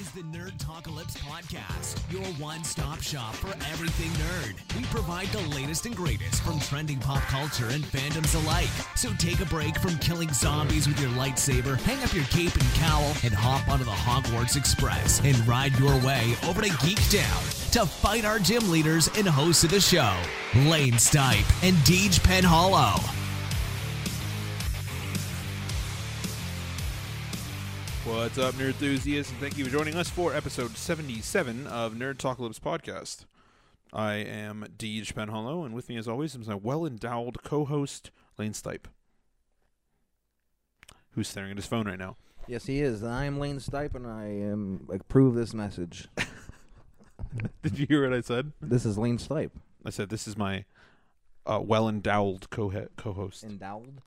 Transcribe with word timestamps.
is 0.00 0.10
the 0.12 0.22
Nerd 0.22 0.52
Talkalypse 0.58 1.16
Podcast, 1.18 2.00
your 2.10 2.24
one 2.42 2.64
stop 2.64 3.00
shop 3.00 3.34
for 3.34 3.54
everything 3.70 4.10
nerd. 4.10 4.76
We 4.76 4.84
provide 4.86 5.28
the 5.28 5.40
latest 5.54 5.86
and 5.86 5.94
greatest 5.94 6.42
from 6.42 6.58
trending 6.60 6.98
pop 6.98 7.22
culture 7.22 7.68
and 7.68 7.84
fandoms 7.84 8.34
alike. 8.34 8.68
So 8.96 9.10
take 9.18 9.40
a 9.40 9.44
break 9.46 9.78
from 9.78 9.96
killing 9.98 10.32
zombies 10.32 10.88
with 10.88 11.00
your 11.00 11.10
lightsaber, 11.10 11.80
hang 11.82 12.02
up 12.02 12.12
your 12.14 12.24
cape 12.24 12.54
and 12.54 12.74
cowl, 12.74 13.14
and 13.22 13.32
hop 13.32 13.68
onto 13.68 13.84
the 13.84 13.90
Hogwarts 13.90 14.56
Express 14.56 15.20
and 15.24 15.36
ride 15.46 15.78
your 15.78 15.96
way 16.00 16.34
over 16.46 16.62
to 16.62 16.76
Geek 16.84 17.08
Down 17.10 17.42
to 17.72 17.86
fight 17.86 18.24
our 18.24 18.38
gym 18.38 18.70
leaders 18.70 19.08
and 19.16 19.28
hosts 19.28 19.64
of 19.64 19.70
the 19.70 19.80
show, 19.80 20.16
Lane 20.54 20.94
Stipe 20.94 21.66
and 21.66 21.76
Deej 21.78 22.20
Penhollow. 22.20 23.13
What's 28.24 28.38
up, 28.38 28.54
nerd 28.54 28.68
enthusiasts, 28.68 29.30
and 29.30 29.38
thank 29.38 29.58
you 29.58 29.66
for 29.66 29.70
joining 29.70 29.96
us 29.96 30.08
for 30.08 30.34
episode 30.34 30.78
77 30.78 31.66
of 31.66 31.92
Nerd 31.92 32.14
Talkalypse 32.14 32.58
Podcast. 32.58 33.26
I 33.92 34.14
am 34.14 34.64
Deej 34.78 35.12
Penhollow, 35.12 35.66
and 35.66 35.74
with 35.74 35.90
me, 35.90 35.98
as 35.98 36.08
always, 36.08 36.34
is 36.34 36.48
my 36.48 36.54
well-endowed 36.54 37.42
co-host, 37.42 38.10
Lane 38.38 38.52
Stipe, 38.52 38.86
who's 41.10 41.28
staring 41.28 41.50
at 41.50 41.58
his 41.58 41.66
phone 41.66 41.86
right 41.86 41.98
now. 41.98 42.16
Yes, 42.48 42.64
he 42.64 42.80
is. 42.80 43.04
I 43.04 43.26
am 43.26 43.38
Lane 43.38 43.58
Stipe, 43.58 43.94
and 43.94 44.06
I 44.06 44.24
am 44.24 44.88
approve 44.90 45.34
this 45.34 45.52
message. 45.52 46.08
Did 47.62 47.78
you 47.78 47.84
hear 47.86 48.08
what 48.08 48.16
I 48.16 48.22
said? 48.22 48.52
This 48.58 48.86
is 48.86 48.96
Lane 48.96 49.18
Stipe. 49.18 49.50
I 49.84 49.90
said 49.90 50.08
this 50.08 50.26
is 50.26 50.38
my 50.38 50.64
uh, 51.44 51.60
well-endowed 51.62 52.48
co- 52.48 52.88
co-host. 52.96 53.44
Endowed. 53.44 54.00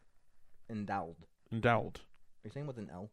Endowed. 0.68 1.18
endowed. 1.52 1.98
Are 1.98 2.46
you 2.46 2.50
saying 2.50 2.66
with 2.66 2.80
an 2.80 2.90
L? 2.92 3.12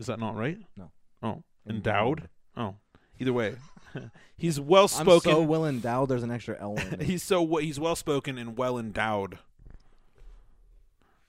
Is 0.00 0.06
that 0.06 0.18
not 0.18 0.34
right? 0.34 0.58
No. 0.76 0.90
Oh, 1.22 1.42
endowed. 1.68 2.28
Oh, 2.56 2.74
either 3.20 3.32
way, 3.32 3.54
he's 4.36 4.58
well 4.58 4.88
spoken. 4.88 5.12
I'm 5.12 5.20
spoken. 5.20 5.32
so 5.32 5.42
well 5.42 5.66
endowed. 5.66 6.08
There's 6.08 6.22
an 6.24 6.30
extra 6.32 6.56
L 6.60 6.74
in 6.74 6.78
it. 6.94 7.02
he's 7.02 7.22
so 7.22 7.42
w- 7.44 7.64
he's 7.64 7.78
well 7.78 7.94
spoken 7.94 8.38
and 8.38 8.56
well 8.58 8.78
endowed. 8.78 9.38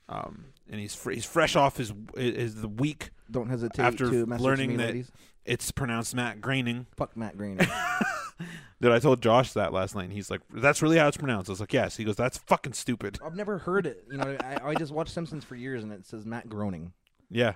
Um, 0.08 0.46
and 0.70 0.80
he's 0.80 0.94
fr- 0.94 1.12
he's 1.12 1.24
fresh 1.24 1.56
off 1.56 1.76
his 1.76 1.92
is 2.16 2.56
the 2.56 2.68
week. 2.68 3.10
Don't 3.30 3.48
hesitate 3.48 3.82
after 3.82 4.10
to 4.10 4.26
message 4.26 4.42
learning 4.44 4.70
me, 4.70 4.76
that- 4.76 4.86
ladies. 4.86 5.12
It's 5.44 5.72
pronounced 5.72 6.14
Matt 6.14 6.40
Groening. 6.40 6.86
Fuck 6.96 7.16
Matt 7.16 7.36
Green. 7.36 7.56
Dude, 7.56 7.68
I 8.92 9.00
told 9.00 9.20
Josh 9.20 9.52
that 9.54 9.72
last 9.72 9.94
night. 9.96 10.04
and 10.04 10.12
He's 10.12 10.30
like, 10.30 10.40
"That's 10.54 10.80
really 10.82 10.98
how 10.98 11.08
it's 11.08 11.16
pronounced." 11.16 11.50
I 11.50 11.52
was 11.52 11.58
like, 11.60 11.72
"Yes." 11.72 11.96
He 11.96 12.04
goes, 12.04 12.14
"That's 12.14 12.38
fucking 12.38 12.74
stupid." 12.74 13.18
I've 13.24 13.34
never 13.34 13.58
heard 13.58 13.84
it. 13.86 14.04
You 14.08 14.18
know, 14.18 14.36
I, 14.40 14.58
I 14.70 14.74
just 14.76 14.92
watched 14.92 15.12
Simpsons 15.12 15.42
for 15.42 15.56
years, 15.56 15.82
and 15.82 15.92
it 15.92 16.06
says 16.06 16.24
Matt 16.24 16.48
Groening. 16.48 16.92
Yeah, 17.28 17.54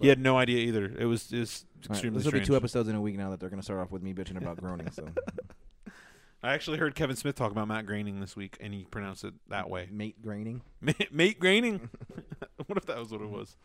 he 0.00 0.08
had 0.08 0.18
no 0.18 0.36
idea 0.36 0.58
either. 0.58 0.92
It 0.98 1.06
was 1.06 1.32
it 1.32 1.40
was 1.40 1.64
All 1.64 1.78
right, 1.80 1.90
extremely 1.90 2.18
this 2.18 2.24
will 2.24 2.38
be 2.38 2.44
two 2.44 2.56
episodes 2.56 2.88
in 2.88 2.94
a 2.94 3.00
week 3.00 3.16
now 3.16 3.30
that 3.30 3.40
they're 3.40 3.50
going 3.50 3.60
to 3.60 3.64
start 3.64 3.80
off 3.80 3.90
with 3.90 4.02
me 4.02 4.14
bitching 4.14 4.36
about 4.36 4.58
groaning. 4.58 4.90
So, 4.90 5.08
I 6.42 6.54
actually 6.54 6.78
heard 6.78 6.94
Kevin 6.94 7.14
Smith 7.14 7.36
talk 7.36 7.52
about 7.52 7.68
Matt 7.68 7.86
Groening 7.86 8.20
this 8.20 8.34
week, 8.34 8.56
and 8.60 8.74
he 8.74 8.84
pronounced 8.84 9.22
it 9.22 9.34
that 9.48 9.70
way. 9.70 9.88
mate 9.92 10.20
graining. 10.20 10.62
Mate, 10.80 11.12
mate 11.12 11.38
Groening. 11.38 11.88
what 12.66 12.76
if 12.76 12.86
that 12.86 12.98
was 12.98 13.12
what 13.12 13.20
it 13.20 13.30
was? 13.30 13.56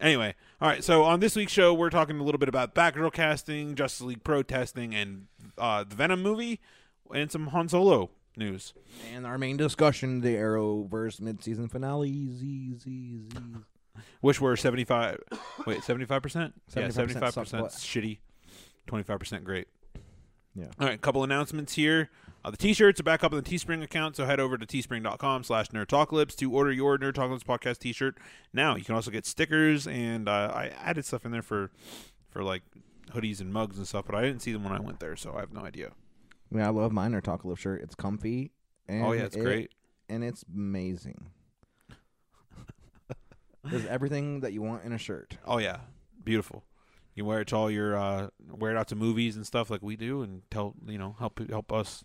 Anyway, 0.00 0.34
all 0.62 0.68
right. 0.68 0.82
So 0.82 1.04
on 1.04 1.20
this 1.20 1.36
week's 1.36 1.52
show, 1.52 1.74
we're 1.74 1.90
talking 1.90 2.18
a 2.18 2.22
little 2.22 2.38
bit 2.38 2.48
about 2.48 2.74
Batgirl 2.74 3.12
casting, 3.12 3.74
Justice 3.74 4.00
League 4.00 4.24
protesting, 4.24 4.94
and 4.94 5.26
uh, 5.58 5.84
the 5.84 5.94
Venom 5.94 6.22
movie, 6.22 6.60
and 7.14 7.30
some 7.30 7.48
Han 7.48 7.68
Solo 7.68 8.08
news. 8.34 8.72
And 9.12 9.26
our 9.26 9.36
main 9.36 9.58
discussion: 9.58 10.22
the 10.22 10.36
Arrowverse 10.36 11.20
mid-season 11.20 11.68
finale. 11.68 12.30
Z 12.32 12.78
z 12.78 13.28
z. 13.28 13.40
Which 14.20 14.40
were 14.40 14.56
seventy 14.56 14.84
five. 14.84 15.20
Wait, 15.66 15.82
seventy 15.82 16.04
five 16.06 16.22
percent. 16.22 16.54
Yeah, 16.76 16.88
75% 16.88 16.92
seventy 16.92 17.14
five 17.14 17.32
suck 17.34 17.44
percent 17.44 17.62
butt. 17.64 17.72
shitty. 17.72 18.18
Twenty 18.86 19.04
five 19.04 19.18
percent 19.18 19.44
great. 19.44 19.68
Yeah. 20.54 20.66
All 20.80 20.86
right, 20.88 21.00
couple 21.00 21.22
announcements 21.22 21.74
here. 21.74 22.10
Uh, 22.44 22.50
the 22.50 22.56
t-shirts 22.56 22.98
are 22.98 23.02
back 23.04 23.22
up 23.22 23.32
on 23.32 23.42
the 23.42 23.48
Teespring 23.48 23.82
account, 23.82 24.16
so 24.16 24.24
head 24.24 24.40
over 24.40 24.56
to 24.56 24.66
teespring.com 24.66 25.44
slash 25.44 25.68
nerdtalklips 25.68 26.34
to 26.36 26.50
order 26.50 26.72
your 26.72 26.96
nerdtalklips 26.96 27.44
podcast 27.44 27.78
t-shirt. 27.78 28.16
Now, 28.52 28.76
you 28.76 28.84
can 28.84 28.94
also 28.94 29.10
get 29.10 29.26
stickers, 29.26 29.86
and 29.86 30.26
uh, 30.28 30.50
I 30.54 30.68
added 30.82 31.04
stuff 31.04 31.26
in 31.26 31.32
there 31.32 31.42
for, 31.42 31.70
for 32.30 32.42
like 32.42 32.62
hoodies 33.12 33.40
and 33.40 33.52
mugs 33.52 33.76
and 33.76 33.86
stuff, 33.86 34.06
but 34.06 34.14
I 34.14 34.22
didn't 34.22 34.40
see 34.40 34.52
them 34.52 34.64
when 34.64 34.72
I 34.72 34.80
went 34.80 35.00
there, 35.00 35.16
so 35.16 35.34
I 35.34 35.40
have 35.40 35.52
no 35.52 35.60
idea. 35.60 35.88
I 36.50 36.56
mean, 36.56 36.64
I 36.64 36.70
love. 36.70 36.96
Our 36.96 37.20
Talk 37.20 37.42
shirt. 37.58 37.82
It's 37.82 37.94
comfy. 37.94 38.52
And 38.88 39.04
oh, 39.04 39.12
yeah, 39.12 39.22
it's 39.24 39.36
it- 39.36 39.44
great. 39.44 39.70
and 40.08 40.24
it's 40.24 40.44
amazing. 40.52 41.26
There's 43.64 43.86
everything 43.86 44.40
that 44.40 44.52
you 44.52 44.62
want 44.62 44.84
in 44.84 44.92
a 44.92 44.98
shirt. 44.98 45.36
Oh, 45.44 45.58
yeah. 45.58 45.78
Beautiful. 46.24 46.64
You 47.14 47.24
wear 47.24 47.40
it 47.40 47.48
to 47.48 47.56
all 47.56 47.70
your, 47.70 47.96
uh, 47.96 48.28
wear 48.50 48.72
it 48.72 48.78
out 48.78 48.88
to 48.88 48.96
movies 48.96 49.36
and 49.36 49.46
stuff 49.46 49.70
like 49.70 49.82
we 49.82 49.96
do, 49.96 50.22
and 50.22 50.42
tell, 50.50 50.74
you 50.86 50.98
know, 50.98 51.16
help 51.18 51.40
help 51.50 51.72
us 51.72 52.04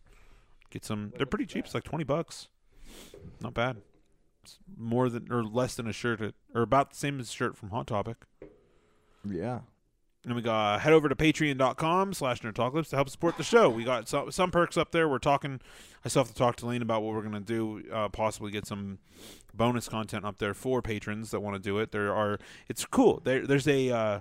get 0.69 0.83
some. 0.83 1.13
They're 1.15 1.25
pretty 1.25 1.45
cheap. 1.45 1.65
It's 1.65 1.73
like 1.73 1.83
20 1.83 2.03
bucks. 2.03 2.47
Not 3.41 3.53
bad. 3.53 3.77
It's 4.43 4.57
more 4.77 5.09
than, 5.09 5.31
or 5.31 5.43
less 5.43 5.75
than 5.75 5.87
a 5.87 5.93
shirt, 5.93 6.21
at, 6.21 6.33
or 6.53 6.61
about 6.61 6.91
the 6.91 6.95
same 6.97 7.19
as 7.19 7.29
a 7.29 7.31
shirt 7.31 7.55
from 7.55 7.69
Hot 7.69 7.87
Topic. 7.87 8.17
Yeah. 9.23 9.61
And 10.25 10.35
we 10.35 10.41
got 10.41 10.81
head 10.81 10.91
over 10.91 11.07
to 11.07 11.15
patreon.com 11.15 12.13
slash 12.13 12.41
nerdtalklips 12.41 12.89
to 12.89 12.95
help 12.95 13.09
support 13.09 13.37
the 13.37 13.43
show. 13.43 13.69
We 13.69 13.83
got 13.83 14.09
some, 14.09 14.31
some 14.31 14.49
perks 14.49 14.75
up 14.75 14.91
there. 14.91 15.07
We're 15.07 15.19
talking, 15.19 15.61
I 16.03 16.09
still 16.09 16.23
have 16.23 16.29
to 16.29 16.35
talk 16.35 16.55
to 16.57 16.65
Lane 16.65 16.81
about 16.81 17.03
what 17.03 17.13
we're 17.13 17.21
going 17.21 17.33
to 17.33 17.39
do, 17.39 17.83
uh, 17.93 18.09
possibly 18.09 18.49
get 18.49 18.65
some 18.65 18.97
bonus 19.53 19.87
content 19.87 20.25
up 20.25 20.39
there 20.39 20.55
for 20.55 20.81
patrons 20.81 21.29
that 21.29 21.41
want 21.41 21.55
to 21.55 21.61
do 21.61 21.77
it. 21.77 21.91
There 21.91 22.11
are, 22.11 22.39
it's 22.67 22.85
cool. 22.85 23.21
There, 23.23 23.45
there's 23.45 23.67
a, 23.67 23.91
uh, 23.91 24.19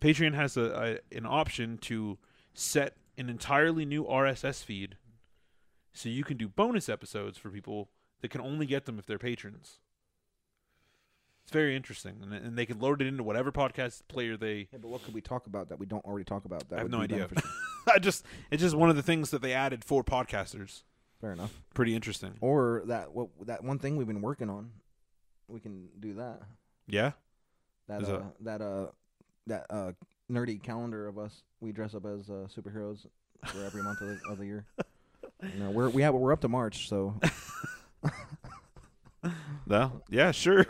Patreon 0.00 0.34
has 0.34 0.56
a, 0.56 1.00
a 1.12 1.16
an 1.16 1.26
option 1.26 1.78
to 1.78 2.18
set 2.54 2.94
an 3.18 3.28
entirely 3.28 3.84
new 3.84 4.04
RSS 4.04 4.64
feed 4.64 4.96
so 5.92 6.08
you 6.08 6.24
can 6.24 6.36
do 6.36 6.48
bonus 6.48 6.88
episodes 6.88 7.38
for 7.38 7.50
people 7.50 7.90
that 8.20 8.30
can 8.30 8.40
only 8.40 8.66
get 8.66 8.84
them 8.84 8.98
if 8.98 9.06
they're 9.06 9.18
patrons. 9.18 9.80
It's 11.46 11.52
very 11.52 11.76
interesting, 11.76 12.16
and, 12.22 12.34
and 12.34 12.58
they 12.58 12.66
can 12.66 12.80
load 12.80 13.00
it 13.00 13.06
into 13.06 13.22
whatever 13.22 13.52
podcast 13.52 14.02
player 14.08 14.36
they 14.36 14.66
Yeah, 14.72 14.78
but 14.82 14.88
what 14.88 15.04
could 15.04 15.14
we 15.14 15.20
talk 15.20 15.46
about 15.46 15.68
that 15.68 15.78
we 15.78 15.86
don't 15.86 16.04
already 16.04 16.24
talk 16.24 16.44
about? 16.44 16.68
That 16.70 16.80
I 16.80 16.82
have 16.82 16.90
no 16.90 17.00
idea. 17.02 17.28
I 17.88 18.00
just 18.00 18.26
it's 18.50 18.60
just 18.60 18.74
one 18.74 18.90
of 18.90 18.96
the 18.96 19.02
things 19.04 19.30
that 19.30 19.42
they 19.42 19.52
added 19.52 19.84
for 19.84 20.02
podcasters. 20.02 20.82
Fair 21.20 21.30
enough. 21.30 21.62
Pretty 21.72 21.94
interesting. 21.94 22.34
Or 22.40 22.82
that 22.86 23.12
what 23.14 23.28
that 23.46 23.62
one 23.62 23.78
thing 23.78 23.96
we've 23.96 24.08
been 24.08 24.22
working 24.22 24.50
on. 24.50 24.72
We 25.46 25.60
can 25.60 25.86
do 26.00 26.14
that. 26.14 26.42
Yeah. 26.88 27.12
That 27.86 28.02
Is 28.02 28.08
uh, 28.08 28.22
that- 28.42 28.60
that 28.60 28.60
uh 28.64 28.86
that 29.46 29.66
uh 29.70 29.92
nerdy 30.28 30.60
calendar 30.60 31.06
of 31.06 31.16
us. 31.16 31.44
We 31.60 31.70
dress 31.70 31.94
up 31.94 32.06
as 32.06 32.28
uh, 32.28 32.48
superheroes 32.52 33.06
for 33.46 33.64
every 33.64 33.84
month 33.84 34.00
of 34.00 34.08
the, 34.08 34.18
of 34.28 34.38
the 34.38 34.46
year. 34.46 34.66
You 35.54 35.60
know, 35.62 35.70
we're 35.70 35.90
we 35.90 36.00
have 36.02 36.14
we're 36.14 36.32
up 36.32 36.40
to 36.40 36.48
March, 36.48 36.88
so 36.88 37.20
No. 39.66 40.02
Yeah. 40.08 40.30
Sure. 40.32 40.66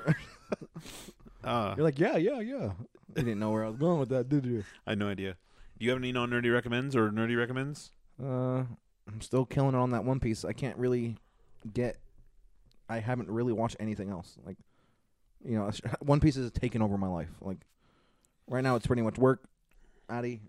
Uh, 1.45 1.75
you're 1.77 1.85
like, 1.85 1.99
yeah, 1.99 2.17
yeah, 2.17 2.41
yeah. 2.41 2.73
You 3.17 3.23
didn't 3.23 3.39
know 3.39 3.51
where 3.51 3.65
I 3.65 3.69
was 3.69 3.77
going 3.79 3.99
with 4.01 4.09
that, 4.11 4.29
did 4.29 4.45
you? 4.45 4.65
I 4.87 4.91
had 4.91 4.99
no 4.99 5.09
idea. 5.09 5.37
Do 5.79 5.85
you 5.85 5.91
have 5.91 5.99
any 6.01 6.13
non 6.13 6.31
nerdy 6.31 6.53
recommends 6.53 6.95
or 6.97 7.11
nerdy 7.11 7.37
recommends? 7.37 7.91
Uh, 8.23 8.65
I'm 9.09 9.21
still 9.21 9.45
killing 9.45 9.75
it 9.75 9.79
on 9.79 9.91
that 9.91 10.05
One 10.05 10.21
Piece. 10.21 10.45
I 10.45 10.53
can't 10.53 10.77
really 10.77 11.17
get. 11.73 11.99
I 12.89 12.99
haven't 12.99 13.31
really 13.31 13.53
watched 13.53 13.77
anything 13.81 14.11
else. 14.11 14.37
Like, 14.45 14.57
you 15.45 15.57
know, 15.59 15.71
One 16.01 16.21
Piece 16.21 16.37
has 16.37 16.51
taken 16.51 16.83
over 16.83 16.97
my 16.99 17.09
life. 17.09 17.31
Like, 17.41 17.59
right 18.49 18.63
now 18.63 18.77
it's 18.77 18.87
pretty 18.87 19.03
much 19.03 19.19
work, 19.19 19.45
Addy, 20.09 20.41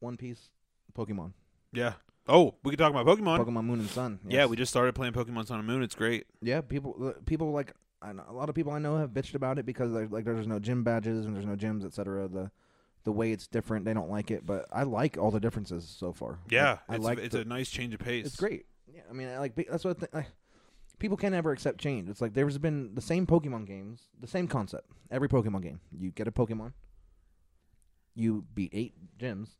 One 0.00 0.16
Piece, 0.16 0.50
Pokemon, 0.96 1.32
Yeah. 1.72 1.94
Oh, 2.28 2.56
we 2.64 2.70
could 2.72 2.78
talk 2.80 2.90
about 2.90 3.06
Pokemon. 3.06 3.38
Pokemon 3.38 3.64
Moon 3.66 3.78
and 3.78 3.88
Sun. 3.88 4.18
Yeah, 4.28 4.46
we 4.46 4.56
just 4.56 4.70
started 4.72 4.96
playing 4.96 5.12
Pokemon 5.12 5.46
Sun 5.46 5.58
and 5.58 5.66
Moon. 5.66 5.82
It's 5.84 5.94
great. 5.94 6.26
Yeah, 6.42 6.60
people, 6.60 6.96
uh, 7.00 7.12
people 7.24 7.52
like 7.52 7.72
I 8.02 8.12
know, 8.12 8.24
a 8.28 8.32
lot 8.32 8.48
of 8.48 8.54
people 8.54 8.72
I 8.72 8.78
know 8.78 8.98
have 8.98 9.10
bitched 9.10 9.34
about 9.34 9.58
it 9.58 9.66
because 9.66 9.90
like, 9.92 10.10
like 10.10 10.24
there's 10.24 10.46
no 10.46 10.58
gym 10.58 10.84
badges 10.84 11.24
and 11.26 11.34
there's 11.34 11.46
no 11.46 11.56
gyms, 11.56 11.84
etc. 11.84 12.28
The 12.28 12.50
the 13.04 13.12
way 13.12 13.30
it's 13.32 13.46
different, 13.46 13.84
they 13.84 13.94
don't 13.94 14.10
like 14.10 14.30
it, 14.32 14.44
but 14.44 14.66
I 14.72 14.82
like 14.82 15.16
all 15.16 15.30
the 15.30 15.38
differences 15.40 15.88
so 15.88 16.12
far. 16.12 16.40
Yeah. 16.50 16.70
Like, 16.70 16.80
I 16.88 16.94
it's 16.96 17.04
like 17.04 17.18
it's 17.18 17.34
the- 17.34 17.40
a 17.42 17.44
nice 17.44 17.70
change 17.70 17.94
of 17.94 18.00
pace. 18.00 18.26
It's 18.26 18.36
great. 18.36 18.66
Yeah, 18.92 19.02
I 19.08 19.12
mean, 19.12 19.28
I 19.28 19.38
like 19.38 19.54
that's 19.70 19.84
what 19.84 19.98
I, 20.14 20.26
people 20.98 21.16
can 21.16 21.32
never 21.32 21.52
accept 21.52 21.78
change. 21.78 22.08
It's 22.08 22.20
like 22.20 22.34
there's 22.34 22.58
been 22.58 22.94
the 22.94 23.00
same 23.00 23.26
Pokemon 23.26 23.66
games, 23.66 24.02
the 24.20 24.26
same 24.26 24.48
concept. 24.48 24.90
Every 25.10 25.28
Pokemon 25.28 25.62
game, 25.62 25.80
you 25.96 26.10
get 26.10 26.26
a 26.28 26.32
Pokemon, 26.32 26.72
you 28.14 28.44
beat 28.54 28.70
eight 28.72 28.94
gyms, 29.18 29.50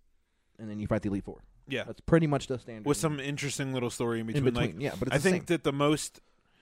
and 0.58 0.68
then 0.70 0.78
you 0.78 0.86
fight 0.86 1.02
the 1.02 1.08
Elite 1.08 1.24
Four. 1.24 1.42
Yeah. 1.68 1.84
That's 1.84 2.00
pretty 2.00 2.26
much 2.26 2.46
the 2.46 2.58
standard. 2.58 2.86
With 2.86 2.96
some 2.96 3.18
interesting 3.20 3.72
little 3.74 3.90
story 3.90 4.20
in 4.20 4.28
in 4.28 4.32
between. 4.44 4.44
between, 4.54 4.72
Like 4.76 4.82
yeah, 4.82 4.94
but 4.98 5.08
it's 5.08 5.16
I 5.16 5.18
think 5.18 5.36
same. 5.36 5.44
that 5.46 5.64
the 5.64 5.72
most 5.72 6.20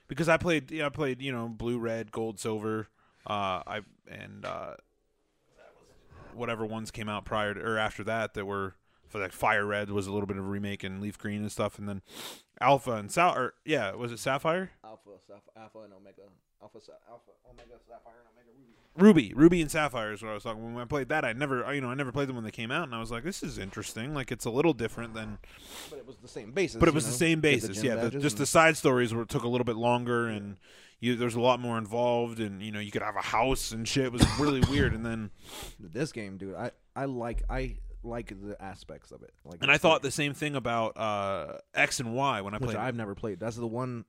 because 0.09 0.29
I 0.29 0.37
played 0.37 0.71
yeah, 0.71 0.87
I 0.87 0.89
played, 0.91 1.23
you 1.23 1.33
know, 1.33 1.49
blue, 1.49 1.79
red, 1.79 2.13
gold, 2.13 2.39
silver, 2.39 2.89
uh 3.27 3.63
I 3.67 3.81
and 4.09 4.45
uh 4.45 4.75
whatever 6.35 6.67
ones 6.67 6.91
came 6.91 7.09
out 7.09 7.25
prior 7.25 7.55
to, 7.55 7.61
or 7.61 7.79
after 7.79 8.05
that 8.05 8.35
that 8.35 8.45
were 8.45 8.75
for 9.09 9.21
like 9.21 9.33
Fire 9.33 9.65
Red 9.65 9.91
was 9.91 10.07
a 10.07 10.13
little 10.13 10.27
bit 10.27 10.37
of 10.37 10.45
a 10.45 10.49
remake 10.49 10.83
and 10.83 11.01
Leaf 11.01 11.17
Green 11.19 11.43
and 11.43 11.53
stuff 11.53 11.79
and 11.79 11.89
then 11.89 12.03
Alpha 12.61 12.93
and 12.93 13.11
Sal 13.11 13.35
or 13.37 13.55
yeah, 13.65 13.93
was 13.95 14.13
it 14.13 14.19
Sapphire? 14.19 14.71
Alpha, 14.85 15.11
Alpha, 15.57 15.79
and 15.81 15.93
Omega. 15.93 16.23
Alpha, 16.63 16.79
Alpha, 17.11 17.31
Omega, 17.51 17.75
Sapphire, 17.87 18.15
and 18.21 18.29
Omega 18.33 18.51
Ruby. 18.97 19.31
Ruby, 19.31 19.35
Ruby 19.35 19.61
and 19.61 19.71
Sapphire 19.71 20.13
is 20.13 20.23
what 20.23 20.31
I 20.31 20.35
was 20.35 20.45
talking. 20.45 20.73
When 20.73 20.83
I 20.83 20.87
played 20.87 21.09
that, 21.09 21.25
I 21.25 21.33
never, 21.33 21.75
you 21.75 21.81
know, 21.81 21.91
I 21.91 21.95
never 21.95 22.13
played 22.13 22.29
them 22.29 22.37
when 22.37 22.45
they 22.45 22.51
came 22.51 22.71
out, 22.71 22.85
and 22.85 22.95
I 22.95 23.01
was 23.01 23.11
like, 23.11 23.25
this 23.25 23.43
is 23.43 23.59
interesting. 23.59 24.15
Like 24.15 24.31
it's 24.33 24.45
a 24.45 24.51
little 24.51 24.73
different 24.73 25.15
than, 25.15 25.39
But 25.91 25.99
it 25.99 26.07
was 26.07 26.17
the 26.19 26.29
same 26.29 26.53
basis. 26.53 26.79
but 26.79 26.89
it 26.89 26.95
was 26.95 27.05
know, 27.05 27.11
the 27.11 27.17
same 27.17 27.41
basis. 27.41 27.77
gem 27.83 27.85
yeah, 27.99 28.05
the, 28.05 28.19
just 28.19 28.39
the 28.39 28.47
side 28.47 28.77
stories 28.77 29.13
were 29.13 29.25
took 29.25 29.43
a 29.43 29.49
little 29.49 29.65
bit 29.65 29.77
longer, 29.77 30.29
and 30.29 30.57
you 31.01 31.17
there's 31.17 31.35
a 31.35 31.41
lot 31.41 31.61
more 31.61 31.77
involved, 31.77 32.41
and 32.41 32.63
you 32.63 32.73
know, 32.73 32.81
you 32.81 32.91
could 32.91 33.03
have 33.03 33.17
a 33.17 33.21
house 33.21 33.73
and 33.73 33.87
shit. 33.87 34.07
It 34.07 34.13
was 34.13 34.27
really 34.39 34.61
weird, 34.71 34.95
and 34.95 35.05
then 35.05 35.31
this 35.79 36.13
game, 36.13 36.37
dude. 36.39 36.55
I 36.55 36.71
I 36.97 37.07
like 37.07 37.43
I 37.51 37.77
like 38.05 38.29
the 38.29 38.61
aspects 38.61 39.11
of 39.11 39.23
it. 39.23 39.33
Like, 39.45 39.63
and 39.63 39.71
I 39.71 39.79
thought 39.79 40.03
the 40.03 40.11
same 40.11 40.35
thing 40.35 40.57
about 40.57 40.97
uh, 40.97 41.59
X 41.75 42.01
and 42.01 42.15
Y 42.15 42.41
when 42.41 42.55
I 42.55 42.59
which 42.59 42.71
played. 42.71 42.77
I've 42.77 42.95
never 42.95 43.15
played. 43.15 43.41
That's 43.41 43.57
the 43.57 43.67
one. 43.67 44.05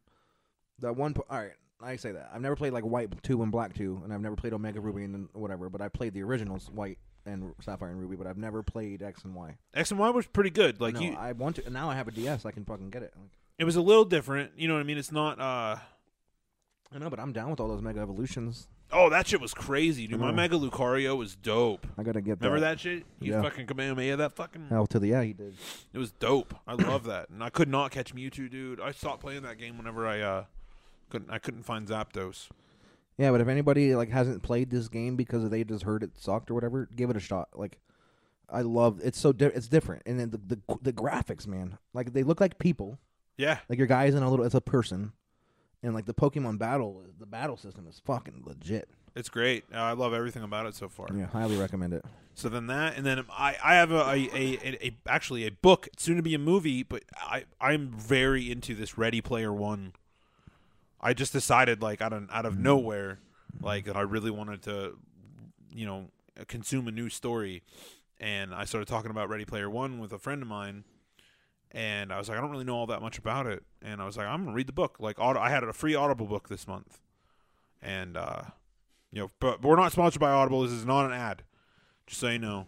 That 0.80 0.95
one. 0.95 1.15
All 1.30 1.39
right, 1.39 1.53
I 1.81 1.95
say 1.95 2.12
that 2.12 2.31
I've 2.33 2.42
never 2.42 2.56
played 2.56 2.74
like 2.74 2.83
White 2.83 3.24
Two 3.24 3.42
and 3.44 3.51
Black 3.51 3.74
Two, 3.74 4.01
and 4.03 4.13
I've 4.13 4.21
never 4.21 4.36
played 4.36 4.53
Omega 4.53 4.80
Ruby 4.80 5.03
and 5.03 5.30
whatever. 5.33 5.69
But 5.69 5.81
I 5.81 5.89
played 5.89 6.13
the 6.13 6.24
originals, 6.24 6.69
White 6.69 7.00
and 7.25 7.53
Sapphire 7.62 7.89
and 7.89 8.00
Ruby. 8.00 8.15
But 8.15 8.27
I've 8.27 8.38
never 8.38 8.63
played 8.63 9.01
X 9.01 9.24
and 9.24 9.36
Y. 9.36 9.57
X 9.74 9.92
and 9.92 10.00
Y 10.00 10.09
was 10.09 10.27
pretty 10.27 10.50
good. 10.50 10.81
Like 10.81 10.95
no, 10.95 11.01
you, 11.01 11.15
I 11.15 11.31
want 11.31 11.57
to. 11.57 11.69
Now 11.69 11.89
I 11.89 11.95
have 11.95 12.07
a 12.07 12.12
DS. 12.12 12.45
I 12.45 12.51
can 12.51 12.65
fucking 12.65 12.89
get 12.89 13.03
it. 13.03 13.13
Like, 13.15 13.31
it 13.57 13.63
was 13.63 13.75
a 13.75 13.81
little 13.81 14.06
different. 14.06 14.51
You 14.57 14.68
know 14.68 14.74
what 14.74 14.81
I 14.81 14.83
mean? 14.83 14.97
It's 14.97 15.12
not. 15.12 15.39
uh 15.39 15.77
I 16.94 17.00
know, 17.00 17.09
but 17.09 17.19
I'm 17.19 17.33
down 17.33 17.50
with 17.50 17.59
all 17.59 17.68
those 17.68 17.81
Mega 17.81 18.00
Evolutions. 18.00 18.68
Oh, 18.91 19.09
that 19.09 19.27
shit 19.27 19.41
was 19.41 19.53
crazy, 19.53 20.07
dude. 20.07 20.19
My. 20.19 20.31
Mega 20.31 20.55
Lucario 20.57 21.17
was 21.17 21.35
dope. 21.35 21.85
I 21.97 22.03
gotta 22.03 22.21
get 22.21 22.39
Remember 22.39 22.59
that. 22.61 22.79
shit? 22.79 23.03
You 23.19 23.33
Yeah. 23.33 23.41
fucking 23.41 23.67
Kamehameha 23.67 24.17
that 24.17 24.33
fucking. 24.33 24.67
Hell 24.69 24.87
to 24.87 24.99
the 24.99 25.07
yeah, 25.07 25.23
he 25.23 25.33
did. 25.33 25.55
It 25.91 25.97
was 25.97 26.11
dope. 26.11 26.53
I 26.67 26.73
love 26.73 27.03
that, 27.05 27.29
and 27.29 27.43
I 27.43 27.49
could 27.49 27.67
not 27.67 27.91
catch 27.91 28.13
Mewtwo, 28.15 28.49
dude. 28.49 28.79
I 28.79 28.91
stopped 28.91 29.21
playing 29.21 29.41
that 29.43 29.57
game 29.57 29.77
whenever 29.77 30.07
I 30.07 30.21
uh 30.21 30.45
couldn't. 31.09 31.29
I 31.31 31.39
couldn't 31.39 31.63
find 31.63 31.87
Zapdos. 31.87 32.49
Yeah, 33.17 33.31
but 33.31 33.41
if 33.41 33.47
anybody 33.47 33.95
like 33.95 34.09
hasn't 34.09 34.43
played 34.43 34.69
this 34.69 34.87
game 34.87 35.15
because 35.15 35.49
they 35.49 35.63
just 35.63 35.83
heard 35.83 36.03
it 36.03 36.11
sucked 36.17 36.51
or 36.51 36.53
whatever, 36.53 36.87
give 36.95 37.09
it 37.09 37.15
a 37.17 37.21
shot. 37.21 37.49
Like, 37.55 37.79
I 38.49 38.61
love 38.61 38.99
it's 39.03 39.19
so 39.19 39.31
di- 39.33 39.45
it's 39.47 39.67
different, 39.67 40.03
and 40.05 40.19
then 40.19 40.29
the, 40.31 40.37
the 40.37 40.77
the 40.81 40.93
graphics, 40.93 41.47
man, 41.47 41.77
like 41.93 42.13
they 42.13 42.23
look 42.23 42.39
like 42.39 42.59
people. 42.59 42.99
Yeah, 43.37 43.59
Like 43.67 43.77
your 43.79 43.87
guy 43.87 44.05
isn't 44.05 44.23
a 44.23 44.29
little, 44.29 44.45
it's 44.45 44.55
a 44.55 44.61
person, 44.61 45.11
and 45.85 45.93
like 45.93 46.05
the 46.05 46.13
Pokemon 46.13 46.57
battle, 46.57 47.03
the 47.19 47.25
battle 47.27 47.57
system 47.57 47.85
is 47.87 48.01
fucking 48.03 48.41
legit. 48.45 48.89
it's 49.15 49.29
great. 49.29 49.63
Uh, 49.73 49.77
I 49.77 49.93
love 49.93 50.13
everything 50.13 50.43
about 50.43 50.65
it 50.65 50.75
so 50.75 50.89
far. 50.89 51.07
Yeah, 51.13 51.27
highly 51.27 51.57
recommend 51.57 51.93
it. 51.93 52.03
So 52.33 52.49
then 52.49 52.67
that, 52.67 52.97
and 52.97 53.05
then 53.05 53.23
I, 53.31 53.55
I 53.63 53.75
have 53.75 53.91
a, 53.91 54.01
a, 54.01 54.29
a, 54.33 54.87
a, 54.87 54.97
actually 55.07 55.45
a 55.45 55.51
book. 55.51 55.87
It's 55.93 56.03
soon 56.03 56.17
to 56.17 56.23
be 56.23 56.33
a 56.33 56.39
movie, 56.39 56.83
but 56.83 57.03
I 57.17 57.45
I'm 57.61 57.91
very 57.91 58.51
into 58.51 58.73
this 58.75 58.97
Ready 58.97 59.21
Player 59.21 59.53
One. 59.53 59.93
I 60.99 61.13
just 61.13 61.31
decided 61.31 61.81
like 61.81 62.01
out 62.01 62.11
of 62.11 62.27
out 62.31 62.45
of 62.45 62.57
nowhere, 62.57 63.19
like 63.61 63.85
that 63.85 63.95
I 63.95 64.01
really 64.01 64.31
wanted 64.31 64.63
to, 64.63 64.97
you 65.73 65.85
know, 65.85 66.07
consume 66.47 66.87
a 66.87 66.91
new 66.91 67.09
story, 67.09 67.63
and 68.19 68.53
I 68.53 68.65
started 68.65 68.87
talking 68.87 69.11
about 69.11 69.29
Ready 69.29 69.45
Player 69.45 69.69
One 69.69 69.99
with 69.99 70.11
a 70.11 70.19
friend 70.19 70.41
of 70.41 70.47
mine, 70.47 70.83
and 71.75 72.13
I 72.13 72.18
was 72.18 72.30
like, 72.30 72.38
I 72.38 72.42
don't 72.42 72.51
really 72.51 72.63
know 72.63 72.77
all 72.77 72.88
that 72.88 73.01
much 73.01 73.18
about 73.18 73.48
it, 73.48 73.62
and 73.81 74.01
I 74.01 74.06
was 74.06 74.16
like, 74.16 74.25
I'm 74.25 74.45
gonna 74.45 74.56
read 74.56 74.68
the 74.68 74.74
book. 74.74 74.95
Like, 74.98 75.19
auto, 75.19 75.42
I 75.42 75.50
had 75.50 75.62
a 75.62 75.74
free 75.74 75.94
Audible 75.94 76.25
book 76.25 76.48
this 76.48 76.68
month, 76.69 77.01
and 77.81 78.16
uh, 78.16 78.44
you 79.12 79.22
know, 79.22 79.31
but, 79.42 79.62
but 79.62 79.68
we're 79.68 79.75
not 79.75 79.92
sponsored 79.92 80.22
by 80.22 80.31
Audible. 80.31 80.62
This 80.63 80.72
is 80.72 80.86
not 80.86 81.06
an 81.06 81.12
ad, 81.12 81.44
just 82.07 82.22
so 82.22 82.30
you 82.30 82.39
know. 82.39 82.66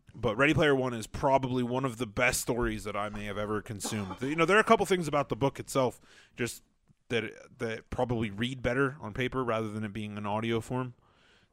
but 0.14 0.36
Ready 0.36 0.52
Player 0.52 0.74
One 0.74 0.92
is 0.92 1.06
probably 1.06 1.62
one 1.62 1.86
of 1.86 1.96
the 1.96 2.06
best 2.06 2.42
stories 2.42 2.84
that 2.84 2.94
I 2.94 3.08
may 3.08 3.24
have 3.24 3.38
ever 3.38 3.62
consumed. 3.62 4.16
You 4.20 4.36
know, 4.36 4.44
there 4.44 4.58
are 4.58 4.60
a 4.60 4.64
couple 4.64 4.84
things 4.84 5.08
about 5.08 5.30
the 5.30 5.36
book 5.36 5.58
itself, 5.58 5.98
just 6.36 6.62
that 7.08 7.24
that 7.58 7.88
probably 7.88 8.30
read 8.30 8.62
better 8.62 8.96
on 9.00 9.14
paper 9.14 9.42
rather 9.42 9.68
than 9.68 9.82
it 9.82 9.94
being 9.94 10.18
an 10.18 10.26
audio 10.26 10.60
form 10.60 10.92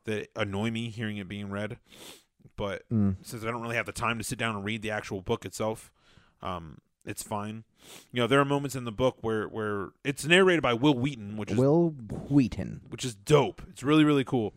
that 0.04 0.28
annoy 0.36 0.70
me 0.70 0.90
hearing 0.90 1.16
it 1.16 1.30
being 1.30 1.50
read. 1.50 1.78
But 2.58 2.84
since 3.22 3.46
I 3.46 3.52
don't 3.52 3.62
really 3.62 3.78
have 3.78 3.86
the 3.86 3.94
time 3.94 4.18
to 4.18 4.24
sit 4.26 4.38
down 4.38 4.54
and 4.54 4.66
read 4.66 4.82
the 4.82 4.92
actual 4.92 5.22
book 5.22 5.46
itself, 5.46 5.94
um, 6.42 6.80
it's 7.10 7.24
fine. 7.24 7.64
You 8.12 8.22
know, 8.22 8.28
there 8.28 8.40
are 8.40 8.46
moments 8.46 8.76
in 8.76 8.86
the 8.86 8.92
book 8.92 9.18
where 9.22 9.48
where 9.48 9.90
it's 10.04 10.26
narrated 10.26 10.62
by 10.62 10.74
Wil 10.74 10.94
Wheaton, 10.94 11.38
which 11.38 11.52
is 11.52 11.58
Wil 11.58 11.90
Wheaton. 12.30 12.82
which 12.90 13.04
is 13.04 13.16
dope. 13.16 13.64
It's 13.70 13.84
really 13.84 14.04
really 14.04 14.24
cool. 14.24 14.54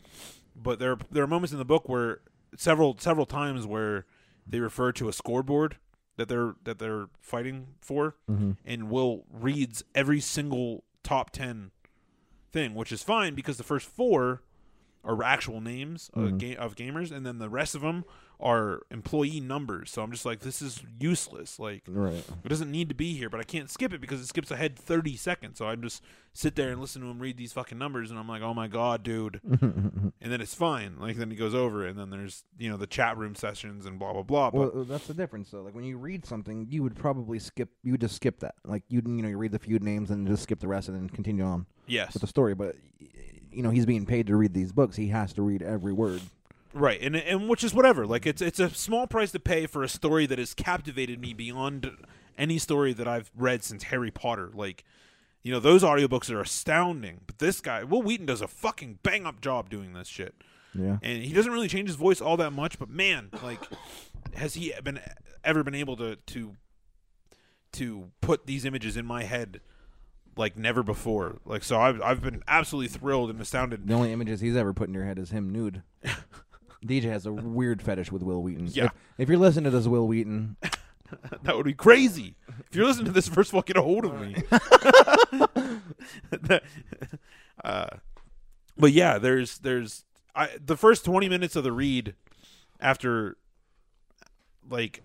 But 0.54 0.78
there 0.78 0.98
there 1.10 1.24
are 1.24 1.28
moments 1.28 1.52
in 1.52 1.58
the 1.58 1.64
book 1.64 1.88
where 1.88 2.20
several 2.56 2.96
several 2.98 3.26
times 3.26 3.66
where 3.66 4.04
they 4.46 4.60
refer 4.60 4.92
to 4.92 5.08
a 5.08 5.12
scoreboard 5.12 5.78
that 6.16 6.28
they're 6.28 6.56
that 6.64 6.78
they're 6.78 7.08
fighting 7.20 7.68
for, 7.80 8.16
mm-hmm. 8.30 8.52
and 8.66 8.90
Wil 8.90 9.24
reads 9.32 9.82
every 9.94 10.20
single 10.20 10.84
top 11.02 11.30
ten 11.30 11.70
thing, 12.52 12.74
which 12.74 12.92
is 12.92 13.02
fine 13.02 13.34
because 13.34 13.56
the 13.56 13.64
first 13.64 13.86
four 13.86 14.42
are 15.04 15.20
actual 15.24 15.60
names 15.60 16.10
of, 16.14 16.38
ga- 16.38 16.56
of 16.56 16.76
gamers, 16.76 17.10
and 17.10 17.26
then 17.26 17.38
the 17.38 17.48
rest 17.48 17.74
of 17.74 17.80
them 17.80 18.04
are 18.42 18.82
employee 18.90 19.40
numbers. 19.40 19.90
So 19.90 20.02
I'm 20.02 20.10
just 20.10 20.26
like, 20.26 20.40
this 20.40 20.60
is 20.60 20.82
useless. 20.98 21.58
Like, 21.58 21.82
Right. 21.86 22.24
it 22.44 22.48
doesn't 22.48 22.70
need 22.70 22.88
to 22.88 22.94
be 22.94 23.14
here, 23.14 23.30
but 23.30 23.40
I 23.40 23.44
can't 23.44 23.70
skip 23.70 23.92
it 23.92 24.00
because 24.00 24.20
it 24.20 24.26
skips 24.26 24.50
ahead 24.50 24.76
30 24.78 25.16
seconds. 25.16 25.58
So 25.58 25.66
I 25.68 25.76
just 25.76 26.02
sit 26.34 26.56
there 26.56 26.70
and 26.70 26.80
listen 26.80 27.02
to 27.02 27.08
him 27.08 27.18
read 27.20 27.36
these 27.36 27.52
fucking 27.52 27.78
numbers, 27.78 28.10
and 28.10 28.18
I'm 28.18 28.28
like, 28.28 28.42
oh 28.42 28.54
my 28.54 28.66
god, 28.66 29.02
dude. 29.02 29.40
and 29.44 30.12
then 30.20 30.40
it's 30.40 30.54
fine. 30.54 30.96
Like 30.98 31.16
then 31.16 31.30
he 31.30 31.36
goes 31.36 31.54
over, 31.54 31.86
and 31.86 31.98
then 31.98 32.10
there's 32.10 32.44
you 32.58 32.68
know 32.70 32.76
the 32.76 32.86
chat 32.86 33.16
room 33.16 33.34
sessions 33.34 33.86
and 33.86 33.98
blah 33.98 34.12
blah 34.12 34.22
blah. 34.22 34.50
But 34.50 34.74
Well, 34.74 34.84
that's 34.84 35.06
the 35.06 35.14
difference 35.14 35.50
though. 35.50 35.62
Like 35.62 35.74
when 35.74 35.84
you 35.84 35.98
read 35.98 36.24
something, 36.26 36.66
you 36.68 36.82
would 36.82 36.96
probably 36.96 37.38
skip. 37.38 37.70
You 37.82 37.92
would 37.92 38.00
just 38.00 38.16
skip 38.16 38.40
that. 38.40 38.54
Like 38.64 38.82
you, 38.88 39.02
you 39.04 39.22
know, 39.22 39.28
you 39.28 39.38
read 39.38 39.52
the 39.52 39.58
feud 39.58 39.82
names 39.82 40.10
and 40.10 40.26
just 40.26 40.42
skip 40.42 40.60
the 40.60 40.68
rest 40.68 40.88
and 40.88 40.96
then 40.96 41.08
continue 41.08 41.44
on 41.44 41.66
yes, 41.86 42.14
with 42.14 42.22
the 42.22 42.26
story. 42.26 42.54
But 42.54 42.76
you 43.52 43.62
know, 43.62 43.70
he's 43.70 43.84
being 43.86 44.06
paid 44.06 44.26
to 44.28 44.36
read 44.36 44.54
these 44.54 44.72
books. 44.72 44.96
He 44.96 45.08
has 45.08 45.32
to 45.34 45.42
read 45.42 45.62
every 45.62 45.92
word. 45.92 46.22
Right, 46.74 47.00
and 47.02 47.14
and 47.16 47.48
which 47.48 47.62
is 47.64 47.74
whatever. 47.74 48.06
Like 48.06 48.26
it's 48.26 48.40
it's 48.42 48.58
a 48.58 48.70
small 48.70 49.06
price 49.06 49.32
to 49.32 49.40
pay 49.40 49.66
for 49.66 49.82
a 49.82 49.88
story 49.88 50.26
that 50.26 50.38
has 50.38 50.54
captivated 50.54 51.20
me 51.20 51.32
beyond 51.34 51.90
any 52.38 52.58
story 52.58 52.92
that 52.94 53.06
I've 53.06 53.30
read 53.36 53.62
since 53.62 53.84
Harry 53.84 54.10
Potter. 54.10 54.50
Like. 54.54 54.84
You 55.44 55.50
know 55.52 55.58
those 55.58 55.82
audiobooks 55.82 56.30
are 56.30 56.40
astounding, 56.40 57.22
but 57.26 57.40
this 57.40 57.60
guy, 57.60 57.82
Wil 57.82 58.00
Wheaton, 58.00 58.26
does 58.26 58.40
a 58.40 58.46
fucking 58.46 59.00
bang 59.02 59.26
up 59.26 59.40
job 59.40 59.68
doing 59.70 59.92
this 59.92 60.06
shit. 60.06 60.36
Yeah. 60.72 60.98
and 61.02 61.24
he 61.24 61.32
doesn't 61.34 61.50
really 61.50 61.66
change 61.66 61.88
his 61.88 61.96
voice 61.96 62.20
all 62.20 62.36
that 62.38 62.52
much 62.52 62.78
but 62.78 62.88
man 62.88 63.28
like 63.42 63.58
has 64.34 64.54
he 64.54 64.72
been 64.82 65.00
ever 65.44 65.62
been 65.62 65.74
able 65.74 65.96
to 65.96 66.16
to 66.28 66.54
to 67.72 68.10
put 68.22 68.46
these 68.46 68.64
images 68.64 68.96
in 68.96 69.04
my 69.04 69.24
head 69.24 69.60
like 70.36 70.56
never 70.56 70.82
before 70.82 71.40
like 71.44 71.62
so 71.62 71.78
i've, 71.78 72.00
I've 72.00 72.22
been 72.22 72.42
absolutely 72.48 72.88
thrilled 72.88 73.28
and 73.28 73.38
astounded 73.38 73.86
The 73.86 73.92
only 73.92 74.12
images 74.12 74.40
he's 74.40 74.56
ever 74.56 74.72
put 74.72 74.88
in 74.88 74.94
your 74.94 75.04
head 75.04 75.18
is 75.18 75.30
him 75.30 75.50
nude. 75.50 75.82
DJ 76.84 77.04
has 77.04 77.26
a 77.26 77.32
weird 77.32 77.82
fetish 77.82 78.10
with 78.10 78.22
Wil 78.22 78.42
Wheaton. 78.42 78.68
Yeah. 78.68 78.86
If, 78.86 78.92
if 79.18 79.28
you're 79.28 79.38
listening 79.38 79.64
to 79.64 79.70
this, 79.70 79.86
Wil 79.86 80.06
Wheaton, 80.06 80.56
that 81.42 81.56
would 81.56 81.66
be 81.66 81.74
crazy 81.74 82.34
if 82.70 82.74
you're 82.74 82.86
listening 82.86 83.06
to 83.06 83.12
this 83.12 83.28
first 83.28 83.50
of 83.50 83.54
all 83.54 83.62
get 83.62 83.76
a 83.76 83.82
hold 83.82 84.04
of 84.04 84.18
me 84.20 84.34
uh, 87.64 87.86
but 88.76 88.92
yeah 88.92 89.18
there's 89.18 89.58
there's 89.58 90.04
I, 90.34 90.48
the 90.64 90.76
first 90.76 91.04
20 91.04 91.28
minutes 91.28 91.56
of 91.56 91.64
the 91.64 91.72
read 91.72 92.14
after 92.80 93.36
like 94.68 95.02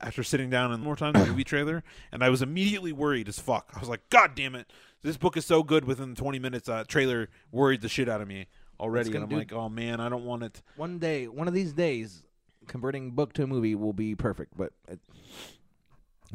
after 0.00 0.22
sitting 0.22 0.50
down 0.50 0.72
and 0.72 0.82
more 0.82 0.96
time 0.96 1.12
the 1.12 1.26
movie 1.26 1.44
trailer 1.44 1.82
and 2.12 2.22
I 2.22 2.30
was 2.30 2.42
immediately 2.42 2.92
worried 2.92 3.28
as 3.28 3.38
fuck. 3.38 3.70
I 3.74 3.80
was 3.80 3.88
like, 3.88 4.08
God 4.08 4.34
damn 4.34 4.54
it. 4.54 4.72
This 5.02 5.16
book 5.16 5.36
is 5.36 5.44
so 5.44 5.62
good 5.62 5.84
within 5.84 6.14
20 6.14 6.38
minutes 6.38 6.68
uh 6.68 6.84
trailer 6.84 7.28
worried 7.50 7.82
the 7.82 7.88
shit 7.88 8.08
out 8.08 8.20
of 8.20 8.28
me 8.28 8.46
already 8.80 9.14
and 9.14 9.24
I'm 9.24 9.30
like, 9.30 9.52
"Oh 9.52 9.68
man, 9.68 10.00
I 10.00 10.08
don't 10.08 10.24
want 10.24 10.42
it." 10.42 10.62
one 10.76 10.98
day, 10.98 11.28
one 11.28 11.46
of 11.46 11.54
these 11.54 11.72
days, 11.72 12.22
converting 12.66 13.12
book 13.12 13.32
to 13.34 13.42
a 13.44 13.46
movie 13.46 13.74
will 13.74 13.92
be 13.92 14.14
perfect. 14.14 14.56
But 14.56 14.72
it, 14.88 14.98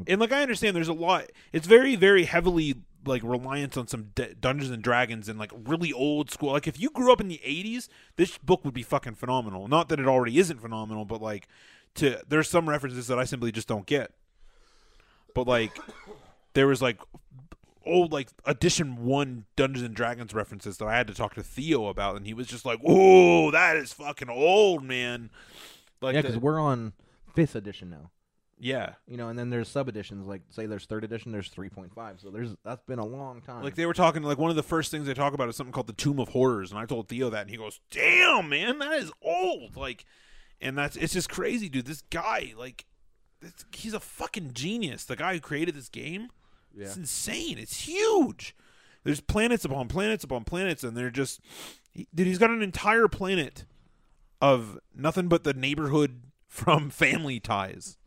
And 0.08 0.20
like 0.22 0.32
I 0.32 0.42
understand 0.42 0.76
there's 0.76 0.88
a 0.88 0.94
lot 0.94 1.26
it's 1.54 1.68
very 1.68 1.96
very 1.96 2.26
heavily 2.26 2.76
like 3.06 3.22
reliance 3.24 3.78
on 3.78 3.88
some 3.88 4.12
D- 4.16 4.34
Dungeons 4.40 4.72
and 4.72 4.82
Dragons 4.82 5.30
and 5.30 5.38
like 5.38 5.52
really 5.66 5.94
old 5.94 6.32
school. 6.32 6.52
Like 6.52 6.68
if 6.68 6.80
you 6.80 6.90
grew 6.90 7.12
up 7.12 7.22
in 7.22 7.28
the 7.28 7.40
80s, 7.46 7.88
this 8.16 8.38
book 8.40 8.66
would 8.66 8.74
be 8.74 8.84
fucking 8.84 9.16
phenomenal. 9.16 9.68
Not 9.68 9.90
that 9.90 10.00
it 10.00 10.08
already 10.08 10.40
isn't 10.40 10.60
phenomenal, 10.60 11.06
but 11.06 11.22
like 11.22 11.48
to 11.96 12.22
there's 12.28 12.50
some 12.50 12.68
references 12.68 13.08
that 13.08 13.20
I 13.20 13.24
simply 13.24 13.52
just 13.52 13.68
don't 13.68 13.86
get. 13.86 14.12
But 15.34 15.48
like 15.48 15.78
there 16.54 16.68
was 16.68 16.82
like 16.82 17.00
old 17.86 18.12
like 18.12 18.30
edition 18.46 19.06
1 19.06 19.46
Dungeons 19.56 19.86
and 19.86 19.96
Dragons 19.96 20.34
references 20.34 20.78
that 20.78 20.86
I 20.88 20.96
had 20.96 21.08
to 21.08 21.14
talk 21.14 21.36
to 21.36 21.44
Theo 21.44 21.88
about 21.88 22.16
and 22.16 22.26
he 22.26 22.34
was 22.34 22.48
just 22.48 22.66
like, 22.66 22.80
"Whoa, 22.80 23.52
that 23.52 23.76
is 23.78 23.94
fucking 23.94 24.30
old, 24.30 24.84
man." 24.84 25.30
Like 26.02 26.16
yeah, 26.16 26.22
because 26.22 26.38
we're 26.38 26.60
on 26.60 26.94
fifth 27.34 27.56
edition 27.56 27.90
now. 27.90 28.12
yeah. 28.60 28.94
You 29.08 29.18
know, 29.18 29.30
and 29.30 29.38
then 29.40 29.50
there's 29.50 29.68
sub 29.70 29.88
editions. 29.90 30.28
Like 30.28 30.42
say 30.50 30.66
there's 30.66 30.86
third 30.86 31.04
edition, 31.04 31.32
there's 31.32 31.50
three 31.50 31.70
point 31.70 31.94
five. 31.94 32.20
So 32.22 32.30
there's 32.30 32.56
that's 32.64 32.84
been 32.84 33.00
a 33.00 33.06
long 33.06 33.42
time. 33.42 33.64
Like 33.64 33.76
they 33.76 33.86
were 33.86 33.94
talking, 33.94 34.22
like 34.24 34.38
one 34.38 34.50
of 34.50 34.56
the 34.56 34.64
first 34.64 34.92
things 34.92 35.08
they 35.08 35.14
talk 35.14 35.34
about 35.34 35.50
is 35.50 35.56
something 35.56 35.74
called 35.74 35.88
the 35.88 35.94
Tomb 35.94 36.20
of 36.20 36.30
Horrors, 36.30 36.72
and 36.72 36.80
I 36.80 36.86
told 36.86 37.08
Theo 37.08 37.30
that, 37.30 37.42
and 37.42 37.50
he 37.50 37.58
goes, 37.58 37.80
"Damn, 37.92 38.50
man, 38.50 38.80
that 38.80 38.94
is 38.94 39.12
old." 39.22 39.76
Like, 39.78 40.06
and 40.62 40.78
that's 40.78 40.96
it's 40.96 41.14
just 41.14 41.30
crazy, 41.30 41.70
dude. 41.70 41.86
This 41.86 42.04
guy, 42.10 42.54
like, 42.58 42.86
this, 43.42 43.54
he's 43.74 43.94
a 43.94 44.00
fucking 44.00 44.52
genius. 44.54 45.06
The 45.06 45.16
guy 45.16 45.34
who 45.34 45.40
created 45.40 45.76
this 45.76 45.90
game, 45.90 46.30
Yeah. 46.76 46.86
It's 46.86 46.98
insane. 46.98 47.58
It's 47.58 47.82
huge. 47.82 48.56
There's 49.04 49.22
planets 49.22 49.64
upon 49.66 49.88
planets 49.88 50.24
upon 50.24 50.44
planets, 50.46 50.84
and 50.84 50.96
they're 50.98 51.10
just, 51.12 51.40
he- 51.92 52.08
dude. 52.14 52.28
He's 52.28 52.38
got 52.40 52.50
an 52.50 52.62
entire 52.62 53.08
planet 53.08 53.66
of 54.42 54.80
nothing 54.96 55.28
but 55.28 55.44
the 55.44 55.54
neighborhood 55.54 56.24
from 56.48 56.90
Family 56.90 57.40
Ties. 57.40 57.98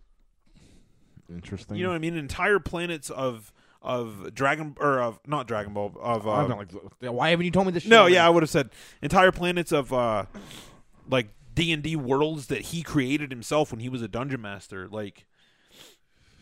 Interesting. 1.31 1.77
You 1.77 1.83
know 1.85 1.91
what 1.91 1.97
I 1.97 1.99
mean? 1.99 2.17
Entire 2.17 2.59
planets 2.59 3.11
of 3.11 3.53
of 3.81 4.35
Dragon 4.35 4.75
or 4.81 5.01
of 5.01 5.21
not 5.27 5.47
Dragon 5.47 5.73
Ball 5.73 5.93
of 6.01 6.27
uh, 6.27 6.33
I'm 6.33 6.49
not 6.49 6.59
like, 6.59 6.73
why 7.01 7.31
haven't 7.31 7.45
you 7.45 7.53
told 7.53 7.67
me 7.67 7.73
this? 7.73 7.85
Shit 7.85 7.91
no, 7.91 8.07
yeah, 8.07 8.27
I 8.27 8.31
would 8.31 8.43
have 8.43 8.51
said 8.51 8.71
entire 9.03 9.31
planets 9.31 9.71
of 9.71 9.93
uh 9.93 10.25
like 11.09 11.29
D 11.55 11.71
and 11.73 11.83
D 11.83 11.95
worlds 11.97 12.47
that 12.49 12.63
he 12.63 12.83
created 12.83 13.31
himself 13.31 13.71
when 13.71 13.81
he 13.81 13.89
was 13.89 14.03
a 14.03 14.09
dungeon 14.09 14.41
master, 14.41 14.89
like 14.89 15.27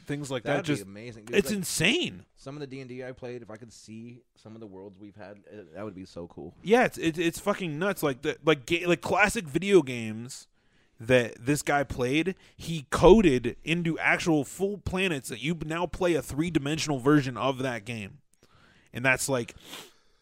things 0.06 0.30
like 0.30 0.44
That'd 0.44 0.64
that. 0.64 0.66
Just 0.66 0.84
be 0.84 0.90
amazing. 0.90 1.24
Dude. 1.26 1.36
it's 1.36 1.50
Like, 1.50 1.58
insane. 1.58 2.24
some 2.36 2.54
of 2.56 2.60
the 2.60 2.66
D 2.66 2.80
and 2.80 2.88
D 2.88 3.04
I 3.04 3.12
played. 3.12 3.42
If 3.42 3.50
I 3.50 3.56
could 3.56 3.72
see 3.72 4.22
some 4.36 4.54
of 4.54 4.60
the 4.60 4.66
worlds 4.66 4.98
we've 4.98 5.16
had, 5.16 5.38
uh, 5.52 5.62
that 5.74 5.84
would 5.84 5.94
be 5.94 6.04
so 6.04 6.26
cool. 6.28 6.54
Yeah, 6.62 6.84
it's 6.84 6.98
it's, 6.98 7.18
it's 7.18 7.38
fucking 7.40 7.78
nuts. 7.78 8.02
Like 8.02 8.22
the 8.22 8.36
like 8.44 8.66
ga- 8.66 8.86
like 8.86 9.00
classic 9.00 9.44
video 9.46 9.82
games 9.82 10.48
that 10.98 11.34
this 11.44 11.60
guy 11.60 11.84
played, 11.84 12.34
he 12.56 12.86
coded 12.90 13.56
into 13.64 13.98
actual 13.98 14.44
full 14.44 14.78
planets 14.78 15.28
that 15.28 15.42
you 15.42 15.56
now 15.66 15.86
play 15.86 16.14
a 16.14 16.22
three 16.22 16.50
dimensional 16.50 16.98
version 16.98 17.36
of 17.36 17.58
that 17.58 17.84
game, 17.84 18.18
and 18.94 19.04
that's 19.04 19.28
like 19.28 19.54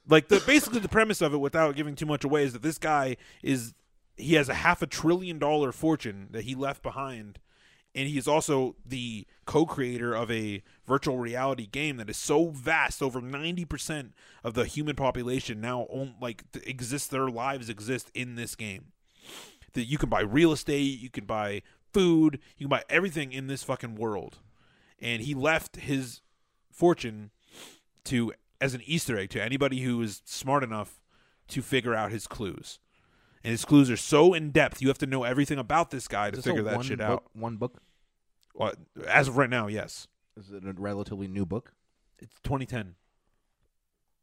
like 0.08 0.28
the 0.28 0.42
basically 0.46 0.80
the 0.80 0.88
premise 0.88 1.20
of 1.20 1.32
it 1.32 1.38
without 1.38 1.76
giving 1.76 1.94
too 1.94 2.06
much 2.06 2.24
away 2.24 2.42
is 2.42 2.52
that 2.52 2.62
this 2.62 2.78
guy 2.78 3.16
is 3.42 3.74
he 4.16 4.34
has 4.34 4.48
a 4.48 4.54
half 4.54 4.82
a 4.82 4.86
trillion 4.86 5.38
dollar 5.38 5.72
fortune 5.72 6.28
that 6.30 6.42
he 6.44 6.54
left 6.54 6.82
behind 6.82 7.38
and 7.94 8.08
he 8.08 8.18
is 8.18 8.26
also 8.26 8.76
the 8.84 9.26
co-creator 9.46 10.14
of 10.14 10.30
a 10.30 10.62
virtual 10.86 11.18
reality 11.18 11.66
game 11.66 11.96
that 11.98 12.10
is 12.10 12.16
so 12.16 12.48
vast 12.48 13.02
over 13.02 13.20
90% 13.20 14.10
of 14.42 14.54
the 14.54 14.64
human 14.64 14.96
population 14.96 15.60
now 15.60 15.86
own, 15.90 16.14
like 16.20 16.42
exists 16.64 17.06
their 17.08 17.28
lives 17.28 17.68
exist 17.68 18.10
in 18.14 18.34
this 18.34 18.54
game. 18.56 18.86
That 19.74 19.84
you 19.84 19.98
can 19.98 20.08
buy 20.08 20.20
real 20.20 20.52
estate 20.52 21.00
you 21.00 21.10
can 21.10 21.24
buy 21.24 21.62
food 21.92 22.40
you 22.56 22.66
can 22.66 22.70
buy 22.70 22.82
everything 22.88 23.32
in 23.32 23.46
this 23.46 23.62
fucking 23.62 23.96
world. 23.96 24.38
And 25.00 25.22
he 25.22 25.34
left 25.34 25.76
his 25.76 26.20
fortune 26.70 27.30
to 28.04 28.32
as 28.60 28.74
an 28.74 28.82
easter 28.86 29.18
egg 29.18 29.30
to 29.30 29.42
anybody 29.42 29.80
who 29.82 30.00
is 30.02 30.22
smart 30.24 30.62
enough 30.62 31.00
to 31.48 31.62
figure 31.62 31.94
out 31.94 32.10
his 32.10 32.26
clues. 32.26 32.78
And 33.42 33.50
his 33.50 33.64
clues 33.64 33.90
are 33.90 33.96
so 33.96 34.32
in 34.32 34.50
depth 34.50 34.80
you 34.80 34.88
have 34.88 34.98
to 34.98 35.06
know 35.06 35.24
everything 35.24 35.58
about 35.58 35.90
this 35.90 36.08
guy 36.08 36.30
to 36.30 36.38
Is 36.38 36.46
a 36.46 36.50
figure 36.50 36.62
that 36.62 36.84
shit 36.84 36.98
book, 36.98 37.06
out. 37.06 37.24
One 37.34 37.56
book. 37.56 37.82
Well, 38.54 38.72
as 39.08 39.28
of 39.28 39.36
right 39.36 39.50
now, 39.50 39.66
yes. 39.66 40.06
Is 40.38 40.50
it 40.50 40.64
a 40.64 40.72
relatively 40.72 41.28
new 41.28 41.44
book? 41.46 41.72
It's 42.18 42.32
2010. 42.44 42.94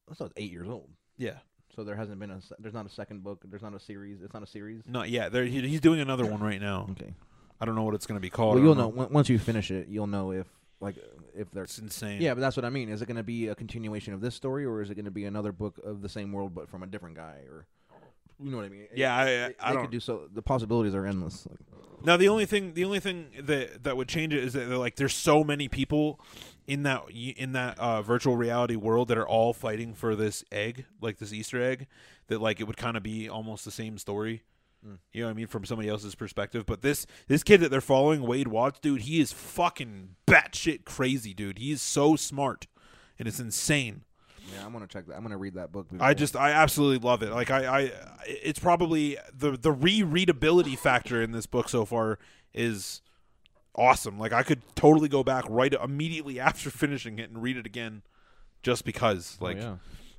That's 0.07 0.19
not 0.19 0.31
eight 0.37 0.51
years 0.51 0.67
old. 0.67 0.89
Yeah. 1.17 1.37
So 1.75 1.83
there 1.83 1.95
hasn't 1.95 2.19
been 2.19 2.31
a. 2.31 2.41
se- 2.41 2.55
There's 2.59 2.73
not 2.73 2.85
a 2.85 2.89
second 2.89 3.23
book. 3.23 3.43
There's 3.45 3.61
not 3.61 3.73
a 3.73 3.79
series. 3.79 4.21
It's 4.21 4.33
not 4.33 4.43
a 4.43 4.47
series. 4.47 4.81
Not 4.87 5.09
yet. 5.09 5.31
There, 5.31 5.45
he, 5.45 5.61
he's 5.67 5.79
doing 5.79 6.01
another 6.01 6.25
one 6.25 6.41
right 6.41 6.59
now. 6.59 6.87
Okay. 6.91 7.13
I 7.61 7.65
don't 7.65 7.75
know 7.75 7.83
what 7.83 7.93
it's 7.95 8.05
going 8.07 8.17
to 8.17 8.21
be 8.21 8.29
called. 8.29 8.55
Well, 8.55 8.63
I 8.63 8.65
you'll 8.65 8.75
don't 8.75 8.95
know 8.97 9.03
on- 9.05 9.13
once 9.13 9.29
you 9.29 9.39
finish 9.39 9.71
it. 9.71 9.87
You'll 9.87 10.07
know 10.07 10.31
if 10.31 10.47
like 10.81 10.95
if 11.33 11.49
they're. 11.51 11.63
It's 11.63 11.77
insane. 11.79 12.21
Yeah, 12.21 12.33
but 12.33 12.41
that's 12.41 12.57
what 12.57 12.65
I 12.65 12.69
mean. 12.69 12.89
Is 12.89 13.01
it 13.01 13.05
going 13.05 13.15
to 13.17 13.23
be 13.23 13.47
a 13.47 13.55
continuation 13.55 14.13
of 14.13 14.19
this 14.19 14.35
story, 14.35 14.65
or 14.65 14.81
is 14.81 14.89
it 14.89 14.95
going 14.95 15.05
to 15.05 15.11
be 15.11 15.23
another 15.25 15.53
book 15.53 15.79
of 15.83 16.01
the 16.01 16.09
same 16.09 16.33
world 16.33 16.53
but 16.53 16.67
from 16.69 16.83
a 16.83 16.87
different 16.87 17.15
guy, 17.15 17.43
or 17.49 17.67
you 18.43 18.49
know 18.51 18.57
what 18.57 18.65
I 18.65 18.69
mean? 18.69 18.87
Yeah, 18.95 19.15
I- 19.15 19.21
I 19.21 19.25
they 19.69 19.73
don't- 19.73 19.81
could 19.83 19.91
do 19.91 19.99
so. 19.99 20.27
The 20.33 20.41
possibilities 20.41 20.93
are 20.95 21.05
endless. 21.05 21.47
Like, 21.49 21.59
Now 22.03 22.17
the 22.17 22.27
only 22.29 22.45
thing, 22.45 22.73
the 22.73 22.83
only 22.83 22.99
thing 22.99 23.27
that 23.43 23.83
that 23.83 23.95
would 23.95 24.07
change 24.09 24.33
it 24.33 24.43
is 24.43 24.53
that 24.53 24.67
like 24.69 24.95
there's 24.95 25.13
so 25.15 25.43
many 25.43 25.67
people 25.67 26.19
in 26.67 26.83
that 26.83 27.03
in 27.11 27.51
that 27.53 27.77
uh, 27.79 28.01
virtual 28.01 28.35
reality 28.35 28.75
world 28.75 29.07
that 29.09 29.17
are 29.19 29.27
all 29.27 29.53
fighting 29.53 29.93
for 29.93 30.15
this 30.15 30.43
egg, 30.51 30.85
like 30.99 31.17
this 31.19 31.31
Easter 31.31 31.61
egg, 31.61 31.85
that 32.27 32.41
like 32.41 32.59
it 32.59 32.63
would 32.65 32.77
kind 32.77 32.97
of 32.97 33.03
be 33.03 33.29
almost 33.29 33.65
the 33.65 33.71
same 33.71 33.97
story. 33.99 34.41
You 35.13 35.21
know 35.21 35.27
what 35.27 35.31
I 35.31 35.33
mean 35.35 35.45
from 35.45 35.63
somebody 35.63 35.89
else's 35.89 36.15
perspective, 36.15 36.65
but 36.65 36.81
this 36.81 37.05
this 37.27 37.43
kid 37.43 37.59
that 37.61 37.69
they're 37.69 37.81
following, 37.81 38.23
Wade 38.23 38.47
Watts, 38.47 38.79
dude, 38.79 39.01
he 39.01 39.19
is 39.21 39.31
fucking 39.31 40.15
batshit 40.25 40.85
crazy, 40.85 41.35
dude. 41.35 41.59
He 41.59 41.71
is 41.71 41.83
so 41.83 42.15
smart, 42.15 42.65
and 43.19 43.27
it's 43.27 43.39
insane. 43.39 44.05
Yeah, 44.53 44.65
I'm 44.65 44.71
gonna 44.73 44.87
check 44.87 45.07
that. 45.07 45.15
I'm 45.15 45.21
gonna 45.23 45.37
read 45.37 45.55
that 45.55 45.71
book. 45.71 45.87
I 45.99 46.13
just 46.13 46.35
I 46.35 46.51
absolutely 46.51 47.05
love 47.07 47.23
it. 47.23 47.31
Like 47.31 47.49
I, 47.51 47.65
I 47.83 47.91
it's 48.25 48.59
probably 48.59 49.17
the 49.33 49.51
the 49.51 49.73
rereadability 49.73 50.77
factor 50.77 51.21
in 51.21 51.31
this 51.31 51.45
book 51.45 51.69
so 51.69 51.85
far 51.85 52.19
is 52.53 53.01
awesome. 53.75 54.19
Like 54.19 54.33
I 54.33 54.43
could 54.43 54.61
totally 54.75 55.07
go 55.09 55.23
back 55.23 55.45
right 55.49 55.73
immediately 55.73 56.39
after 56.47 56.69
finishing 56.69 57.19
it 57.19 57.29
and 57.29 57.41
read 57.41 57.57
it 57.57 57.65
again 57.65 58.01
just 58.63 58.85
because. 58.85 59.37
Oh, 59.41 59.45
Like 59.45 59.57
yeah. 59.57 59.75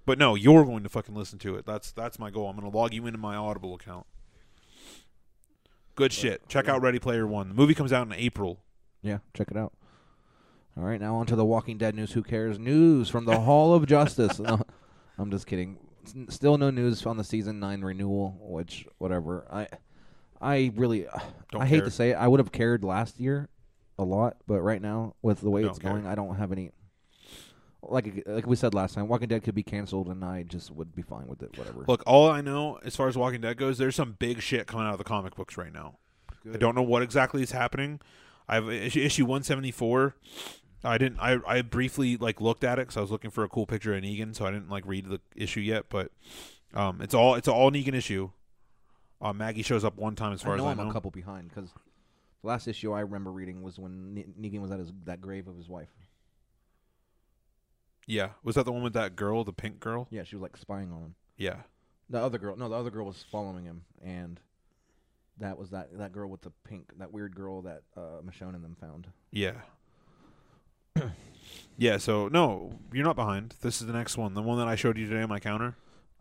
but 0.07 0.19
no, 0.19 0.35
you're 0.35 0.65
going 0.65 0.83
to 0.83 0.89
fucking 0.89 1.15
listen 1.15 1.39
to 1.41 1.57
it. 1.57 1.67
That's 1.67 1.93
that's 1.93 2.19
my 2.19 2.31
goal. 2.31 2.49
I'm 2.49 2.57
going 2.57 2.71
to 2.71 2.77
log 2.77 2.93
you 2.95 3.07
into 3.07 3.19
my 3.19 3.37
Audible 3.37 3.75
account. 3.75 4.07
Good 5.95 6.13
shit. 6.13 6.49
Check 6.49 6.69
out 6.69 6.81
Ready 6.81 6.99
Player 6.99 7.27
1. 7.27 7.49
The 7.49 7.55
movie 7.55 7.75
comes 7.75 7.93
out 7.93 8.07
in 8.07 8.13
April. 8.15 8.61
Yeah, 9.03 9.19
check 9.35 9.51
it 9.51 9.57
out. 9.59 9.75
All 10.77 10.85
right, 10.85 11.01
now 11.01 11.17
on 11.17 11.27
to 11.27 11.37
the 11.37 11.45
Walking 11.45 11.77
Dead 11.79 11.95
news. 11.95 12.13
Who 12.13 12.23
cares? 12.23 12.59
News 12.59 13.09
from 13.09 13.25
the 13.27 13.41
Hall 13.41 13.75
of 13.75 13.87
Justice. 13.87 14.39
No, 14.39 14.61
I'm 15.19 15.31
just 15.31 15.47
kidding. 15.47 15.79
S- 16.07 16.15
Still 16.35 16.57
no 16.57 16.71
news 16.71 17.05
on 17.05 17.17
the 17.19 17.25
season 17.25 17.61
nine 17.61 17.83
renewal. 17.83 18.37
Which 18.41 18.87
whatever. 18.99 19.47
I, 19.53 19.69
I 20.41 20.73
really, 20.75 21.07
uh, 21.07 21.19
Don't 21.51 21.63
I 21.63 21.67
hate 21.67 21.77
care. 21.77 21.85
to 21.85 21.91
say 21.91 22.11
it. 22.11 22.15
I 22.15 22.27
would 22.27 22.41
have 22.41 22.53
cared 22.53 22.85
last 22.85 23.21
year, 23.21 23.49
a 23.99 24.03
lot, 24.05 24.39
but 24.47 24.61
right 24.63 24.81
now 24.81 25.15
with 25.21 25.41
the 25.43 25.51
way 25.51 25.61
Don't 25.63 25.71
it's 25.73 25.79
care. 25.79 25.93
going, 25.93 26.07
I 26.07 26.15
don't 26.15 26.37
have 26.37 26.53
any. 26.53 26.71
Like 27.85 28.23
like 28.27 28.47
we 28.47 28.55
said 28.57 28.75
last 28.75 28.95
time, 28.95 29.09
Walking 29.09 29.29
Dead 29.29 29.43
could 29.43 29.55
be 29.57 29.65
canceled, 29.65 30.07
and 30.09 30.25
I 30.25 30.45
just 30.45 30.71
would 30.71 30.95
be 30.95 31.03
fine 31.03 31.27
with 31.27 31.43
it. 31.43 31.59
Whatever. 31.59 31.85
Look, 31.87 32.03
all 32.07 32.31
I 32.31 32.41
know 32.41 32.79
as 32.85 32.95
far 32.97 33.09
as 33.09 33.17
Walking 33.19 33.41
Dead 33.41 33.57
goes, 33.57 33.77
there's 33.77 33.97
some 33.97 34.13
big 34.19 34.41
shit 34.41 34.67
coming 34.69 34.87
out 34.87 34.93
of 34.93 34.99
the 34.99 35.05
comic 35.05 35.35
books 35.35 35.57
right 35.57 35.73
now. 35.73 35.99
I 36.53 36.57
don't 36.57 36.75
know 36.77 36.83
what 36.83 37.03
exactly 37.03 37.43
is 37.43 37.51
happening. 37.51 38.01
I 38.49 38.55
have 38.57 38.69
issue, 38.69 39.01
issue 39.01 39.25
174. 39.25 40.15
I 40.85 40.99
didn't. 40.99 41.19
I 41.21 41.39
I 41.47 41.63
briefly 41.63 42.17
like 42.17 42.41
looked 42.41 42.65
at 42.65 42.79
it 42.79 42.83
because 42.83 42.97
I 42.97 43.01
was 43.01 43.11
looking 43.11 43.31
for 43.31 43.45
a 43.45 43.49
cool 43.49 43.67
picture 43.67 43.95
of 43.95 44.03
Negan, 44.03 44.35
so 44.35 44.45
I 44.47 44.51
didn't 44.51 44.69
like 44.71 44.85
read 44.87 45.07
the 45.07 45.21
issue 45.37 45.61
yet. 45.61 45.87
But 45.89 46.11
um, 46.75 47.01
it's 47.01 47.15
all 47.15 47.35
it's 47.37 47.49
all 47.49 47.71
Negan 47.71 47.95
issue. 47.95 48.31
Uh, 49.21 49.33
Maggie 49.33 49.63
shows 49.63 49.85
up 49.85 49.97
one 49.97 50.17
time 50.17 50.33
as 50.33 50.43
far 50.43 50.55
I 50.55 50.57
know 50.57 50.65
as 50.65 50.69
I 50.69 50.81
I'm 50.81 50.87
know. 50.87 50.91
a 50.91 50.93
couple 50.93 51.13
behind 51.13 51.49
because 51.49 51.71
the 52.43 52.49
last 52.49 52.67
issue 52.67 52.93
I 52.93 53.01
remember 53.01 53.31
reading 53.31 53.63
was 53.63 53.79
when 53.79 54.15
Ne- 54.15 54.27
Negan 54.41 54.61
was 54.61 54.73
at 54.73 54.81
his 54.81 54.93
that 55.05 55.21
grave 55.21 55.47
of 55.47 55.57
his 55.57 55.69
wife. 55.69 55.91
Yeah, 58.07 58.31
was 58.43 58.57
that 58.57 58.65
the 58.65 58.73
one 58.73 58.83
with 58.83 58.95
that 58.95 59.15
girl, 59.15 59.45
the 59.45 59.53
pink 59.53 59.79
girl? 59.79 60.09
Yeah, 60.11 60.25
she 60.25 60.35
was 60.35 60.43
like 60.43 60.57
spying 60.57 60.91
on 60.91 60.99
him. 61.03 61.15
Yeah, 61.37 61.59
The 62.11 62.19
other 62.21 62.39
girl, 62.39 62.57
no, 62.57 62.69
the 62.69 62.75
other 62.75 62.91
girl 62.91 63.07
was 63.07 63.25
following 63.31 63.65
him, 63.65 63.83
and 64.05 64.41
that 65.39 65.57
was 65.57 65.71
that 65.71 65.97
that 65.99 66.13
girl 66.13 66.29
with 66.29 66.43
the 66.43 66.51
pink, 66.65 66.91
that 66.99 67.13
weird 67.13 67.35
girl 67.35 67.63
that 67.63 67.83
uh, 67.97 68.21
Michonne 68.25 68.55
and 68.57 68.65
them 68.65 68.77
found. 68.81 69.07
yeah, 69.31 69.53
yeah. 71.77 71.97
So 71.99 72.29
no, 72.29 72.79
you're 72.93 73.05
not 73.05 73.17
behind. 73.17 73.55
This 73.63 73.81
is 73.81 73.87
the 73.87 73.93
next 73.93 74.17
one, 74.17 74.35
the 74.35 74.43
one 74.43 74.59
that 74.59 74.69
I 74.69 74.75
showed 74.77 74.99
you 74.99 75.09
today 75.09 75.23
on 75.23 75.29
my 75.29 75.41
counter. 75.41 75.77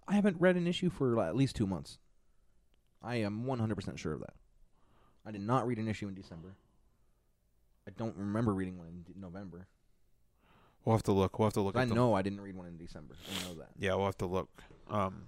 I 0.07 0.15
haven't 0.15 0.37
read 0.39 0.55
an 0.55 0.67
issue 0.67 0.89
for 0.89 1.15
like, 1.15 1.27
at 1.27 1.35
least 1.35 1.55
two 1.55 1.67
months. 1.67 1.97
I 3.03 3.15
am 3.15 3.45
100% 3.45 3.97
sure 3.97 4.13
of 4.13 4.19
that. 4.19 4.33
I 5.25 5.31
did 5.31 5.41
not 5.41 5.65
read 5.67 5.77
an 5.77 5.87
issue 5.87 6.07
in 6.07 6.13
December. 6.13 6.55
I 7.87 7.91
don't 7.91 8.15
remember 8.15 8.53
reading 8.53 8.77
one 8.77 8.87
in 8.87 9.01
D- 9.01 9.13
November. 9.19 9.67
We'll 10.83 10.95
have 10.95 11.03
to 11.03 11.11
look. 11.11 11.37
We'll 11.37 11.47
have 11.47 11.53
to 11.53 11.61
look. 11.61 11.75
I 11.75 11.85
the 11.85 11.93
know 11.93 12.13
I 12.13 12.21
didn't 12.21 12.41
read 12.41 12.55
one 12.55 12.67
in 12.67 12.77
December. 12.77 13.15
I 13.29 13.47
know 13.47 13.55
that. 13.55 13.69
Yeah, 13.77 13.95
we'll 13.95 14.05
have 14.05 14.17
to 14.19 14.25
look. 14.25 14.49
Um, 14.89 15.23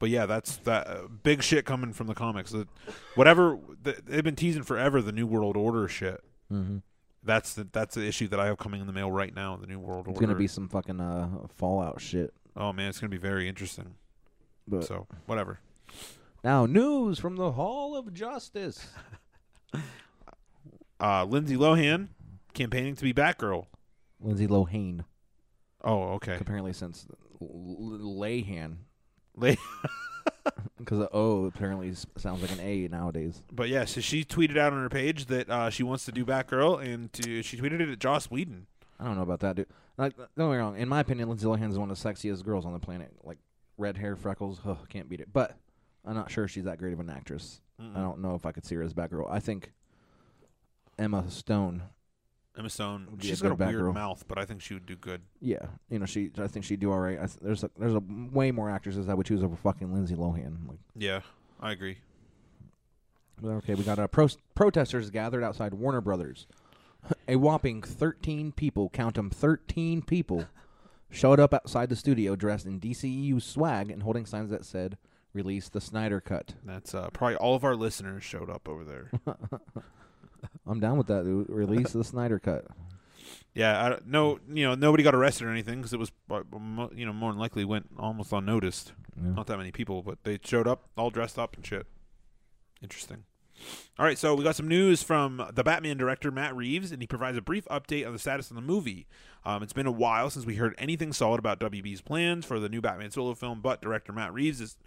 but 0.00 0.08
yeah, 0.08 0.26
that's 0.26 0.56
that 0.58 0.86
uh, 0.86 1.02
big 1.22 1.42
shit 1.42 1.64
coming 1.64 1.92
from 1.92 2.06
the 2.06 2.14
comics. 2.14 2.50
The, 2.50 2.66
whatever 3.14 3.58
th- 3.84 3.98
they've 4.06 4.24
been 4.24 4.36
teasing 4.36 4.62
forever, 4.62 5.00
the 5.00 5.12
New 5.12 5.26
World 5.26 5.56
Order 5.56 5.86
shit. 5.88 6.22
Mm-hmm. 6.52 6.78
That's 7.22 7.54
the 7.54 7.64
that's 7.70 7.94
the 7.94 8.06
issue 8.06 8.28
that 8.28 8.40
I 8.40 8.46
have 8.46 8.56
coming 8.58 8.80
in 8.80 8.86
the 8.86 8.92
mail 8.92 9.10
right 9.10 9.34
now. 9.34 9.56
The 9.56 9.66
New 9.66 9.78
World 9.78 10.06
It's 10.08 10.16
Order. 10.16 10.26
gonna 10.26 10.38
be 10.38 10.46
some 10.46 10.68
fucking 10.68 11.00
uh, 11.00 11.28
Fallout 11.56 12.00
shit. 12.00 12.32
Oh 12.56 12.72
man, 12.72 12.88
it's 12.88 12.98
gonna 12.98 13.10
be 13.10 13.16
very 13.18 13.46
interesting. 13.48 13.94
But 14.66 14.84
So 14.84 15.06
whatever. 15.26 15.58
now 16.42 16.64
news 16.66 17.18
from 17.18 17.36
the 17.36 17.52
Hall 17.52 17.96
of 17.96 18.12
Justice. 18.14 18.86
Uh, 21.02 21.24
Lindsay 21.24 21.56
Lohan 21.56 22.08
campaigning 22.52 22.94
to 22.94 23.02
be 23.02 23.14
Batgirl. 23.14 23.64
Lindsay 24.20 24.46
Lohan, 24.46 25.04
Oh, 25.82 26.02
okay. 26.16 26.36
apparently 26.38 26.74
since 26.74 27.06
L- 27.40 27.46
L- 27.48 27.98
Layhan, 28.20 28.76
La- 29.34 29.54
because 30.80 30.98
the 30.98 31.08
O 31.12 31.44
apparently 31.44 31.92
sounds 32.16 32.42
like 32.42 32.50
an 32.50 32.60
A 32.60 32.88
nowadays. 32.88 33.42
But 33.52 33.68
yeah, 33.68 33.84
so 33.84 34.00
she 34.00 34.24
tweeted 34.24 34.56
out 34.58 34.72
on 34.72 34.82
her 34.82 34.88
page 34.88 35.26
that 35.26 35.48
uh, 35.48 35.70
she 35.70 35.82
wants 35.82 36.04
to 36.06 36.12
do 36.12 36.24
Batgirl, 36.24 36.84
and 36.84 37.12
to, 37.14 37.42
she 37.42 37.56
tweeted 37.56 37.80
it 37.80 37.88
at 37.88 37.98
Joss 37.98 38.30
Whedon. 38.30 38.66
I 38.98 39.04
don't 39.04 39.16
know 39.16 39.22
about 39.22 39.40
that, 39.40 39.56
dude. 39.56 39.66
Like, 39.96 40.16
don't 40.16 40.28
get 40.36 40.50
me 40.52 40.56
wrong. 40.56 40.76
In 40.76 40.88
my 40.88 41.00
opinion, 41.00 41.28
Lindsay 41.28 41.46
Lohan 41.46 41.70
is 41.70 41.78
one 41.78 41.90
of 41.90 42.02
the 42.02 42.08
sexiest 42.08 42.44
girls 42.44 42.66
on 42.66 42.72
the 42.72 42.78
planet. 42.78 43.12
Like, 43.22 43.38
red 43.78 43.96
hair, 43.96 44.16
freckles. 44.16 44.60
Ugh, 44.66 44.78
can't 44.88 45.08
beat 45.08 45.20
it. 45.20 45.32
But 45.32 45.56
I'm 46.04 46.14
not 46.14 46.30
sure 46.30 46.48
she's 46.48 46.64
that 46.64 46.78
great 46.78 46.92
of 46.92 47.00
an 47.00 47.10
actress. 47.10 47.60
I 47.96 48.00
don't 48.00 48.20
know 48.20 48.34
if 48.34 48.44
I 48.44 48.52
could 48.52 48.66
see 48.66 48.74
her 48.74 48.82
as 48.82 48.92
Batgirl. 48.92 49.30
I 49.30 49.40
think 49.40 49.72
Emma 50.98 51.30
Stone 51.30 51.82
Emma 52.60 52.70
Stone. 52.70 53.08
Would 53.10 53.20
be 53.20 53.26
a 53.26 53.30
She's 53.30 53.40
got 53.42 53.52
a 53.52 53.56
good 53.56 53.66
weird 53.74 53.94
mouth, 53.94 54.24
but 54.28 54.38
I 54.38 54.44
think 54.44 54.60
she 54.62 54.74
would 54.74 54.86
do 54.86 54.94
good. 54.96 55.22
Yeah, 55.40 55.66
you 55.88 55.98
know, 55.98 56.06
she. 56.06 56.30
I 56.38 56.46
think 56.46 56.64
she'd 56.64 56.78
do 56.80 56.92
all 56.92 56.98
right. 57.00 57.16
I 57.18 57.26
th- 57.26 57.38
there's 57.42 57.64
a, 57.64 57.70
there's 57.78 57.94
a 57.94 58.02
way 58.32 58.52
more 58.52 58.70
actresses 58.70 59.08
I 59.08 59.14
would 59.14 59.26
choose 59.26 59.42
over 59.42 59.56
fucking 59.56 59.92
Lindsay 59.92 60.14
Lohan. 60.14 60.68
Like, 60.68 60.78
Yeah, 60.96 61.20
I 61.60 61.72
agree. 61.72 61.98
but 63.42 63.48
okay, 63.48 63.74
we 63.74 63.82
got 63.82 63.98
uh, 63.98 64.06
pro- 64.06 64.28
protesters 64.54 65.10
gathered 65.10 65.42
outside 65.42 65.74
Warner 65.74 66.00
Brothers. 66.00 66.46
A 67.26 67.36
whopping 67.36 67.80
13 67.82 68.52
people, 68.52 68.90
count 68.90 69.16
'em, 69.16 69.30
13 69.30 70.02
people, 70.02 70.44
showed 71.10 71.40
up 71.40 71.54
outside 71.54 71.88
the 71.88 71.96
studio 71.96 72.36
dressed 72.36 72.66
in 72.66 72.78
DCEU 72.78 73.40
swag 73.40 73.90
and 73.90 74.02
holding 74.02 74.26
signs 74.26 74.50
that 74.50 74.66
said 74.66 74.98
"Release 75.32 75.70
the 75.70 75.80
Snyder 75.80 76.20
Cut." 76.20 76.54
That's 76.62 76.94
uh, 76.94 77.08
probably 77.14 77.36
all 77.36 77.54
of 77.54 77.64
our 77.64 77.74
listeners 77.74 78.22
showed 78.22 78.50
up 78.50 78.68
over 78.68 78.84
there. 78.84 79.10
I'm 80.66 80.80
down 80.80 80.98
with 80.98 81.06
that. 81.08 81.24
Dude. 81.24 81.48
Release 81.48 81.92
the 81.92 82.04
Snyder 82.04 82.38
Cut. 82.38 82.66
yeah, 83.54 83.84
I, 83.84 83.98
no, 84.06 84.38
you 84.52 84.64
know, 84.66 84.74
nobody 84.74 85.02
got 85.02 85.14
arrested 85.14 85.46
or 85.46 85.50
anything 85.50 85.78
because 85.78 85.92
it 85.92 85.98
was, 85.98 86.12
you 86.94 87.06
know, 87.06 87.12
more 87.12 87.32
than 87.32 87.40
likely 87.40 87.64
went 87.64 87.88
almost 87.98 88.32
unnoticed. 88.32 88.92
Yeah. 89.16 89.32
Not 89.32 89.46
that 89.48 89.58
many 89.58 89.72
people, 89.72 90.02
but 90.02 90.18
they 90.24 90.38
showed 90.44 90.66
up 90.66 90.88
all 90.96 91.10
dressed 91.10 91.38
up 91.38 91.56
and 91.56 91.66
shit. 91.66 91.86
Interesting. 92.82 93.24
All 93.98 94.06
right, 94.06 94.16
so 94.16 94.34
we 94.34 94.42
got 94.42 94.56
some 94.56 94.68
news 94.68 95.02
from 95.02 95.46
the 95.52 95.62
Batman 95.62 95.98
director 95.98 96.30
Matt 96.30 96.56
Reeves, 96.56 96.92
and 96.92 97.02
he 97.02 97.06
provides 97.06 97.36
a 97.36 97.42
brief 97.42 97.66
update 97.66 98.06
on 98.06 98.14
the 98.14 98.18
status 98.18 98.48
of 98.50 98.56
the 98.56 98.62
movie. 98.62 99.06
Um, 99.44 99.62
it's 99.62 99.74
been 99.74 99.86
a 99.86 99.92
while 99.92 100.30
since 100.30 100.46
we 100.46 100.56
heard 100.56 100.74
anything 100.78 101.12
solid 101.12 101.38
about 101.38 101.60
WB's 101.60 102.00
plans 102.00 102.46
for 102.46 102.58
the 102.58 102.70
new 102.70 102.80
Batman 102.80 103.10
solo 103.10 103.34
film, 103.34 103.60
but 103.60 103.82
director 103.82 104.12
Matt 104.14 104.32
Reeves 104.32 104.62
is, 104.62 104.78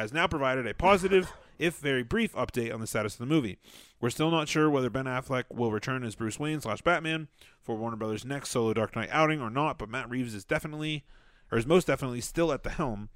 has 0.00 0.12
now 0.12 0.26
provided 0.26 0.66
a 0.66 0.74
positive, 0.74 1.32
if 1.58 1.78
very 1.78 2.02
brief, 2.02 2.32
update 2.34 2.72
on 2.72 2.80
the 2.80 2.86
status 2.86 3.14
of 3.14 3.18
the 3.18 3.26
movie. 3.26 3.58
We're 4.00 4.10
still 4.10 4.30
not 4.30 4.48
sure 4.48 4.70
whether 4.70 4.90
Ben 4.90 5.04
Affleck 5.04 5.44
will 5.50 5.72
return 5.72 6.04
as 6.04 6.14
Bruce 6.14 6.38
Wayne 6.38 6.60
slash 6.60 6.82
Batman 6.82 7.28
for 7.62 7.76
Warner 7.76 7.96
Brothers' 7.96 8.24
next 8.24 8.50
solo 8.50 8.72
Dark 8.72 8.96
Knight 8.96 9.10
outing 9.12 9.40
or 9.40 9.50
not, 9.50 9.78
but 9.78 9.90
Matt 9.90 10.08
Reeves 10.08 10.34
is 10.34 10.44
definitely, 10.44 11.04
or 11.52 11.58
is 11.58 11.66
most 11.66 11.86
definitely, 11.86 12.20
still 12.20 12.52
at 12.52 12.62
the 12.62 12.70
helm 12.70 13.10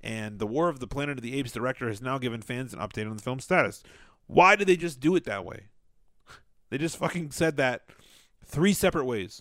and 0.00 0.38
the 0.38 0.46
War 0.46 0.68
of 0.68 0.78
the 0.80 0.86
Planet 0.86 1.18
of 1.18 1.22
the 1.22 1.36
Apes 1.38 1.52
director 1.52 1.88
has 1.88 2.00
now 2.00 2.18
given 2.18 2.40
fans 2.40 2.72
an 2.72 2.78
update 2.78 3.08
on 3.08 3.16
the 3.16 3.22
film's 3.22 3.44
status. 3.44 3.82
Why 4.26 4.56
did 4.56 4.68
they 4.68 4.76
just 4.76 5.00
do 5.00 5.16
it 5.16 5.24
that 5.24 5.44
way? 5.44 5.66
They 6.70 6.76
just 6.76 6.98
fucking 6.98 7.30
said 7.30 7.56
that 7.56 7.86
three 8.44 8.74
separate 8.74 9.06
ways. 9.06 9.40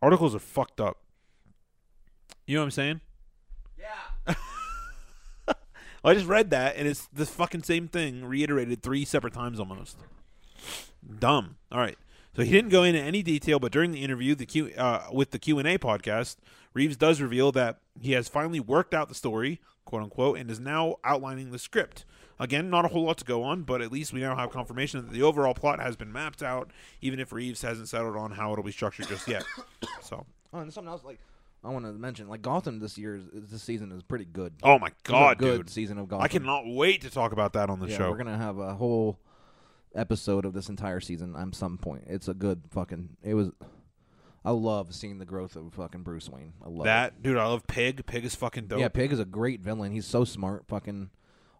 Articles 0.00 0.34
are 0.34 0.38
fucked 0.38 0.80
up. 0.80 1.02
You 2.46 2.54
know 2.54 2.62
what 2.62 2.68
I'm 2.68 2.70
saying? 2.70 3.00
Yeah. 3.78 4.34
I 6.08 6.14
just 6.14 6.26
read 6.26 6.50
that 6.50 6.76
and 6.76 6.86
it's 6.88 7.06
the 7.12 7.26
fucking 7.26 7.62
same 7.62 7.88
thing 7.88 8.24
reiterated 8.24 8.82
three 8.82 9.04
separate 9.04 9.34
times 9.34 9.60
almost. 9.60 9.98
Dumb. 11.18 11.56
All 11.70 11.78
right. 11.78 11.98
So 12.36 12.42
he 12.44 12.50
didn't 12.52 12.70
go 12.70 12.84
into 12.84 13.00
any 13.00 13.22
detail, 13.22 13.58
but 13.58 13.72
during 13.72 13.90
the 13.90 14.02
interview, 14.04 14.34
the 14.34 14.46
Q 14.46 14.72
uh, 14.76 15.08
with 15.12 15.30
the 15.32 15.38
Q 15.38 15.58
and 15.58 15.66
A 15.66 15.78
podcast, 15.78 16.36
Reeves 16.72 16.96
does 16.96 17.20
reveal 17.20 17.50
that 17.52 17.78
he 18.00 18.12
has 18.12 18.28
finally 18.28 18.60
worked 18.60 18.94
out 18.94 19.08
the 19.08 19.14
story, 19.14 19.60
quote 19.84 20.02
unquote, 20.02 20.38
and 20.38 20.50
is 20.50 20.60
now 20.60 20.96
outlining 21.04 21.50
the 21.50 21.58
script. 21.58 22.04
Again, 22.38 22.70
not 22.70 22.84
a 22.84 22.88
whole 22.88 23.04
lot 23.04 23.18
to 23.18 23.24
go 23.24 23.42
on, 23.42 23.62
but 23.62 23.82
at 23.82 23.90
least 23.90 24.12
we 24.12 24.20
now 24.20 24.36
have 24.36 24.50
confirmation 24.52 25.04
that 25.04 25.12
the 25.12 25.22
overall 25.22 25.54
plot 25.54 25.80
has 25.80 25.96
been 25.96 26.12
mapped 26.12 26.40
out, 26.40 26.70
even 27.00 27.18
if 27.18 27.32
Reeves 27.32 27.62
hasn't 27.62 27.88
settled 27.88 28.16
on 28.16 28.30
how 28.30 28.52
it'll 28.52 28.62
be 28.62 28.70
structured 28.70 29.08
just 29.08 29.26
yet. 29.26 29.44
So, 30.00 30.24
Oh, 30.52 30.60
and 30.60 30.72
something 30.72 30.90
else 30.90 31.04
like 31.04 31.18
I 31.64 31.70
want 31.70 31.84
to 31.84 31.92
mention, 31.92 32.28
like 32.28 32.42
Gotham 32.42 32.78
this 32.78 32.96
year, 32.96 33.16
is, 33.16 33.24
this 33.50 33.62
season 33.62 33.90
is 33.92 34.02
pretty 34.02 34.24
good. 34.24 34.54
oh 34.62 34.78
my 34.78 34.88
It 34.88 34.94
god, 35.04 35.38
good 35.38 35.56
dude, 35.58 35.70
season 35.70 35.98
of 35.98 36.08
Gotham. 36.08 36.24
I 36.24 36.28
cannot 36.28 36.62
wait 36.66 37.00
to 37.02 37.10
talk 37.10 37.32
about 37.32 37.52
that 37.54 37.68
on 37.70 37.80
the 37.80 37.88
yeah, 37.88 37.98
show. 37.98 38.10
We're 38.10 38.16
gonna 38.16 38.38
have 38.38 38.58
a 38.58 38.74
whole 38.74 39.18
episode 39.94 40.44
of 40.44 40.52
this 40.54 40.68
entire 40.68 41.00
season 41.00 41.34
at 41.36 41.54
some 41.54 41.78
point. 41.78 42.04
It's 42.06 42.28
a 42.28 42.34
good 42.34 42.62
fucking. 42.70 43.16
It 43.22 43.34
was. 43.34 43.50
I 44.44 44.52
love 44.52 44.94
seeing 44.94 45.18
the 45.18 45.24
growth 45.26 45.56
of 45.56 45.74
fucking 45.74 46.04
Bruce 46.04 46.28
Wayne. 46.30 46.52
I 46.64 46.68
love 46.68 46.84
that 46.84 47.22
dude, 47.22 47.36
I 47.36 47.46
love 47.46 47.66
Pig. 47.66 48.06
Pig 48.06 48.24
is 48.24 48.34
fucking 48.36 48.68
dope. 48.68 48.78
Yeah, 48.78 48.88
Pig 48.88 49.12
is 49.12 49.18
a 49.18 49.24
great 49.24 49.60
villain. 49.60 49.92
He's 49.92 50.06
so 50.06 50.24
smart. 50.24 50.64
Fucking 50.68 51.10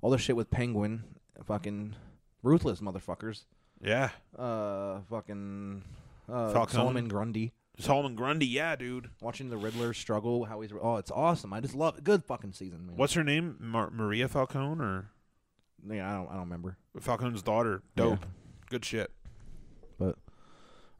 all 0.00 0.10
the 0.10 0.18
shit 0.18 0.36
with 0.36 0.48
Penguin. 0.50 1.02
Fucking 1.44 1.96
ruthless 2.42 2.80
motherfuckers. 2.80 3.44
yeah. 3.82 4.10
Uh, 4.38 5.00
fucking 5.10 5.82
uh, 6.28 6.52
Falcone. 6.52 6.72
Solomon 6.72 7.08
Grundy. 7.08 7.52
Solomon 7.78 8.16
Grundy, 8.16 8.46
yeah, 8.46 8.74
dude. 8.76 9.10
Watching 9.20 9.50
the 9.50 9.56
Riddler 9.56 9.94
struggle, 9.94 10.44
how 10.44 10.60
he's 10.60 10.72
oh, 10.80 10.96
it's 10.96 11.10
awesome. 11.10 11.52
I 11.52 11.60
just 11.60 11.74
love 11.74 11.98
it. 11.98 12.04
Good 12.04 12.24
fucking 12.24 12.52
season, 12.52 12.86
man. 12.86 12.96
What's 12.96 13.14
her 13.14 13.22
name? 13.24 13.56
Mar- 13.60 13.90
Maria 13.90 14.28
Falcone 14.28 14.80
or 14.80 15.10
Yeah, 15.88 16.10
I 16.10 16.14
don't, 16.14 16.28
I 16.28 16.32
don't 16.32 16.42
remember. 16.42 16.76
Falcone's 17.00 17.42
daughter? 17.42 17.82
Dope. 17.94 18.26
Good 18.68 18.84
shit. 18.84 19.10
But 19.98 20.16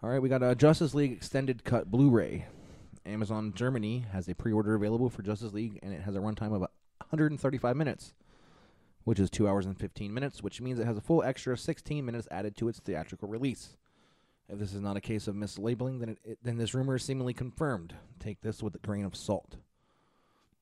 all 0.03 0.11
right, 0.11 0.23
we 0.23 0.29
got 0.29 0.43
a 0.43 0.55
Justice 0.55 0.95
League 0.95 1.13
extended 1.13 1.65
cut 1.65 1.91
Blu-ray. 1.91 2.47
Amazon 3.05 3.53
Germany 3.55 4.05
has 4.13 4.29
a 4.29 4.35
pre-order 4.35 4.75
available 4.75 5.09
for 5.11 5.23
Justice 5.23 5.53
League, 5.53 5.79
and 5.83 5.93
it 5.93 6.03
has 6.03 6.15
a 6.15 6.21
runtime 6.21 6.55
of 6.55 6.61
135 6.61 7.77
minutes, 7.77 8.13
which 9.05 9.19
is 9.19 9.31
two 9.31 9.49
hours 9.49 9.67
and 9.67 9.79
15 9.79 10.13
minutes, 10.13 10.43
which 10.43 10.61
means 10.61 10.79
it 10.79 10.87
has 10.87 10.97
a 10.97 11.01
full 11.01 11.23
extra 11.23 11.57
16 11.57 12.05
minutes 12.05 12.29
added 12.31 12.57
to 12.57 12.69
its 12.69 12.79
theatrical 12.79 13.29
release. 13.29 13.77
If 14.49 14.59
this 14.59 14.73
is 14.73 14.81
not 14.81 14.97
a 14.97 15.01
case 15.01 15.29
of 15.29 15.35
mislabeling, 15.35 16.01
then 16.01 16.09
it, 16.11 16.19
it, 16.25 16.39
then 16.43 16.57
this 16.57 16.73
rumor 16.75 16.97
is 16.97 17.05
seemingly 17.05 17.35
confirmed. 17.35 17.95
Take 18.19 18.41
this 18.41 18.63
with 18.63 18.75
a 18.75 18.79
grain 18.79 19.05
of 19.05 19.15
salt. 19.15 19.57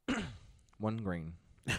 One 0.79 0.99
grain. 0.99 1.35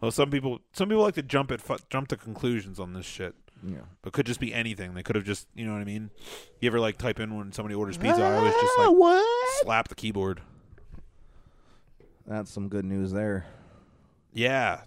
Well, 0.00 0.10
some 0.10 0.30
people 0.30 0.60
some 0.74 0.90
people 0.90 1.02
like 1.02 1.14
to 1.14 1.22
jump 1.22 1.50
at 1.50 1.62
fu- 1.62 1.78
jump 1.88 2.08
to 2.08 2.18
conclusions 2.18 2.78
on 2.78 2.92
this 2.92 3.06
shit, 3.06 3.34
Yeah. 3.66 3.78
but 4.02 4.12
could 4.12 4.26
just 4.26 4.38
be 4.38 4.52
anything. 4.52 4.92
They 4.92 5.02
could 5.02 5.16
have 5.16 5.24
just 5.24 5.46
you 5.54 5.64
know 5.64 5.72
what 5.72 5.80
I 5.80 5.84
mean. 5.84 6.10
You 6.60 6.66
ever 6.66 6.78
like 6.78 6.98
type 6.98 7.18
in 7.18 7.38
when 7.38 7.52
somebody 7.52 7.74
orders 7.74 7.96
pizza? 7.96 8.22
I 8.22 8.34
always 8.36 8.52
just 8.52 8.78
like 8.78 8.88
ah, 8.88 8.92
what? 8.92 9.62
slap 9.62 9.88
the 9.88 9.94
keyboard. 9.94 10.42
That's 12.26 12.50
some 12.50 12.68
good 12.68 12.84
news 12.84 13.12
there. 13.12 13.46
Yeah. 14.34 14.82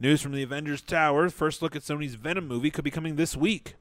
News 0.00 0.20
from 0.20 0.32
the 0.32 0.42
Avengers 0.42 0.82
Tower. 0.82 1.30
First 1.30 1.62
look 1.62 1.76
at 1.76 1.82
Sony's 1.82 2.16
Venom 2.16 2.48
movie 2.48 2.72
could 2.72 2.82
be 2.84 2.90
coming 2.90 3.14
this 3.14 3.36
week. 3.36 3.76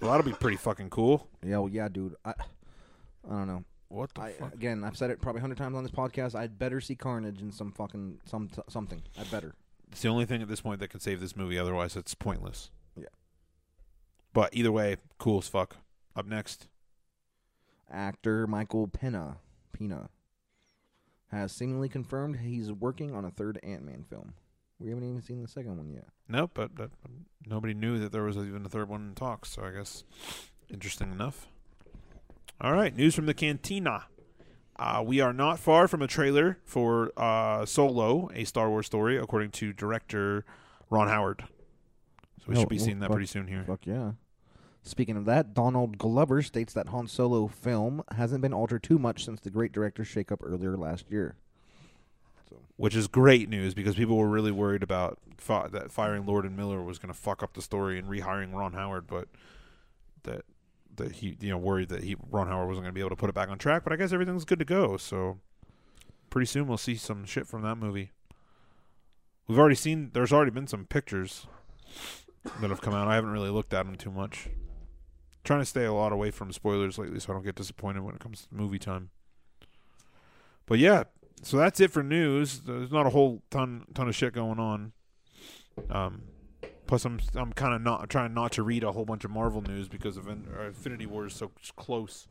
So 0.00 0.06
that'll 0.06 0.22
be 0.22 0.32
pretty 0.32 0.56
fucking 0.56 0.90
cool. 0.90 1.28
Yeah, 1.44 1.58
well, 1.58 1.68
yeah, 1.68 1.88
dude. 1.88 2.16
I, 2.24 2.30
I 2.30 3.30
don't 3.30 3.46
know. 3.46 3.64
What 3.88 4.14
the 4.14 4.22
I, 4.22 4.32
fuck? 4.32 4.54
again, 4.54 4.82
I've 4.84 4.96
said 4.96 5.10
it 5.10 5.20
probably 5.20 5.40
a 5.40 5.42
hundred 5.42 5.58
times 5.58 5.76
on 5.76 5.82
this 5.82 5.92
podcast. 5.92 6.34
I'd 6.34 6.58
better 6.58 6.80
see 6.80 6.94
Carnage 6.94 7.42
in 7.42 7.52
some 7.52 7.72
fucking 7.72 8.20
some 8.24 8.48
t- 8.48 8.62
something. 8.68 9.02
I 9.18 9.24
better. 9.24 9.54
It's 9.90 10.02
the 10.02 10.08
only 10.08 10.24
thing 10.24 10.40
at 10.40 10.48
this 10.48 10.60
point 10.60 10.80
that 10.80 10.88
could 10.88 11.02
save 11.02 11.20
this 11.20 11.36
movie. 11.36 11.58
Otherwise, 11.58 11.96
it's 11.96 12.14
pointless. 12.14 12.70
Yeah. 12.96 13.06
But 14.32 14.50
either 14.54 14.70
way, 14.70 14.96
cool 15.18 15.38
as 15.38 15.48
fuck. 15.48 15.76
Up 16.14 16.26
next. 16.26 16.68
Actor 17.90 18.46
Michael 18.46 18.86
Pena 18.86 19.38
Pena 19.72 20.08
has 21.32 21.50
seemingly 21.52 21.88
confirmed 21.88 22.36
he's 22.40 22.70
working 22.72 23.14
on 23.14 23.24
a 23.24 23.30
third 23.30 23.58
Ant 23.64 23.84
Man 23.84 24.04
film. 24.08 24.34
We 24.80 24.88
haven't 24.88 25.04
even 25.08 25.20
seen 25.22 25.42
the 25.42 25.48
second 25.48 25.76
one 25.76 25.90
yet. 25.90 26.06
Nope, 26.28 26.52
but, 26.54 26.74
but 26.74 26.90
nobody 27.46 27.74
knew 27.74 27.98
that 27.98 28.12
there 28.12 28.22
was 28.22 28.36
even 28.38 28.64
a 28.64 28.68
third 28.68 28.88
one 28.88 29.08
in 29.08 29.14
talks. 29.14 29.50
So 29.50 29.62
I 29.62 29.70
guess 29.72 30.04
interesting 30.72 31.12
enough. 31.12 31.46
All 32.60 32.72
right, 32.72 32.94
news 32.96 33.14
from 33.14 33.26
the 33.26 33.34
cantina. 33.34 34.04
Uh, 34.78 35.02
we 35.06 35.20
are 35.20 35.34
not 35.34 35.58
far 35.58 35.86
from 35.86 36.00
a 36.00 36.06
trailer 36.06 36.58
for 36.64 37.12
uh, 37.16 37.66
Solo, 37.66 38.30
a 38.34 38.44
Star 38.44 38.70
Wars 38.70 38.86
story, 38.86 39.18
according 39.18 39.50
to 39.52 39.72
director 39.74 40.44
Ron 40.88 41.08
Howard. 41.08 41.44
So 42.38 42.44
we 42.48 42.56
Oh, 42.56 42.60
should 42.60 42.68
be 42.70 42.76
well, 42.76 42.84
seeing 42.86 42.98
that 43.00 43.08
fuck- 43.08 43.16
pretty 43.16 43.26
soon 43.26 43.46
here. 43.48 43.64
Fuck 43.66 43.86
yeah. 43.86 44.12
Speaking 44.82 45.18
of 45.18 45.26
that, 45.26 45.52
Donald 45.52 45.98
Glover 45.98 46.40
states 46.40 46.72
that 46.72 46.88
Han 46.88 47.06
Solo 47.06 47.46
film 47.48 48.02
hasn't 48.16 48.40
been 48.40 48.54
altered 48.54 48.82
too 48.82 48.98
much 48.98 49.26
since 49.26 49.38
the 49.42 49.50
great 49.50 49.72
director's 49.72 50.08
shakeup 50.08 50.38
earlier 50.42 50.74
last 50.78 51.10
year. 51.10 51.36
Which 52.76 52.96
is 52.96 53.08
great 53.08 53.48
news 53.48 53.74
because 53.74 53.94
people 53.94 54.16
were 54.16 54.28
really 54.28 54.50
worried 54.50 54.82
about 54.82 55.18
fi- 55.36 55.68
that 55.68 55.90
firing 55.90 56.26
Lord 56.26 56.44
and 56.44 56.56
Miller 56.56 56.82
was 56.82 56.98
going 56.98 57.12
to 57.12 57.18
fuck 57.18 57.42
up 57.42 57.54
the 57.54 57.62
story 57.62 57.98
and 57.98 58.08
rehiring 58.08 58.54
Ron 58.54 58.72
Howard, 58.72 59.06
but 59.06 59.28
that 60.22 60.44
that 60.96 61.12
he 61.12 61.36
you 61.40 61.50
know 61.50 61.58
worried 61.58 61.88
that 61.88 62.04
he 62.04 62.16
Ron 62.30 62.48
Howard 62.48 62.68
wasn't 62.68 62.84
going 62.84 62.92
to 62.92 62.94
be 62.94 63.00
able 63.00 63.10
to 63.10 63.16
put 63.16 63.30
it 63.30 63.34
back 63.34 63.48
on 63.48 63.58
track. 63.58 63.84
But 63.84 63.92
I 63.92 63.96
guess 63.96 64.12
everything's 64.12 64.44
good 64.44 64.58
to 64.58 64.64
go. 64.64 64.96
So 64.96 65.38
pretty 66.30 66.46
soon 66.46 66.66
we'll 66.66 66.78
see 66.78 66.94
some 66.94 67.24
shit 67.24 67.46
from 67.46 67.62
that 67.62 67.76
movie. 67.76 68.12
We've 69.46 69.58
already 69.58 69.74
seen. 69.74 70.10
There's 70.12 70.32
already 70.32 70.52
been 70.52 70.66
some 70.66 70.86
pictures 70.86 71.46
that 72.60 72.70
have 72.70 72.80
come 72.80 72.94
out. 72.94 73.08
I 73.08 73.14
haven't 73.14 73.30
really 73.30 73.50
looked 73.50 73.74
at 73.74 73.84
them 73.84 73.96
too 73.96 74.10
much. 74.10 74.48
Trying 75.42 75.60
to 75.60 75.66
stay 75.66 75.84
a 75.84 75.92
lot 75.92 76.12
away 76.12 76.30
from 76.30 76.52
spoilers 76.52 76.98
lately, 76.98 77.18
so 77.18 77.32
I 77.32 77.34
don't 77.34 77.44
get 77.44 77.54
disappointed 77.54 78.02
when 78.02 78.14
it 78.14 78.20
comes 78.20 78.42
to 78.42 78.54
movie 78.54 78.78
time. 78.78 79.10
But 80.66 80.78
yeah, 80.78 81.04
so 81.42 81.56
that's 81.56 81.80
it 81.80 81.90
for 81.90 82.02
news. 82.02 82.60
There's 82.60 82.90
not 82.92 83.06
a 83.06 83.10
whole 83.10 83.42
ton 83.50 83.84
ton 83.94 84.08
of 84.08 84.14
shit 84.14 84.32
going 84.32 84.58
on. 84.58 84.92
Um, 85.88 86.22
plus, 86.86 87.04
I'm 87.04 87.20
I'm 87.34 87.52
kind 87.52 87.74
of 87.74 87.80
not 87.82 88.10
trying 88.10 88.34
not 88.34 88.52
to 88.52 88.62
read 88.62 88.84
a 88.84 88.92
whole 88.92 89.04
bunch 89.04 89.24
of 89.24 89.30
Marvel 89.30 89.62
news 89.62 89.88
because 89.88 90.16
of 90.16 90.26
In- 90.28 90.46
Infinity 90.66 91.06
War 91.06 91.26
is 91.26 91.34
so 91.34 91.50
close. 91.76 92.28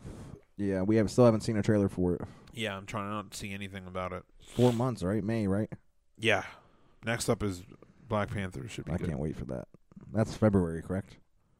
Yeah, 0.58 0.82
we 0.82 0.98
have 0.98 1.10
still 1.10 1.26
haven't 1.26 1.42
seen 1.42 1.58
a 1.58 1.62
trailer 1.64 1.88
for 1.90 2.16
it. 2.16 2.22
Yeah, 2.54 2.76
I'm 2.76 2.86
trying 2.86 3.10
not 3.10 3.32
to 3.32 3.38
see 3.38 3.54
anything 3.54 3.88
about 3.88 4.12
it. 4.12 4.24
Four 4.56 4.74
months, 4.74 5.04
right? 5.04 5.24
May, 5.24 5.48
right? 5.48 5.70
Yeah. 6.18 6.44
Next 7.06 7.30
up 7.30 7.42
is 7.44 7.64
Black 8.08 8.30
Panther. 8.32 8.68
Should 8.68 8.86
be 8.86 8.92
I 8.92 8.98
good. 8.98 9.08
can't 9.08 9.20
wait 9.20 9.38
for 9.38 9.46
that. 9.46 9.68
That's 10.14 10.36
February, 10.36 10.82
correct? 10.82 11.16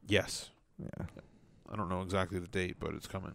Yes. 0.06 0.50
Yeah. 0.78 1.06
I 1.72 1.76
don't 1.76 1.88
know 1.88 2.02
exactly 2.02 2.38
the 2.38 2.48
date, 2.48 2.76
but 2.78 2.94
it's 2.94 3.06
coming. 3.06 3.34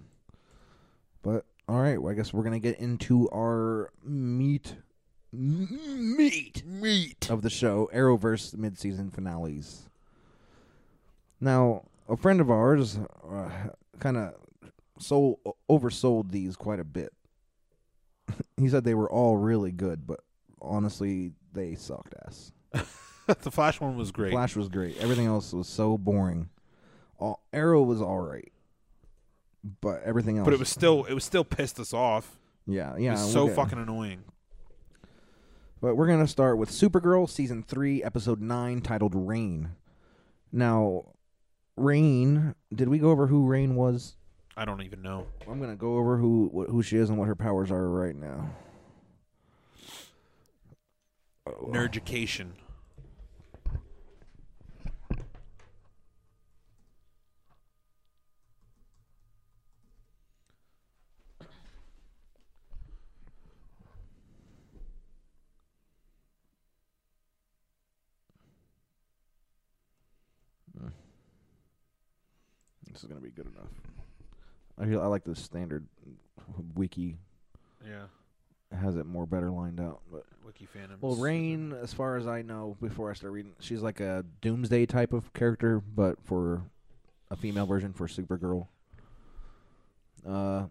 But 1.23 1.45
all 1.67 1.79
right, 1.79 2.01
well, 2.01 2.11
I 2.11 2.15
guess 2.15 2.33
we're 2.33 2.43
gonna 2.43 2.59
get 2.59 2.79
into 2.79 3.29
our 3.29 3.91
meat, 4.03 4.75
meat, 5.31 6.63
meat 6.65 7.29
of 7.29 7.41
the 7.41 7.49
show, 7.49 7.89
Arrowverse 7.93 8.55
mid-season 8.55 9.11
finales. 9.11 9.89
Now, 11.39 11.85
a 12.07 12.15
friend 12.15 12.39
of 12.39 12.49
ours 12.49 12.99
uh, 13.29 13.49
kind 13.99 14.17
of 14.17 14.33
sold 14.99 15.39
oversold 15.69 16.31
these 16.31 16.55
quite 16.55 16.79
a 16.79 16.85
bit. 16.85 17.13
he 18.57 18.69
said 18.69 18.83
they 18.83 18.93
were 18.93 19.11
all 19.11 19.37
really 19.37 19.71
good, 19.71 20.05
but 20.05 20.21
honestly, 20.61 21.31
they 21.53 21.75
sucked 21.75 22.13
ass. 22.25 22.51
the 23.27 23.51
Flash 23.51 23.79
one 23.81 23.97
was 23.97 24.11
great. 24.11 24.31
Flash 24.31 24.55
was 24.55 24.69
great. 24.69 24.97
Everything 24.97 25.25
else 25.25 25.53
was 25.53 25.67
so 25.67 25.97
boring. 25.97 26.49
All, 27.17 27.41
Arrow 27.53 27.81
was 27.81 28.01
all 28.01 28.19
right, 28.19 28.51
but 29.81 30.01
everything 30.03 30.37
else. 30.37 30.45
but 30.45 30.53
it 30.53 30.59
was 30.59 30.69
still 30.69 31.05
it 31.05 31.13
was 31.13 31.23
still 31.23 31.43
pissed 31.43 31.79
us 31.79 31.93
off. 31.93 32.37
yeah, 32.67 32.95
It 32.95 33.01
yeah. 33.01 33.11
was 33.13 33.31
so 33.31 33.47
fucking 33.47 33.79
annoying. 33.79 34.23
But 35.81 35.95
we're 35.95 36.07
gonna 36.07 36.27
start 36.27 36.57
with 36.57 36.69
Supergirl 36.69 37.29
season 37.29 37.63
three, 37.63 38.03
episode 38.03 38.41
nine, 38.41 38.81
titled 38.81 39.13
"Reign." 39.15 39.71
Now, 40.51 41.13
Reign. 41.75 42.55
Did 42.73 42.87
we 42.89 42.97
go 42.99 43.09
over 43.11 43.27
who 43.27 43.45
Reign 43.45 43.75
was? 43.75 44.15
I 44.57 44.63
don't 44.65 44.81
even 44.83 45.01
know. 45.01 45.27
I'm 45.49 45.59
gonna 45.59 45.75
go 45.75 45.97
over 45.97 46.17
who 46.17 46.65
who 46.69 46.81
she 46.81 46.97
is 46.97 47.09
and 47.09 47.17
what 47.19 47.27
her 47.27 47.35
powers 47.35 47.71
are 47.71 47.89
right 47.89 48.15
now. 48.15 48.49
Oh, 51.47 51.67
This 72.95 73.03
is 73.03 73.09
gonna 73.09 73.19
be 73.19 73.29
good 73.29 73.47
enough. 73.53 73.67
I 74.79 74.85
feel 74.85 75.01
I 75.01 75.07
like 75.07 75.25
the 75.25 75.35
standard 75.35 75.85
wiki. 76.75 77.17
Yeah. 77.85 78.05
Has 78.71 78.95
it 78.95 79.05
more 79.05 79.25
better 79.25 79.51
lined 79.51 79.81
out, 79.81 79.99
but 80.09 80.23
Wiki 80.45 80.65
fandom. 80.65 81.01
Well, 81.01 81.17
Reign, 81.17 81.73
as 81.73 81.91
far 81.91 82.15
as 82.15 82.25
I 82.25 82.41
know, 82.41 82.77
before 82.81 83.11
I 83.11 83.13
start 83.13 83.33
reading, 83.33 83.51
she's 83.59 83.81
like 83.81 83.99
a 83.99 84.23
Doomsday 84.39 84.85
type 84.85 85.11
of 85.11 85.33
character, 85.33 85.81
but 85.81 86.23
for 86.23 86.63
a 87.29 87.35
female 87.35 87.65
version 87.65 87.91
for 87.91 88.07
Supergirl. 88.07 88.67
Uh, 90.25 90.67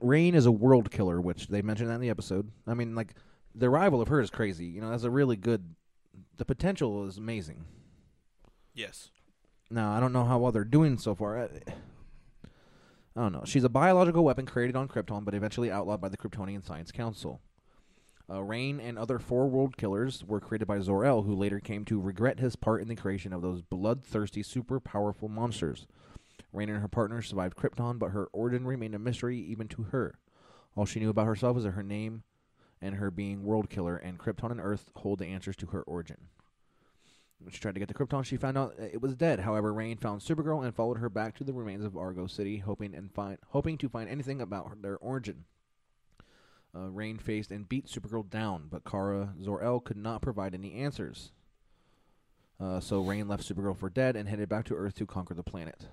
Reign 0.00 0.34
is 0.34 0.46
a 0.46 0.52
world 0.52 0.90
killer, 0.90 1.20
which 1.20 1.48
they 1.48 1.60
mentioned 1.60 1.90
that 1.90 1.96
in 1.96 2.00
the 2.00 2.08
episode. 2.08 2.50
I 2.66 2.72
mean, 2.72 2.94
like 2.94 3.12
the 3.54 3.68
arrival 3.68 4.00
of 4.00 4.08
her 4.08 4.22
is 4.22 4.30
crazy. 4.30 4.64
You 4.64 4.80
know, 4.80 4.88
that's 4.88 5.04
a 5.04 5.10
really 5.10 5.36
good. 5.36 5.74
The 6.38 6.46
potential 6.46 7.06
is 7.06 7.18
amazing. 7.18 7.66
Yes. 8.72 9.10
Now, 9.70 9.92
I 9.92 10.00
don't 10.00 10.12
know 10.12 10.24
how 10.24 10.38
well 10.38 10.52
they're 10.52 10.64
doing 10.64 10.96
so 10.98 11.14
far. 11.14 11.38
I, 11.38 11.48
I 13.16 13.20
don't 13.20 13.32
know. 13.32 13.42
She's 13.44 13.64
a 13.64 13.68
biological 13.68 14.24
weapon 14.24 14.46
created 14.46 14.76
on 14.76 14.88
Krypton, 14.88 15.24
but 15.24 15.34
eventually 15.34 15.70
outlawed 15.70 16.00
by 16.00 16.08
the 16.08 16.16
Kryptonian 16.16 16.64
Science 16.64 16.92
Council. 16.92 17.40
Uh, 18.28 18.42
Reign 18.42 18.80
and 18.80 18.98
other 18.98 19.18
four 19.18 19.48
world 19.48 19.76
killers 19.76 20.24
were 20.24 20.40
created 20.40 20.66
by 20.66 20.80
Zor-El, 20.80 21.22
who 21.22 21.34
later 21.34 21.60
came 21.60 21.84
to 21.84 22.00
regret 22.00 22.40
his 22.40 22.56
part 22.56 22.82
in 22.82 22.88
the 22.88 22.96
creation 22.96 23.32
of 23.32 23.42
those 23.42 23.62
bloodthirsty, 23.62 24.42
super 24.42 24.80
powerful 24.80 25.28
monsters. 25.28 25.86
Reign 26.52 26.68
and 26.68 26.80
her 26.80 26.88
partner 26.88 27.22
survived 27.22 27.56
Krypton, 27.56 27.98
but 27.98 28.10
her 28.10 28.26
origin 28.32 28.66
remained 28.66 28.94
a 28.94 28.98
mystery 28.98 29.38
even 29.38 29.68
to 29.68 29.84
her. 29.84 30.18
All 30.76 30.86
she 30.86 31.00
knew 31.00 31.10
about 31.10 31.26
herself 31.26 31.54
was 31.54 31.64
that 31.64 31.72
her 31.72 31.82
name 31.82 32.22
and 32.82 32.96
her 32.96 33.10
being 33.10 33.44
world 33.44 33.70
killer, 33.70 33.96
and 33.96 34.18
Krypton 34.18 34.50
and 34.50 34.60
Earth 34.60 34.90
hold 34.96 35.18
the 35.18 35.26
answers 35.26 35.56
to 35.56 35.66
her 35.66 35.82
origin. 35.82 36.28
When 37.38 37.52
she 37.52 37.60
tried 37.60 37.74
to 37.74 37.80
get 37.80 37.88
to 37.88 37.94
Krypton, 37.94 38.24
she 38.24 38.36
found 38.36 38.56
out 38.56 38.74
it 38.78 39.00
was 39.00 39.14
dead. 39.14 39.40
However, 39.40 39.72
Reign 39.72 39.98
found 39.98 40.20
Supergirl 40.20 40.64
and 40.64 40.74
followed 40.74 40.98
her 40.98 41.10
back 41.10 41.36
to 41.36 41.44
the 41.44 41.52
remains 41.52 41.84
of 41.84 41.96
Argo 41.96 42.26
City, 42.26 42.58
hoping 42.58 42.94
and 42.94 43.12
find 43.12 43.38
hoping 43.48 43.78
to 43.78 43.88
find 43.88 44.08
anything 44.08 44.40
about 44.40 44.68
her, 44.68 44.76
their 44.80 44.96
origin. 44.98 45.44
Uh, 46.74 46.88
Reign 46.90 47.18
faced 47.18 47.50
and 47.50 47.68
beat 47.68 47.86
Supergirl 47.86 48.28
down, 48.28 48.68
but 48.70 48.84
Kara 48.84 49.34
Zor-El 49.42 49.80
could 49.80 49.96
not 49.96 50.22
provide 50.22 50.54
any 50.54 50.74
answers. 50.74 51.32
Uh, 52.58 52.80
so 52.80 53.00
Reign 53.00 53.28
left 53.28 53.46
Supergirl 53.46 53.76
for 53.76 53.90
dead 53.90 54.16
and 54.16 54.28
headed 54.28 54.48
back 54.48 54.64
to 54.66 54.74
Earth 54.74 54.94
to 54.96 55.06
conquer 55.06 55.34
the 55.34 55.42
planet. 55.42 55.86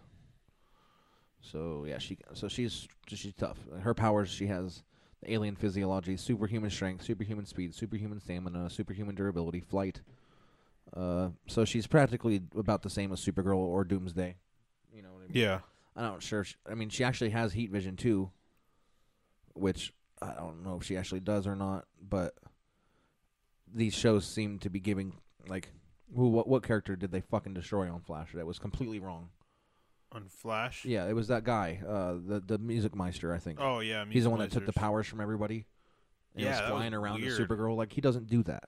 So 1.41 1.85
yeah, 1.87 1.97
she 1.97 2.17
so 2.33 2.47
she's 2.47 2.87
she's 3.07 3.33
tough. 3.33 3.57
Her 3.81 3.93
powers 3.93 4.29
she 4.29 4.47
has 4.47 4.83
alien 5.25 5.55
physiology, 5.55 6.17
superhuman 6.17 6.69
strength, 6.69 7.03
superhuman 7.03 7.45
speed, 7.45 7.75
superhuman 7.75 8.19
stamina, 8.19 8.69
superhuman 8.69 9.15
durability, 9.15 9.59
flight. 9.59 10.01
Uh, 10.95 11.29
so 11.47 11.65
she's 11.65 11.87
practically 11.87 12.41
about 12.55 12.81
the 12.83 12.89
same 12.89 13.11
as 13.11 13.19
Supergirl 13.19 13.57
or 13.57 13.83
Doomsday. 13.83 14.35
You 14.93 15.01
know 15.01 15.09
what 15.13 15.23
I 15.23 15.27
mean? 15.27 15.31
Yeah. 15.43 15.59
I'm 15.95 16.03
not 16.03 16.23
sure. 16.23 16.43
She, 16.43 16.55
I 16.69 16.75
mean, 16.75 16.89
she 16.89 17.03
actually 17.03 17.31
has 17.31 17.53
heat 17.53 17.71
vision 17.71 17.95
too, 17.95 18.31
which 19.53 19.93
I 20.21 20.33
don't 20.33 20.63
know 20.63 20.77
if 20.77 20.83
she 20.83 20.97
actually 20.97 21.19
does 21.21 21.47
or 21.47 21.55
not. 21.55 21.85
But 22.01 22.33
these 23.73 23.93
shows 23.93 24.25
seem 24.27 24.59
to 24.59 24.69
be 24.69 24.79
giving 24.79 25.13
like, 25.47 25.69
who 26.15 26.29
what 26.29 26.47
what 26.47 26.63
character 26.63 26.95
did 26.95 27.11
they 27.11 27.21
fucking 27.21 27.53
destroy 27.53 27.91
on 27.91 28.01
Flash? 28.01 28.29
That 28.33 28.45
was 28.45 28.59
completely 28.59 28.99
wrong. 28.99 29.29
On 30.11 30.25
Flash. 30.27 30.85
Yeah, 30.85 31.07
it 31.07 31.13
was 31.13 31.27
that 31.29 31.43
guy, 31.43 31.81
uh, 31.87 32.13
the 32.25 32.39
the 32.45 32.57
music 32.59 32.95
meister, 32.95 33.33
I 33.33 33.39
think. 33.39 33.59
Oh 33.59 33.79
yeah. 33.79 34.05
He's 34.07 34.25
the 34.25 34.29
one 34.29 34.39
that 34.39 34.51
took 34.51 34.65
the 34.67 34.73
powers 34.73 35.07
from 35.07 35.21
everybody. 35.21 35.65
And 36.35 36.43
Yeah, 36.43 36.49
was 36.51 36.59
that 36.59 36.63
was 36.71 36.79
flying 36.79 36.93
around 36.93 37.21
weird. 37.21 37.37
the 37.37 37.43
Supergirl. 37.45 37.75
Like 37.75 37.93
he 37.93 38.01
doesn't 38.01 38.27
do 38.27 38.43
that. 38.43 38.63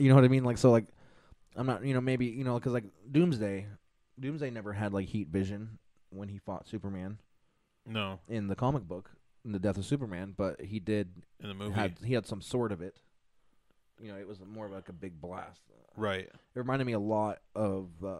You 0.00 0.08
know 0.08 0.14
what 0.14 0.24
I 0.24 0.28
mean? 0.28 0.44
Like 0.44 0.58
so, 0.58 0.70
like 0.70 0.86
I'm 1.56 1.66
not. 1.66 1.84
You 1.84 1.94
know, 1.94 2.00
maybe 2.00 2.26
you 2.26 2.42
know, 2.44 2.54
because 2.54 2.72
like 2.72 2.84
Doomsday, 3.10 3.66
Doomsday 4.18 4.50
never 4.50 4.72
had 4.72 4.92
like 4.92 5.06
heat 5.08 5.28
vision 5.28 5.78
when 6.10 6.28
he 6.28 6.38
fought 6.38 6.66
Superman 6.66 7.18
No, 7.86 8.18
in 8.28 8.48
the 8.48 8.56
comic 8.56 8.82
book, 8.84 9.10
in 9.44 9.52
the 9.52 9.58
Death 9.58 9.76
of 9.78 9.84
Superman. 9.84 10.34
But 10.36 10.60
he 10.60 10.80
did 10.80 11.10
in 11.40 11.48
the 11.48 11.54
movie. 11.54 11.74
had 11.74 11.96
he 12.04 12.14
had 12.14 12.26
some 12.26 12.40
sort 12.40 12.72
of 12.72 12.80
it. 12.80 12.96
You 14.00 14.08
know, 14.10 14.16
it 14.18 14.26
was 14.26 14.38
more 14.40 14.66
of 14.66 14.72
like 14.72 14.88
a 14.88 14.94
big 14.94 15.20
blast. 15.20 15.60
right. 15.96 16.26
It 16.26 16.32
reminded 16.54 16.86
me 16.86 16.94
a 16.94 16.98
lot 16.98 17.40
of 17.54 17.88
uh, 18.02 18.16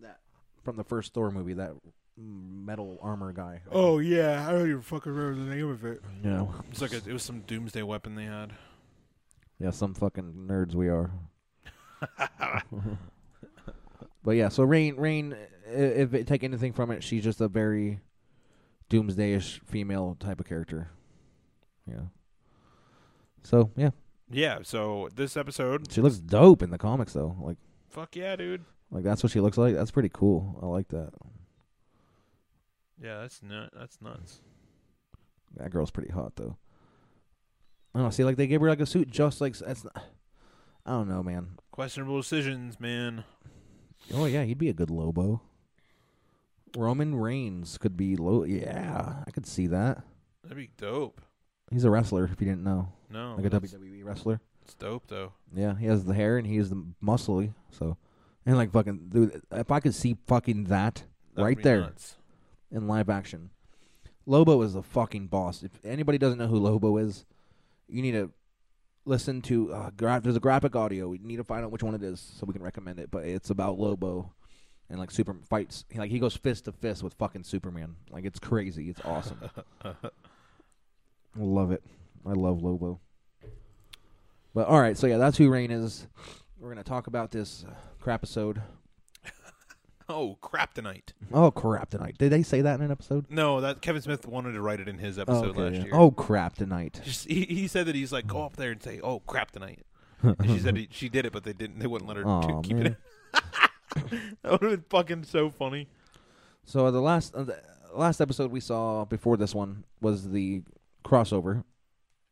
that 0.00 0.20
from 0.64 0.76
the 0.76 0.84
first 0.84 1.12
Thor 1.12 1.30
movie. 1.30 1.52
That 1.52 1.72
metal 2.16 2.98
armor 3.02 3.32
guy. 3.32 3.60
Oh 3.70 3.98
yeah, 3.98 4.46
I 4.48 4.52
don't 4.52 4.68
even 4.68 4.80
fucking 4.80 5.12
remember 5.12 5.44
the 5.44 5.54
name 5.54 5.68
of 5.68 5.84
it. 5.84 6.00
you 6.24 6.30
know. 6.30 6.54
It's 6.70 6.80
like 6.80 6.92
a, 6.94 6.96
it 6.96 7.12
was 7.12 7.22
some 7.22 7.40
doomsday 7.40 7.82
weapon 7.82 8.14
they 8.14 8.24
had. 8.24 8.52
Yeah, 9.58 9.70
some 9.70 9.94
fucking 9.94 10.46
nerds 10.48 10.74
we 10.74 10.88
are. 10.88 11.10
but 14.24 14.32
yeah, 14.32 14.48
so 14.48 14.62
Reign, 14.64 14.96
Reign, 14.96 15.36
if 15.66 16.12
it 16.14 16.26
take 16.26 16.44
anything 16.44 16.72
from 16.72 16.90
it, 16.90 17.02
she's 17.02 17.24
just 17.24 17.40
a 17.40 17.48
very 17.48 18.00
doomsdayish 18.90 19.60
female 19.64 20.16
type 20.20 20.40
of 20.40 20.46
character. 20.46 20.90
Yeah. 21.88 22.06
So 23.42 23.70
yeah, 23.76 23.90
Yeah. 24.30 24.58
So 24.62 25.08
this 25.14 25.36
episode, 25.36 25.90
she 25.92 26.00
looks 26.00 26.18
dope 26.18 26.62
in 26.62 26.70
the 26.70 26.78
comics 26.78 27.12
though. 27.12 27.36
Like, 27.40 27.56
fuck 27.88 28.16
yeah, 28.16 28.36
dude. 28.36 28.64
like 28.90 29.04
that's 29.04 29.22
what 29.22 29.32
she 29.32 29.40
looks 29.40 29.56
like. 29.56 29.74
That's 29.74 29.90
pretty 29.90 30.10
cool. 30.12 30.58
I 30.62 30.66
like 30.66 30.88
that. 30.88 31.12
Yeah, 33.02 33.20
that's 33.20 33.42
nut. 33.42 33.70
That's 33.74 34.00
nuts. 34.00 34.40
That 35.56 35.70
girl's 35.70 35.90
pretty 35.90 36.12
hot 36.12 36.36
though. 36.36 36.56
I 37.96 38.00
don't 38.00 38.04
know. 38.08 38.10
See, 38.10 38.24
like 38.24 38.36
they 38.36 38.46
gave 38.46 38.60
her 38.60 38.68
like 38.68 38.80
a 38.80 38.84
suit 38.86 39.10
just 39.10 39.40
like 39.40 39.56
that's. 39.56 39.84
Not, 39.84 39.96
I 40.84 40.90
don't 40.90 41.08
know, 41.08 41.22
man. 41.22 41.52
Questionable 41.70 42.18
decisions, 42.20 42.78
man. 42.78 43.24
Oh 44.12 44.26
yeah, 44.26 44.44
he'd 44.44 44.58
be 44.58 44.68
a 44.68 44.74
good 44.74 44.90
Lobo. 44.90 45.40
Roman 46.76 47.14
Reigns 47.14 47.78
could 47.78 47.96
be 47.96 48.16
low. 48.16 48.44
Yeah, 48.44 49.22
I 49.26 49.30
could 49.30 49.46
see 49.46 49.66
that. 49.68 50.02
That'd 50.42 50.58
be 50.58 50.70
dope. 50.76 51.22
He's 51.70 51.84
a 51.84 51.90
wrestler. 51.90 52.24
If 52.24 52.38
you 52.40 52.46
didn't 52.46 52.64
know, 52.64 52.92
No, 53.10 53.34
like 53.36 53.46
a 53.46 53.50
WWE 53.60 54.04
wrestler. 54.04 54.40
it's 54.62 54.74
dope 54.74 55.06
though. 55.08 55.32
Yeah, 55.54 55.76
he 55.78 55.86
has 55.86 56.04
the 56.04 56.12
hair 56.14 56.36
and 56.36 56.46
he's 56.46 56.68
the 56.70 56.84
muscly. 57.02 57.54
So, 57.70 57.96
and 58.44 58.56
like 58.58 58.72
fucking, 58.72 59.06
dude, 59.08 59.40
if 59.50 59.70
I 59.70 59.80
could 59.80 59.94
see 59.94 60.16
fucking 60.26 60.64
that 60.64 61.04
That'd 61.34 61.44
right 61.46 61.62
there 61.62 61.80
nuts. 61.80 62.16
in 62.70 62.86
live 62.86 63.08
action, 63.08 63.50
Lobo 64.26 64.60
is 64.62 64.74
the 64.74 64.82
fucking 64.82 65.28
boss. 65.28 65.62
If 65.62 65.72
anybody 65.82 66.18
doesn't 66.18 66.38
know 66.38 66.46
who 66.46 66.58
Lobo 66.58 66.98
is, 66.98 67.24
you 67.88 68.02
need 68.02 68.12
to 68.12 68.30
listen 69.04 69.42
to. 69.42 69.72
Uh, 69.72 69.90
gra- 69.96 70.20
there's 70.22 70.36
a 70.36 70.40
graphic 70.40 70.76
audio. 70.76 71.08
We 71.08 71.18
need 71.18 71.36
to 71.36 71.44
find 71.44 71.64
out 71.64 71.70
which 71.70 71.82
one 71.82 71.94
it 71.94 72.02
is 72.02 72.20
so 72.20 72.46
we 72.46 72.52
can 72.52 72.62
recommend 72.62 72.98
it. 72.98 73.10
But 73.10 73.24
it's 73.24 73.50
about 73.50 73.78
Lobo 73.78 74.32
and 74.88 74.98
like 74.98 75.10
super 75.10 75.36
fights. 75.48 75.84
He, 75.90 75.98
like 75.98 76.10
he 76.10 76.18
goes 76.18 76.36
fist 76.36 76.66
to 76.66 76.72
fist 76.72 77.02
with 77.02 77.14
fucking 77.14 77.44
Superman. 77.44 77.96
Like 78.10 78.24
it's 78.24 78.38
crazy. 78.38 78.90
It's 78.90 79.00
awesome. 79.04 79.38
I 79.84 79.94
love 81.36 81.70
it. 81.70 81.82
I 82.24 82.32
love 82.32 82.62
Lobo. 82.62 83.00
But 84.54 84.68
all 84.68 84.80
right, 84.80 84.96
so 84.96 85.06
yeah, 85.06 85.18
that's 85.18 85.36
who 85.36 85.50
Reign 85.50 85.70
is. 85.70 86.06
We're 86.58 86.70
gonna 86.70 86.82
talk 86.82 87.06
about 87.06 87.30
this 87.30 87.64
uh, 87.68 87.74
crap 88.00 88.20
episode. 88.20 88.62
Oh, 90.08 90.38
Kryptonite. 90.40 91.12
Oh 91.32 91.50
crap 91.50 91.90
tonight. 91.90 92.16
Did 92.18 92.30
they 92.30 92.42
say 92.42 92.60
that 92.60 92.78
in 92.78 92.84
an 92.84 92.92
episode? 92.92 93.26
No, 93.28 93.60
that 93.60 93.82
Kevin 93.82 94.02
Smith 94.02 94.26
wanted 94.26 94.52
to 94.52 94.60
write 94.60 94.78
it 94.78 94.88
in 94.88 94.98
his 94.98 95.18
episode 95.18 95.48
okay, 95.48 95.60
last 95.60 95.74
yeah. 95.74 95.84
year. 95.84 95.94
Oh 95.94 96.10
crap 96.10 96.54
tonight. 96.54 97.00
Just, 97.04 97.28
he, 97.28 97.44
he 97.44 97.66
said 97.66 97.86
that 97.86 97.94
he's 97.94 98.12
like 98.12 98.26
go 98.26 98.44
up 98.44 98.56
there 98.56 98.70
and 98.70 98.82
say, 98.82 99.00
"Oh, 99.02 99.20
Kryptonite." 99.20 99.80
And 100.22 100.50
she 100.50 100.58
said 100.58 100.76
he, 100.76 100.88
she 100.90 101.08
did 101.08 101.26
it, 101.26 101.32
but 101.32 101.44
they 101.44 101.52
didn't. 101.52 101.78
They 101.78 101.86
wouldn't 101.86 102.08
let 102.08 102.16
her 102.16 102.24
to 102.24 102.60
keep 102.64 102.76
man. 102.76 102.86
it. 102.86 102.96
that 104.42 104.50
would 104.50 104.62
have 104.62 104.70
been 104.70 104.84
fucking 104.88 105.24
so 105.24 105.50
funny. 105.50 105.88
So 106.64 106.90
the 106.90 107.02
last 107.02 107.34
uh, 107.34 107.44
the 107.44 107.60
last 107.94 108.20
episode 108.20 108.50
we 108.50 108.60
saw 108.60 109.04
before 109.04 109.36
this 109.36 109.54
one 109.54 109.84
was 110.00 110.30
the 110.30 110.62
crossover, 111.04 111.64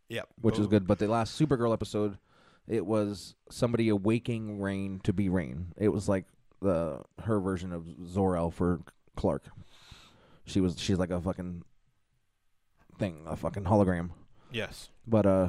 Yeah, 0.09 0.23
which 0.41 0.59
is 0.59 0.67
good. 0.67 0.87
But 0.87 0.99
the 0.99 1.09
last 1.09 1.39
Supergirl 1.39 1.73
episode, 1.73 2.19
it 2.67 2.87
was 2.87 3.35
somebody 3.51 3.91
awaking 3.91 4.61
Reign 4.61 5.01
to 5.05 5.13
be 5.13 5.29
Reign. 5.29 5.73
It 5.77 5.89
was 5.89 6.09
like 6.09 6.25
the 6.65 7.01
her 7.23 7.39
version 7.39 7.73
of 7.73 7.87
Zor-El 8.07 8.51
for 8.51 8.81
Clark. 9.17 9.45
She 10.45 10.61
was 10.61 10.79
she's 10.79 10.99
like 10.99 11.11
a 11.11 11.21
fucking 11.21 11.63
thing, 12.99 13.23
a 13.27 13.37
fucking 13.37 13.65
hologram. 13.65 14.11
Yes. 14.53 14.91
But 15.07 15.27
uh, 15.27 15.49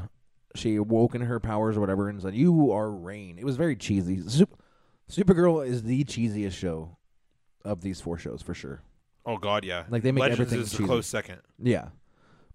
she 0.56 0.76
awoke 0.76 1.16
in 1.16 1.22
her 1.22 1.40
powers 1.40 1.78
or 1.78 1.80
whatever 1.82 2.08
and 2.10 2.22
said, 2.22 2.36
"You 2.36 2.72
are 2.72 2.92
Reign." 2.92 3.38
It 3.40 3.46
was 3.46 3.58
very 3.58 3.76
cheesy. 3.76 4.22
Sup- 4.28 4.62
Supergirl 5.10 5.66
is 5.66 5.84
the 5.84 6.04
cheesiest 6.04 6.54
show 6.54 6.98
of 7.64 7.82
these 7.82 8.02
four 8.02 8.18
shows 8.18 8.42
for 8.42 8.54
sure. 8.54 8.82
Oh 9.26 9.38
God, 9.38 9.66
yeah. 9.66 9.84
Like, 9.90 10.04
they 10.04 10.12
make 10.12 10.22
Legends 10.22 10.40
everything 10.42 10.60
is 10.62 10.74
a 10.74 10.78
cheesy. 10.78 10.86
close 10.86 11.08
second. 11.08 11.42
Yeah. 11.62 11.90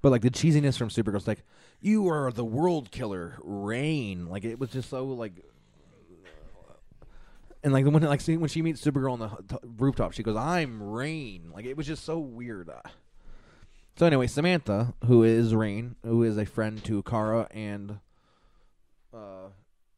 But 0.03 0.11
like 0.11 0.23
the 0.23 0.31
cheesiness 0.31 0.79
from 0.79 0.89
Supergirl's 0.89 1.27
like, 1.27 1.45
you 1.81 2.09
are 2.09 2.33
the 2.33 2.45
world 2.45 2.91
killer, 2.91 3.39
Reign. 3.43 4.29
Like 4.29 4.45
it 4.45 4.59
was 4.59 4.71
just 4.71 4.89
so 4.89 5.05
like, 5.05 5.45
and 7.63 7.73
like 7.73 7.85
the 7.85 7.91
when 7.91 8.03
like 8.03 8.23
when 8.27 8.49
she 8.49 8.63
meets 8.63 8.83
Supergirl 8.85 9.13
on 9.13 9.19
the 9.19 9.29
t- 9.29 9.57
rooftop, 9.79 10.13
she 10.13 10.23
goes, 10.23 10.37
"I'm 10.37 10.83
Reign." 10.83 11.51
Like 11.53 11.65
it 11.67 11.77
was 11.77 11.87
just 11.87 12.05
so 12.05 12.19
weird. 12.19 12.69
Uh, 12.71 12.81
So 13.97 14.07
anyway, 14.07 14.27
Samantha, 14.29 14.95
who 15.05 15.23
is 15.23 15.55
Reign, 15.55 15.97
who 16.05 16.23
is 16.23 16.39
a 16.39 16.47
friend 16.47 16.83
to 16.85 17.03
Kara 17.03 17.49
and 17.51 17.99
uh, 19.13 19.49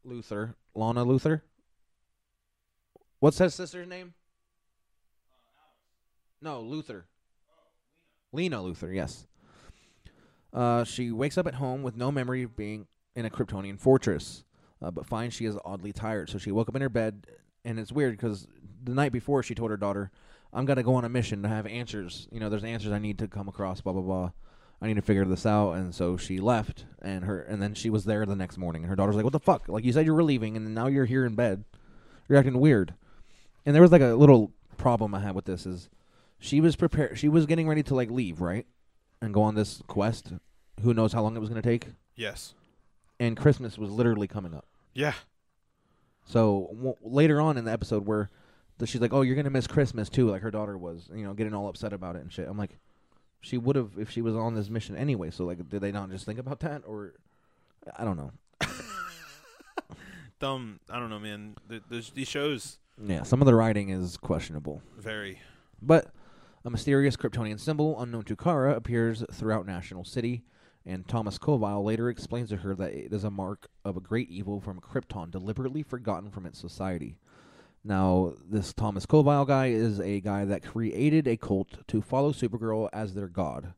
Luthor, 0.07 0.55
Lana 0.75 1.05
Luthor. 1.05 1.43
What's 3.21 3.39
that 3.39 3.53
sister's 3.53 3.87
name? 3.87 4.15
No, 6.41 6.61
Luthor. 6.63 7.05
Lena 8.33 8.59
Luthor, 8.59 8.93
yes. 8.93 9.27
Uh, 10.53 10.83
she 10.85 11.13
wakes 11.13 11.39
up 11.39 11.47
at 11.47 11.55
home 11.55 11.83
with 11.83 11.97
no 11.97 12.11
memory 12.11 12.43
of 12.43 12.57
being 12.57 12.87
in 13.15 13.25
a 13.25 13.31
Kryptonian 13.31 13.79
fortress, 13.79 14.43
uh, 14.83 14.91
but 14.91 15.07
finds 15.07 15.35
she 15.37 15.45
is 15.45 15.57
oddly 15.65 15.93
tired. 15.93 16.29
So 16.31 16.39
she 16.39 16.51
woke 16.51 16.69
up 16.69 16.75
in 16.75 16.83
her 16.83 16.89
bed, 16.89 17.27
and 17.65 17.79
it's 17.79 17.93
weird 17.93 18.17
because 18.17 18.47
the 18.83 18.95
night 18.95 19.13
before 19.13 19.43
she 19.43 19.55
told 19.55 19.71
her 19.71 19.77
daughter, 19.77 20.11
"I'm 20.53 20.65
gonna 20.65 20.83
go 20.83 20.95
on 20.95 21.05
a 21.05 21.09
mission 21.09 21.43
to 21.43 21.49
have 21.49 21.67
answers. 21.67 22.29
You 22.31 22.41
know, 22.41 22.49
there's 22.49 22.65
answers 22.65 22.93
I 22.93 22.99
need 22.99 23.19
to 23.19 23.29
come 23.29 23.49
across. 23.49 23.81
Blah 23.81 23.93
blah 23.93 24.03
blah. 24.03 24.31
I 24.81 24.89
need 24.89 24.95
to 24.95 25.03
figure 25.03 25.25
this 25.25 25.47
out." 25.47 25.73
And 25.73 25.95
so 25.95 26.17
she 26.17 26.41
left, 26.41 26.85
and 27.01 27.25
her 27.25 27.41
and 27.41 27.63
then 27.63 27.75
she 27.75 27.91
was 27.91 28.05
there 28.05 28.27
the 28.27 28.37
next 28.37 28.59
morning. 28.59 28.83
And 28.83 28.91
her 28.91 28.97
daughter's 28.97 29.17
like, 29.17 29.25
"What 29.25 29.33
the 29.33 29.41
fuck? 29.41 29.69
Like 29.69 29.85
you 29.85 29.93
said 29.93 30.07
you 30.07 30.15
were 30.15 30.25
leaving, 30.25 30.57
and 30.57 30.75
now 30.75 30.87
you're 30.87 31.05
here 31.05 31.25
in 31.25 31.35
bed. 31.35 31.65
You're 32.29 32.39
acting 32.39 32.59
weird." 32.59 32.95
And 33.65 33.75
there 33.75 33.83
was 33.83 33.93
like 33.93 34.03
a 34.03 34.15
little 34.15 34.53
problem 34.77 35.15
I 35.15 35.21
had 35.21 35.35
with 35.35 35.45
this 35.45 35.65
is 35.65 35.89
she 36.39 36.61
was 36.61 36.75
prepared. 36.75 37.19
She 37.19 37.29
was 37.29 37.47
getting 37.47 37.69
ready 37.69 37.85
to 37.85 37.95
like 37.95 38.11
leave, 38.11 38.41
right, 38.41 38.67
and 39.21 39.33
go 39.33 39.43
on 39.43 39.55
this 39.55 39.81
quest. 39.87 40.33
Who 40.83 40.93
knows 40.93 41.13
how 41.13 41.23
long 41.23 41.37
it 41.37 41.41
was 41.41 41.49
going 41.49 41.63
to 41.63 41.69
take? 41.69 41.89
Yes. 42.17 42.55
And 43.21 43.37
Christmas 43.37 43.79
was 43.79 43.91
literally 43.91 44.27
coming 44.27 44.53
up. 44.53 44.67
Yeah. 44.93 45.15
So 46.25 46.69
w- 46.73 46.97
later 47.03 47.41
on 47.41 47.57
in 47.59 47.65
the 47.65 47.73
episode, 47.73 48.07
where 48.07 48.31
the, 48.79 48.87
she's 48.87 49.01
like, 49.01 49.13
"Oh, 49.13 49.23
you're 49.23 49.41
to 49.43 49.51
miss 49.51 49.67
Christmas 49.67 50.09
too," 50.09 50.31
like 50.31 50.43
her 50.43 50.51
daughter 50.51 50.77
was, 50.79 51.09
you 51.15 51.25
know, 51.25 51.35
getting 51.35 51.55
all 51.55 51.69
upset 51.69 51.93
about 51.93 52.17
it 52.17 52.23
and 52.23 52.33
shit. 52.33 52.49
I'm 52.49 52.57
like, 52.59 52.79
she 53.41 53.59
would 53.59 53.77
have 53.77 53.91
if 53.99 54.11
she 54.11 54.23
was 54.23 54.35
on 54.35 54.55
this 54.55 54.71
mission 54.71 54.97
anyway. 54.97 55.31
So 55.31 55.45
like, 55.45 55.69
did 55.69 55.81
they 55.81 55.93
not 55.93 56.11
just 56.11 56.25
think 56.25 56.39
about 56.39 56.61
that, 56.61 56.83
or 56.87 57.15
I 57.99 58.05
don't 58.05 58.17
know. 58.17 58.31
Dumb. 60.41 60.81
I 60.91 60.99
don't 60.99 61.11
know, 61.11 61.21
man. 61.21 61.55
Th- 61.69 61.83
There's 61.89 62.11
these 62.11 62.27
shows 62.29 62.79
Yeah, 63.05 63.23
some 63.23 63.41
of 63.41 63.47
the 63.47 63.55
writing 63.55 63.91
is 63.91 64.17
questionable. 64.17 64.83
very. 64.99 65.41
But 65.81 66.07
a 66.65 66.71
mysterious 66.71 67.17
Kryptonian 67.17 67.59
symbol 67.61 68.01
unknown 68.01 68.25
to 68.25 68.37
Kara 68.37 68.75
appears 68.75 69.25
throughout 69.33 69.67
National 69.67 70.05
City, 70.05 70.43
and 70.85 71.07
Thomas 71.07 71.39
Coville 71.39 71.85
later 71.85 72.09
explains 72.09 72.49
to 72.51 72.57
her 72.59 72.75
that 72.75 72.93
it 72.93 73.13
is 73.13 73.25
a 73.25 73.31
mark 73.31 73.69
of 73.85 73.97
a 73.97 74.01
great 74.01 74.29
evil 74.31 74.61
from 74.61 74.81
Krypton 74.81 75.31
deliberately 75.31 75.83
forgotten 75.83 76.31
from 76.31 76.47
its 76.47 76.59
society. 76.59 77.17
Now, 77.85 78.35
this 78.49 78.73
Thomas 78.73 79.07
Coville 79.07 79.45
guy 79.45 79.67
is 79.69 80.01
a 80.01 80.21
guy 80.21 80.45
that 80.45 80.63
created 80.65 81.27
a 81.27 81.37
cult 81.37 81.87
to 81.89 82.01
follow 82.01 82.33
Supergirl 82.33 82.89
as 82.93 83.15
their 83.15 83.29
god. 83.29 83.75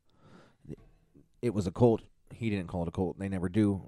It 1.41 1.53
was 1.53 1.67
a 1.67 1.71
cult. 1.71 2.01
He 2.33 2.49
didn't 2.49 2.67
call 2.67 2.83
it 2.83 2.87
a 2.87 2.91
cult. 2.91 3.19
They 3.19 3.29
never 3.29 3.49
do. 3.49 3.81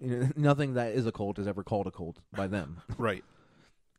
You 0.00 0.08
know, 0.16 0.28
Nothing 0.36 0.74
that 0.74 0.92
is 0.92 1.06
a 1.06 1.12
cult 1.12 1.38
is 1.38 1.46
ever 1.46 1.62
called 1.62 1.86
a 1.86 1.90
cult 1.90 2.18
by 2.32 2.46
them 2.46 2.82
Right. 2.98 3.24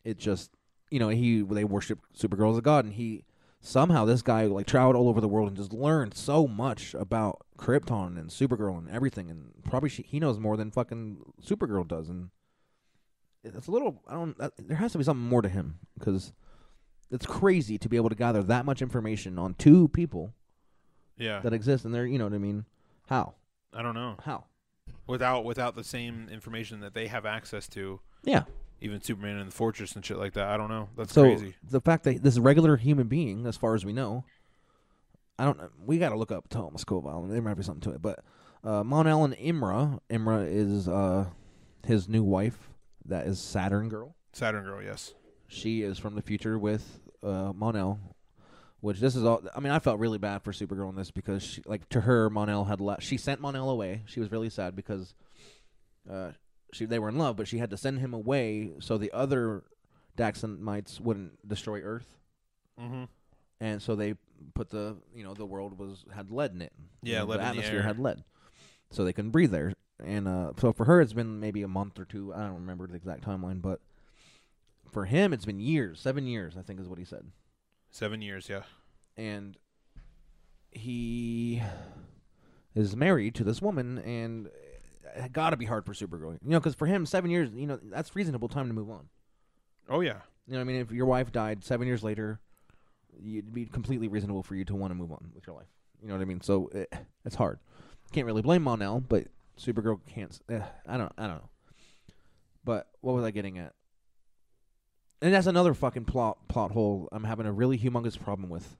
it 0.03 0.17
just 0.17 0.51
you 0.91 0.99
know 0.99 1.09
he 1.09 1.41
they 1.41 1.63
worship 1.63 1.99
Supergirl 2.17 2.51
as 2.51 2.57
a 2.57 2.61
god, 2.63 2.85
and 2.85 2.93
he 2.93 3.25
somehow 3.61 4.05
this 4.05 4.21
guy 4.21 4.45
like 4.45 4.65
traveled 4.65 4.95
all 4.95 5.09
over 5.09 5.19
the 5.21 5.27
world 5.27 5.47
and 5.49 5.57
just 5.57 5.73
learned 5.73 6.13
so 6.13 6.47
much 6.47 6.93
about 6.93 7.45
Krypton 7.57 8.17
and 8.17 8.29
Supergirl 8.29 8.77
and 8.77 8.89
everything, 8.89 9.29
and 9.29 9.51
probably 9.63 9.89
she, 9.89 10.03
he 10.03 10.19
knows 10.19 10.39
more 10.39 10.55
than 10.57 10.71
fucking 10.71 11.17
Supergirl 11.45 11.87
does, 11.87 12.09
and 12.09 12.29
it's 13.43 13.67
a 13.67 13.71
little 13.71 14.01
I 14.07 14.13
don't 14.13 14.37
there 14.67 14.77
has 14.77 14.91
to 14.93 14.97
be 14.97 15.03
something 15.03 15.25
more 15.27 15.41
to 15.41 15.49
him 15.49 15.79
because 15.97 16.33
it's 17.11 17.25
crazy 17.25 17.77
to 17.79 17.89
be 17.89 17.97
able 17.97 18.09
to 18.09 18.15
gather 18.15 18.43
that 18.43 18.65
much 18.65 18.81
information 18.81 19.39
on 19.39 19.55
two 19.55 19.87
people 19.89 20.33
Yeah. 21.17 21.39
that 21.41 21.53
exist, 21.53 21.85
and 21.85 21.93
they're 21.93 22.05
you 22.05 22.17
know 22.17 22.25
what 22.25 22.33
I 22.33 22.37
mean? 22.39 22.65
How? 23.07 23.35
I 23.73 23.81
don't 23.81 23.95
know. 23.95 24.15
how? 24.23 24.45
Without 25.07 25.43
without 25.43 25.75
the 25.75 25.83
same 25.83 26.27
information 26.29 26.79
that 26.81 26.93
they 26.93 27.07
have 27.07 27.25
access 27.25 27.67
to, 27.69 27.99
yeah 28.23 28.43
even 28.81 29.01
Superman 29.01 29.37
in 29.37 29.45
the 29.47 29.51
Fortress 29.51 29.95
and 29.95 30.05
shit 30.05 30.17
like 30.17 30.33
that. 30.33 30.47
I 30.47 30.57
don't 30.57 30.69
know. 30.69 30.89
That's 30.97 31.13
so 31.13 31.23
crazy. 31.23 31.55
the 31.69 31.81
fact 31.81 32.03
that 32.05 32.23
this 32.23 32.37
regular 32.37 32.77
human 32.77 33.07
being, 33.07 33.45
as 33.45 33.57
far 33.57 33.75
as 33.75 33.85
we 33.85 33.93
know, 33.93 34.23
I 35.37 35.45
don't. 35.45 35.57
know. 35.57 35.69
We 35.85 35.97
got 35.97 36.09
to 36.09 36.17
look 36.17 36.31
up 36.31 36.49
Thomas 36.49 36.83
Coville. 36.83 37.27
There 37.29 37.41
might 37.41 37.55
be 37.55 37.63
something 37.63 37.89
to 37.91 37.95
it, 37.95 38.01
but 38.01 38.19
uh, 38.63 38.83
Mon-El 38.83 39.23
and 39.23 39.35
Imra, 39.37 39.99
Imra 40.09 40.45
is 40.51 40.87
uh, 40.87 41.25
his 41.85 42.09
new 42.09 42.23
wife. 42.23 42.69
That 43.05 43.25
is 43.25 43.39
Saturn 43.39 43.89
Girl. 43.89 44.15
Saturn 44.33 44.63
Girl. 44.63 44.83
Yes. 44.83 45.13
She 45.47 45.81
is 45.81 45.97
from 45.97 46.15
the 46.15 46.21
future 46.21 46.59
with 46.59 46.99
uh, 47.23 47.53
Mon-El, 47.55 47.99
which 48.81 48.99
this 48.99 49.15
is 49.15 49.23
all. 49.23 49.41
I 49.55 49.59
mean, 49.59 49.71
I 49.71 49.79
felt 49.79 49.99
really 49.99 50.17
bad 50.19 50.43
for 50.43 50.51
Supergirl 50.51 50.89
in 50.89 50.95
this 50.95 51.09
because, 51.09 51.41
she, 51.41 51.63
like, 51.65 51.87
to 51.89 52.01
her, 52.01 52.29
Mon-El 52.29 52.65
had 52.65 52.81
left. 52.81 53.01
She 53.01 53.17
sent 53.17 53.41
Mon-El 53.41 53.69
away. 53.69 54.03
She 54.05 54.19
was 54.19 54.31
really 54.31 54.49
sad 54.49 54.75
because 54.75 55.15
uh, 56.11 56.31
she 56.73 56.85
they 56.85 56.99
were 56.99 57.09
in 57.09 57.17
love, 57.17 57.35
but 57.35 57.47
she 57.47 57.57
had 57.57 57.69
to 57.71 57.77
send 57.77 57.99
him 57.99 58.13
away 58.13 58.71
so 58.79 58.97
the 58.97 59.11
other 59.11 59.63
Daxamites 60.17 60.99
wouldn't 60.99 61.47
destroy 61.47 61.81
Earth, 61.81 62.17
Mm-hmm. 62.79 63.03
and 63.59 63.81
so 63.81 63.95
they 63.95 64.15
put 64.53 64.69
the 64.69 64.95
you 65.15 65.23
know 65.23 65.33
the 65.33 65.45
world 65.45 65.77
was 65.77 66.05
had 66.13 66.31
lead 66.31 66.51
in 66.53 66.61
it. 66.61 66.73
You 67.03 67.13
Yeah, 67.13 67.19
know, 67.19 67.25
lead 67.25 67.35
in 67.35 67.39
the 67.39 67.43
the 67.45 67.49
atmosphere 67.49 67.77
air. 67.79 67.83
had 67.83 67.99
lead, 67.99 68.23
so 68.91 69.03
they 69.03 69.13
couldn't 69.13 69.31
breathe 69.31 69.51
there. 69.51 69.73
And 70.03 70.27
uh, 70.29 70.53
so 70.57 70.71
for 70.71 70.85
her, 70.85 71.01
it's 71.01 71.11
been 71.13 71.39
maybe 71.41 71.61
a 71.61 71.67
month 71.67 71.99
or 71.99 72.05
two. 72.05 72.33
I 72.33 72.39
don't 72.43 72.55
remember 72.55 72.87
the 72.87 72.95
exact 72.95 73.23
timeline, 73.25 73.61
but 73.61 73.81
for 74.91 75.05
him, 75.05 75.33
it's 75.33 75.45
been 75.45 75.59
years, 75.59 75.99
seven 75.99 76.25
years, 76.25 76.55
I 76.57 76.61
think 76.61 76.79
is 76.79 76.87
what 76.87 76.99
he 76.99 77.05
said. 77.05 77.25
Seven 77.91 78.21
years. 78.21 78.47
Yeah. 78.49 78.63
And 79.17 79.57
he 80.71 81.61
is 82.75 82.95
married 82.95 83.35
to 83.35 83.43
this 83.43 83.61
woman, 83.61 83.97
and 83.99 84.49
it 85.15 85.31
got 85.33 85.51
to 85.51 85.57
be 85.57 85.65
hard 85.65 85.85
for 85.85 85.93
Supergirl, 85.93 86.33
you 86.43 86.49
know, 86.49 86.59
because 86.59 86.75
for 86.75 86.85
him, 86.85 87.05
seven 87.05 87.31
years, 87.31 87.49
you 87.53 87.67
know, 87.67 87.79
that's 87.83 88.15
reasonable 88.15 88.47
time 88.47 88.67
to 88.67 88.73
move 88.73 88.89
on. 88.89 89.07
Oh 89.89 90.01
yeah. 90.01 90.17
You 90.47 90.53
know, 90.53 90.59
what 90.59 90.61
I 90.61 90.65
mean, 90.65 90.81
if 90.81 90.91
your 90.91 91.05
wife 91.05 91.31
died 91.31 91.63
seven 91.63 91.87
years 91.87 92.03
later, 92.03 92.39
it'd 93.13 93.53
be 93.53 93.65
completely 93.65 94.07
reasonable 94.07 94.43
for 94.43 94.55
you 94.55 94.65
to 94.65 94.75
want 94.75 94.91
to 94.91 94.95
move 94.95 95.11
on 95.11 95.31
with 95.33 95.45
your 95.45 95.55
life. 95.55 95.67
You 96.01 96.07
know 96.07 96.15
what 96.15 96.21
I 96.21 96.25
mean? 96.25 96.41
So 96.41 96.69
it, 96.73 96.93
it's 97.25 97.35
hard. 97.35 97.59
Can't 98.11 98.25
really 98.25 98.41
blame 98.41 98.63
Mon-El, 98.63 99.01
but 99.01 99.25
Supergirl 99.59 99.99
can't. 100.07 100.39
eh, 100.49 100.61
I 100.87 100.97
don't. 100.97 101.11
I 101.17 101.27
don't 101.27 101.35
know. 101.35 101.49
But 102.63 102.87
what 103.01 103.13
was 103.13 103.23
I 103.23 103.31
getting 103.31 103.57
at? 103.59 103.73
And 105.21 105.33
that's 105.33 105.47
another 105.47 105.73
fucking 105.73 106.05
plot 106.05 106.47
plot 106.47 106.71
hole 106.71 107.09
I'm 107.11 107.25
having 107.25 107.45
a 107.45 107.51
really 107.51 107.77
humongous 107.77 108.19
problem 108.19 108.49
with. 108.49 108.77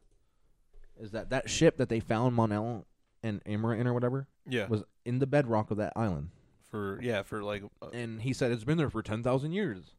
Is 1.00 1.12
that 1.12 1.30
that 1.30 1.50
ship 1.50 1.78
that 1.78 1.90
they 1.90 2.00
found 2.00 2.36
Mon-El 2.36 2.86
and 3.24 3.42
in 3.46 3.64
or 3.66 3.94
whatever 3.94 4.28
Yeah. 4.48 4.68
was 4.68 4.84
in 5.06 5.20
the 5.20 5.28
bedrock 5.28 5.72
of 5.72 5.78
that 5.78 5.94
island, 5.96 6.30
for 6.70 7.00
yeah 7.02 7.24
for 7.24 7.44
like 7.44 7.64
uh, 7.82 7.88
and 7.94 8.22
he 8.22 8.34
said 8.34 8.52
it's 8.52 8.64
been 8.64 8.78
there 8.78 8.90
for 8.90 9.02
ten 9.04 9.24
thousand 9.24 9.52
years, 9.54 9.94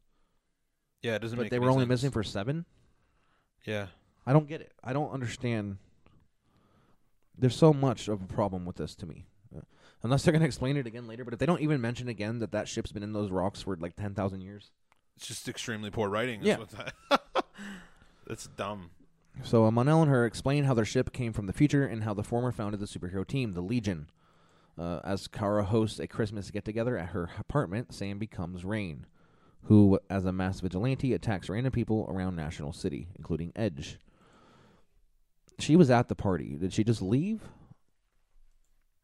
yeah 1.01 1.15
it 1.15 1.19
doesn't 1.21 1.37
but 1.37 1.43
make 1.43 1.49
they 1.51 1.57
any 1.57 1.65
were 1.65 1.71
only 1.71 1.83
sense. 1.83 1.89
missing 1.89 2.11
for 2.11 2.23
seven. 2.23 2.65
yeah 3.65 3.87
I 4.25 4.33
don't 4.33 4.47
get 4.47 4.61
it. 4.61 4.71
I 4.83 4.93
don't 4.93 5.11
understand. 5.11 5.77
There's 7.37 7.55
so 7.55 7.73
much 7.73 8.07
of 8.07 8.21
a 8.21 8.25
problem 8.27 8.65
with 8.65 8.75
this 8.75 8.93
to 8.97 9.07
me. 9.07 9.25
Uh, 9.55 9.61
unless 10.03 10.21
they're 10.23 10.31
going 10.31 10.41
to 10.41 10.45
explain 10.45 10.77
it 10.77 10.85
again 10.85 11.07
later, 11.07 11.23
but 11.25 11.33
if 11.33 11.39
they 11.39 11.47
don't 11.47 11.61
even 11.61 11.81
mention 11.81 12.07
again 12.07 12.37
that 12.39 12.51
that 12.51 12.67
ship's 12.67 12.91
been 12.91 13.01
in 13.01 13.13
those 13.13 13.31
rocks 13.31 13.63
for 13.63 13.75
like 13.77 13.95
10,000 13.95 14.41
years. 14.41 14.69
it's 15.15 15.25
just 15.27 15.49
extremely 15.49 15.89
poor 15.89 16.07
writing. 16.07 16.41
is 16.41 16.45
Yeah. 16.47 16.57
what 16.59 16.69
that- 16.69 16.93
That's 18.27 18.45
dumb. 18.45 18.91
So 19.43 19.69
Mon-El 19.71 20.03
and 20.03 20.11
her 20.11 20.25
explain 20.25 20.65
how 20.65 20.73
their 20.73 20.85
ship 20.85 21.11
came 21.11 21.33
from 21.33 21.47
the 21.47 21.53
future 21.53 21.85
and 21.85 22.03
how 22.03 22.13
the 22.13 22.23
former 22.23 22.51
founded 22.51 22.79
the 22.79 22.85
superhero 22.85 23.25
team, 23.25 23.53
the 23.53 23.61
Legion. 23.61 24.09
Uh, 24.77 24.99
as 25.03 25.27
Kara 25.27 25.63
hosts 25.63 25.99
a 25.99 26.07
Christmas 26.07 26.51
get 26.51 26.65
together 26.65 26.97
at 26.97 27.09
her 27.09 27.29
apartment, 27.39 27.93
Sam 27.93 28.19
becomes 28.19 28.63
Reign, 28.63 29.05
who, 29.63 29.99
as 30.09 30.25
a 30.25 30.31
mass 30.31 30.59
vigilante, 30.59 31.13
attacks 31.13 31.49
random 31.49 31.71
people 31.71 32.07
around 32.09 32.35
National 32.35 32.73
City, 32.73 33.07
including 33.15 33.51
Edge. 33.55 33.99
She 35.59 35.75
was 35.75 35.89
at 35.89 36.07
the 36.07 36.15
party. 36.15 36.55
Did 36.55 36.73
she 36.73 36.83
just 36.83 37.01
leave? 37.01 37.41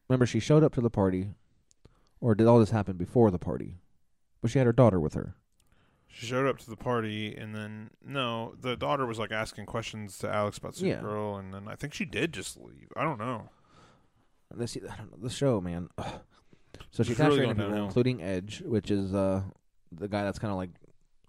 Remember, 0.08 0.26
she 0.26 0.40
showed 0.40 0.64
up 0.64 0.74
to 0.74 0.80
the 0.80 0.90
party, 0.90 1.30
or 2.20 2.34
did 2.34 2.46
all 2.46 2.58
this 2.58 2.70
happen 2.70 2.96
before 2.96 3.30
the 3.30 3.38
party? 3.38 3.76
But 4.40 4.50
she 4.50 4.58
had 4.58 4.66
her 4.66 4.72
daughter 4.72 4.98
with 4.98 5.14
her. 5.14 5.36
She 6.08 6.26
showed 6.26 6.46
up 6.48 6.58
to 6.58 6.70
the 6.70 6.76
party, 6.76 7.34
and 7.36 7.54
then 7.54 7.90
no, 8.04 8.54
the 8.60 8.76
daughter 8.76 9.06
was 9.06 9.18
like 9.18 9.30
asking 9.30 9.66
questions 9.66 10.18
to 10.18 10.28
Alex 10.32 10.58
about 10.58 10.80
Yeah. 10.80 10.96
Supergirl, 11.00 11.38
and 11.38 11.52
then 11.54 11.68
I 11.68 11.76
think 11.76 11.94
she 11.94 12.04
did 12.04 12.32
just 12.32 12.56
leave. 12.58 12.88
I 12.96 13.04
don't 13.04 13.18
know. 13.18 13.50
This 14.54 14.76
I 14.76 14.96
don't 14.96 15.10
know, 15.12 15.18
the 15.22 15.30
show, 15.30 15.60
man. 15.60 15.88
Ugh. 15.98 16.06
So 16.90 17.02
she 17.02 17.10
It's 17.12 17.18
attached 17.20 17.30
really 17.34 17.40
random 17.40 17.56
going 17.56 17.56
people, 17.56 17.70
downhill. 17.70 17.86
including 17.86 18.22
Edge, 18.22 18.62
which 18.64 18.90
is 18.90 19.12
uh, 19.14 19.42
the 19.92 20.06
guy 20.08 20.22
that's 20.22 20.38
kind 20.38 20.50
of 20.52 20.56
like 20.58 20.70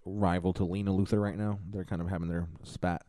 rival 0.04 0.52
to 0.54 0.64
Lena 0.64 0.92
Luthor 0.92 1.20
right 1.20 1.36
now. 1.36 1.58
They're 1.70 1.84
kind 1.84 2.00
of 2.00 2.08
having 2.08 2.28
their 2.28 2.46
spat. 2.62 3.02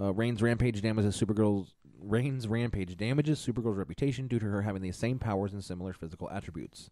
Uh, 0.00 0.12
Reign's 0.14 0.42
rampage 0.42 0.80
damages 0.80 1.20
Supergirl's 1.20 1.74
Reign's 2.00 2.48
rampage 2.48 2.96
damages 2.96 3.38
Supergirl's 3.46 3.76
reputation 3.76 4.26
due 4.26 4.38
to 4.38 4.46
her 4.46 4.62
having 4.62 4.80
the 4.82 4.90
same 4.92 5.18
powers 5.18 5.52
and 5.52 5.62
similar 5.62 5.92
physical 5.92 6.28
attributes. 6.30 6.90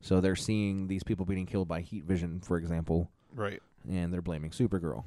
So 0.00 0.20
they're 0.20 0.36
seeing 0.36 0.86
these 0.88 1.02
people 1.02 1.24
being 1.24 1.46
killed 1.46 1.68
by 1.68 1.80
heat 1.80 2.04
vision, 2.04 2.40
for 2.40 2.56
example, 2.58 3.10
Right. 3.34 3.62
and 3.88 4.12
they're 4.12 4.20
blaming 4.22 4.50
Supergirl. 4.50 5.04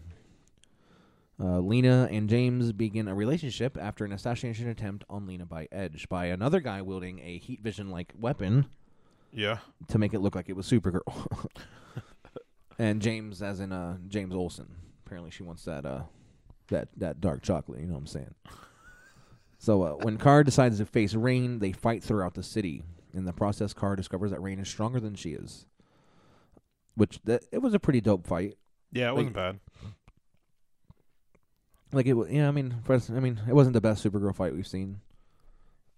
Uh, 1.40 1.60
Lena 1.60 2.08
and 2.12 2.28
James 2.28 2.72
begin 2.74 3.08
a 3.08 3.14
relationship 3.14 3.78
after 3.80 4.04
an 4.06 4.12
assassination 4.12 4.68
attempt 4.70 5.06
on 5.08 5.28
Lena 5.28 5.46
by 5.46 5.68
Edge 5.72 6.10
by 6.10 6.26
another 6.26 6.60
guy 6.60 6.82
wielding 6.82 7.20
a 7.20 7.38
heat 7.38 7.62
vision 7.62 7.92
like 7.92 8.12
weapon 8.20 8.66
Yeah. 9.32 9.60
to 9.90 10.00
make 10.00 10.16
it 10.16 10.20
look 10.20 10.34
like 10.36 10.50
it 10.50 10.56
was 10.56 10.68
Supergirl. 10.68 11.48
and 12.80 13.04
James, 13.04 13.44
as 13.44 13.60
in 13.60 13.72
uh, 13.72 13.98
James 14.08 14.34
Olsen, 14.34 14.68
apparently 15.06 15.30
she 15.30 15.44
wants 15.44 15.64
that 15.66 15.86
uh, 15.86 16.04
that 16.70 16.88
that 16.98 17.22
dark 17.22 17.44
chocolate. 17.44 17.82
You 17.82 17.86
know 17.88 17.94
what 17.94 18.00
I'm 18.00 18.08
saying? 18.08 18.34
So 19.60 19.84
uh, 19.84 19.92
when 20.02 20.18
Kara 20.18 20.44
decides 20.44 20.80
to 20.80 20.86
face 20.88 21.14
Reign, 21.14 21.60
they 21.60 21.72
fight 21.72 22.04
throughout 22.04 22.34
the 22.34 22.44
city. 22.44 22.82
In 23.18 23.26
the 23.26 23.34
process, 23.34 23.74
Kara 23.74 23.98
discovers 23.98 24.32
that 24.32 24.42
Reign 24.42 24.60
is 24.60 24.68
stronger 24.70 25.00
than 25.00 25.16
she 25.16 25.32
is, 25.32 25.66
which 26.96 27.20
that 27.26 27.44
it 27.52 27.60
was 27.64 27.74
a 27.74 27.80
pretty 27.80 28.00
dope 28.02 28.26
fight. 28.28 28.58
Yeah, 28.92 29.06
it 29.06 29.10
Like- 29.10 29.16
wasn't 29.18 29.36
bad. 29.36 29.60
Like 31.94 32.06
it, 32.06 32.14
wa- 32.14 32.26
yeah. 32.30 32.48
I 32.48 32.52
mean, 32.52 32.76
first, 32.84 33.10
I 33.10 33.20
mean, 33.20 33.40
it 33.48 33.54
wasn't 33.54 33.74
the 33.74 33.82
best 33.82 34.06
Supergirl 34.06 34.36
fight 34.36 34.54
we've 34.54 34.68
seen, 34.68 35.00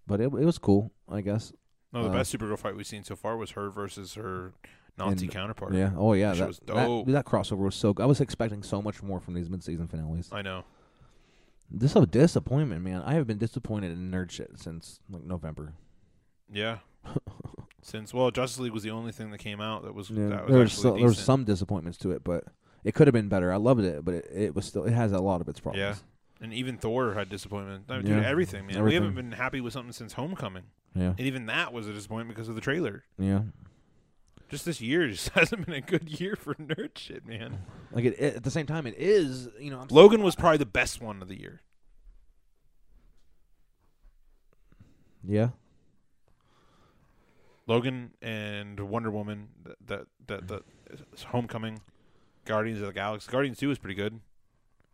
but 0.06 0.20
it 0.20 0.24
it 0.24 0.30
was 0.44 0.58
cool, 0.58 0.92
I 1.08 1.20
guess. 1.20 1.52
No, 1.92 2.04
the 2.04 2.08
Uh, 2.10 2.12
best 2.12 2.32
Supergirl 2.32 2.58
fight 2.58 2.76
we've 2.76 2.86
seen 2.86 3.02
so 3.02 3.16
far 3.16 3.36
was 3.36 3.50
her 3.52 3.70
versus 3.70 4.14
her 4.14 4.52
Nazi 4.96 5.24
And- 5.26 5.32
counterpart. 5.32 5.74
Yeah. 5.74 5.92
Oh 5.96 6.12
yeah. 6.12 6.32
That 6.34 6.60
That, 6.66 6.88
was 6.88 7.06
that 7.06 7.24
crossover 7.26 7.58
was 7.64 7.74
so. 7.74 7.92
good. 7.92 8.02
I 8.04 8.06
was 8.06 8.20
expecting 8.20 8.62
so 8.62 8.80
much 8.80 9.02
more 9.02 9.18
from 9.18 9.34
these 9.34 9.50
mid-season 9.50 9.88
finales. 9.88 10.28
I 10.32 10.42
know. 10.42 10.64
This 11.70 11.92
is 11.92 12.02
a 12.02 12.06
disappointment, 12.06 12.82
man. 12.82 13.02
I 13.02 13.14
have 13.14 13.26
been 13.26 13.38
disappointed 13.38 13.92
in 13.92 14.10
nerd 14.10 14.30
shit 14.30 14.58
since 14.58 15.00
like 15.10 15.24
November. 15.24 15.72
Yeah. 16.52 16.78
Since 17.82 18.12
well, 18.14 18.30
Justice 18.30 18.58
League 18.60 18.72
was 18.72 18.82
the 18.82 18.90
only 18.90 19.10
thing 19.12 19.30
that 19.30 19.38
came 19.38 19.60
out 19.60 19.84
that 19.84 19.94
was 19.94 20.10
Yeah, 20.10 20.28
that 20.28 20.44
was 20.46 20.50
there 20.52 20.60
was 20.60 20.72
so, 20.72 20.94
there 20.96 21.04
was 21.06 21.18
some 21.18 21.44
disappointments 21.44 21.98
to 21.98 22.10
it, 22.12 22.22
but 22.22 22.44
it 22.84 22.94
could 22.94 23.06
have 23.06 23.14
been 23.14 23.28
better. 23.28 23.52
I 23.52 23.56
loved 23.56 23.82
it, 23.82 24.04
but 24.04 24.14
it, 24.14 24.28
it 24.32 24.54
was 24.54 24.66
still 24.66 24.84
it 24.84 24.92
has 24.92 25.12
a 25.12 25.18
lot 25.20 25.40
of 25.40 25.48
its 25.48 25.60
problems. 25.60 25.80
Yeah. 25.80 26.44
And 26.44 26.54
even 26.54 26.78
Thor 26.78 27.14
had 27.14 27.28
disappointment. 27.28 27.84
I 27.88 27.98
mean, 27.98 28.06
Yeah. 28.06 28.14
dude, 28.16 28.24
everything, 28.24 28.66
man. 28.66 28.82
We 28.82 28.94
haven't 28.94 29.14
been 29.14 29.32
happy 29.32 29.60
with 29.60 29.72
something 29.72 29.92
since 29.92 30.12
Homecoming, 30.14 30.64
Yeah. 30.94 31.08
and 31.18 31.20
even 31.20 31.46
that 31.46 31.72
was 31.72 31.86
a 31.86 31.92
disappointment 31.92 32.34
because 32.36 32.48
of 32.48 32.54
the 32.54 32.60
trailer. 32.60 33.04
Yeah. 33.18 33.42
Just 34.48 34.64
this 34.64 34.80
year 34.80 35.06
just 35.10 35.28
hasn't 35.30 35.66
been 35.66 35.74
a 35.74 35.80
good 35.80 36.20
year 36.20 36.36
for 36.36 36.54
nerd 36.56 36.96
shit, 36.98 37.26
man. 37.26 37.60
Like 37.92 38.04
it, 38.04 38.14
it- 38.18 38.36
at 38.36 38.42
the 38.44 38.50
same 38.50 38.66
time, 38.66 38.86
it 38.86 38.94
is. 38.98 39.48
You 39.58 39.70
know, 39.70 39.80
I'm 39.80 39.88
Logan 39.90 40.22
was 40.22 40.34
probably 40.34 40.58
the 40.58 40.66
best 40.66 41.00
one 41.00 41.22
of 41.22 41.28
the 41.28 41.38
year. 41.38 41.60
yeah. 45.26 45.50
Logan 47.66 48.12
and 48.22 48.78
Wonder 48.80 49.10
Woman, 49.10 49.48
that 49.64 50.06
that 50.26 50.48
that, 50.48 50.48
that 50.48 50.62
Homecoming, 51.28 51.80
Guardians 52.44 52.80
of 52.80 52.86
the 52.86 52.92
Galaxy. 52.92 53.30
Guardians 53.30 53.58
Two 53.58 53.70
is 53.70 53.78
pretty 53.78 53.94
good. 53.94 54.20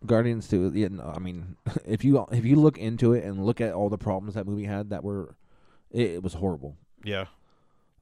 Guardians 0.05 0.46
too. 0.48 0.70
Yeah, 0.74 0.88
no, 0.90 1.12
I 1.14 1.18
mean, 1.18 1.57
if 1.87 2.05
you 2.05 2.26
if 2.31 2.44
you 2.44 2.57
look 2.57 2.79
into 2.79 3.12
it 3.14 3.24
and 3.24 3.44
look 3.44 3.61
at 3.61 3.72
all 3.72 3.88
the 3.88 3.98
problems 3.98 4.35
that 4.35 4.46
movie 4.46 4.64
had, 4.64 4.90
that 4.90 5.02
were, 5.02 5.37
it, 5.90 6.11
it 6.12 6.22
was 6.22 6.35
horrible. 6.35 6.76
Yeah, 7.05 7.26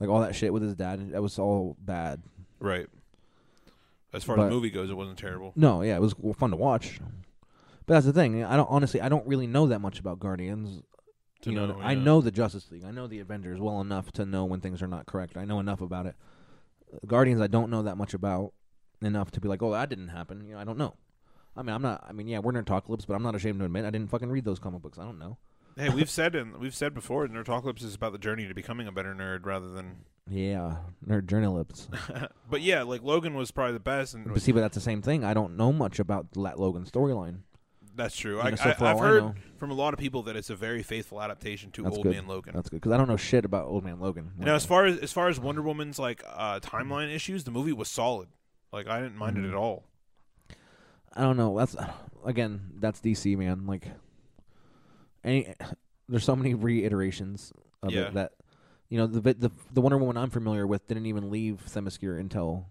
Like 0.01 0.09
all 0.11 0.21
that 0.21 0.35
shit 0.35 0.53
with 0.53 0.63
his 0.63 0.75
dad, 0.75 1.13
that 1.13 1.23
was 1.23 1.39
all 1.39 1.77
bad. 1.81 2.23
right. 2.59 2.87
As 4.13 4.23
far 4.25 4.37
But- 4.37 4.45
as 4.45 4.49
the 4.51 4.55
movie 4.55 4.71
goes, 4.71 4.91
it 4.91 4.95
wasn't 4.97 5.19
terrible. 5.19 5.53
No, 5.57 5.83
yeah, 5.83 5.97
it 5.97 6.01
was 6.01 6.15
fun 6.37 6.51
to 6.51 6.57
watch. 6.57 7.01
But 7.87 7.95
that's 7.95 8.07
the 8.07 8.13
thing. 8.13 8.43
I 8.45 8.57
don't 8.57 8.71
honestly. 8.71 9.01
I 9.01 9.09
don't 9.09 9.27
really 9.27 9.47
know 9.47 9.67
that 9.67 9.81
much 9.81 9.99
about 9.99 10.19
Guardians. 10.21 10.83
To 11.45 11.51
you 11.51 11.57
know, 11.57 11.67
know, 11.67 11.81
I 11.81 11.95
know 11.95 12.23
the 12.23 12.31
Justice 12.31 12.71
League. 12.71 12.85
I 12.85 12.91
know 12.91 13.07
the 13.07 13.21
Avengers 13.21 13.61
well 13.61 13.81
enough 13.83 14.11
to 14.13 14.25
know 14.25 14.47
when 14.47 14.61
things 14.61 14.83
are 14.83 14.87
not 14.87 15.05
correct. 15.05 15.37
I 15.37 15.45
know 15.45 15.61
enough 15.61 15.83
about 15.83 16.07
it. 16.07 16.17
Guardians, 17.07 17.41
I 17.43 17.49
don't 17.49 17.71
know 17.71 17.83
that 17.83 17.97
much 17.97 18.15
about 18.15 18.55
enough 19.03 19.31
to 19.33 19.41
be 19.41 19.49
like, 19.49 19.63
oh, 19.63 19.73
that 19.73 19.91
didn't 19.91 20.09
happen. 20.09 20.47
You 20.47 20.55
know, 20.55 20.61
I 20.61 20.65
don't 20.65 20.79
know. 20.79 20.95
I 21.57 21.63
mean, 21.63 21.75
I'm 21.75 21.83
not. 21.83 22.03
I 22.09 22.13
mean, 22.13 22.29
yeah, 22.29 22.39
we're 22.39 22.53
Nerdtalkalypse, 22.53 23.07
but 23.07 23.15
I'm 23.15 23.23
not 23.23 23.35
ashamed 23.35 23.59
to 23.61 23.65
admit 23.67 23.85
I 23.85 23.91
didn't 23.91 24.11
fucking 24.11 24.31
read 24.31 24.45
those 24.45 24.59
comic 24.59 24.83
books. 24.83 24.99
I 24.99 25.05
don't 25.05 25.19
know. 25.19 25.37
Hey, 25.77 25.91
we've 25.91 26.11
said 26.19 26.35
and 26.35 26.57
we've 26.57 26.75
said 26.75 26.95
before, 26.95 27.27
Nerdtalkalypse 27.29 27.85
is 27.85 27.95
about 27.95 28.13
the 28.13 28.19
journey 28.19 28.49
to 28.49 28.55
becoming 28.55 28.87
a 28.87 28.93
better 28.93 29.15
nerd 29.15 29.45
rather 29.45 29.69
than. 29.69 30.05
Yeah, 30.29 30.77
nerd 31.07 31.27
journalists. 31.27 31.89
but 32.51 32.63
yeah, 32.63 32.83
like 32.83 33.03
Logan 33.03 33.35
was 33.35 33.51
probably 33.51 33.75
the 33.75 33.81
best, 33.81 34.15
and 34.15 34.33
but 34.33 34.41
see, 34.41 34.53
but 34.53 34.61
that's 34.61 34.75
the 34.75 34.81
same 34.81 35.03
thing. 35.03 35.25
I 35.25 35.35
don't 35.35 35.57
know 35.57 35.73
much 35.73 35.99
about 35.99 36.33
the 36.33 36.41
Lat 36.41 36.59
Logan 36.59 36.85
storyline. 36.85 37.41
That's 37.97 38.17
true. 38.17 38.37
You 38.37 38.41
I, 38.43 38.51
know, 38.51 38.57
so 38.57 38.71
I, 38.71 38.75
all 38.75 38.87
I 38.87 39.01
heard 39.01 39.23
know- 39.23 39.35
from 39.57 39.71
a 39.71 39.75
lot 39.75 39.95
of 39.95 40.01
people 40.01 40.23
that 40.25 40.37
it's 40.37 40.51
a 40.51 40.57
very 40.57 40.83
faithful 40.83 41.23
adaptation 41.23 41.71
to 41.73 41.83
That's 41.83 41.97
Old 41.97 42.05
good. 42.05 42.15
Man 42.15 42.27
Logan. 42.27 42.53
That's 42.55 42.69
good 42.69 42.77
because 42.81 42.93
I 42.93 42.97
don't 42.97 43.09
know 43.09 43.17
shit 43.17 43.45
about 43.45 43.67
Old 43.67 43.85
Man 43.85 44.01
Logan. 44.01 44.33
Know, 44.39 44.55
as 44.55 44.67
far 44.67 44.85
as 44.87 44.99
as 44.99 45.13
far 45.13 45.29
as 45.29 45.39
Wonder 45.41 45.63
Woman's 45.63 45.99
like 45.99 46.23
uh, 46.27 46.61
timeline 46.61 47.15
issues, 47.15 47.45
the 47.45 47.51
movie 47.51 47.73
was 47.73 47.89
solid. 47.89 48.29
Like 48.73 48.89
I 48.89 49.01
didn't 49.01 49.17
mind 49.17 49.37
Mhm. 49.37 49.45
it 49.45 49.49
at 49.49 49.55
all. 49.55 49.85
I 51.17 51.23
don't 51.23 51.37
know. 51.37 51.57
That's 51.57 51.77
again, 52.25 52.73
that's 52.81 53.01
DC, 53.01 53.37
man. 53.39 53.67
Like, 53.67 53.87
any 55.23 55.55
there's 56.09 56.25
so 56.25 56.37
many 56.37 56.55
reiterations 56.55 57.53
of 57.83 57.93
Yeah. 57.93 58.03
it 58.09 58.15
that 58.15 58.33
you 58.89 58.99
know 58.99 59.07
the 59.07 59.21
the 59.35 59.51
the 59.73 59.81
Wonder 59.81 59.99
Woman 59.99 60.17
I'm 60.17 60.31
familiar 60.31 60.67
with 60.67 60.87
didn't 60.89 61.07
even 61.07 61.31
leave 61.31 61.63
Themyscira 61.69 62.19
until 62.21 62.67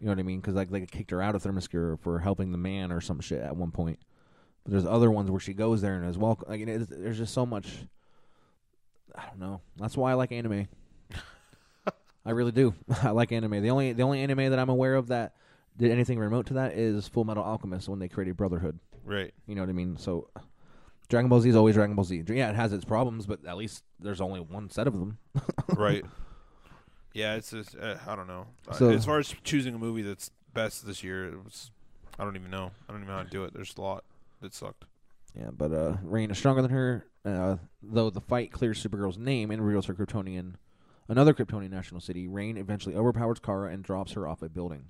you 0.00 0.06
know 0.06 0.12
what 0.12 0.18
I 0.20 0.22
mean 0.22 0.40
because 0.40 0.54
like 0.54 0.70
they 0.70 0.86
kicked 0.86 1.10
her 1.10 1.20
out 1.20 1.34
of 1.34 1.42
Themyscira 1.42 1.98
for 1.98 2.20
helping 2.20 2.52
the 2.52 2.58
man 2.58 2.92
or 2.92 3.00
some 3.00 3.20
shit 3.20 3.42
at 3.42 3.56
one 3.56 3.70
point. 3.72 3.98
But 4.68 4.72
there's 4.72 4.84
other 4.86 5.10
ones 5.10 5.30
where 5.30 5.40
she 5.40 5.54
goes 5.54 5.80
there 5.80 5.94
and 5.94 6.04
is 6.04 6.18
welcome. 6.18 6.46
Like, 6.46 6.62
there's 6.90 7.16
just 7.16 7.32
so 7.32 7.46
much. 7.46 7.68
I 9.14 9.24
don't 9.28 9.38
know. 9.40 9.62
That's 9.78 9.96
why 9.96 10.10
I 10.10 10.14
like 10.14 10.30
anime. 10.30 10.68
I 12.26 12.32
really 12.32 12.52
do. 12.52 12.74
I 13.02 13.10
like 13.10 13.32
anime. 13.32 13.62
The 13.62 13.70
only 13.70 13.94
the 13.94 14.02
only 14.02 14.20
anime 14.20 14.50
that 14.50 14.58
I'm 14.58 14.68
aware 14.68 14.94
of 14.96 15.08
that 15.08 15.32
did 15.78 15.90
anything 15.90 16.18
remote 16.18 16.44
to 16.48 16.54
that 16.54 16.74
is 16.74 17.08
Full 17.08 17.24
Metal 17.24 17.42
Alchemist 17.42 17.88
when 17.88 17.98
they 17.98 18.08
created 18.08 18.36
Brotherhood. 18.36 18.78
Right. 19.06 19.32
You 19.46 19.54
know 19.54 19.62
what 19.62 19.70
I 19.70 19.72
mean? 19.72 19.96
So 19.96 20.28
Dragon 21.08 21.30
Ball 21.30 21.40
Z 21.40 21.48
is 21.48 21.56
always 21.56 21.74
Dragon 21.74 21.96
Ball 21.96 22.04
Z. 22.04 22.24
Yeah, 22.28 22.50
it 22.50 22.56
has 22.56 22.74
its 22.74 22.84
problems, 22.84 23.24
but 23.24 23.46
at 23.46 23.56
least 23.56 23.84
there's 23.98 24.20
only 24.20 24.40
one 24.40 24.68
set 24.68 24.86
of 24.86 24.92
them. 24.92 25.16
right. 25.68 26.04
Yeah, 27.14 27.36
it's 27.36 27.50
just, 27.50 27.74
uh, 27.74 27.96
I 28.06 28.14
don't 28.14 28.26
know. 28.28 28.46
Uh, 28.68 28.74
So- 28.74 28.90
as 28.90 29.06
far 29.06 29.18
as 29.18 29.34
choosing 29.44 29.74
a 29.74 29.78
movie 29.78 30.02
that's 30.02 30.30
best 30.52 30.86
this 30.86 31.02
year, 31.02 31.24
it 31.26 31.42
was 31.42 31.70
I 32.18 32.24
don't 32.24 32.36
even 32.36 32.50
know. 32.50 32.72
I 32.86 32.92
don't 32.92 33.00
even 33.00 33.08
know 33.08 33.16
how 33.16 33.22
to 33.22 33.30
do 33.30 33.44
it. 33.44 33.54
There's 33.54 33.74
a 33.78 33.80
lot 33.80 34.04
that 34.40 34.54
sucked. 34.54 34.84
Yeah, 35.34 35.50
but 35.56 35.72
uh, 35.72 35.96
Reign 36.02 36.30
is 36.30 36.38
stronger 36.38 36.62
than 36.62 36.70
her. 36.70 37.06
Uh, 37.24 37.56
though 37.82 38.10
the 38.10 38.20
fight 38.20 38.50
clears 38.52 38.82
Supergirl's 38.82 39.18
name 39.18 39.50
and 39.50 39.64
reveals 39.64 39.86
her 39.86 39.94
Kryptonian, 39.94 40.54
another 41.08 41.34
Kryptonian 41.34 41.70
national 41.70 42.00
city. 42.00 42.26
Reign 42.26 42.56
eventually 42.56 42.94
overpowers 42.94 43.38
Kara 43.38 43.70
and 43.72 43.84
drops 43.84 44.12
her 44.12 44.26
off 44.26 44.42
a 44.42 44.48
building. 44.48 44.86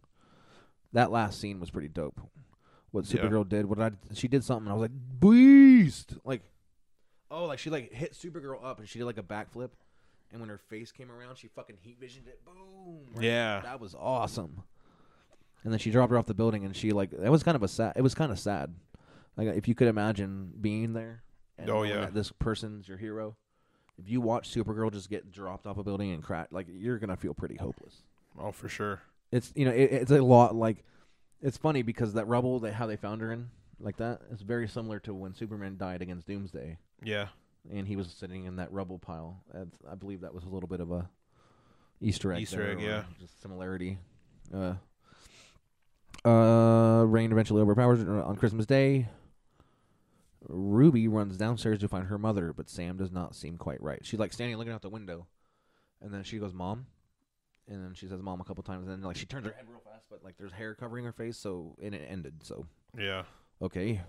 That 0.92 1.10
last 1.10 1.40
scene 1.40 1.60
was 1.60 1.70
pretty 1.70 1.88
dope. 1.88 2.20
What 2.92 3.12
Yeah. 3.12 3.20
Supergirl 3.22 3.48
did, 3.48 3.66
what 3.66 3.80
I 3.80 3.90
she 4.14 4.28
did 4.28 4.44
something. 4.44 4.70
I 4.70 4.74
was 4.74 4.82
like, 4.82 5.20
beast! 5.20 6.14
Like, 6.24 6.42
oh, 7.30 7.44
like 7.44 7.58
she 7.58 7.68
like 7.70 7.92
hit 7.92 8.14
Supergirl 8.14 8.64
up 8.64 8.78
and 8.78 8.88
she 8.88 8.98
did 8.98 9.04
like 9.04 9.18
a 9.18 9.22
backflip, 9.22 9.70
and 10.32 10.40
when 10.40 10.48
her 10.48 10.56
face 10.58 10.92
came 10.92 11.10
around, 11.10 11.36
she 11.36 11.48
fucking 11.48 11.76
heat 11.80 11.98
visioned 12.00 12.28
it. 12.28 12.42
Boom! 12.44 13.00
Right? 13.14 13.24
Yeah. 13.24 13.60
that 13.60 13.80
was 13.80 13.94
awesome. 13.98 14.62
And 15.64 15.72
then 15.72 15.78
she 15.80 15.90
dropped 15.90 16.12
her 16.12 16.18
off 16.18 16.26
the 16.26 16.34
building, 16.34 16.64
and 16.64 16.74
she 16.74 16.92
like 16.92 17.12
it 17.12 17.28
was 17.28 17.42
kind 17.42 17.56
of 17.56 17.62
a 17.62 17.68
sad. 17.68 17.94
It 17.96 18.02
was 18.02 18.14
kind 18.14 18.30
of 18.32 18.38
sad. 18.38 18.74
Like 19.38 19.56
if 19.56 19.66
you 19.68 19.74
could 19.74 19.88
imagine 19.88 20.52
being 20.60 20.92
there. 20.92 21.22
And 21.56 21.70
Oh, 21.70 21.82
yeah. 21.84 22.10
this 22.12 22.30
person's 22.32 22.86
your 22.86 22.98
hero. 22.98 23.36
If 23.98 24.08
you 24.10 24.20
watch 24.20 24.52
Supergirl 24.54 24.92
just 24.92 25.08
get 25.08 25.32
dropped 25.32 25.66
off 25.66 25.78
a 25.78 25.82
building 25.82 26.12
and 26.12 26.22
crack, 26.22 26.48
like 26.50 26.66
you're 26.70 26.98
gonna 26.98 27.16
feel 27.16 27.32
pretty 27.34 27.56
hopeless. 27.56 28.02
Oh, 28.38 28.52
for 28.52 28.68
sure. 28.68 29.00
It's 29.32 29.52
you 29.56 29.64
know 29.64 29.72
it, 29.72 29.90
it's 29.92 30.10
a 30.10 30.22
lot 30.22 30.54
like 30.54 30.84
it's 31.40 31.56
funny 31.56 31.82
because 31.82 32.12
that 32.14 32.26
rubble 32.26 32.58
that 32.60 32.74
how 32.74 32.86
they 32.86 32.96
found 32.96 33.20
her 33.22 33.32
in 33.32 33.48
like 33.80 33.96
that 33.98 34.20
is 34.30 34.42
very 34.42 34.68
similar 34.68 34.98
to 35.00 35.14
when 35.14 35.34
Superman 35.34 35.76
died 35.78 36.02
against 36.02 36.26
Doomsday, 36.26 36.78
Yeah. 37.02 37.28
and 37.72 37.86
he 37.86 37.94
was 37.96 38.08
sitting 38.10 38.44
in 38.44 38.56
that 38.56 38.72
rubble 38.72 38.98
pile. 38.98 39.40
That's, 39.54 39.70
I 39.88 39.94
believe 39.94 40.20
that 40.22 40.34
was 40.34 40.42
a 40.44 40.48
little 40.48 40.68
bit 40.68 40.80
of 40.80 40.90
a 40.90 41.08
Easter 42.00 42.32
egg. 42.32 42.42
Easter 42.42 42.68
egg, 42.70 42.80
yeah. 42.80 43.04
just 43.20 43.40
similarity. 43.42 43.98
Uh, 44.52 44.74
uh, 46.24 47.04
Reign 47.06 47.32
eventually 47.32 47.60
overpowers 47.62 48.00
on 48.02 48.36
Christmas 48.36 48.66
Day. 48.66 49.08
Ruby 50.48 51.08
runs 51.08 51.36
downstairs 51.36 51.78
to 51.80 51.88
find 51.88 52.06
her 52.06 52.18
mother, 52.18 52.52
but 52.52 52.68
Sam 52.70 52.96
does 52.96 53.12
not 53.12 53.34
seem 53.36 53.56
quite 53.58 53.82
right. 53.82 54.00
She's 54.04 54.18
like 54.18 54.32
standing 54.32 54.56
looking 54.56 54.72
out 54.72 54.82
the 54.82 54.88
window, 54.88 55.26
and 56.00 56.12
then 56.12 56.24
she 56.24 56.38
goes, 56.38 56.54
"Mom," 56.54 56.86
and 57.68 57.84
then 57.84 57.92
she 57.94 58.06
says, 58.08 58.22
"Mom" 58.22 58.40
a 58.40 58.44
couple 58.44 58.62
times, 58.62 58.86
and 58.86 58.92
then 58.92 59.02
like 59.02 59.16
she 59.16 59.26
turns 59.26 59.46
her 59.46 59.52
head 59.52 59.66
real 59.68 59.80
fast, 59.84 60.06
but 60.10 60.24
like 60.24 60.36
there's 60.38 60.52
hair 60.52 60.74
covering 60.74 61.04
her 61.04 61.12
face, 61.12 61.36
so 61.36 61.76
and 61.82 61.94
it 61.94 62.06
ended. 62.10 62.34
So 62.42 62.66
Yeah. 62.98 63.24
okay, 63.60 64.00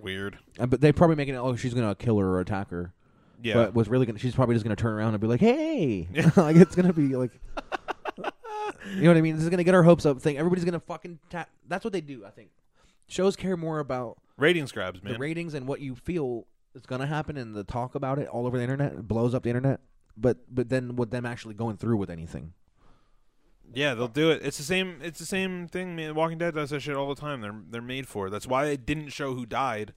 Weird. 0.00 0.38
uh, 0.58 0.66
but 0.66 0.80
they 0.80 0.92
probably 0.92 1.16
making 1.16 1.34
it. 1.34 1.38
Oh, 1.38 1.56
she's 1.56 1.74
gonna 1.74 1.94
kill 1.96 2.18
her 2.18 2.26
or 2.28 2.40
attack 2.40 2.70
her. 2.70 2.92
Yeah. 3.42 3.54
But 3.54 3.74
was 3.74 3.88
really 3.88 4.06
gonna? 4.06 4.20
She's 4.20 4.34
probably 4.36 4.54
just 4.54 4.64
gonna 4.64 4.76
turn 4.76 4.92
around 4.94 5.14
and 5.14 5.20
be 5.20 5.26
like, 5.26 5.40
"Hey," 5.40 6.08
like 6.36 6.54
it's 6.56 6.76
gonna 6.76 6.92
be 6.92 7.16
like, 7.16 7.32
you 8.94 9.02
know 9.02 9.08
what 9.08 9.16
I 9.16 9.20
mean? 9.20 9.34
This 9.34 9.42
is 9.44 9.50
gonna 9.50 9.64
get 9.64 9.74
our 9.74 9.82
hopes 9.82 10.06
up. 10.06 10.20
Thing 10.22 10.38
everybody's 10.38 10.64
gonna 10.64 10.78
fucking 10.78 11.18
tap. 11.28 11.48
That's 11.66 11.84
what 11.84 11.92
they 11.92 12.00
do. 12.00 12.24
I 12.24 12.30
think 12.30 12.50
shows 13.12 13.36
care 13.36 13.56
more 13.56 13.78
about 13.78 14.18
Ratings 14.36 14.72
grabs, 14.72 15.02
man. 15.02 15.12
the 15.12 15.18
ratings 15.18 15.54
and 15.54 15.66
what 15.68 15.80
you 15.80 15.94
feel 15.94 16.46
is 16.74 16.86
gonna 16.86 17.06
happen, 17.06 17.36
and 17.36 17.54
the 17.54 17.64
talk 17.64 17.94
about 17.94 18.18
it 18.18 18.28
all 18.28 18.46
over 18.46 18.56
the 18.56 18.62
internet 18.62 18.92
it 18.92 19.06
blows 19.06 19.34
up 19.34 19.42
the 19.42 19.50
internet. 19.50 19.80
But 20.16 20.38
but 20.52 20.68
then 20.68 20.96
with 20.96 21.10
them 21.10 21.24
actually 21.26 21.54
going 21.54 21.76
through 21.76 21.96
with 21.96 22.10
anything, 22.10 22.54
yeah, 23.74 23.94
they'll 23.94 24.08
do 24.08 24.30
it. 24.30 24.42
It's 24.44 24.58
the 24.58 24.64
same. 24.64 24.98
It's 25.02 25.18
the 25.18 25.26
same 25.26 25.68
thing. 25.68 25.96
Man, 25.96 26.14
Walking 26.14 26.38
Dead 26.38 26.54
does 26.54 26.70
that 26.70 26.80
shit 26.80 26.96
all 26.96 27.14
the 27.14 27.20
time. 27.20 27.40
They're 27.40 27.54
they're 27.70 27.82
made 27.82 28.06
for 28.08 28.26
it. 28.26 28.30
That's 28.30 28.46
why 28.46 28.64
they 28.66 28.76
didn't 28.76 29.10
show 29.10 29.34
who 29.34 29.46
died 29.46 29.94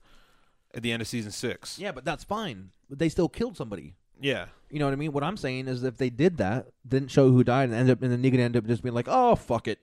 at 0.74 0.82
the 0.82 0.92
end 0.92 1.02
of 1.02 1.08
season 1.08 1.32
six. 1.32 1.78
yeah, 1.78 1.92
but 1.92 2.04
that's 2.04 2.24
fine. 2.24 2.70
But 2.88 2.98
they 2.98 3.08
still 3.08 3.28
killed 3.28 3.56
somebody. 3.56 3.94
Yeah. 4.20 4.46
You 4.70 4.78
know 4.78 4.86
what 4.86 4.92
I 4.92 4.96
mean? 4.96 5.12
What 5.12 5.24
I'm 5.24 5.36
saying 5.36 5.68
is, 5.68 5.82
if 5.84 5.96
they 5.96 6.10
did 6.10 6.38
that, 6.38 6.68
didn't 6.86 7.10
show 7.10 7.30
who 7.30 7.44
died, 7.44 7.68
and 7.68 7.74
end 7.74 7.90
up, 7.90 8.02
and 8.02 8.10
then 8.10 8.22
Negan 8.22 8.38
ended 8.40 8.62
up 8.64 8.68
just 8.68 8.82
being 8.82 8.94
like, 8.94 9.08
"Oh 9.08 9.34
fuck 9.34 9.68
it," 9.68 9.78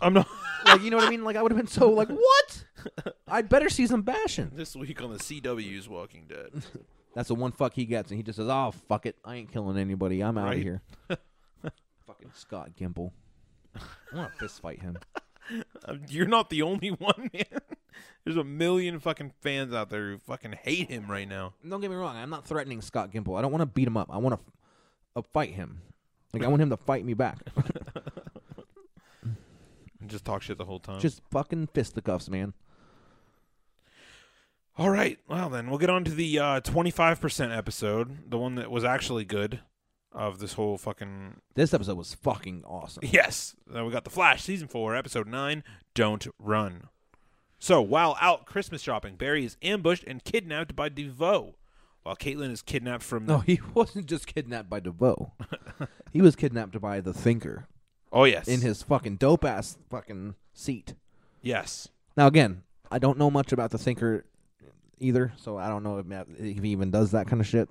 I'm 0.00 0.12
not. 0.14 0.28
like 0.66 0.82
you 0.82 0.90
know 0.90 0.96
what 0.96 1.06
I 1.06 1.10
mean? 1.10 1.24
Like 1.24 1.36
I 1.36 1.42
would 1.42 1.52
have 1.52 1.56
been 1.58 1.66
so 1.66 1.90
like, 1.90 2.08
"What?" 2.08 2.64
I'd 3.26 3.48
better 3.48 3.68
see 3.68 3.86
some 3.86 4.02
bashing. 4.02 4.50
this 4.54 4.74
week 4.76 5.02
on 5.02 5.10
the 5.12 5.18
CW's 5.18 5.88
Walking 5.88 6.26
Dead. 6.28 6.50
That's 7.14 7.28
the 7.28 7.34
one 7.34 7.52
fuck 7.52 7.74
he 7.74 7.84
gets, 7.84 8.10
and 8.10 8.16
he 8.18 8.22
just 8.22 8.36
says, 8.36 8.48
"Oh 8.48 8.72
fuck 8.88 9.06
it, 9.06 9.16
I 9.24 9.36
ain't 9.36 9.52
killing 9.52 9.76
anybody. 9.78 10.22
I'm 10.22 10.38
out 10.38 10.48
of 10.48 10.50
Right. 10.54 10.62
here." 10.62 10.82
Fucking 12.06 12.30
Scott 12.34 12.70
Gimple. 12.78 13.12
I 13.76 14.16
want 14.16 14.32
to 14.32 14.38
fist 14.38 14.62
fight 14.62 14.80
him. 14.80 14.96
Uh, 15.84 15.96
You're 16.08 16.26
not 16.26 16.48
the 16.50 16.62
only 16.62 16.88
one, 16.88 17.30
man. 17.32 17.44
There's 18.24 18.36
a 18.36 18.44
million 18.44 18.98
fucking 19.00 19.32
fans 19.40 19.72
out 19.74 19.90
there 19.90 20.10
who 20.12 20.18
fucking 20.18 20.52
hate 20.62 20.90
him 20.90 21.10
right 21.10 21.28
now. 21.28 21.54
Don't 21.66 21.80
get 21.80 21.90
me 21.90 21.96
wrong. 21.96 22.16
I'm 22.16 22.30
not 22.30 22.46
threatening 22.46 22.80
Scott 22.80 23.10
Gimple. 23.12 23.38
I 23.38 23.42
don't 23.42 23.50
want 23.52 23.62
to 23.62 23.66
beat 23.66 23.86
him 23.88 23.96
up. 23.96 24.08
I 24.12 24.18
want 24.18 24.34
to 24.36 24.52
uh, 25.16 25.22
fight 25.32 25.50
him. 25.50 25.80
Like 26.32 26.44
I 26.44 26.48
want 26.48 26.60
him 26.62 26.70
to 26.70 26.76
fight 26.76 27.04
me 27.04 27.14
back. 27.14 27.38
And 30.00 30.08
just 30.08 30.24
talk 30.24 30.42
shit 30.42 30.58
the 30.58 30.64
whole 30.64 30.78
time. 30.80 31.00
just 31.00 31.22
fucking 31.30 31.68
fisticuffs, 31.74 32.28
man. 32.28 32.54
All 34.76 34.90
right. 34.90 35.18
Well, 35.28 35.48
then 35.50 35.68
we'll 35.68 35.78
get 35.78 35.90
on 35.90 36.04
to 36.04 36.12
the 36.12 36.38
uh, 36.38 36.60
25% 36.60 37.56
episode, 37.56 38.30
the 38.30 38.38
one 38.38 38.54
that 38.54 38.70
was 38.70 38.84
actually 38.84 39.24
good 39.24 39.60
of 40.12 40.38
this 40.38 40.52
whole 40.52 40.78
fucking. 40.78 41.40
This 41.54 41.74
episode 41.74 41.96
was 41.96 42.14
fucking 42.14 42.62
awesome. 42.64 43.02
Yes. 43.12 43.56
Then 43.66 43.84
we 43.84 43.92
got 43.92 44.04
The 44.04 44.10
Flash, 44.10 44.44
season 44.44 44.68
four, 44.68 44.94
episode 44.94 45.26
nine 45.26 45.64
Don't 45.94 46.26
Run. 46.38 46.84
So 47.58 47.82
while 47.82 48.16
out 48.20 48.46
Christmas 48.46 48.80
shopping, 48.80 49.16
Barry 49.16 49.44
is 49.44 49.56
ambushed 49.62 50.04
and 50.04 50.22
kidnapped 50.22 50.76
by 50.76 50.88
DeVoe, 50.88 51.56
while 52.04 52.14
Caitlin 52.14 52.52
is 52.52 52.62
kidnapped 52.62 53.02
from. 53.02 53.26
No, 53.26 53.38
he 53.38 53.60
wasn't 53.74 54.06
just 54.06 54.28
kidnapped 54.28 54.70
by 54.70 54.78
DeVoe. 54.78 55.32
he 56.12 56.22
was 56.22 56.36
kidnapped 56.36 56.80
by 56.80 57.00
the 57.00 57.12
Thinker 57.12 57.66
Oh, 58.12 58.24
yes. 58.24 58.48
in 58.48 58.60
his 58.60 58.82
fucking 58.82 59.16
dope 59.16 59.44
ass 59.44 59.76
fucking 59.90 60.34
seat. 60.54 60.94
Yes. 61.42 61.88
Now 62.16 62.26
again, 62.26 62.62
I 62.90 62.98
don't 62.98 63.18
know 63.18 63.30
much 63.30 63.52
about 63.52 63.70
the 63.70 63.78
Thinker 63.78 64.24
either, 64.98 65.32
so 65.36 65.56
I 65.58 65.68
don't 65.68 65.82
know 65.82 65.98
if, 65.98 66.06
if 66.38 66.62
he 66.62 66.70
even 66.70 66.90
does 66.90 67.10
that 67.12 67.26
kind 67.28 67.40
of 67.40 67.46
shit. 67.46 67.68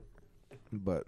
But 0.71 1.05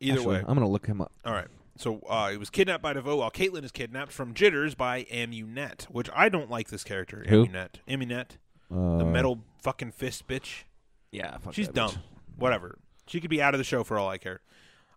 Either 0.00 0.18
actually, 0.18 0.34
way. 0.36 0.44
I'm 0.46 0.54
gonna 0.54 0.68
look 0.68 0.86
him 0.86 1.00
up. 1.00 1.12
All 1.24 1.32
right. 1.32 1.48
So 1.76 2.00
uh, 2.08 2.30
he 2.30 2.36
was 2.36 2.50
kidnapped 2.50 2.82
by 2.82 2.92
DeVoe 2.92 3.16
while 3.16 3.30
Caitlin 3.30 3.64
is 3.64 3.72
kidnapped 3.72 4.12
from 4.12 4.34
Jitters 4.34 4.74
by 4.74 5.04
Amunet, 5.04 5.84
which 5.84 6.08
I 6.14 6.28
don't 6.28 6.50
like 6.50 6.68
this 6.68 6.84
character. 6.84 7.24
Who? 7.28 7.46
Amunet. 7.46 7.74
Amunet. 7.88 8.26
Uh, 8.70 8.98
The 8.98 9.04
metal 9.04 9.40
fucking 9.62 9.92
fist 9.92 10.26
bitch. 10.28 10.64
Yeah, 11.10 11.38
She's 11.52 11.68
dumb. 11.68 11.90
bitch. 11.90 11.98
Whatever. 12.36 12.78
She 13.06 13.20
could 13.20 13.30
be 13.30 13.42
out 13.42 13.54
of 13.54 13.58
the 13.58 13.64
show 13.64 13.84
for 13.84 13.98
all 13.98 14.08
I 14.08 14.18
care. 14.18 14.40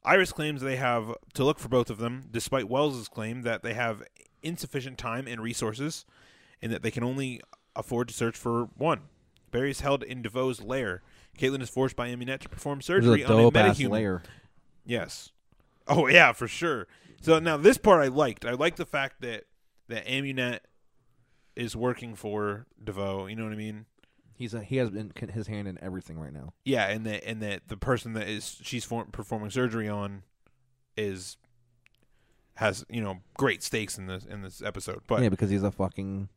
Iris 0.05 0.31
claims 0.31 0.61
they 0.61 0.75
have 0.75 1.13
to 1.33 1.43
look 1.43 1.59
for 1.59 1.67
both 1.67 1.89
of 1.89 1.97
them, 1.97 2.25
despite 2.31 2.69
Wells's 2.69 3.07
claim 3.07 3.41
that 3.41 3.63
they 3.63 3.73
have 3.73 4.03
insufficient 4.43 4.97
time 4.97 5.27
and 5.27 5.41
resources, 5.41 6.05
and 6.61 6.71
that 6.71 6.83
they 6.83 6.91
can 6.91 7.03
only 7.03 7.41
afford 7.75 8.07
to 8.09 8.13
search 8.13 8.37
for 8.37 8.69
one. 8.77 9.01
Barry 9.51 9.71
is 9.71 9.81
held 9.81 10.03
in 10.03 10.21
DeVoe's 10.21 10.61
lair. 10.61 11.01
Caitlin 11.37 11.61
is 11.61 11.69
forced 11.69 11.95
by 11.95 12.09
Amunet 12.09 12.39
to 12.41 12.49
perform 12.49 12.81
surgery 12.81 13.23
a 13.23 13.27
on 13.27 13.39
a 13.45 13.51
metahuman. 13.51 13.89
layer. 13.89 14.23
Yes. 14.85 15.31
Oh 15.87 16.07
yeah, 16.07 16.31
for 16.31 16.47
sure. 16.47 16.87
So 17.21 17.39
now 17.39 17.57
this 17.57 17.77
part 17.77 18.01
I 18.03 18.07
liked. 18.07 18.45
I 18.45 18.51
like 18.51 18.75
the 18.75 18.85
fact 18.85 19.21
that 19.21 19.45
that 19.87 20.05
Amunet 20.05 20.59
is 21.55 21.75
working 21.75 22.15
for 22.15 22.65
DeVoe. 22.83 23.27
You 23.27 23.35
know 23.35 23.43
what 23.43 23.53
I 23.53 23.57
mean? 23.57 23.85
He's 24.37 24.53
a, 24.53 24.61
he 24.61 24.77
has 24.77 24.89
been, 24.89 25.13
his 25.33 25.47
hand 25.47 25.67
in 25.67 25.81
everything 25.81 26.19
right 26.19 26.33
now. 26.33 26.53
Yeah, 26.65 26.87
and 26.87 27.05
that 27.05 27.23
and 27.23 27.41
that 27.41 27.69
the 27.69 27.77
person 27.77 28.13
that 28.13 28.27
is 28.27 28.59
she's 28.61 28.83
for, 28.83 29.05
performing 29.05 29.49
surgery 29.49 29.87
on 29.87 30.23
is 30.97 31.37
has 32.55 32.85
you 32.89 33.01
know 33.01 33.19
great 33.37 33.63
stakes 33.63 33.97
in 33.97 34.07
this 34.07 34.25
in 34.25 34.41
this 34.41 34.61
episode. 34.61 35.01
But 35.07 35.21
yeah, 35.21 35.29
because 35.29 35.49
he's 35.49 35.63
a 35.63 35.71
fucking 35.71 36.27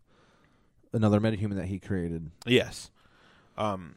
another 0.93 1.21
metahuman 1.21 1.57
that 1.57 1.67
he 1.67 1.81
created. 1.81 2.31
yes, 2.47 2.91
um, 3.57 3.97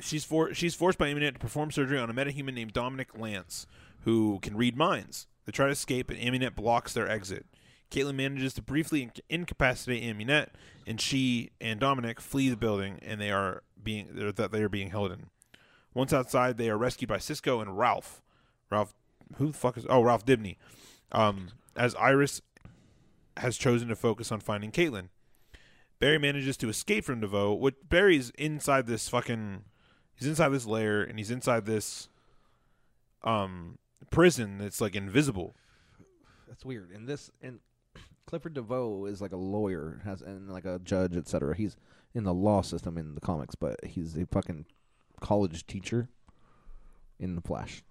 she's 0.00 0.24
for 0.24 0.54
she's 0.54 0.74
forced 0.74 0.98
by 0.98 1.12
Amunet 1.12 1.34
to 1.34 1.38
perform 1.40 1.70
surgery 1.72 1.98
on 1.98 2.10
a 2.10 2.14
metahuman 2.14 2.54
named 2.54 2.72
Dominic 2.72 3.18
Lance, 3.18 3.66
who 4.02 4.38
can 4.42 4.56
read 4.56 4.76
minds. 4.76 5.26
They 5.44 5.52
try 5.52 5.66
to 5.66 5.72
escape, 5.72 6.10
and 6.10 6.18
Amunet 6.18 6.54
blocks 6.54 6.92
their 6.92 7.08
exit. 7.08 7.46
Caitlin 7.94 8.16
manages 8.16 8.52
to 8.54 8.62
briefly 8.62 9.10
incapacitate 9.30 10.02
Amunet, 10.02 10.48
and 10.84 11.00
she 11.00 11.50
and 11.60 11.78
Dominic 11.78 12.20
flee 12.20 12.50
the 12.50 12.56
building, 12.56 12.98
and 13.02 13.20
they 13.20 13.30
are 13.30 13.62
being 13.82 14.08
that 14.34 14.50
they 14.50 14.62
are 14.62 14.68
being 14.68 14.90
held 14.90 15.12
in. 15.12 15.26
Once 15.94 16.12
outside, 16.12 16.58
they 16.58 16.68
are 16.68 16.76
rescued 16.76 17.08
by 17.08 17.18
Cisco 17.18 17.60
and 17.60 17.78
Ralph. 17.78 18.20
Ralph, 18.68 18.94
who 19.36 19.48
the 19.48 19.52
fuck 19.52 19.76
is? 19.76 19.86
Oh, 19.88 20.02
Ralph 20.02 20.26
Dibney. 20.26 20.56
Um, 21.12 21.50
as 21.76 21.94
Iris 21.94 22.42
has 23.36 23.56
chosen 23.56 23.86
to 23.88 23.96
focus 23.96 24.32
on 24.32 24.40
finding 24.40 24.72
Caitlin. 24.72 25.08
Barry 26.00 26.18
manages 26.18 26.56
to 26.56 26.68
escape 26.68 27.04
from 27.04 27.20
DeVoe. 27.20 27.52
What 27.52 27.88
Barry's 27.88 28.30
inside 28.30 28.88
this 28.88 29.08
fucking, 29.08 29.62
he's 30.16 30.26
inside 30.26 30.48
this 30.48 30.66
lair, 30.66 31.02
and 31.02 31.18
he's 31.18 31.30
inside 31.30 31.64
this, 31.64 32.08
um, 33.22 33.78
prison 34.10 34.58
that's 34.58 34.80
like 34.80 34.96
invisible. 34.96 35.54
That's 36.48 36.64
weird. 36.64 36.90
And 36.90 37.08
this 37.08 37.30
and 37.40 37.60
Clifford 38.26 38.54
DeVoe 38.54 39.06
is 39.06 39.20
like 39.20 39.32
a 39.32 39.36
lawyer, 39.36 40.00
has 40.04 40.22
and 40.22 40.50
like 40.50 40.64
a 40.64 40.80
judge, 40.82 41.16
etc. 41.16 41.54
He's 41.54 41.76
in 42.14 42.24
the 42.24 42.34
law 42.34 42.62
system 42.62 42.96
in 42.96 43.14
the 43.14 43.20
comics, 43.20 43.54
but 43.54 43.84
he's 43.84 44.16
a 44.16 44.26
fucking 44.26 44.66
college 45.20 45.66
teacher 45.66 46.08
in 47.18 47.34
the 47.34 47.42
Flash. 47.42 47.82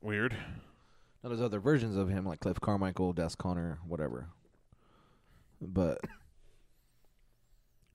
Weird. 0.00 0.36
Now 1.22 1.28
there's 1.28 1.40
other 1.40 1.60
versions 1.60 1.96
of 1.96 2.08
him 2.08 2.26
like 2.26 2.40
Cliff 2.40 2.60
Carmichael, 2.60 3.12
Des 3.12 3.30
Connor, 3.38 3.78
whatever. 3.86 4.28
But 5.60 6.00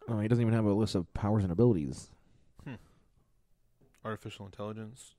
oh, 0.08 0.20
he 0.20 0.28
doesn't 0.28 0.42
even 0.42 0.54
have 0.54 0.66
a 0.66 0.74
list 0.74 0.96
of 0.96 1.14
powers 1.14 1.44
and 1.44 1.52
abilities. 1.52 2.10
Hmm. 2.64 2.76
Artificial 4.06 4.46
intelligence. 4.46 5.16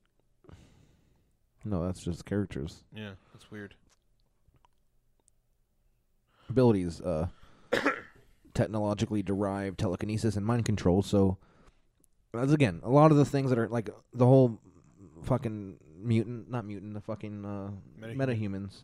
No, 1.63 1.85
that's 1.85 2.01
just 2.01 2.25
characters. 2.25 2.83
Yeah, 2.95 3.11
that's 3.33 3.51
weird. 3.51 3.75
Abilities 6.49 6.99
uh 7.01 7.27
technologically 8.53 9.21
derived 9.23 9.79
telekinesis 9.79 10.35
and 10.35 10.45
mind 10.45 10.65
control. 10.65 11.01
So 11.01 11.37
as 12.33 12.51
again 12.53 12.81
a 12.83 12.89
lot 12.89 13.11
of 13.11 13.17
the 13.17 13.25
things 13.25 13.49
that 13.49 13.59
are 13.59 13.67
like 13.67 13.89
the 14.13 14.25
whole 14.25 14.59
fucking 15.23 15.77
mutant 16.01 16.49
not 16.49 16.65
mutant 16.65 16.93
the 16.93 17.01
fucking 17.01 17.45
uh 17.45 17.71
Metahuman. 18.01 18.15
metahumans. 18.17 18.83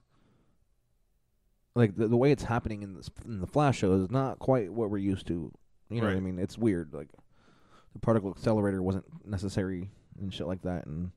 Like 1.76 1.96
the, 1.98 2.08
the 2.08 2.16
way 2.18 2.32
it's 2.32 2.44
happening 2.44 2.84
in 2.84 2.94
this 2.96 3.10
in 3.26 3.42
the 3.42 3.48
flash 3.48 3.78
show 3.80 3.94
is 3.94 4.10
not 4.10 4.40
quite 4.40 4.72
what 4.72 4.90
we're 4.90 4.98
used 4.98 5.28
to. 5.28 5.52
You 5.90 6.02
know 6.02 6.08
what 6.08 6.12
i 6.12 6.14
Right. 6.16 6.24
mean? 6.24 6.40
It's 6.40 6.58
weird 6.58 6.94
like 6.94 7.10
the 7.94 8.00
particle 8.00 8.30
accelerator 8.32 8.82
wasn't 8.82 9.06
necessary 9.26 9.90
and 10.20 10.34
shit 10.34 10.48
like 10.48 10.62
that 10.64 10.86
and 10.86 11.12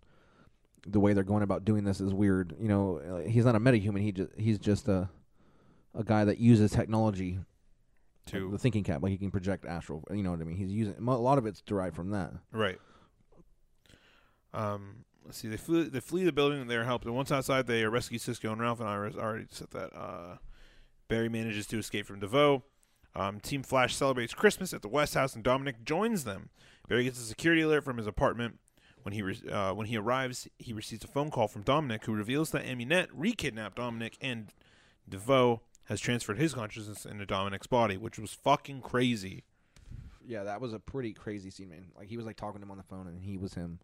the 0.86 1.00
way 1.00 1.12
they're 1.12 1.24
going 1.24 1.42
about 1.42 1.64
doing 1.64 1.84
this 1.84 2.00
is 2.00 2.12
weird. 2.12 2.54
You 2.60 2.68
know 2.68 2.98
uh, 2.98 3.28
he's 3.28 3.44
not 3.44 3.54
a 3.54 3.60
metahuman 3.60 4.00
he 4.02 4.12
just 4.12 4.30
he's 4.36 4.58
just 4.58 4.88
a 4.88 5.08
a 5.94 6.04
guy 6.04 6.24
that 6.24 6.38
uses 6.38 6.70
technology 6.70 7.38
too. 8.26 8.50
the 8.50 8.58
thinking 8.58 8.84
cap, 8.84 9.02
like 9.02 9.10
he 9.12 9.18
can 9.18 9.30
project 9.30 9.64
astral. 9.64 10.04
You 10.10 10.22
know 10.22 10.30
what 10.30 10.40
I 10.40 10.44
mean? 10.44 10.56
He's 10.56 10.70
using 10.70 10.94
a 10.98 11.16
lot 11.16 11.38
of 11.38 11.46
it's 11.46 11.60
derived 11.62 11.96
from 11.96 12.10
that. 12.10 12.32
Right. 12.52 12.78
Um. 14.52 15.04
Let's 15.24 15.38
see. 15.38 15.48
They 15.48 15.56
flee. 15.58 15.84
They 15.88 16.00
flee 16.00 16.24
the 16.24 16.32
building. 16.32 16.60
and 16.60 16.70
They're 16.70 16.84
helped. 16.84 17.04
And 17.04 17.14
once 17.14 17.30
outside, 17.30 17.66
they 17.66 17.84
rescue 17.84 18.18
Cisco 18.18 18.50
and 18.50 18.60
Ralph. 18.60 18.80
And 18.80 18.88
I 18.88 18.94
already 18.94 19.46
said 19.50 19.70
that. 19.72 19.94
Uh, 19.94 20.36
Barry 21.08 21.28
manages 21.30 21.66
to 21.68 21.78
escape 21.78 22.06
from 22.06 22.20
DeVoe. 22.20 22.62
Um, 23.14 23.40
Team 23.40 23.62
Flash 23.62 23.96
celebrates 23.96 24.34
Christmas 24.34 24.74
at 24.74 24.82
the 24.82 24.88
West 24.88 25.14
House, 25.14 25.34
and 25.34 25.42
Dominic 25.42 25.82
joins 25.84 26.24
them. 26.24 26.50
Barry 26.86 27.04
gets 27.04 27.18
a 27.18 27.22
security 27.24 27.62
alert 27.62 27.82
from 27.82 27.96
his 27.96 28.06
apartment. 28.06 28.58
When 29.02 29.14
he 29.14 29.22
re- 29.22 29.40
uh, 29.50 29.72
when 29.72 29.86
he 29.86 29.96
arrives, 29.96 30.48
he 30.58 30.74
receives 30.74 31.04
a 31.04 31.08
phone 31.08 31.30
call 31.30 31.48
from 31.48 31.62
Dominic, 31.62 32.04
who 32.04 32.12
reveals 32.12 32.50
that 32.50 32.64
Amunet 32.66 33.08
re-kidnapped 33.14 33.76
Dominic, 33.76 34.18
and 34.20 34.52
DeVoe 35.08 35.62
has 35.88 36.00
transferred 36.00 36.38
his 36.38 36.54
consciousness 36.54 37.06
into 37.06 37.24
Dominic's 37.26 37.66
body, 37.66 37.96
which 37.96 38.18
was 38.18 38.32
fucking 38.32 38.82
crazy. 38.82 39.44
Yeah, 40.26 40.44
that 40.44 40.60
was 40.60 40.74
a 40.74 40.78
pretty 40.78 41.14
crazy 41.14 41.50
scene, 41.50 41.70
man. 41.70 41.86
Like 41.96 42.08
he 42.08 42.16
was 42.16 42.26
like 42.26 42.36
talking 42.36 42.60
to 42.60 42.66
him 42.66 42.70
on 42.70 42.76
the 42.76 42.82
phone, 42.82 43.06
and 43.06 43.18
he 43.22 43.38
was 43.38 43.54
him. 43.54 43.78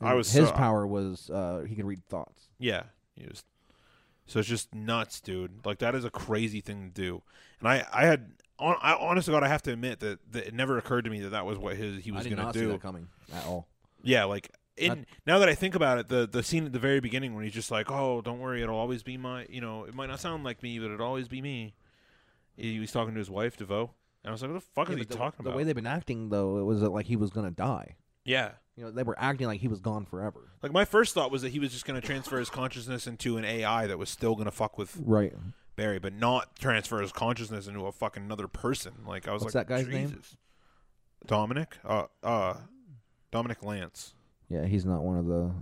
I 0.00 0.14
was 0.14 0.30
his 0.30 0.48
so- 0.48 0.54
power 0.54 0.86
was 0.86 1.30
uh 1.30 1.64
he 1.66 1.74
could 1.74 1.86
read 1.86 2.04
thoughts. 2.08 2.48
Yeah, 2.58 2.84
he 3.16 3.26
was. 3.26 3.44
So 4.26 4.40
it's 4.40 4.48
just 4.48 4.74
nuts, 4.74 5.20
dude. 5.20 5.64
Like 5.64 5.78
that 5.78 5.94
is 5.94 6.04
a 6.04 6.10
crazy 6.10 6.60
thing 6.60 6.92
to 6.92 7.02
do. 7.02 7.22
And 7.60 7.68
I, 7.68 7.86
I 7.90 8.04
had, 8.04 8.32
on, 8.58 8.76
I 8.82 8.92
honest 8.94 9.24
to 9.24 9.32
God, 9.32 9.42
I 9.42 9.48
have 9.48 9.62
to 9.62 9.72
admit 9.72 10.00
that, 10.00 10.18
that 10.32 10.48
it 10.48 10.54
never 10.54 10.76
occurred 10.76 11.06
to 11.06 11.10
me 11.10 11.20
that 11.20 11.30
that 11.30 11.46
was 11.46 11.56
what 11.58 11.76
his 11.76 12.04
he 12.04 12.12
was 12.12 12.24
going 12.24 12.36
not 12.36 12.52
to 12.52 12.60
do. 12.60 12.78
coming 12.78 13.08
at 13.32 13.46
all. 13.46 13.66
Yeah, 14.02 14.24
like 14.24 14.50
in 14.78 14.88
Not- 14.88 14.98
now 15.26 15.38
that 15.40 15.48
I 15.48 15.54
think 15.54 15.74
about 15.74 15.98
it, 15.98 16.08
the 16.08 16.26
the 16.26 16.42
scene 16.42 16.64
at 16.66 16.72
the 16.72 16.78
very 16.78 17.00
beginning 17.00 17.34
when 17.34 17.44
he's 17.44 17.52
just 17.54 17.70
like, 17.70 17.90
"Oh, 17.90 18.20
don't 18.22 18.38
worry, 18.38 18.62
it'll 18.62 18.78
always 18.78 19.02
be 19.02 19.16
my," 19.16 19.46
you 19.50 19.60
know, 19.60 19.84
it 19.84 19.94
might 19.94 20.06
not 20.06 20.20
sound 20.20 20.44
like 20.44 20.62
me, 20.62 20.78
but 20.78 20.90
it'll 20.90 21.06
always 21.06 21.28
be 21.28 21.42
me. 21.42 21.74
He 22.56 22.78
was 22.80 22.90
talking 22.92 23.14
to 23.14 23.18
his 23.18 23.30
wife, 23.30 23.56
DeVoe, 23.56 23.90
and 24.24 24.28
I 24.28 24.32
was 24.32 24.42
like, 24.42 24.50
"What 24.50 24.60
the 24.60 24.66
fuck 24.74 24.88
Yeah, 24.88 24.94
is 24.94 24.98
he 25.00 25.04
the, 25.06 25.14
talking 25.14 25.38
the 25.44 25.48
about?" 25.50 25.52
The 25.52 25.56
way 25.58 25.64
they've 25.64 25.74
been 25.74 25.86
acting 25.86 26.28
though, 26.30 26.58
it 26.58 26.64
was 26.64 26.82
uh, 26.82 26.90
like 26.90 27.06
he 27.06 27.16
was 27.16 27.30
gonna 27.30 27.50
die. 27.50 27.96
yeah, 28.24 28.52
You 28.76 28.84
know, 28.84 28.90
they 28.90 29.02
were 29.04 29.16
acting 29.18 29.46
like 29.46 29.60
he 29.60 29.68
was 29.68 29.80
gone 29.80 30.04
forever. 30.04 30.50
like 30.62 30.72
my 30.72 30.84
first 30.84 31.14
thought 31.14 31.30
was 31.30 31.42
that 31.42 31.50
he 31.50 31.58
was 31.58 31.72
just 31.72 31.84
going 31.86 31.98
to 32.00 32.06
transfer 32.06 32.38
his 32.38 32.50
consciousness 32.50 33.06
into 33.06 33.36
an 33.38 33.44
AI 33.44 33.86
that 33.86 33.96
was 33.98 34.10
still 34.10 34.34
going 34.34 34.44
to 34.46 34.50
fuck 34.50 34.76
with 34.76 34.96
Right. 35.02 35.32
Barry, 35.76 35.98
but 36.00 36.12
not 36.12 36.56
transfer 36.56 37.00
his 37.00 37.12
consciousness 37.12 37.66
into 37.68 37.86
a 37.86 37.92
fucking 37.92 38.24
another 38.24 38.48
person. 38.48 38.92
Like 39.06 39.28
I 39.28 39.32
was 39.32 39.42
What's 39.42 39.54
like, 39.54 39.68
that 39.68 39.74
guy's 39.76 39.86
name? 39.88 40.08
Jesus. 40.08 40.36
Dominic, 41.26 41.76
uh, 41.84 42.06
uh, 42.22 42.54
Dominic 43.30 43.62
Lance. 43.62 44.14
Yeah, 44.48 44.64
he's 44.64 44.84
not 44.84 45.02
one 45.02 45.18
of 45.18 45.26
the. 45.26 45.52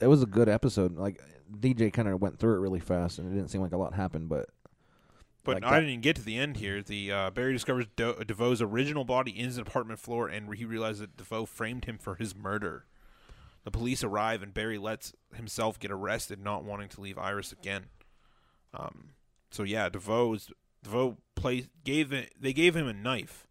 It 0.00 0.06
was 0.08 0.22
a 0.22 0.26
good 0.26 0.48
episode. 0.48 0.96
Like 0.96 1.20
DJ 1.52 1.92
kind 1.92 2.08
of 2.08 2.20
went 2.20 2.38
through 2.38 2.54
it 2.56 2.60
really 2.60 2.80
fast, 2.80 3.18
and 3.18 3.30
it 3.30 3.34
didn't 3.34 3.50
seem 3.50 3.60
like 3.60 3.72
a 3.72 3.76
lot 3.76 3.94
happened. 3.94 4.28
But 4.28 4.48
But 5.44 5.56
Like 5.56 5.64
I 5.64 5.70
that- 5.70 5.76
didn't 5.80 5.90
even 5.90 6.00
get 6.00 6.16
to 6.16 6.22
the 6.22 6.36
end 6.38 6.56
here. 6.56 6.82
The 6.82 7.12
uh, 7.12 7.30
Barry 7.30 7.52
discovers 7.52 7.86
Do- 7.96 8.14
DeVoe's 8.24 8.60
original 8.62 9.04
body 9.04 9.30
in 9.38 9.44
his 9.46 9.58
apartment 9.58 10.00
floor, 10.00 10.28
and 10.28 10.52
he 10.54 10.64
realizes 10.64 11.00
that 11.02 11.16
DeVoe 11.16 11.46
framed 11.46 11.84
him 11.84 11.98
for 11.98 12.16
his 12.16 12.34
murder. 12.34 12.86
The 13.64 13.70
police 13.70 14.02
arrive, 14.02 14.42
and 14.42 14.52
Barry 14.52 14.76
lets 14.78 15.12
himself 15.34 15.78
get 15.78 15.92
arrested, 15.92 16.40
not 16.42 16.64
wanting 16.64 16.88
to 16.90 17.00
leave 17.00 17.16
Iris 17.16 17.52
again. 17.52 17.84
Um, 18.74 19.10
so 19.52 19.62
yeah, 19.62 19.88
DeVoe's 19.88 20.50
DeVoe 20.82 21.18
play 21.36 21.66
gave 21.84 22.12
it. 22.12 22.32
They 22.40 22.52
gave 22.52 22.74
him 22.74 22.88
a 22.88 22.92
knife, 22.92 23.46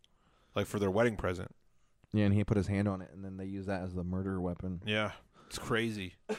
like 0.53 0.67
for 0.67 0.79
their 0.79 0.91
wedding 0.91 1.15
present. 1.15 1.55
Yeah, 2.13 2.25
and 2.25 2.33
he 2.33 2.43
put 2.43 2.57
his 2.57 2.67
hand 2.67 2.87
on 2.87 3.01
it, 3.01 3.09
and 3.13 3.23
then 3.23 3.37
they 3.37 3.45
use 3.45 3.65
that 3.67 3.83
as 3.83 3.93
the 3.93 4.03
murder 4.03 4.39
weapon. 4.41 4.81
Yeah, 4.85 5.11
it's 5.47 5.59
crazy. 5.59 6.13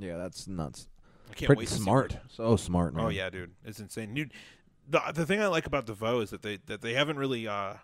Yeah, 0.00 0.16
that's 0.16 0.46
nuts. 0.46 0.86
I 1.28 1.34
can't 1.34 1.46
Pretty 1.48 1.58
wait. 1.60 1.68
to 1.68 1.74
see 1.74 1.82
smart. 1.82 2.12
what- 2.12 2.30
So 2.30 2.54
smart, 2.56 2.94
man. 2.94 3.04
Oh 3.06 3.08
yeah, 3.08 3.30
dude, 3.30 3.50
it's 3.64 3.80
insane, 3.80 4.14
dude. 4.14 4.32
The 4.88 5.00
the 5.12 5.26
thing 5.26 5.40
I 5.40 5.48
like 5.48 5.66
about 5.66 5.86
DeVoe 5.86 6.20
is 6.20 6.30
that 6.30 6.42
they 6.42 6.58
that 6.66 6.82
they 6.82 6.94
haven't 6.94 7.16
really 7.18 7.48
uh, 7.48 7.74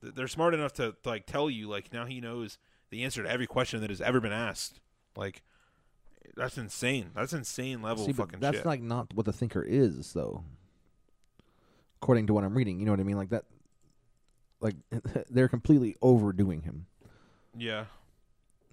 th- 0.00 0.14
they're 0.16 0.26
smart 0.26 0.52
enough 0.52 0.72
to, 0.74 0.96
to 1.04 1.08
like 1.08 1.26
tell 1.26 1.48
you 1.48 1.68
like 1.68 1.92
now 1.92 2.06
he 2.06 2.20
knows 2.20 2.58
the 2.90 3.04
answer 3.04 3.22
to 3.22 3.30
every 3.30 3.46
question 3.46 3.80
that 3.82 3.90
has 3.90 4.00
ever 4.00 4.20
been 4.20 4.32
asked. 4.32 4.80
Like 5.16 5.42
that's 6.36 6.58
insane. 6.58 7.10
That's 7.14 7.32
insane 7.32 7.82
level 7.82 8.04
See, 8.04 8.10
but 8.12 8.26
fucking 8.26 8.40
that's 8.40 8.56
shit. 8.56 8.66
like 8.66 8.82
not 8.82 9.14
what 9.14 9.24
the 9.26 9.32
thinker 9.32 9.62
is, 9.62 10.12
though. 10.14 10.42
According 12.02 12.26
to 12.26 12.34
what 12.34 12.42
I'm 12.42 12.54
reading, 12.56 12.80
you 12.80 12.86
know 12.86 12.92
what 12.92 13.00
I 13.00 13.04
mean? 13.04 13.16
Like 13.16 13.30
that. 13.30 13.44
Like 14.62 14.76
they're 15.28 15.48
completely 15.48 15.96
overdoing 16.00 16.62
him. 16.62 16.86
yeah, 17.54 17.84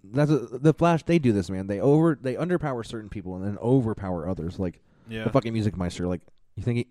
That's 0.03 0.31
a, 0.31 0.37
the 0.37 0.73
Flash. 0.73 1.03
They 1.03 1.19
do 1.19 1.33
this, 1.33 1.49
man. 1.49 1.67
They 1.67 1.81
over 1.81 2.17
they 2.21 2.35
underpower 2.35 2.85
certain 2.85 3.09
people 3.09 3.35
and 3.35 3.43
then 3.45 3.57
overpower 3.57 4.29
others. 4.29 4.57
Like 4.59 4.81
yeah. 5.09 5.23
the 5.25 5.31
fucking 5.31 5.51
Music 5.51 5.75
Meister. 5.75 6.07
Like 6.07 6.21
you 6.55 6.63
think 6.63 6.77
he 6.77 6.87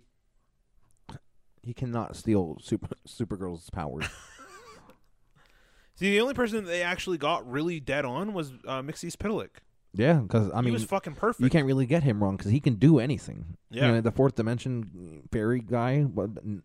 he 1.62 1.72
cannot 1.74 2.16
steal 2.16 2.58
Super 2.60 2.88
Supergirl's 3.06 3.70
powers? 3.70 4.04
See, 5.94 6.10
the 6.12 6.20
only 6.20 6.34
person 6.34 6.64
that 6.64 6.70
they 6.70 6.82
actually 6.82 7.18
got 7.18 7.48
really 7.50 7.80
dead 7.80 8.04
on 8.04 8.32
was 8.32 8.52
uh, 8.66 8.82
Mxyzptlk. 8.82 9.48
yeah, 9.94 10.14
because 10.14 10.48
I 10.52 10.56
mean, 10.56 10.66
he 10.66 10.70
was 10.70 10.84
fucking 10.84 11.14
perfect. 11.14 11.42
you 11.42 11.50
can't 11.50 11.66
really 11.66 11.86
get 11.86 12.04
him 12.04 12.22
wrong 12.22 12.36
because 12.36 12.52
he 12.52 12.60
can 12.60 12.74
do 12.76 13.00
anything. 13.00 13.56
You 13.70 13.80
Yeah. 13.80 13.90
know, 13.92 14.00
the 14.00 14.12
fourth 14.12 14.36
dimension 14.36 15.22
fairy 15.32 15.60
guy, 15.60 16.06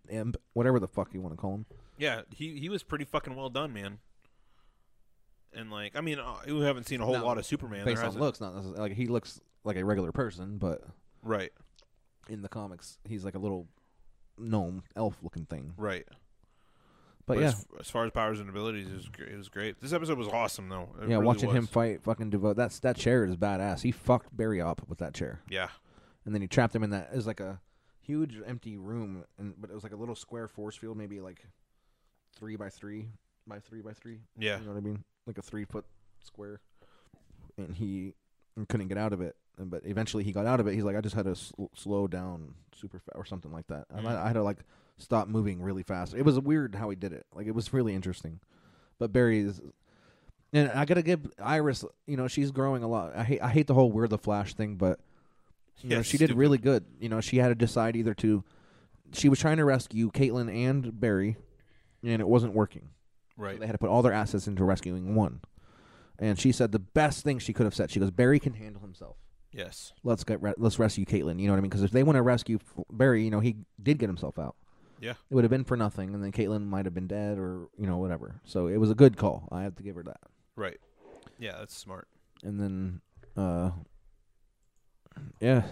imp, 0.10 0.38
whatever 0.54 0.80
the 0.80 0.88
fuck 0.88 1.14
you 1.16 1.22
want 1.22 1.34
to 1.34 1.38
call 1.38 1.56
him. 1.56 1.66
Yeah, 1.98 2.22
he 2.36 2.60
he 2.60 2.70
was 2.70 2.84
pretty 2.84 3.06
fucking 3.06 3.36
well 3.36 3.50
done, 3.50 3.74
man. 3.74 4.00
And 5.56 5.70
like, 5.72 5.96
I 5.96 6.02
mean, 6.02 6.20
uh, 6.20 6.36
we 6.48 6.62
haven't 6.62 6.88
seen 6.88 7.00
a 7.02 7.06
whole 7.06 7.20
lot 7.20 7.38
of 7.38 7.46
Superman. 7.46 7.86
Based 7.86 7.98
there 7.98 8.06
on 8.06 8.06
hasn't- 8.06 8.22
looks, 8.22 8.42
not 8.42 8.56
necessarily 8.56 8.82
like 8.90 8.98
he 8.98 9.08
looks 9.08 9.40
like 9.64 9.78
a 9.78 9.86
regular 9.86 10.12
person, 10.12 10.58
but 10.58 10.82
right, 11.22 11.52
in 12.28 12.42
the 12.42 12.50
comics, 12.50 12.98
he's 13.08 13.24
like 13.24 13.36
a 13.36 13.40
little 13.40 13.68
gnome 14.38 14.84
elf 14.96 15.18
looking 15.22 15.46
thing. 15.46 15.74
right. 15.78 16.08
But, 17.26 17.40
yeah, 17.40 17.46
as, 17.46 17.66
as 17.80 17.90
far 17.90 18.04
as 18.04 18.12
powers 18.12 18.42
and 18.42 18.50
abilities, 18.50 18.88
it 18.90 18.96
was 18.96 19.08
great. 19.08 19.30
It 19.30 19.38
was 19.38 19.48
great. 19.48 19.80
This 19.80 19.94
episode 19.94 20.18
was 20.18 20.28
awesome, 20.28 20.68
though. 20.68 20.90
It 21.02 21.08
yeah, 21.08 21.16
really 21.16 21.26
watching 21.26 21.50
him 21.52 21.62
was. 21.64 21.70
fight 21.70 22.04
fucking 22.04 22.32
DeVoe 22.32 22.52
that's 22.54 22.80
that 22.82 22.98
chair 22.98 23.24
is 23.24 23.38
badass. 23.38 23.82
He 23.82 23.92
fucked 23.92 24.36
Barry 24.36 24.60
up 24.60 24.82
with 24.90 24.98
that 24.98 25.14
chair, 25.14 25.40
Yeah, 25.50 25.70
and 26.26 26.36
then 26.36 26.42
he 26.42 26.50
trapped 26.50 26.76
him 26.76 26.84
in 26.84 26.90
that. 26.90 27.12
It 27.14 27.16
was 27.16 27.26
like 27.26 27.40
a 27.40 27.62
huge 28.02 28.42
empty 28.46 28.76
room, 28.76 29.24
and 29.38 29.54
but 29.58 29.70
it 29.70 29.74
was 29.74 29.84
like 29.84 29.94
a 29.94 29.96
little 29.96 30.16
square 30.16 30.50
force 30.50 30.76
field, 30.76 30.98
maybe 30.98 31.22
like 31.22 31.46
three 32.38 32.56
by 32.56 32.70
three 32.70 33.08
by 33.48 33.60
three 33.60 33.82
by 33.82 33.94
three. 33.94 34.20
yeah, 34.38 34.60
You 34.60 34.66
know 34.66 34.72
what 34.74 34.78
I 34.78 34.82
mean? 34.82 35.04
Like 35.28 35.38
a 35.38 35.42
three 35.42 35.66
foot 35.66 35.86
square. 36.24 36.62
And 37.58 37.76
he 37.76 38.14
couldn't 38.70 38.88
get 38.88 38.98
out 38.98 39.14
of 39.14 39.22
it. 39.22 39.36
And- 39.58 39.70
But 39.70 39.86
eventually 39.86 40.24
he 40.24 40.32
got 40.32 40.46
out 40.46 40.60
of 40.60 40.68
it. 40.68 40.74
He's 40.74 40.84
like, 40.84 40.96
I 40.96 41.02
just 41.02 41.16
had 41.16 41.26
to 41.26 41.36
sl- 41.36 41.66
slow 41.76 42.08
down 42.08 42.56
super 42.76 43.00
fast 43.00 43.16
or 43.16 43.26
something 43.26 43.52
like 43.52 43.68
that. 43.68 43.86
And 43.90 44.06
Mm. 44.06 44.10
I, 44.12 44.24
I 44.24 44.28
had 44.28 44.34
to 44.34 44.44
like 44.44 44.60
stop 44.98 45.28
moving 45.28 45.62
really 45.62 45.84
fast. 45.84 46.14
It 46.14 46.24
was 46.24 46.40
weird 46.40 46.76
how 46.76 46.90
he 46.90 46.96
did 46.96 47.14
it. 47.14 47.26
Like 47.36 47.48
it 47.48 47.56
was 47.56 47.74
really 47.74 47.94
interesting. 47.94 48.40
But 49.00 49.12
Barry 49.12 49.40
is. 49.40 49.62
And 50.54 50.70
I 50.72 50.86
gotta 50.86 51.02
give 51.02 51.32
Iris, 51.42 51.84
you 52.06 52.16
know, 52.16 52.28
she's 52.28 52.52
growing 52.52 52.84
a 52.84 52.88
lot. 52.88 53.16
I 53.16 53.24
hate, 53.24 53.42
I 53.42 53.50
hate 53.50 53.66
the 53.68 53.74
whole 53.74 53.92
"we're 53.92 54.08
the 54.08 54.20
Flash" 54.20 54.54
thing, 54.54 54.76
but 54.76 55.00
you 55.82 55.90
Yeah, 55.90 55.98
know, 55.98 56.02
she 56.04 56.18
did 56.20 56.32
really 56.34 56.60
good. 56.60 56.86
You 57.00 57.10
know, 57.10 57.22
she 57.22 57.38
had 57.38 57.48
to 57.50 57.56
decide 57.56 57.96
either 57.96 58.14
to, 58.16 58.44
she 59.14 59.30
was 59.30 59.40
trying 59.40 59.58
to 59.58 59.66
rescue 59.66 60.12
Caitlin 60.12 60.54
and 60.54 61.00
Barry, 61.00 61.38
and 62.04 62.20
it 62.22 62.28
wasn't 62.28 62.54
working. 62.54 62.90
right. 63.38 63.56
So 63.56 63.60
they 63.62 63.66
had 63.66 63.72
to 63.74 63.78
put 63.78 63.90
all 63.90 64.02
their 64.02 64.14
assets 64.14 64.48
into 64.48 64.64
rescuing 64.64 65.16
one. 65.16 65.42
And 66.20 66.40
she 66.40 66.52
said 66.52 66.72
the 66.72 66.80
best 66.80 67.24
thing 67.24 67.40
she 67.40 67.54
could 67.54 67.66
have 67.66 67.74
said. 67.76 67.90
She 67.92 68.00
goes, 68.00 68.12
Barry 68.12 68.40
can 68.40 68.54
handle 68.54 68.82
himself. 68.82 69.18
yes, 69.52 69.94
Let's 70.04 70.24
get 70.24 70.42
re- 70.42 70.54
let's 70.58 70.78
rescue 70.80 71.06
Caitlin. 71.06 71.40
You 71.40 71.48
know 71.48 71.54
what 71.54 71.58
I 71.58 71.62
mean? 71.62 71.70
Because 71.70 71.84
if 71.84 71.92
they 71.92 72.04
want 72.04 72.16
to 72.18 72.22
rescue 72.22 72.60
Barry, 72.92 73.24
you 73.24 73.32
know 73.32 73.40
he 73.40 73.56
did 73.82 73.98
get 73.98 74.10
himself 74.10 74.38
out. 74.38 74.56
Yeah. 75.00 75.12
it 75.12 75.34
would 75.34 75.44
have 75.44 75.52
been 75.52 75.64
for 75.66 75.76
nothing, 75.76 76.14
and 76.14 76.24
then 76.24 76.32
Caitlin 76.32 76.66
might 76.68 76.86
have 76.86 76.94
been 76.94 77.08
dead 77.08 77.38
or 77.38 77.68
you 77.78 77.88
know 77.88 77.98
whatever. 77.98 78.40
So 78.46 78.68
it 78.68 78.78
was 78.78 78.90
a 78.92 78.96
good 78.96 79.18
call. 79.18 79.50
I 79.52 79.64
have 79.64 79.76
to 79.78 79.84
give 79.84 79.96
her 79.96 80.04
that. 80.04 80.22
right. 80.56 80.80
Yeah, 81.40 81.58
that's 81.58 81.76
smart. 81.76 82.08
And 82.44 82.60
then, 82.60 83.02
uh, 83.36 83.72
yeah, 85.42 85.64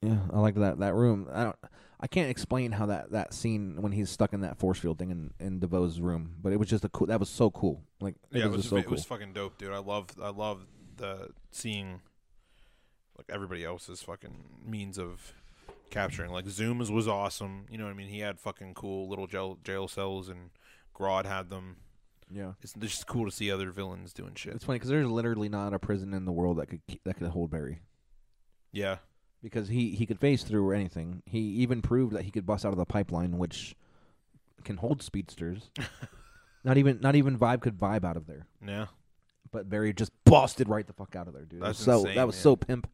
yeah, 0.00 0.18
I 0.32 0.38
like 0.40 0.54
that 0.56 0.78
that 0.78 0.94
room. 0.94 1.28
I 1.32 1.44
don't. 1.44 1.56
I 2.04 2.06
can't 2.06 2.28
explain 2.28 2.72
how 2.72 2.84
that, 2.86 3.12
that 3.12 3.32
scene 3.32 3.80
when 3.80 3.90
he's 3.90 4.10
stuck 4.10 4.34
in 4.34 4.42
that 4.42 4.58
force 4.58 4.78
field 4.78 4.98
thing 4.98 5.10
in, 5.10 5.32
in 5.40 5.58
DeVoe's 5.58 6.02
room, 6.02 6.34
but 6.42 6.52
it 6.52 6.58
was 6.58 6.68
just 6.68 6.84
a 6.84 6.90
cool. 6.90 7.06
That 7.06 7.18
was 7.18 7.30
so 7.30 7.50
cool. 7.50 7.82
Like 7.98 8.16
it 8.30 8.40
yeah, 8.40 8.44
was, 8.44 8.52
it 8.52 8.56
was, 8.56 8.56
just 8.58 8.68
so 8.68 8.76
it 8.76 8.84
cool. 8.84 8.90
was 8.92 9.04
fucking 9.06 9.32
dope, 9.32 9.56
dude. 9.56 9.72
I 9.72 9.78
love, 9.78 10.08
I 10.22 10.28
love 10.28 10.66
the 10.98 11.30
seeing 11.50 12.02
like 13.16 13.24
everybody 13.30 13.64
else's 13.64 14.02
fucking 14.02 14.44
means 14.62 14.98
of 14.98 15.32
capturing. 15.88 16.30
Like 16.30 16.44
Zooms 16.44 16.90
was 16.90 17.08
awesome. 17.08 17.64
You 17.70 17.78
know 17.78 17.84
what 17.84 17.90
I 17.92 17.94
mean? 17.94 18.08
He 18.08 18.18
had 18.18 18.38
fucking 18.38 18.74
cool 18.74 19.08
little 19.08 19.26
jail 19.26 19.58
jail 19.64 19.88
cells, 19.88 20.28
and 20.28 20.50
Grodd 20.94 21.24
had 21.24 21.48
them. 21.48 21.76
yeah, 22.30 22.52
It's 22.62 22.74
just 22.74 23.06
cool 23.06 23.24
to 23.24 23.32
see 23.32 23.50
other 23.50 23.70
villains 23.70 24.12
doing 24.12 24.34
shit. 24.34 24.52
it's 24.54 24.66
funny 24.66 24.76
because 24.78 24.90
there's 24.90 25.08
literally 25.08 25.48
not 25.48 25.72
a 25.72 25.78
prison 25.78 26.12
in 26.12 26.26
the 26.26 26.32
world 26.32 26.58
that 26.58 26.66
could 26.66 26.82
that 27.04 27.16
could 27.16 27.28
hold 27.28 27.50
Barry 27.50 27.80
Yeah, 28.72 28.98
because 29.44 29.68
he 29.68 29.90
he 29.90 30.06
could 30.06 30.18
phase 30.18 30.42
through 30.42 30.66
or 30.68 30.74
anything. 30.74 31.22
He 31.26 31.38
even 31.38 31.82
proved 31.82 32.14
that 32.14 32.22
he 32.24 32.32
could 32.32 32.44
bust 32.46 32.64
out 32.66 32.72
of 32.72 32.78
the 32.78 32.84
pipeline, 32.84 33.38
which 33.38 33.76
can 34.64 34.78
hold 34.78 35.02
speedsters. 35.02 35.70
not 36.64 36.76
even 36.78 36.98
not 37.00 37.14
even 37.14 37.38
Vibe 37.38 37.60
could 37.60 37.78
vibe 37.78 38.04
out 38.04 38.16
of 38.16 38.26
there. 38.26 38.46
yeah. 38.66 38.86
But 39.52 39.70
Barry 39.70 39.92
just 39.92 40.10
busted 40.24 40.68
right 40.68 40.84
the 40.84 40.92
fuck 40.94 41.14
out 41.14 41.28
of 41.28 41.34
there, 41.34 41.44
dude. 41.44 41.62
That's 41.62 41.78
so 41.78 42.00
insane, 42.00 42.16
that 42.16 42.26
was 42.26 42.34
man. 42.34 42.42
so 42.42 42.56
pimp. 42.56 42.90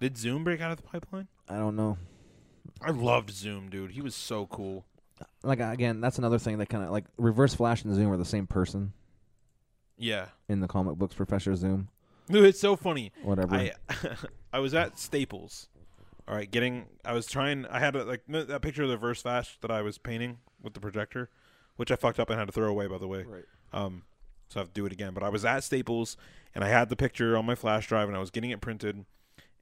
Did 0.00 0.16
Zoom 0.18 0.42
break 0.42 0.60
out 0.60 0.72
of 0.72 0.78
the 0.78 0.82
pipeline? 0.82 1.28
I 1.48 1.58
don't 1.58 1.76
know. 1.76 1.96
I 2.82 2.90
loved 2.90 3.30
Zoom, 3.30 3.68
dude. 3.68 3.92
He 3.92 4.00
was 4.00 4.16
so 4.16 4.46
cool. 4.46 4.84
Like 5.44 5.60
uh, 5.60 5.66
again, 5.66 6.00
that's 6.00 6.18
another 6.18 6.38
thing 6.40 6.58
that 6.58 6.68
kind 6.70 6.82
of 6.82 6.90
like 6.90 7.04
Reverse 7.18 7.54
Flash 7.54 7.84
and 7.84 7.94
Zoom 7.94 8.10
are 8.10 8.16
the 8.16 8.24
same 8.24 8.46
person 8.48 8.94
Yeah. 9.98 10.26
in 10.48 10.58
the 10.60 10.66
comic 10.66 10.96
books. 10.96 11.14
Professor 11.14 11.54
Zoom, 11.54 11.88
it's 12.44 12.60
so 12.60 12.76
funny. 12.76 13.12
whatever. 13.22 13.54
I 13.54 13.72
I 14.52 14.58
was 14.60 14.74
at 14.74 14.98
Staples. 14.98 15.68
All 16.28 16.36
right, 16.36 16.50
getting. 16.50 16.86
I 17.04 17.12
was 17.12 17.26
trying. 17.26 17.66
I 17.66 17.80
had 17.80 17.96
a, 17.96 18.04
like 18.04 18.22
that 18.28 18.62
picture 18.62 18.84
of 18.84 18.88
the 18.88 18.96
verse 18.96 19.22
flash 19.22 19.58
that 19.62 19.70
I 19.70 19.82
was 19.82 19.98
painting 19.98 20.38
with 20.62 20.74
the 20.74 20.80
projector, 20.80 21.28
which 21.76 21.90
I 21.90 21.96
fucked 21.96 22.20
up 22.20 22.30
and 22.30 22.38
had 22.38 22.46
to 22.46 22.52
throw 22.52 22.68
away. 22.68 22.86
By 22.86 22.98
the 22.98 23.08
way, 23.08 23.24
right. 23.24 23.44
um, 23.72 24.02
so 24.48 24.60
I 24.60 24.62
have 24.62 24.68
to 24.68 24.74
do 24.74 24.86
it 24.86 24.92
again. 24.92 25.12
But 25.12 25.22
I 25.22 25.28
was 25.28 25.44
at 25.44 25.64
Staples 25.64 26.16
and 26.54 26.62
I 26.62 26.68
had 26.68 26.88
the 26.88 26.96
picture 26.96 27.36
on 27.36 27.44
my 27.46 27.54
flash 27.54 27.88
drive 27.88 28.08
and 28.08 28.16
I 28.16 28.20
was 28.20 28.30
getting 28.30 28.50
it 28.50 28.60
printed, 28.60 29.04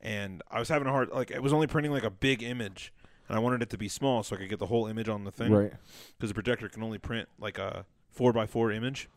and 0.01 0.43
I 0.51 0.59
was 0.59 0.69
having 0.69 0.89
a 0.89 0.93
hard 0.93 1.09
like 1.11 1.31
it 1.31 1.43
was 1.43 1.53
only 1.55 1.67
printing 1.67 1.93
like 1.93 2.05
a 2.05 2.11
big 2.11 2.43
image, 2.43 2.93
and 3.29 3.37
I 3.37 3.41
wanted 3.41 3.63
it 3.63 3.71
to 3.71 3.79
be 3.79 3.89
small 3.89 4.23
so 4.23 4.37
I 4.37 4.39
could 4.39 4.51
get 4.51 4.59
the 4.59 4.67
whole 4.67 4.87
image 4.87 5.09
on 5.09 5.25
the 5.25 5.31
thing 5.33 5.53
Right. 5.53 5.73
because 6.19 6.29
the 6.31 6.35
projector 6.35 6.69
can 6.69 6.83
only 6.83 6.99
print 6.99 7.29
like 7.39 7.57
a 7.57 7.87
four 8.11 8.33
by 8.35 8.47
four 8.47 8.73
image. 8.73 9.09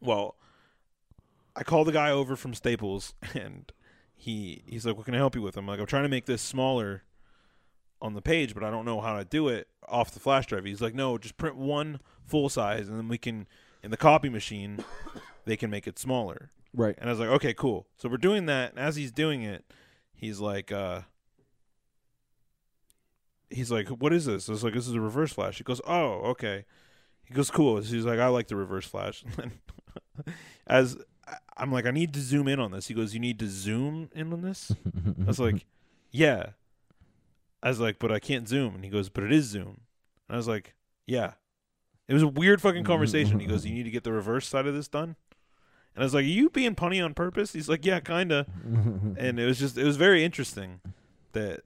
Well, 0.00 0.36
I 1.54 1.64
call 1.64 1.84
the 1.84 1.92
guy 1.92 2.10
over 2.10 2.36
from 2.36 2.54
Staples, 2.54 3.14
and 3.34 3.70
he 4.14 4.62
he's 4.66 4.86
like, 4.86 4.96
"What 4.96 5.06
can 5.06 5.14
I 5.14 5.18
help 5.18 5.34
you 5.34 5.42
with?" 5.42 5.56
I'm 5.56 5.66
like, 5.66 5.80
"I'm 5.80 5.86
trying 5.86 6.04
to 6.04 6.08
make 6.08 6.26
this 6.26 6.42
smaller 6.42 7.02
on 8.00 8.14
the 8.14 8.22
page, 8.22 8.54
but 8.54 8.64
I 8.64 8.70
don't 8.70 8.84
know 8.84 9.00
how 9.00 9.18
to 9.18 9.24
do 9.24 9.48
it 9.48 9.68
off 9.88 10.12
the 10.12 10.20
flash 10.20 10.46
drive." 10.46 10.64
He's 10.64 10.80
like, 10.80 10.94
"No, 10.94 11.18
just 11.18 11.36
print 11.36 11.56
one 11.56 12.00
full 12.24 12.48
size, 12.48 12.88
and 12.88 12.98
then 12.98 13.08
we 13.08 13.18
can 13.18 13.46
in 13.82 13.90
the 13.90 13.96
copy 13.96 14.28
machine 14.28 14.84
they 15.44 15.56
can 15.56 15.70
make 15.70 15.86
it 15.86 15.98
smaller." 15.98 16.50
Right. 16.74 16.94
And 16.98 17.08
I 17.08 17.12
was 17.12 17.20
like, 17.20 17.28
"Okay, 17.28 17.54
cool." 17.54 17.86
So 17.96 18.08
we're 18.08 18.16
doing 18.16 18.46
that, 18.46 18.70
and 18.70 18.78
as 18.78 18.96
he's 18.96 19.12
doing 19.12 19.42
it, 19.42 19.64
he's 20.14 20.40
like, 20.40 20.72
uh, 20.72 21.02
he's 23.50 23.70
like, 23.70 23.88
"What 23.88 24.12
is 24.12 24.24
this?" 24.24 24.48
I 24.48 24.52
was 24.52 24.64
like, 24.64 24.74
"This 24.74 24.88
is 24.88 24.94
a 24.94 25.00
reverse 25.00 25.32
flash." 25.32 25.58
He 25.58 25.64
goes, 25.64 25.82
"Oh, 25.86 26.20
okay." 26.30 26.64
He 27.24 27.34
goes, 27.34 27.50
"Cool." 27.50 27.80
He's 27.80 28.06
like, 28.06 28.18
"I 28.18 28.28
like 28.28 28.48
the 28.48 28.56
reverse 28.56 28.86
flash." 28.86 29.24
as 30.66 30.96
I'm 31.56 31.70
like, 31.72 31.86
"I 31.86 31.90
need 31.90 32.12
to 32.14 32.20
zoom 32.20 32.48
in 32.48 32.58
on 32.60 32.70
this." 32.72 32.88
He 32.88 32.94
goes, 32.94 33.14
"You 33.14 33.20
need 33.20 33.38
to 33.38 33.48
zoom 33.48 34.10
in 34.14 34.32
on 34.32 34.42
this." 34.42 34.72
I 35.22 35.24
was 35.26 35.38
like, 35.40 35.64
"Yeah." 36.10 36.50
I 37.62 37.68
was 37.68 37.78
like, 37.80 37.98
"But 37.98 38.10
I 38.10 38.18
can't 38.18 38.48
zoom." 38.48 38.74
And 38.74 38.84
he 38.84 38.90
goes, 38.90 39.08
"But 39.08 39.24
it 39.24 39.32
is 39.32 39.44
zoom." 39.46 39.82
And 40.28 40.34
I 40.34 40.36
was 40.36 40.48
like, 40.48 40.74
"Yeah." 41.06 41.34
It 42.08 42.14
was 42.14 42.22
a 42.22 42.28
weird 42.28 42.60
fucking 42.60 42.84
conversation. 42.84 43.38
He 43.40 43.46
goes, 43.46 43.64
"You 43.64 43.72
need 43.74 43.84
to 43.84 43.90
get 43.90 44.04
the 44.04 44.12
reverse 44.12 44.48
side 44.48 44.66
of 44.66 44.74
this 44.74 44.88
done." 44.88 45.16
And 45.94 46.02
I 46.02 46.04
was 46.04 46.14
like, 46.14 46.24
"Are 46.24 46.28
you 46.28 46.50
being 46.50 46.74
punny 46.74 47.04
on 47.04 47.14
purpose?" 47.14 47.52
He's 47.52 47.68
like, 47.68 47.86
"Yeah, 47.86 48.00
kinda." 48.00 48.46
and 49.18 49.38
it 49.38 49.46
was 49.46 49.58
just 49.58 49.78
it 49.78 49.84
was 49.84 49.96
very 49.96 50.24
interesting 50.24 50.80
that 51.32 51.60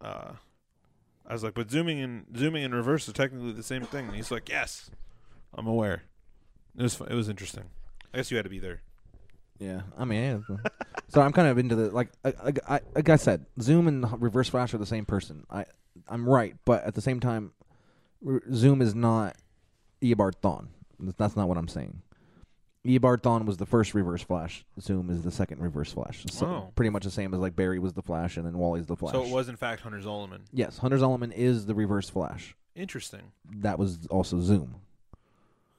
uh 0.00 0.32
I 1.26 1.32
was 1.32 1.42
like, 1.42 1.54
but 1.54 1.70
zooming 1.70 2.00
and 2.00 2.26
zooming 2.36 2.64
and 2.64 2.74
reverse 2.74 3.08
are 3.08 3.12
technically 3.12 3.52
the 3.52 3.62
same 3.62 3.82
thing. 3.84 4.06
And 4.06 4.14
he's 4.14 4.30
like, 4.30 4.48
yes, 4.48 4.90
I'm 5.54 5.66
aware. 5.66 6.02
It 6.76 6.82
was 6.82 6.94
fu- 6.96 7.04
it 7.04 7.14
was 7.14 7.28
interesting. 7.30 7.64
I 8.12 8.18
guess 8.18 8.30
you 8.30 8.36
had 8.36 8.44
to 8.44 8.50
be 8.50 8.58
there. 8.58 8.82
Yeah, 9.58 9.82
I 9.96 10.04
mean, 10.04 10.44
yeah. 10.48 10.56
so 11.08 11.20
I'm 11.22 11.32
kind 11.32 11.48
of 11.48 11.58
into 11.58 11.76
the 11.76 11.90
like, 11.90 12.10
I, 12.24 12.28
I, 12.28 12.52
I, 12.76 12.80
like 12.94 13.08
I 13.08 13.16
said, 13.16 13.46
Zoom 13.60 13.86
and 13.88 14.20
Reverse 14.20 14.48
Flash 14.48 14.74
are 14.74 14.78
the 14.78 14.86
same 14.86 15.04
person. 15.04 15.44
I, 15.50 15.64
I'm 16.08 16.28
right, 16.28 16.56
but 16.64 16.84
at 16.84 16.94
the 16.94 17.00
same 17.00 17.20
time, 17.20 17.52
R- 18.26 18.42
Zoom 18.52 18.82
is 18.82 18.94
not 18.94 19.36
Eobard 20.02 20.34
Thawne. 20.42 20.66
That's- 20.98 21.14
That's 21.16 21.36
not 21.36 21.48
what 21.48 21.56
I'm 21.58 21.68
saying. 21.68 22.02
Eobard 22.84 23.22
Thawne 23.22 23.46
was 23.46 23.56
the 23.56 23.64
first 23.64 23.94
Reverse 23.94 24.22
Flash. 24.22 24.64
Zoom 24.80 25.08
is 25.08 25.22
the 25.22 25.30
second 25.30 25.60
Reverse 25.62 25.92
Flash. 25.92 26.24
So 26.30 26.46
Oh. 26.46 26.72
pretty 26.74 26.90
much 26.90 27.04
the 27.04 27.10
same 27.10 27.32
as 27.32 27.40
like 27.40 27.56
Barry 27.56 27.78
was 27.78 27.94
the 27.94 28.02
Flash 28.02 28.36
and 28.36 28.44
then 28.44 28.58
Wally's 28.58 28.86
the 28.86 28.96
Flash. 28.96 29.14
So 29.14 29.24
it 29.24 29.30
was 29.30 29.48
in 29.48 29.56
fact 29.56 29.80
Hunter 29.82 30.00
Zolomon. 30.00 30.40
Yes, 30.52 30.78
Hunter 30.78 30.98
Zolomon 30.98 31.32
is 31.32 31.64
the 31.66 31.74
Reverse 31.74 32.10
Flash. 32.10 32.54
Interesting. 32.74 33.32
That 33.60 33.78
was 33.78 34.06
also 34.08 34.40
Zoom. 34.40 34.74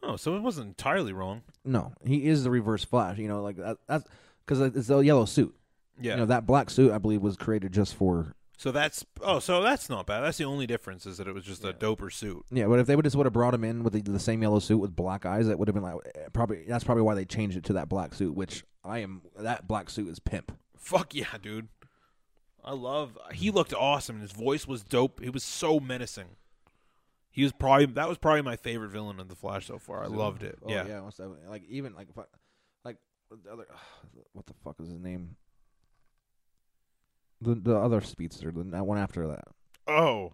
Oh, 0.05 0.15
so 0.15 0.35
it 0.35 0.41
wasn't 0.41 0.67
entirely 0.67 1.13
wrong. 1.13 1.41
No, 1.63 1.93
he 2.05 2.27
is 2.27 2.43
the 2.43 2.51
Reverse 2.51 2.85
Flash. 2.85 3.17
You 3.17 3.27
know, 3.27 3.41
like 3.41 3.57
that, 3.57 3.77
that's 3.87 4.05
because 4.45 4.61
it's 4.61 4.87
the 4.87 4.99
yellow 4.99 5.25
suit. 5.25 5.55
Yeah. 5.99 6.11
You 6.13 6.17
know, 6.19 6.25
that 6.27 6.45
black 6.45 6.69
suit, 6.69 6.91
I 6.91 6.97
believe, 6.97 7.21
was 7.21 7.37
created 7.37 7.71
just 7.71 7.95
for. 7.95 8.35
so 8.57 8.71
that's 8.71 9.05
oh, 9.21 9.39
so 9.39 9.61
that's 9.63 9.89
not 9.89 10.05
bad. 10.05 10.21
That's 10.21 10.37
the 10.37 10.43
only 10.45 10.67
difference 10.67 11.05
is 11.05 11.17
that 11.17 11.27
it 11.27 11.33
was 11.33 11.43
just 11.43 11.63
a 11.63 11.73
doper 11.73 12.11
suit. 12.11 12.43
Yeah, 12.51 12.67
but 12.67 12.79
if 12.79 12.87
they 12.87 12.95
would 12.95 13.05
just 13.05 13.15
would 13.15 13.25
have 13.25 13.33
brought 13.33 13.53
him 13.53 13.63
in 13.63 13.83
with 13.83 13.93
the, 13.93 14.01
the 14.01 14.19
same 14.19 14.41
yellow 14.41 14.59
suit 14.59 14.77
with 14.77 14.95
black 14.95 15.25
eyes, 15.25 15.47
that 15.47 15.57
would 15.57 15.67
have 15.67 15.75
been 15.75 15.83
like 15.83 15.95
eh, 16.15 16.27
probably. 16.33 16.65
That's 16.67 16.83
probably 16.83 17.03
why 17.03 17.15
they 17.15 17.25
changed 17.25 17.57
it 17.57 17.63
to 17.65 17.73
that 17.73 17.89
black 17.89 18.13
suit. 18.13 18.35
Which 18.35 18.63
I 18.83 18.99
am. 18.99 19.21
That 19.39 19.67
black 19.67 19.89
suit 19.89 20.09
is 20.09 20.19
pimp. 20.19 20.51
Fuck 20.77 21.15
yeah, 21.15 21.25
dude. 21.41 21.69
I 22.63 22.73
love. 22.73 23.17
He 23.33 23.51
looked 23.51 23.73
awesome. 23.73 24.15
and 24.17 24.21
His 24.23 24.31
voice 24.31 24.67
was 24.67 24.83
dope. 24.83 25.21
He 25.21 25.29
was 25.29 25.43
so 25.43 25.79
menacing. 25.79 26.35
He 27.35 27.43
was 27.43 27.51
probably 27.51 27.87
that 27.87 28.07
was 28.07 28.17
probably 28.17 28.43
my 28.43 28.55
favorite 28.55 28.91
villain 28.91 29.19
of 29.19 29.27
the 29.27 29.35
Flash 29.35 29.67
so 29.67 29.77
far. 29.77 30.01
I 30.05 30.07
loved 30.07 30.41
it. 30.41 30.57
Oh, 30.63 30.69
yeah. 30.69 30.87
yeah. 30.87 31.01
most 31.01 31.17
definitely. 31.17 31.49
Like 31.49 31.63
even 31.67 31.93
like 31.93 32.07
like 32.85 32.95
the 33.29 33.51
other. 33.51 33.65
What 34.31 34.45
the 34.45 34.53
fuck 34.63 34.77
is 34.79 34.87
his 34.87 35.01
name? 35.01 35.35
The 37.41 37.55
the 37.55 37.75
other 37.75 37.99
speedster, 37.99 38.53
the 38.53 38.81
one 38.81 38.97
after 38.97 39.27
that. 39.27 39.43
Oh. 39.85 40.33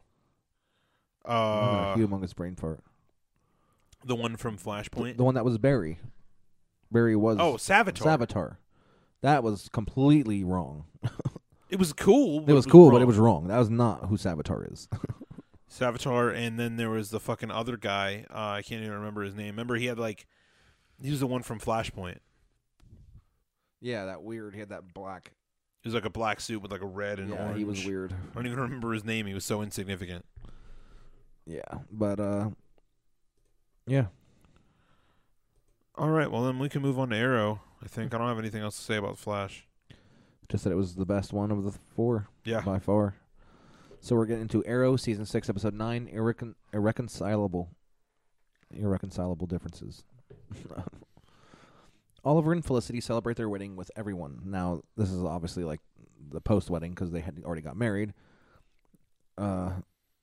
Uh, 1.28 1.32
a 1.32 1.96
humongous 1.98 2.36
brain 2.36 2.56
fart. 2.56 2.82
the 4.06 4.16
one 4.16 4.36
from 4.36 4.60
Flashpoint. 4.60 5.18
The 5.18 5.24
one 5.24 5.34
that 5.34 5.46
was 5.46 5.58
Barry. 5.58 6.00
Barry 6.92 7.16
was 7.16 7.38
oh, 7.40 7.54
Savitar. 7.54 8.04
Savitar. 8.04 8.58
That 9.22 9.44
was 9.44 9.70
completely 9.70 10.44
wrong. 10.44 10.86
It 11.72 11.80
was 11.80 11.94
cool. 11.94 12.42
but 12.42 12.52
It 12.52 12.54
was 12.54 12.66
cool, 12.66 12.92
but 12.92 13.02
it 13.02 13.06
was 13.06 13.18
wrong. 13.18 13.48
That 13.48 13.58
was 13.58 13.70
not 13.70 14.08
who 14.08 14.18
Savitar 14.18 14.70
is. 14.72 14.90
Savitar, 15.72 16.36
and 16.36 16.60
then 16.60 16.76
there 16.76 16.90
was 16.90 17.10
the 17.12 17.20
fucking 17.20 17.50
other 17.50 17.78
guy. 17.78 18.26
Uh, 18.30 18.58
I 18.58 18.62
can't 18.62 18.82
even 18.84 18.94
remember 18.94 19.24
his 19.24 19.34
name. 19.36 19.48
Remember, 19.48 19.76
he 19.76 19.86
had 19.86 19.98
like, 19.98 20.28
he 21.02 21.10
was 21.10 21.22
the 21.22 21.28
one 21.28 21.42
from 21.44 21.60
Flashpoint. 21.60 22.18
yeah, 23.80 24.06
that 24.06 24.22
weird. 24.22 24.54
He 24.54 24.60
had 24.60 24.70
that 24.70 24.94
black. 24.94 25.32
He 25.82 25.88
was 25.88 25.96
like 25.96 26.06
a 26.06 26.10
black 26.12 26.40
suit 26.42 26.62
with 26.62 26.72
like 26.72 26.82
a 26.82 26.86
red 26.86 27.20
and 27.20 27.30
yeah, 27.30 27.42
orange. 27.44 27.58
he 27.58 27.64
was 27.64 27.86
weird. 27.86 28.14
I 28.14 28.36
don't 28.36 28.46
even 28.46 28.60
remember 28.60 28.94
his 28.94 29.04
name. 29.06 29.26
He 29.26 29.34
was 29.34 29.46
so 29.46 29.62
insignificant. 29.62 30.26
Yeah, 31.46 31.62
but 31.92 32.20
uh, 32.20 32.50
yeah. 33.88 34.06
All 35.96 36.10
right, 36.10 36.30
well 36.30 36.44
then 36.44 36.60
we 36.60 36.70
can 36.70 36.82
move 36.82 37.00
on 37.00 37.10
to 37.10 37.16
Arrow. 37.16 37.62
I 37.84 37.88
think 37.88 38.14
I 38.14 38.18
don't 38.20 38.28
have 38.28 38.38
anything 38.40 38.62
else 38.62 38.76
to 38.78 38.84
say 38.84 38.98
about 38.98 39.18
Flash. 39.18 39.66
Just 40.50 40.66
that 40.66 40.72
it 40.72 40.76
was 40.76 40.96
the 40.96 41.06
best 41.06 41.34
one 41.34 41.50
of 41.50 41.64
the 41.64 41.72
four 41.72 42.28
Yeah. 42.46 42.62
by 42.62 42.78
far. 42.78 43.16
So 44.04 44.16
we're 44.16 44.26
getting 44.26 44.42
into 44.42 44.66
Arrow 44.66 44.96
season 44.96 45.28
six, 45.28 45.48
episode 45.48 45.76
nine. 45.76 46.10
Irrecon- 46.12 46.56
irreconcilable, 46.74 47.70
irreconcilable 48.72 49.46
differences. 49.46 50.04
Oliver 52.26 52.52
and 52.52 52.66
Felicity 52.66 53.00
celebrate 53.00 53.38
their 53.38 53.48
wedding 53.48 53.76
with 53.76 53.92
everyone. 53.96 54.42
Now, 54.44 54.82
this 54.98 55.12
is 55.12 55.24
obviously 55.24 55.64
like 55.64 55.82
the 56.32 56.42
post 56.42 56.72
wedding 56.72 56.92
because 56.94 57.12
they 57.12 57.20
had 57.20 57.44
already 57.46 57.62
got 57.62 57.78
married. 57.78 58.16
Uh, 59.38 59.74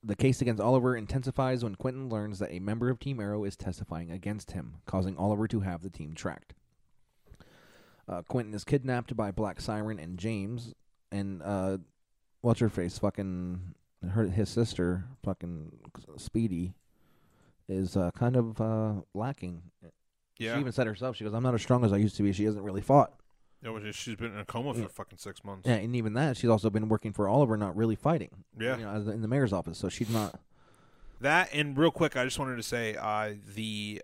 the 0.03 0.15
case 0.15 0.41
against 0.41 0.61
Oliver 0.61 0.97
intensifies 0.97 1.63
when 1.63 1.75
Quentin 1.75 2.09
learns 2.09 2.39
that 2.39 2.51
a 2.51 2.59
member 2.59 2.89
of 2.89 2.99
Team 2.99 3.21
Arrow 3.21 3.45
is 3.45 3.55
testifying 3.55 4.11
against 4.11 4.51
him, 4.51 4.75
causing 4.85 5.15
Oliver 5.15 5.47
to 5.47 5.61
have 5.61 5.83
the 5.83 5.89
team 5.89 6.13
tracked. 6.15 6.53
Uh, 8.09 8.23
Quentin 8.23 8.53
is 8.53 8.65
kidnapped 8.65 9.15
by 9.15 9.31
Black 9.31 9.61
Siren 9.61 9.99
and 9.99 10.17
James, 10.19 10.73
and 11.13 11.41
uh, 11.43 11.77
what's 12.41 12.59
her 12.59 12.69
face? 12.69 12.97
Fucking 12.99 13.73
her, 14.11 14.25
his 14.25 14.49
sister, 14.49 15.05
fucking 15.23 15.71
Speedy, 16.17 16.73
is 17.67 17.95
uh, 17.97 18.11
kind 18.11 18.35
of 18.35 18.59
uh, 18.61 18.93
lacking. 19.13 19.61
Yeah. 20.37 20.53
She 20.55 20.59
even 20.61 20.71
said 20.71 20.87
herself, 20.87 21.15
she 21.17 21.23
goes, 21.23 21.33
"I'm 21.33 21.43
not 21.43 21.53
as 21.53 21.61
strong 21.61 21.83
as 21.83 21.91
I 21.93 21.97
used 21.97 22.15
to 22.17 22.23
be." 22.23 22.31
She 22.31 22.45
hasn't 22.45 22.63
really 22.63 22.81
fought. 22.81 23.13
Yeah, 23.61 23.71
well, 23.71 23.81
she's 23.91 24.15
been 24.15 24.31
in 24.31 24.39
a 24.39 24.45
coma 24.45 24.73
for 24.73 24.79
Yeah. 24.81 24.87
fucking 24.87 25.17
six 25.17 25.43
months. 25.43 25.67
Yeah, 25.67 25.75
and 25.75 25.93
even 25.95 26.13
that, 26.13 26.37
she's 26.37 26.49
also 26.49 26.69
been 26.69 26.87
working 26.87 27.11
for 27.11 27.27
Oliver, 27.27 27.57
not 27.57 27.75
really 27.75 27.95
fighting. 27.95 28.29
Yeah. 28.57 28.77
you 28.77 28.85
know, 28.85 29.11
in 29.11 29.21
the 29.21 29.27
mayor's 29.27 29.51
office. 29.51 29.77
So 29.77 29.89
she's 29.89 30.09
not. 30.09 30.39
That 31.19 31.49
and 31.53 31.77
real 31.77 31.91
quick, 31.91 32.15
I 32.15 32.23
just 32.23 32.39
wanted 32.39 32.55
to 32.55 32.63
say 32.63 32.95
uh, 32.95 33.33
the 33.55 34.01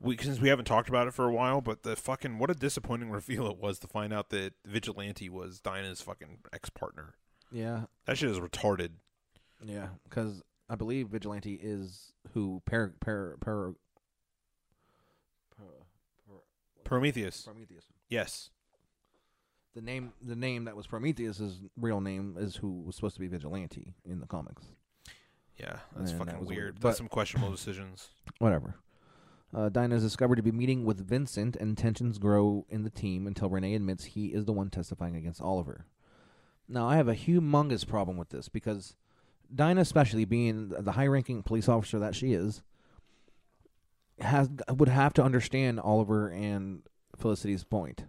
we 0.00 0.16
since 0.16 0.40
we 0.40 0.48
haven't 0.48 0.64
talked 0.64 0.88
about 0.88 1.06
it 1.06 1.14
for 1.14 1.26
a 1.26 1.32
while, 1.32 1.60
but 1.60 1.84
the 1.84 1.94
fucking 1.94 2.38
what 2.40 2.50
a 2.50 2.54
disappointing 2.54 3.10
reveal 3.12 3.46
it 3.46 3.58
was 3.58 3.78
to 3.78 3.86
find 3.86 4.12
out 4.12 4.30
that 4.30 4.54
Vigilante 4.66 5.28
was 5.28 5.60
Dinah's 5.60 6.00
fucking 6.02 6.38
ex 6.52 6.68
partner. 6.68 7.14
Yeah, 7.50 7.82
That 8.06 8.18
shit 8.18 8.30
is 8.30 8.38
retarded. 8.38 8.90
yeah, 9.64 9.88
because 10.04 10.42
I 10.68 10.74
believe 10.74 11.08
Vigilante 11.08 11.54
is 11.54 12.12
who 12.34 12.62
per 12.66 12.92
per 13.00 13.36
per. 13.40 13.74
Prometheus. 16.84 17.42
Prometheus. 17.42 17.84
Yes. 18.08 18.50
The 19.74 19.82
name, 19.82 20.12
the 20.22 20.34
name 20.34 20.64
that 20.64 20.74
was 20.74 20.86
Prometheus's 20.86 21.60
real 21.76 22.00
name 22.00 22.36
is 22.38 22.56
who 22.56 22.80
was 22.80 22.96
supposed 22.96 23.14
to 23.16 23.20
be 23.20 23.28
Vigilante 23.28 23.94
in 24.04 24.20
the 24.20 24.26
comics. 24.26 24.64
Yeah, 25.58 25.76
that's 25.94 26.12
And 26.12 26.18
fucking 26.18 26.38
was 26.40 26.48
weird. 26.48 26.58
weird. 26.58 26.80
That's 26.80 26.96
some 26.96 27.08
questionable 27.08 27.50
decisions. 27.50 28.08
Whatever. 28.38 28.76
Uh, 29.54 29.68
Dinah 29.68 29.96
is 29.96 30.02
discovered 30.02 30.36
to 30.36 30.42
be 30.42 30.52
meeting 30.52 30.84
with 30.84 31.06
Vincent, 31.06 31.56
and 31.56 31.76
tensions 31.76 32.18
grow 32.18 32.64
in 32.70 32.82
the 32.84 32.90
team 32.90 33.26
until 33.26 33.50
Rene 33.50 33.74
admits 33.74 34.04
he 34.04 34.26
is 34.28 34.44
the 34.46 34.52
one 34.52 34.70
testifying 34.70 35.14
against 35.16 35.40
Oliver. 35.42 35.84
Now, 36.68 36.86
I 36.86 36.96
have 36.96 37.08
a 37.08 37.14
humongous 37.14 37.86
problem 37.86 38.16
with 38.16 38.28
this 38.28 38.48
because 38.48 38.94
Dinah, 39.54 39.80
especially 39.80 40.24
being 40.24 40.68
the 40.68 40.92
high-ranking 40.92 41.42
police 41.42 41.68
officer 41.68 41.98
that 41.98 42.14
she 42.14 42.34
is, 42.34 42.62
has 44.20 44.50
would 44.70 44.88
have 44.88 45.14
to 45.14 45.22
understand 45.22 45.80
Oliver 45.80 46.28
and 46.28 46.82
Felicity's 47.16 47.64
point. 47.64 48.04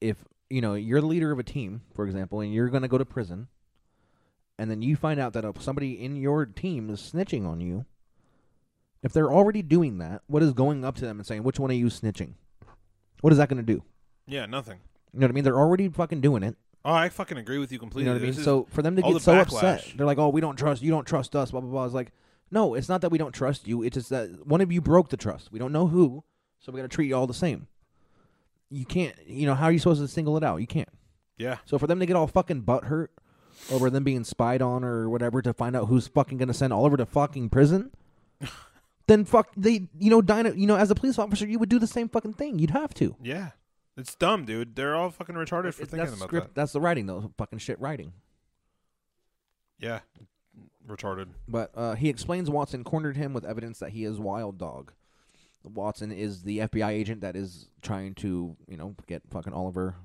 If 0.00 0.24
you 0.48 0.60
know 0.60 0.74
you're 0.74 1.00
the 1.00 1.06
leader 1.06 1.32
of 1.32 1.38
a 1.38 1.42
team, 1.42 1.82
for 1.94 2.06
example, 2.06 2.40
and 2.40 2.52
you're 2.54 2.68
going 2.68 2.82
to 2.82 2.88
go 2.88 2.98
to 2.98 3.04
prison, 3.04 3.48
and 4.58 4.70
then 4.70 4.80
you 4.80 4.96
find 4.96 5.20
out 5.20 5.32
that 5.34 5.44
uh, 5.44 5.52
somebody 5.58 6.02
in 6.02 6.16
your 6.16 6.46
team 6.46 6.88
is 6.88 7.00
snitching 7.00 7.46
on 7.46 7.60
you, 7.60 7.84
if 9.02 9.12
they're 9.12 9.32
already 9.32 9.62
doing 9.62 9.98
that, 9.98 10.22
what 10.26 10.42
is 10.42 10.52
going 10.52 10.84
up 10.84 10.94
to 10.96 11.04
them 11.04 11.18
and 11.18 11.26
saying, 11.26 11.42
"Which 11.42 11.58
one 11.58 11.70
are 11.70 11.74
you 11.74 11.86
snitching?" 11.86 12.34
What 13.20 13.32
is 13.32 13.38
that 13.38 13.50
going 13.50 13.64
to 13.64 13.74
do? 13.74 13.82
Yeah, 14.26 14.46
nothing. 14.46 14.78
You 15.12 15.20
know 15.20 15.26
what 15.26 15.32
I 15.32 15.34
mean? 15.34 15.44
They're 15.44 15.58
already 15.58 15.88
fucking 15.88 16.22
doing 16.22 16.42
it. 16.42 16.56
Oh, 16.84 16.92
I 16.92 17.08
fucking 17.10 17.36
agree 17.36 17.58
with 17.58 17.70
you 17.72 17.78
completely. 17.78 18.04
You 18.04 18.14
know 18.14 18.14
what 18.14 18.22
I 18.22 18.26
mean? 18.26 18.34
This 18.36 18.44
So 18.44 18.66
for 18.70 18.80
them 18.82 18.96
to 18.96 19.02
all 19.02 19.10
get 19.12 19.14
the 19.14 19.20
so 19.20 19.34
upset, 19.36 19.92
they're 19.96 20.06
like, 20.06 20.18
"Oh, 20.18 20.30
we 20.30 20.40
don't 20.40 20.56
trust 20.56 20.82
you. 20.82 20.90
Don't 20.90 21.06
trust 21.06 21.36
us." 21.36 21.50
Blah 21.50 21.60
blah 21.60 21.70
blah. 21.70 21.84
It's 21.84 21.94
like, 21.94 22.12
no, 22.50 22.74
it's 22.74 22.88
not 22.88 23.02
that 23.02 23.10
we 23.10 23.18
don't 23.18 23.32
trust 23.32 23.68
you. 23.68 23.82
It's 23.82 23.94
just 23.94 24.08
that 24.10 24.46
one 24.46 24.60
of 24.60 24.72
you 24.72 24.80
broke 24.80 25.10
the 25.10 25.16
trust. 25.18 25.52
We 25.52 25.58
don't 25.58 25.72
know 25.72 25.86
who, 25.88 26.24
so 26.58 26.72
we 26.72 26.76
got 26.78 26.90
to 26.90 26.94
treat 26.94 27.08
you 27.08 27.16
all 27.16 27.26
the 27.26 27.34
same. 27.34 27.66
You 28.70 28.84
can't. 28.86 29.14
You 29.26 29.46
know 29.46 29.54
how 29.54 29.66
are 29.66 29.72
you 29.72 29.78
supposed 29.78 30.00
to 30.00 30.08
single 30.08 30.36
it 30.36 30.44
out? 30.44 30.56
You 30.60 30.66
can't. 30.66 30.88
yeah, 31.36 31.58
So 31.66 31.78
for 31.78 31.86
them 31.86 32.00
to 32.00 32.06
get 32.06 32.16
all 32.16 32.26
fucking 32.26 32.62
butt 32.62 32.84
hurt 32.84 33.10
over 33.70 33.90
them 33.90 34.04
being 34.04 34.24
spied 34.24 34.62
on 34.62 34.82
or 34.84 35.10
whatever 35.10 35.42
to 35.42 35.52
find 35.52 35.76
out 35.76 35.86
who's 35.88 36.06
fucking 36.08 36.38
gonna 36.38 36.54
send 36.54 36.72
Oliver 36.72 36.96
to 36.96 37.04
fucking 37.06 37.50
prison, 37.50 37.90
then 39.06 39.24
fuck 39.24 39.50
they. 39.56 39.88
You 39.98 40.10
know, 40.10 40.22
Dinah. 40.22 40.54
You 40.54 40.66
know, 40.66 40.76
as 40.76 40.90
a 40.90 40.94
police 40.94 41.18
officer, 41.18 41.46
you 41.46 41.58
would 41.58 41.68
do 41.68 41.78
the 41.78 41.86
same 41.86 42.08
fucking 42.08 42.34
thing. 42.34 42.58
You'd 42.58 42.70
have 42.70 42.94
to. 42.94 43.16
yeah. 43.22 43.50
It's 43.96 44.14
dumb, 44.14 44.44
dude. 44.44 44.76
They're 44.76 44.94
all 44.94 45.10
fucking 45.10 45.34
retarded 45.34 45.74
for 45.74 45.82
It's- 45.82 45.88
thinking 45.90 45.98
that's 45.98 46.12
about 46.16 46.28
script. 46.28 46.46
that. 46.48 46.54
That's 46.54 46.72
the 46.72 46.80
writing, 46.80 47.06
though. 47.06 47.32
Fucking 47.36 47.58
shit 47.58 47.78
writing. 47.80 48.12
Yeah, 49.78 50.00
retarded. 50.86 51.28
But 51.48 51.70
uh, 51.74 51.94
he 51.94 52.08
explains 52.08 52.50
Watson 52.50 52.84
cornered 52.84 53.16
him 53.16 53.32
with 53.32 53.44
evidence 53.44 53.78
that 53.78 53.90
he 53.90 54.04
is 54.04 54.18
Wild 54.18 54.58
Dog. 54.58 54.92
Watson 55.64 56.10
is 56.12 56.42
the 56.42 56.58
FBI 56.60 56.88
agent 56.90 57.20
that 57.20 57.36
is 57.36 57.68
trying 57.82 58.14
to, 58.16 58.56
you 58.68 58.76
know, 58.76 58.94
get 59.06 59.22
fucking 59.30 59.52
Oliver 59.52 59.96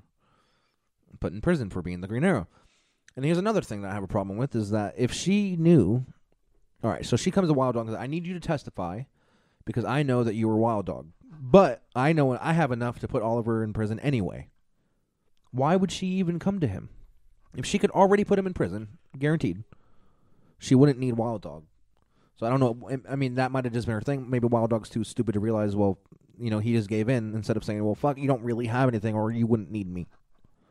put 1.20 1.32
in 1.32 1.40
prison 1.40 1.70
for 1.70 1.80
being 1.82 2.00
the 2.02 2.08
Green 2.08 2.24
Arrow. 2.24 2.46
And 3.16 3.24
here's 3.24 3.38
another 3.38 3.62
thing 3.62 3.80
that 3.82 3.90
I 3.90 3.94
have 3.94 4.02
a 4.02 4.06
problem 4.08 4.36
with 4.36 4.54
is 4.54 4.70
that 4.70 4.94
if 4.98 5.12
she 5.12 5.56
knew, 5.56 6.04
all 6.84 6.90
right, 6.90 7.06
so 7.06 7.16
she 7.16 7.30
comes 7.30 7.48
to 7.48 7.54
Wild 7.54 7.74
Dog 7.74 7.86
and 7.86 7.94
says, 7.96 8.02
I 8.02 8.06
need 8.06 8.26
you 8.26 8.34
to 8.34 8.40
testify 8.40 9.02
because 9.64 9.84
I 9.86 10.02
know 10.02 10.22
that 10.24 10.34
you 10.34 10.46
were 10.48 10.56
Wild 10.56 10.84
Dog. 10.86 11.08
But 11.30 11.82
I 11.94 12.12
know 12.12 12.36
I 12.38 12.52
have 12.52 12.72
enough 12.72 12.98
to 13.00 13.08
put 13.08 13.22
Oliver 13.22 13.62
in 13.62 13.72
prison 13.72 13.98
anyway. 14.00 14.48
Why 15.50 15.76
would 15.76 15.90
she 15.92 16.06
even 16.08 16.38
come 16.38 16.60
to 16.60 16.66
him? 16.66 16.88
If 17.54 17.64
she 17.64 17.78
could 17.78 17.90
already 17.92 18.24
put 18.24 18.38
him 18.38 18.46
in 18.46 18.52
prison, 18.54 18.88
guaranteed, 19.18 19.64
she 20.58 20.74
wouldn't 20.74 20.98
need 20.98 21.12
Wild 21.14 21.42
Dog. 21.42 21.64
So 22.36 22.46
I 22.46 22.50
don't 22.50 22.60
know. 22.60 22.98
I- 23.08 23.16
mean, 23.16 23.36
that 23.36 23.50
might 23.50 23.64
have 23.64 23.72
just 23.72 23.86
been 23.86 23.94
her 23.94 24.00
thing. 24.02 24.28
Maybe 24.28 24.46
Wild 24.46 24.70
Dog's 24.70 24.90
too 24.90 25.04
stupid 25.04 25.32
to 25.32 25.40
realize. 25.40 25.74
Well, 25.74 25.98
you 26.38 26.50
know, 26.50 26.58
he 26.58 26.72
just 26.74 26.88
gave 26.90 27.08
in 27.08 27.34
instead 27.34 27.56
of 27.56 27.64
saying, 27.64 27.82
"Well, 27.82 27.94
fuck, 27.94 28.18
you 28.18 28.26
don't 28.26 28.42
really 28.42 28.66
have 28.66 28.88
anything, 28.90 29.14
or 29.14 29.30
you 29.30 29.46
wouldn't 29.46 29.70
need 29.70 29.88
me." 29.88 30.06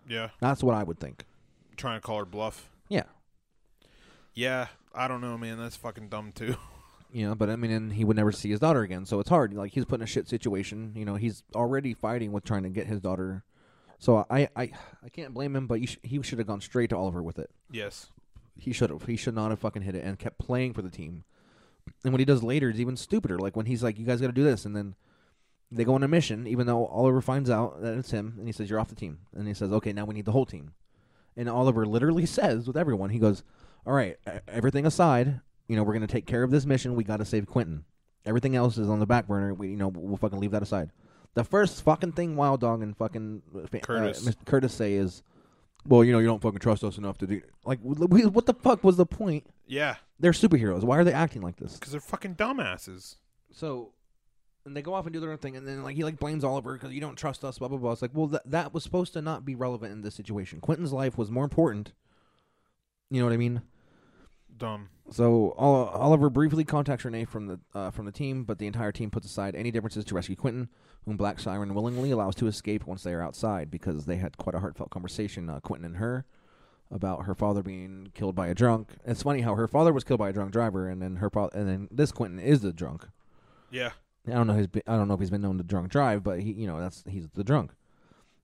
Yeah, 0.08 0.30
That's 0.39 0.62
what 0.62 0.76
I 0.76 0.84
would 0.84 0.99
think. 0.99 1.26
trying 1.76 1.97
to 1.97 2.01
call 2.06 2.20
her 2.20 2.26
bluff. 2.26 2.70
Yeah, 2.89 3.03
Yeah, 4.36 4.68
I 4.93 5.08
don't 5.08 5.22
know, 5.22 5.38
man. 5.38 5.58
That's 5.58 5.76
fucking 5.76 6.10
dumb 6.10 6.32
too. 6.34 6.56
you 7.16 7.28
know. 7.28 7.34
But 7.36 7.49
I 7.49 7.55
mean, 7.55 7.72
and 7.72 7.93
he 7.93 8.03
would 8.03 8.18
never 8.18 8.32
see 8.32 8.49
his 8.49 8.59
daughter 8.59 8.82
again, 8.82 9.05
so 9.05 9.20
it's 9.20 9.30
hard. 9.30 9.53
Like 9.53 9.72
he's 9.72 9.86
put 9.86 9.99
in 9.99 10.03
a 10.03 10.07
shit 10.07 10.28
situation. 10.28 10.91
You 10.95 11.05
know, 11.05 11.16
he's 11.16 11.43
already 11.55 11.93
fighting 11.93 12.32
with 12.32 12.43
trying 12.43 12.63
to 12.63 12.70
get 12.70 12.88
his 12.88 12.99
daughter. 12.99 13.43
So 13.97 14.26
I, 14.30 14.49
I, 14.55 14.72
I 15.03 15.09
can't 15.09 15.34
blame 15.34 15.55
him. 15.55 15.68
But 15.68 15.80
you 15.82 15.88
sh- 15.88 15.97
he 16.03 16.22
should 16.22 16.38
have 16.39 16.47
gone 16.47 16.61
straight 16.61 16.89
to 16.89 16.97
Oliver 16.97 17.24
with 17.24 17.39
it. 17.39 17.49
yes. 17.72 18.07
He 18.57 18.72
should 18.72 18.89
have. 18.89 19.03
He 19.05 19.18
should 19.18 19.36
not 19.36 19.49
have 19.49 19.59
fucking 19.59 19.82
hit 19.82 19.95
it 19.95 20.05
and 20.05 20.18
kept 20.18 20.38
playing 20.38 20.74
for 20.74 20.82
the 20.82 20.89
team. 20.89 21.26
And 22.05 22.13
what 22.13 22.20
he 22.22 22.26
does 22.26 22.41
later 22.41 22.70
is 22.70 22.80
even 22.80 22.95
stupider. 22.95 23.38
Like 23.38 23.55
when 23.57 23.66
he's 23.66 23.84
like, 23.84 23.99
"You 23.99 24.05
guys 24.05 24.22
got 24.22 24.28
to 24.28 24.34
do 24.34 24.45
this," 24.45 24.66
and 24.66 24.74
then 24.76 24.95
they 25.70 25.84
go 25.84 25.93
on 25.95 26.03
a 26.03 26.07
mission, 26.07 26.47
even 26.47 26.66
though 26.66 26.86
Oliver 26.86 27.22
finds 27.22 27.49
out 27.49 27.82
that 27.82 27.97
it's 27.97 28.11
him, 28.11 28.36
and 28.38 28.47
he 28.47 28.53
says, 28.53 28.70
"You're 28.70 28.80
off 28.80 28.88
the 28.88 28.95
team." 28.95 29.20
And 29.36 29.45
he 29.45 29.53
says, 29.53 29.74
"Okay, 29.74 29.91
now 29.91 30.05
we 30.05 30.13
need 30.13 30.24
the 30.26 30.32
whole 30.32 30.45
team." 30.45 30.72
And 31.36 31.49
Oliver 31.49 31.86
literally 31.86 32.26
says 32.39 32.66
with 32.66 32.78
everyone, 32.78 33.09
he 33.09 33.20
goes, 33.20 33.43
"All 33.86 33.91
right, 33.91 34.16
everything 34.47 34.86
aside, 34.86 35.41
you 35.68 35.76
know, 35.76 35.84
we're 35.84 35.93
gonna 35.93 36.07
take 36.07 36.26
care 36.26 36.43
of 36.43 36.51
this 36.51 36.66
mission. 36.66 36.95
We 36.95 37.03
got 37.03 37.18
to 37.18 37.26
save 37.26 37.47
Quentin. 37.47 37.86
Everything 38.26 38.55
else 38.55 38.78
is 38.78 38.89
on 38.89 38.99
the 38.99 39.05
back 39.05 39.28
burner. 39.28 39.53
We, 39.53 39.70
you 39.70 39.78
know, 39.78 39.88
we'll 39.89 40.18
fucking 40.18 40.39
leave 40.39 40.51
that 40.51 40.63
aside." 40.63 40.91
The 41.36 41.43
first 41.43 41.84
fucking 41.84 42.13
thing 42.13 42.36
Wild 42.36 42.61
Dog 42.61 42.82
and 42.82 42.95
fucking 42.95 43.41
uh, 43.55 43.78
Curtis. 43.80 44.26
uh, 44.26 44.32
Mr. 44.32 44.45
Curtis 44.45 44.74
say 44.74 44.93
is, 44.93 45.22
"Well, 45.86 46.03
you 46.03 46.11
know, 46.13 46.20
you 46.20 46.28
don't 46.28 46.41
fucking 46.41 46.59
trust 46.59 46.84
us 46.84 46.97
enough 46.97 47.18
to 47.20 47.28
do." 47.28 47.41
Like, 47.66 47.80
we- 47.84 48.26
what 48.26 48.45
the 48.45 48.53
fuck 48.53 48.84
was 48.84 48.95
the 48.97 49.05
point? 49.05 49.45
Yeah, 49.68 49.95
They're 50.20 50.32
superheroes. 50.32 50.84
Why 50.84 50.97
are 50.97 51.03
they 51.03 51.11
acting 51.13 51.41
like 51.41 51.57
this? 51.57 51.74
because 51.74 51.91
they're 51.91 51.99
fucking 52.01 52.36
dumbasses. 52.36 53.18
So, 53.51 53.91
and 54.66 54.76
they 54.78 54.82
go 54.82 54.93
off 54.93 55.05
and 55.05 55.13
do 55.13 55.20
their 55.20 55.32
own 55.32 55.38
thing, 55.39 55.57
and 55.57 55.68
then 55.68 55.84
like 55.84 55.95
he 55.95 56.03
like 56.03 56.20
blames 56.20 56.43
Oliver 56.43 56.74
because 56.74 56.93
you 56.93 57.01
don't 57.01 57.16
trust 57.18 57.43
us. 57.43 57.57
Blah 57.59 57.68
blah 57.68 57.78
blah. 57.80 57.91
It's 57.91 58.01
like, 58.01 58.11
well, 58.13 58.28
that 58.28 58.49
that 58.49 58.74
was 58.74 58.84
supposed 58.84 59.13
to 59.13 59.22
not 59.22 59.43
be 59.43 59.55
relevant 59.55 59.91
in 59.91 60.01
this 60.03 60.16
situation. 60.16 60.61
Quentin's 60.61 60.93
life 60.93 61.18
was 61.18 61.30
more 61.32 61.43
important. 61.43 61.91
You 63.09 63.20
know 63.20 63.26
what 63.26 63.34
I 63.34 63.38
mean? 63.38 63.61
Dumb. 64.58 64.89
So 65.12 65.51
Oliver 65.51 66.30
briefly 66.30 66.64
contacts 66.64 67.06
Rene 67.06 67.26
from 67.26 67.47
the 67.47 67.60
uh, 67.74 67.91
from 67.91 68.06
the 68.06 68.12
team, 68.12 68.43
but 68.43 68.58
the 68.58 68.68
entire 68.68 68.91
team 68.91 69.12
puts 69.12 69.26
aside 69.26 69.56
any 69.56 69.70
differences 69.70 70.06
to 70.06 70.16
rescue 70.16 70.36
Quentin, 70.36 70.70
whom 71.06 71.18
Black 71.18 71.39
Siren 71.39 71.74
willingly 71.74 72.12
allows 72.12 72.36
to 72.36 72.47
escape 72.47 72.88
once 72.88 73.03
they 73.03 73.14
are 73.14 73.22
outside 73.22 73.70
because 73.70 74.06
they 74.06 74.16
had 74.16 74.38
quite 74.38 74.56
a 74.56 74.60
heartfelt 74.60 74.89
conversation, 74.89 75.49
uh, 75.49 75.60
Quentin 75.60 75.86
and 75.86 75.97
her, 75.97 76.26
about 76.89 77.26
her 77.26 77.36
father 77.36 77.62
being 77.62 78.12
killed 78.14 78.36
by 78.36 78.47
a 78.47 78.56
drunk. 78.56 78.93
It's 79.06 79.24
funny 79.24 79.41
how 79.41 79.56
her 79.56 79.68
father 79.68 79.93
was 79.93 80.03
killed 80.03 80.20
by 80.20 80.30
a 80.30 80.34
drunk 80.34 80.51
driver, 80.51 80.88
and 80.88 81.01
then 81.01 81.18
her 81.18 81.30
and 81.53 81.68
then 81.70 81.88
this 81.91 82.12
Quentin 82.12 82.39
is 82.39 82.62
the 82.62 82.74
drunk. 82.74 83.08
Yeah. 83.70 83.91
I 84.28 84.32
don't 84.32 84.47
know 84.47 84.53
his. 84.53 84.68
I 84.88 84.95
don't 84.95 85.08
know 85.08 85.14
if 85.14 85.20
he's 85.20 85.30
been 85.30 85.41
known 85.41 85.58
to 85.58 85.64
drunk 85.64 85.89
drive, 85.91 86.24
but 86.24 86.39
he, 86.39 86.51
you 86.51 86.66
know, 86.66 86.80
that's 86.80 87.03
he's 87.08 87.28
the 87.36 87.43
drunk. 87.43 87.74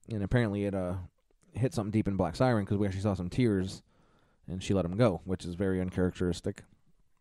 And 0.10 0.22
apparently, 0.24 0.66
it 0.66 0.76
uh 0.76 0.96
hit 1.54 1.74
something 1.74 1.92
deep 1.92 2.08
in 2.08 2.18
Black 2.18 2.36
Siren 2.36 2.66
because 2.66 2.78
we 2.78 2.86
actually 2.86 3.02
saw 3.02 3.14
some 3.14 3.30
tears, 3.30 3.82
and 4.52 4.62
she 4.62 4.74
let 4.74 4.86
him 4.86 4.98
go, 4.98 5.22
which 5.26 5.46
is 5.46 5.56
very 5.56 5.80
uncharacteristic. 5.82 6.64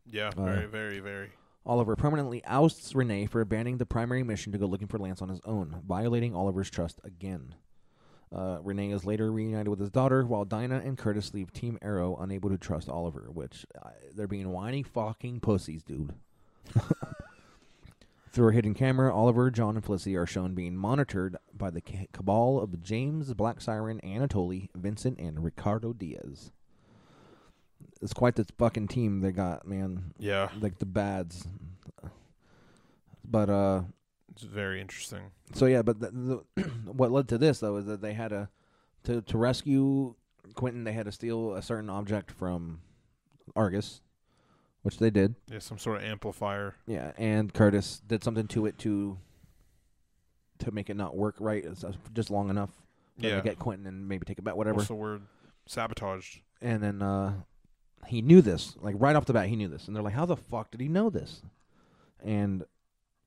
Yeah. 0.07 0.31
Uh, 0.37 0.45
Very, 0.45 0.67
very, 0.67 1.01
very. 1.01 1.31
Oliver 1.65 1.95
permanently 1.95 2.43
ousts 2.47 2.95
Rene 2.95 3.27
for 3.27 3.41
abandoning 3.41 3.79
the 3.79 3.87
primary 3.87 4.23
mission 4.23 4.51
to 4.53 4.59
go 4.59 4.67
looking 4.67 4.89
for 4.89 4.99
Lance 4.99 5.23
on 5.23 5.29
his 5.29 5.41
own, 5.45 5.83
violating 5.87 6.35
Oliver's 6.35 6.71
trust 6.71 7.01
again. 7.05 7.55
Uh, 8.35 8.59
Rene 8.63 8.93
is 8.93 9.05
later 9.05 9.31
reunited 9.31 9.69
with 9.69 9.79
his 9.79 9.91
daughter, 9.91 10.25
while 10.25 10.45
Dinah 10.45 10.83
and 10.85 10.97
Curtis 10.97 11.35
leave 11.35 11.53
Team 11.53 11.79
Arrow 11.83 12.17
unable 12.17 12.49
to 12.49 12.59
trust 12.59 12.89
Oliver, 12.89 13.29
which 13.33 13.67
uh, 13.81 13.91
they're 14.15 14.27
being 14.27 14.51
whiny 14.51 14.83
fucking 14.83 15.41
pussies, 15.41 15.83
dude. 15.83 16.15
Through 18.33 18.51
a 18.51 18.53
hidden 18.53 18.75
camera, 18.75 19.13
Oliver, 19.15 19.51
John, 19.51 19.75
and 19.75 19.85
Felicity 19.85 20.17
are 20.17 20.27
shown 20.27 20.55
being 20.55 20.77
monitored 20.77 21.37
by 21.53 21.71
the 21.71 21.81
cabal 22.13 22.61
of 22.61 22.81
James, 22.81 23.35
Black 23.35 23.61
Siren, 23.61 24.01
Anatoly, 24.05 24.69
Vincent, 24.75 25.19
and 25.19 25.43
Ricardo 25.43 25.93
Diaz. 25.93 26.53
It's 28.03 28.13
quite 28.15 28.35
this 28.35 28.47
fucking 28.59 28.89
team 28.89 29.21
they 29.21 29.31
got, 29.33 29.67
man 29.67 30.15
Yeah. 30.19 30.49
like 30.61 30.79
the 30.79 30.87
bads. 30.87 31.47
But 33.25 33.51
uh, 33.51 33.83
It's 34.33 34.43
very 34.43 34.81
interesting. 34.81 35.31
so 35.55 35.67
yeah, 35.67 35.83
but 35.83 36.01
the, 36.01 36.11
the 36.57 36.63
what 36.93 37.11
led 37.13 37.29
to 37.29 37.39
this 37.39 37.61
though 37.61 37.77
is 37.77 37.87
that 37.87 38.01
they 38.03 38.15
had 38.15 38.29
to 38.29 38.49
to 39.05 39.23
to 39.23 39.39
rescue 39.39 40.15
Quentin. 40.55 40.85
They 40.85 40.93
had 40.93 41.07
to 41.07 41.13
steal 41.13 41.55
a 41.55 41.63
certain 41.63 41.91
object 41.91 42.31
from 42.31 42.81
Argus, 43.55 44.01
which 44.83 44.99
they 44.99 45.11
did. 45.11 45.35
Yeah, 45.47 45.59
some 45.61 45.79
sort 45.79 45.99
of 45.99 46.05
amplifier. 46.05 46.75
Yeah, 46.87 47.13
and 47.17 47.53
Curtis 47.53 48.01
did 48.07 48.25
something 48.25 48.47
to 48.49 48.67
it 48.67 48.79
to 48.79 49.19
to 50.59 50.71
make 50.73 50.91
it 50.91 50.97
not 50.97 51.17
work 51.17 51.37
right, 51.39 51.65
just 52.15 52.31
long 52.31 52.51
enough. 52.51 52.71
Yeah. 53.17 53.37
to 53.37 53.43
get 53.43 53.59
Quentin 53.59 53.87
and 53.87 54.09
maybe 54.09 54.25
take 54.25 54.39
it 54.39 54.43
back, 54.45 54.57
whatever. 54.57 54.77
What's 54.77 54.89
the 54.89 54.95
word? 54.95 55.23
Sabotaged. 55.67 56.41
and 56.63 56.83
then 56.83 57.03
uh, 57.03 57.35
he 58.07 58.23
knew 58.23 58.43
this, 58.43 58.77
like 58.81 58.95
right 58.99 59.15
off 59.17 59.27
the 59.27 59.33
bat, 59.33 59.49
he 59.49 59.57
knew 59.57 59.69
this, 59.69 59.87
and 59.87 59.95
they're 59.95 60.03
like, 60.03 60.15
"How 60.15 60.27
the 60.27 60.37
fuck 60.37 60.71
did 60.71 60.81
he 60.81 60.89
know 60.89 61.11
this?" 61.11 61.43
And 62.23 62.65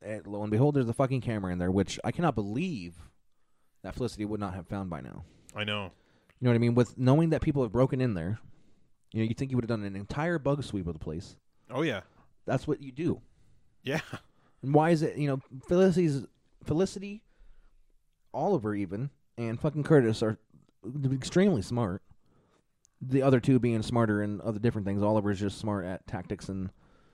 eh, 0.04 0.20
lo 0.26 0.42
and 0.42 0.52
behold, 0.52 0.76
there's 0.76 0.90
a 0.90 0.94
fucking 0.94 1.22
camera 1.22 1.52
in 1.52 1.60
there, 1.60 1.72
which 1.72 2.00
I 2.04 2.12
cannot 2.12 2.36
believe 2.36 2.96
that 3.84 3.96
Felicity 3.96 4.26
would 4.26 4.40
not 4.40 4.54
have 4.54 4.68
found 4.68 4.90
by 4.90 5.02
now. 5.02 5.24
I 5.56 5.64
know. 5.64 5.92
You 6.40 6.46
know 6.46 6.52
what 6.52 6.56
I 6.56 6.60
mean? 6.60 6.76
With 6.76 6.98
knowing 6.98 7.30
that 7.30 7.42
people 7.42 7.62
have 7.64 7.72
broken 7.72 8.02
in 8.02 8.14
there, 8.14 8.40
you 9.12 9.22
know, 9.22 9.28
you 9.28 9.34
think 9.34 9.52
you 9.52 9.58
would 9.58 9.64
have 9.64 9.80
done 9.80 9.86
an 9.86 9.96
entire 9.96 10.40
bug 10.40 10.64
sweep 10.64 10.88
of 10.88 10.94
the 10.94 11.00
place. 11.00 11.36
Oh 11.70 11.82
yeah. 11.82 12.02
That's 12.46 12.68
what 12.68 12.82
you 12.82 12.92
do. 12.92 13.22
Yeah. 13.84 14.02
And 14.62 14.74
why 14.74 14.92
is 14.92 15.02
it? 15.02 15.18
You 15.18 15.28
know, 15.28 15.42
Felicity's 15.68 16.24
Felicity, 16.64 17.22
Oliver, 18.34 18.74
even 18.74 19.10
and 19.38 19.60
fucking 19.60 19.84
Curtis 19.84 20.24
are 20.24 20.38
extremely 21.12 21.62
smart. 21.62 22.02
The 23.10 23.22
other 23.22 23.40
two 23.40 23.60
being 23.60 23.82
smarter 23.82 24.22
and 24.22 24.40
other 24.42 24.60
different 24.60 24.86
things. 24.88 25.02
Oliver's 25.04 25.40
just 25.40 25.58
smart 25.58 25.86
at 25.86 26.06
tactics 26.08 26.50
and 26.50 26.70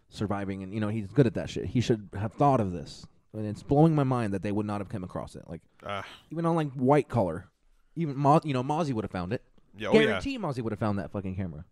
surviving, 0.10 0.64
and 0.64 0.74
you 0.74 0.80
know 0.80 0.88
he's 0.90 1.08
good 1.12 1.28
at 1.28 1.34
that 1.36 1.50
shit. 1.50 1.66
He 1.66 1.82
should 1.82 2.10
have 2.18 2.34
thought 2.34 2.60
of 2.60 2.72
this, 2.72 3.06
and 3.34 3.46
it's 3.46 3.64
blowing 3.64 3.96
my 3.96 4.04
mind 4.04 4.34
that 4.34 4.42
they 4.44 4.52
would 4.52 4.66
not 4.66 4.82
have 4.82 4.90
come 4.90 5.04
across 5.04 5.36
it. 5.36 5.44
Like 5.48 5.62
Ah. 5.86 6.06
even 6.32 6.46
on 6.46 6.56
like 6.56 6.72
white 6.74 7.10
collar, 7.10 7.48
even 7.96 8.16
Mo- 8.18 8.42
you 8.44 8.54
know 8.54 8.64
Mozzie 8.64 8.94
would 8.94 9.04
have 9.04 9.12
found 9.12 9.34
it. 9.34 9.42
yeah. 9.78 9.90
Oh 9.90 9.94
yeah. 9.94 10.06
Guarantee 10.06 10.38
Mozzie 10.38 10.62
would 10.62 10.72
have 10.74 10.80
found 10.80 11.00
that 11.00 11.12
fucking 11.12 11.36
camera. 11.36 11.66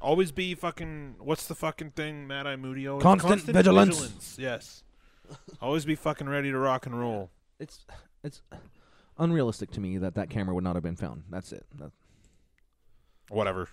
Always 0.00 0.30
be 0.32 0.54
fucking. 0.54 1.16
What's 1.18 1.46
the 1.48 1.54
fucking 1.56 1.90
thing, 1.92 2.26
Mad 2.26 2.46
Eye 2.46 2.56
Moody? 2.56 2.86
Always 2.86 3.02
Constant 3.02 3.42
vigilance. 3.42 4.36
Yes. 4.38 4.84
Always 5.60 5.84
be 5.84 5.94
fucking 5.96 6.28
ready 6.28 6.50
to 6.50 6.58
rock 6.58 6.86
and 6.86 6.98
roll. 6.98 7.30
It's 7.58 7.84
it's 8.22 8.40
unrealistic 9.18 9.70
to 9.72 9.80
me 9.80 9.98
that 9.98 10.14
that 10.14 10.30
camera 10.30 10.54
would 10.54 10.64
not 10.64 10.76
have 10.76 10.82
been 10.84 10.96
found. 10.96 11.24
That's 11.30 11.52
it. 11.52 11.66
That, 11.78 11.90
Whatever. 13.28 13.68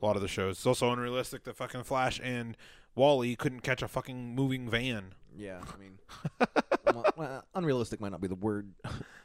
A 0.00 0.04
lot 0.06 0.16
of 0.16 0.22
the 0.22 0.28
shows. 0.28 0.56
It's 0.56 0.66
also 0.66 0.92
unrealistic 0.92 1.44
that 1.44 1.56
fucking 1.56 1.84
Flash 1.84 2.20
and 2.22 2.56
Wally 2.94 3.34
couldn't 3.36 3.60
catch 3.60 3.82
a 3.82 3.88
fucking 3.88 4.34
moving 4.34 4.68
van. 4.68 5.14
yeah, 5.36 5.60
I 5.72 5.78
mean, 5.78 5.98
well, 6.94 7.04
well, 7.16 7.44
unrealistic 7.54 8.00
might 8.00 8.12
not 8.12 8.20
be 8.20 8.28
the 8.28 8.34
word 8.34 8.72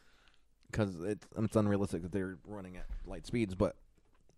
because 0.71 0.95
it's 1.01 1.25
it's 1.37 1.55
unrealistic 1.55 2.01
that 2.03 2.11
they're 2.11 2.37
running 2.45 2.77
at 2.77 2.85
light 3.05 3.25
speeds. 3.27 3.53
But 3.55 3.75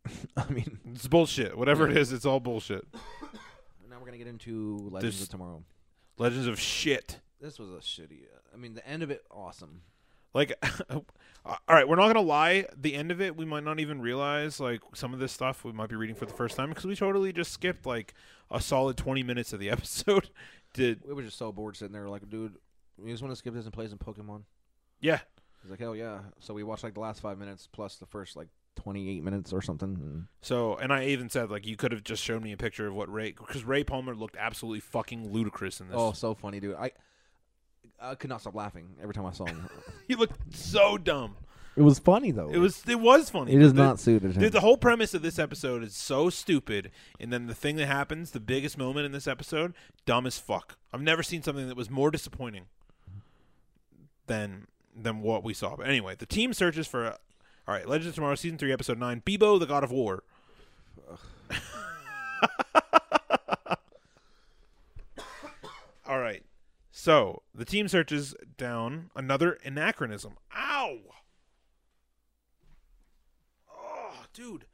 I 0.38 0.50
mean, 0.50 0.80
It's 0.94 1.08
bullshit. 1.08 1.58
Whatever 1.58 1.88
it 1.90 1.96
is, 1.98 2.12
it's 2.12 2.26
all 2.26 2.40
bullshit. 2.40 2.86
now 3.90 3.98
we're 4.00 4.06
gonna 4.06 4.18
get 4.18 4.28
into 4.28 4.90
Legends 4.92 5.18
This- 5.20 5.24
of 5.24 5.30
Tomorrow. 5.30 5.64
Legends 6.18 6.46
of 6.48 6.60
shit. 6.60 7.20
This 7.42 7.58
was 7.60 7.70
a 7.72 7.78
shitty. 7.80 8.24
Uh, 8.24 8.40
I 8.54 8.58
mean, 8.58 8.74
the 8.76 8.88
end 8.88 9.04
of 9.04 9.12
it, 9.12 9.24
awesome. 9.32 9.82
Like, 10.34 10.54
all 10.90 11.06
right, 11.70 11.88
we're 11.88 11.96
not 11.96 12.08
gonna 12.08 12.22
lie. 12.22 12.66
The 12.76 12.96
end 12.96 13.12
of 13.12 13.22
it, 13.22 13.36
we 13.36 13.46
might 13.46 13.64
not 13.64 13.80
even 13.80 14.02
realize 14.02 14.60
like 14.60 14.82
some 14.94 15.14
of 15.14 15.20
this 15.20 15.32
stuff 15.32 15.64
we 15.64 15.72
might 15.72 15.90
be 15.90 15.96
reading 15.96 16.16
for 16.16 16.26
the 16.26 16.34
first 16.34 16.56
time 16.56 16.70
because 16.70 16.86
we 16.86 16.96
totally 16.96 17.32
just 17.34 17.52
skipped 17.52 17.86
like 17.86 18.14
a 18.50 18.60
solid 18.62 18.98
twenty 18.98 19.24
minutes 19.24 19.54
of 19.54 19.60
the 19.60 19.70
episode. 19.72 20.30
Did 20.74 21.02
We 21.08 21.14
were 21.14 21.22
just 21.24 21.38
so 21.38 21.52
bored 21.52 21.78
sitting 21.78 21.94
there, 21.94 22.10
like, 22.10 22.28
dude, 22.30 22.56
we 22.98 23.12
just 23.12 23.22
want 23.22 23.32
to 23.32 23.36
skip 23.36 23.54
this 23.54 23.66
and 23.66 23.74
play 23.74 23.88
some 23.88 24.00
Pokemon. 24.00 24.44
yeah? 25.00 25.20
He's 25.62 25.72
like, 25.72 25.80
hell 25.80 25.96
yeah. 25.96 26.20
So 26.40 26.54
we 26.54 26.64
watched 26.64 26.84
like 26.84 26.96
the 26.96 27.00
last 27.00 27.22
five 27.22 27.38
minutes 27.38 27.70
plus 27.72 27.96
the 27.96 28.06
first 28.06 28.36
like 28.36 28.50
28 28.76 29.24
minutes 29.24 29.54
or 29.54 29.62
something. 29.62 30.28
So, 30.42 30.76
and 30.76 30.92
I 30.92 31.06
even 31.06 31.30
said 31.30 31.50
like 31.50 31.66
you 31.66 31.78
could 31.78 31.92
have 31.94 32.04
just 32.04 32.22
shown 32.24 32.44
me 32.44 32.52
a 32.52 32.58
picture 32.58 32.88
of 32.88 32.96
what 32.96 33.12
Ray 33.12 33.32
because 33.32 33.64
Ray 33.64 33.84
Palmer 33.84 34.14
looked 34.16 34.36
absolutely 34.36 34.82
fucking 34.82 35.32
ludicrous 35.32 35.80
in 35.80 35.88
this. 35.88 35.96
oh, 35.98 36.12
so 36.12 36.34
funny, 36.34 36.60
dude. 36.60 36.76
I 36.76 36.92
I 38.04 38.16
could 38.16 38.30
not 38.30 38.42
stop 38.42 38.54
laughing 38.56 38.90
every 39.02 39.14
time 39.14 39.26
I 39.26 39.32
saw 39.32 39.46
him. 39.46 39.68
he 40.08 40.16
looked 40.16 40.54
so 40.56 40.98
dumb. 40.98 41.36
it 41.78 41.82
was 41.82 42.00
funny 42.00 42.32
though. 42.32 42.50
It 42.50 42.58
was 42.58 42.84
it 42.88 43.00
was 43.00 43.30
funny. 43.30 43.54
It 43.54 43.62
is 43.62 43.72
but 43.72 43.78
the- 43.78 43.84
not 43.84 44.00
suited 44.00 44.34
him. 44.36 44.42
Dude, 44.42 44.52
the 44.52 44.60
whole 44.60 44.78
premise 44.78 45.14
of 45.14 45.22
this 45.22 45.40
episode 45.40 45.84
is 45.84 45.96
so 45.96 46.30
stupid, 46.30 46.92
and 47.20 47.32
then 47.32 47.48
the 47.48 47.56
thing 47.56 47.78
that 47.78 47.86
happens, 47.88 48.32
the 48.32 48.40
biggest 48.40 48.78
moment 48.78 49.06
in 49.06 49.12
this 49.14 49.28
episode, 49.28 49.74
dumb 50.06 50.26
as 50.28 50.38
fuck. 50.38 50.78
I've 50.94 51.02
never 51.02 51.24
seen 51.24 51.42
something 51.42 51.68
that 51.68 51.78
was 51.78 51.90
more 51.90 52.12
disappointing 52.12 52.66
than 54.28 54.68
than 54.96 55.22
what 55.22 55.44
we 55.44 55.54
saw. 55.54 55.76
But 55.78 55.88
anyway, 55.88 56.16
the 56.18 56.26
team 56.26 56.54
searches 56.54 56.88
for. 56.88 57.08
all 57.08 57.18
right, 57.68 57.88
Legends 57.88 58.10
of 58.10 58.16
Tomorrow, 58.16 58.36
season 58.36 58.58
three, 58.58 58.74
episode 58.74 59.00
nine. 59.00 59.22
Bebo, 59.26 59.60
the 59.60 59.66
God 59.66 59.84
of 59.84 59.92
War. 59.92 60.24
all 66.06 66.20
right, 66.20 66.44
so 66.96 67.42
the 67.56 67.66
team 67.66 67.88
searches 67.88 68.36
down 68.56 69.10
another 69.16 69.58
anachronism. 69.66 70.36
Ow! 70.56 71.00
Oh, 73.76 74.24
dude, 74.32 74.66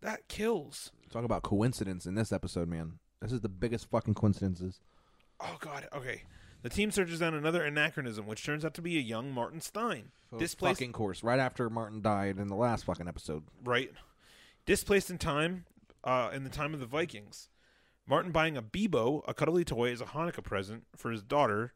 that 0.00 0.28
kills. 0.28 0.92
Talk 1.10 1.24
about 1.24 1.42
coincidence 1.42 2.06
in 2.06 2.14
this 2.14 2.30
episode, 2.32 2.68
man. 2.68 3.00
This 3.20 3.32
is 3.32 3.40
the 3.40 3.48
biggest 3.48 3.90
fucking 3.90 4.14
coincidences. 4.14 4.80
Oh 5.40 5.56
God. 5.60 5.88
Okay. 5.94 6.22
The 6.62 6.68
team 6.70 6.90
searches 6.90 7.18
down 7.20 7.34
another 7.34 7.64
anachronism, 7.64 8.26
which 8.26 8.44
turns 8.44 8.64
out 8.64 8.74
to 8.74 8.82
be 8.82 8.96
a 8.96 9.00
young 9.00 9.32
Martin 9.32 9.60
Stein, 9.60 10.10
displaced. 10.38 10.78
fucking 10.78 10.92
course 10.92 11.22
right 11.22 11.38
after 11.38 11.68
Martin 11.68 12.00
died 12.00 12.38
in 12.38 12.48
the 12.48 12.54
last 12.54 12.84
fucking 12.84 13.08
episode. 13.08 13.44
Right. 13.64 13.90
Displaced 14.66 15.10
in 15.10 15.18
time, 15.18 15.64
uh, 16.04 16.30
in 16.32 16.44
the 16.44 16.50
time 16.50 16.74
of 16.74 16.80
the 16.80 16.86
Vikings. 16.86 17.48
Martin 18.06 18.30
buying 18.32 18.56
a 18.56 18.62
Bebo, 18.62 19.22
a 19.26 19.34
cuddly 19.34 19.64
toy, 19.64 19.90
as 19.92 20.00
a 20.00 20.04
Hanukkah 20.06 20.44
present 20.44 20.84
for 20.96 21.10
his 21.10 21.22
daughter 21.22 21.72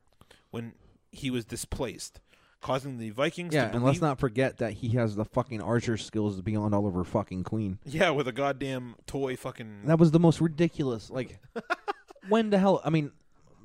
when 0.50 0.72
he 1.12 1.30
was 1.30 1.44
displaced, 1.44 2.20
causing 2.60 2.98
the 2.98 3.10
Vikings 3.10 3.52
Yeah, 3.54 3.68
to 3.68 3.76
and 3.76 3.84
let's 3.84 4.00
not 4.00 4.18
forget 4.20 4.58
that 4.58 4.74
he 4.74 4.90
has 4.90 5.16
the 5.16 5.24
fucking 5.24 5.60
archer 5.60 5.96
skills 5.96 6.40
beyond 6.40 6.74
Oliver 6.74 7.04
fucking 7.04 7.42
Queen. 7.44 7.78
yeah, 7.84 8.10
with 8.10 8.28
a 8.28 8.32
goddamn 8.32 8.94
toy 9.06 9.36
fucking. 9.36 9.82
That 9.86 9.98
was 9.98 10.10
the 10.12 10.20
most 10.20 10.40
ridiculous. 10.40 11.10
Like, 11.10 11.40
when 12.28 12.50
the 12.50 12.58
hell? 12.58 12.80
I 12.84 12.90
mean, 12.90 13.10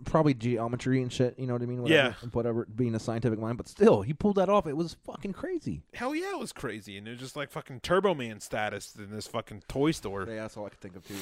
probably 0.06 0.34
geometry 0.34 1.02
and 1.02 1.12
shit. 1.14 1.38
You 1.38 1.46
know 1.48 1.54
what 1.54 1.62
I 1.62 1.66
mean? 1.66 1.82
Whatever, 1.84 2.16
Whatever, 2.32 2.66
being 2.76 2.96
a 2.96 3.00
scientific 3.00 3.40
mind, 3.40 3.58
but 3.58 3.68
still, 3.68 4.02
he 4.02 4.14
pulled 4.14 4.38
that 4.38 4.50
off. 4.50 4.66
It 4.68 4.76
was 4.76 4.96
fucking 5.06 5.34
crazy. 5.34 5.82
Hell 5.94 6.16
yeah, 6.16 6.32
it 6.32 6.40
was 6.40 6.52
crazy. 6.52 6.98
And 6.98 7.08
it 7.08 7.12
was 7.12 7.20
just 7.20 7.36
like 7.36 7.52
fucking 7.52 7.82
Turbo 7.82 8.14
Man 8.16 8.40
status 8.40 8.96
in 8.98 9.12
this 9.12 9.28
fucking 9.28 9.64
toy 9.68 9.92
store. 9.92 10.26
Yeah, 10.28 10.36
that's 10.42 10.58
all 10.58 10.66
I 10.66 10.70
could 10.70 10.80
think 10.82 10.96
of 10.96 11.08
too. 11.08 11.16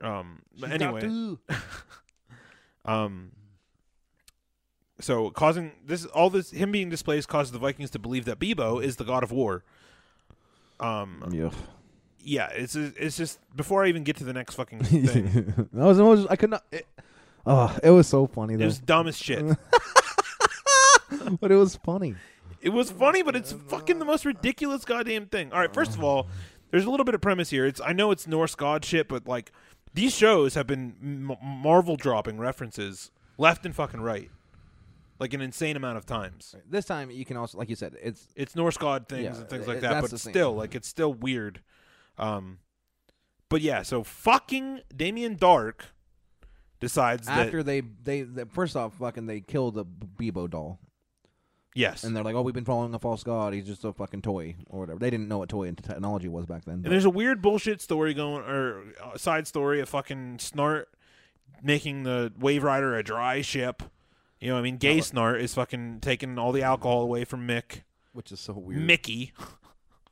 Um, 0.00 0.42
but 0.58 0.70
She's 0.70 0.80
anyway. 0.80 1.36
Um. 2.84 3.32
So 5.00 5.30
causing 5.30 5.72
this, 5.84 6.06
all 6.06 6.30
this, 6.30 6.50
him 6.50 6.72
being 6.72 6.88
displaced 6.88 7.28
causes 7.28 7.52
the 7.52 7.58
Vikings 7.58 7.90
to 7.90 7.98
believe 7.98 8.24
that 8.24 8.40
Bebo 8.40 8.82
is 8.82 8.96
the 8.96 9.04
god 9.04 9.22
of 9.22 9.30
war. 9.30 9.62
Um. 10.80 11.28
Yeah. 11.30 11.50
Yeah. 12.20 12.48
It's 12.48 12.74
it's 12.74 13.16
just 13.16 13.38
before 13.54 13.84
I 13.84 13.88
even 13.88 14.04
get 14.04 14.16
to 14.16 14.24
the 14.24 14.32
next 14.32 14.54
fucking 14.54 14.82
thing, 14.84 15.68
that 15.72 15.84
was, 15.84 15.98
it 15.98 16.02
was 16.02 16.26
I 16.26 16.36
could 16.36 16.50
not. 16.50 16.64
It, 16.72 16.86
oh, 17.46 17.76
it 17.82 17.90
was 17.90 18.08
so 18.08 18.26
funny 18.26 18.54
it 18.54 18.60
was 18.60 18.78
dumb 18.78 19.06
as 19.06 19.18
shit. 19.18 19.44
but 21.40 21.52
it 21.52 21.56
was 21.56 21.76
funny. 21.76 22.14
It 22.60 22.70
was 22.70 22.90
funny, 22.90 23.22
but 23.22 23.36
it's 23.36 23.52
fucking 23.52 23.98
the 23.98 24.04
most 24.04 24.24
ridiculous 24.24 24.84
goddamn 24.84 25.26
thing. 25.26 25.52
All 25.52 25.60
right, 25.60 25.72
first 25.72 25.94
of 25.94 26.02
all, 26.02 26.26
there's 26.70 26.84
a 26.84 26.90
little 26.90 27.04
bit 27.04 27.14
of 27.14 27.20
premise 27.20 27.50
here. 27.50 27.66
It's 27.66 27.80
I 27.80 27.92
know 27.92 28.10
it's 28.10 28.26
Norse 28.26 28.54
god 28.54 28.84
shit, 28.84 29.08
but 29.08 29.28
like 29.28 29.52
these 29.94 30.14
shows 30.14 30.54
have 30.54 30.66
been 30.66 30.94
m- 31.30 31.36
Marvel 31.42 31.96
dropping 31.96 32.38
references 32.38 33.10
left 33.36 33.64
and 33.66 33.74
fucking 33.74 34.00
right, 34.00 34.30
like 35.18 35.32
an 35.34 35.40
insane 35.40 35.76
amount 35.76 35.96
of 35.98 36.06
times. 36.06 36.54
This 36.68 36.84
time 36.84 37.10
you 37.10 37.24
can 37.24 37.36
also, 37.36 37.58
like 37.58 37.68
you 37.68 37.76
said, 37.76 37.96
it's 38.02 38.26
it's 38.36 38.54
Norse 38.56 38.76
god 38.76 39.08
things 39.08 39.24
Yeah, 39.24 39.36
and 39.36 39.48
things 39.48 39.66
like 39.66 39.78
it- 39.78 39.82
that, 39.82 40.00
but 40.02 40.18
still, 40.18 40.54
like 40.54 40.74
it's 40.74 40.88
still 40.88 41.12
weird. 41.12 41.60
Um, 42.18 42.58
but 43.48 43.60
yeah, 43.60 43.82
so 43.82 44.02
fucking 44.04 44.80
Damien 44.94 45.36
Darhk 45.36 45.80
decides 46.80 47.26
after 47.28 47.62
that 47.62 47.66
they, 47.66 47.80
they 47.80 48.22
they 48.22 48.44
first 48.44 48.76
off 48.76 48.94
fucking 48.94 49.26
they 49.26 49.40
kill 49.40 49.70
the 49.70 49.84
Bebo 49.84 50.48
doll 50.50 50.78
yes, 51.78 52.04
and 52.04 52.14
they're 52.14 52.24
like, 52.24 52.34
oh, 52.34 52.42
we've 52.42 52.54
been 52.54 52.64
following 52.64 52.92
a 52.94 52.98
false 52.98 53.22
god. 53.22 53.54
He's 53.54 53.66
just 53.66 53.84
a 53.84 53.92
fucking 53.92 54.22
toy 54.22 54.56
or 54.68 54.80
whatever. 54.80 54.98
They 54.98 55.10
didn't 55.10 55.28
know 55.28 55.38
what 55.38 55.48
toy 55.48 55.68
and 55.68 55.76
technology 55.76 56.28
was 56.28 56.46
back 56.46 56.64
then. 56.64 56.74
and 56.74 56.84
there's 56.84 57.04
a 57.04 57.10
weird 57.10 57.40
bullshit 57.40 57.80
story 57.80 58.14
going 58.14 58.42
or 58.44 58.82
uh, 59.02 59.16
side 59.16 59.46
story 59.46 59.80
of 59.80 59.88
fucking 59.88 60.38
Snart 60.38 60.84
making 61.62 62.02
the 62.02 62.32
Waverider 62.38 62.98
a 62.98 63.02
dry 63.02 63.40
ship. 63.42 63.82
You 64.40 64.48
know, 64.48 64.54
what 64.54 64.60
I 64.60 64.62
mean, 64.62 64.76
gay 64.76 64.98
Snart 64.98 65.40
is 65.40 65.54
fucking 65.54 65.98
taking 66.00 66.38
all 66.38 66.52
the 66.52 66.62
alcohol 66.62 67.02
away 67.02 67.24
from 67.24 67.46
Mick. 67.46 67.82
which 68.12 68.30
is 68.30 68.40
so 68.40 68.52
weird. 68.52 68.80
Mickey. 68.80 69.32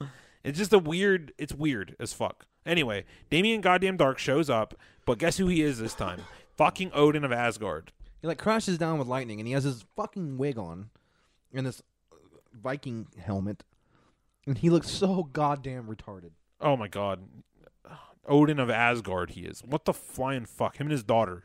it's 0.45 0.59
just 0.59 0.73
a 0.73 0.79
weird. 0.79 1.33
It's 1.39 1.53
weird 1.55 1.95
as 2.01 2.13
fuck. 2.13 2.47
Anyway, 2.65 3.05
Damien 3.31 3.61
Goddamn 3.61 3.97
Dark 3.97 4.19
shows 4.19 4.51
up, 4.51 4.75
but 5.05 5.19
guess 5.19 5.37
who 5.37 5.47
he 5.47 5.63
is 5.63 5.79
this 5.79 5.95
time? 5.95 6.23
Fucking 6.57 6.91
Odin 6.93 7.25
of 7.25 7.31
Asgard. 7.31 7.93
He 8.21 8.27
like 8.27 8.39
crashes 8.39 8.79
down 8.79 8.99
with 8.99 9.07
lightning, 9.07 9.39
and 9.39 9.47
he 9.47 9.53
has 9.55 9.63
his 9.63 9.85
fucking 9.95 10.37
wig 10.39 10.59
on, 10.59 10.91
and 11.53 11.67
this 11.67 11.83
uh, 12.13 12.17
Viking 12.55 13.07
helmet, 13.19 13.65
and 14.47 14.59
he 14.59 14.71
looks 14.71 14.89
so 14.91 15.25
goddamn 15.25 15.85
retarded. 15.87 16.31
Oh 16.61 16.77
my 16.77 16.89
god. 16.89 17.21
Odin 18.29 18.59
of 18.59 18.69
Asgard 18.71 19.31
he 19.31 19.43
is. 19.43 19.61
What 19.61 19.85
the 19.85 19.93
flying 19.93 20.47
fuck? 20.47 20.79
Him 20.81 20.87
and 20.87 20.93
his 20.93 21.05
daughter. 21.05 21.45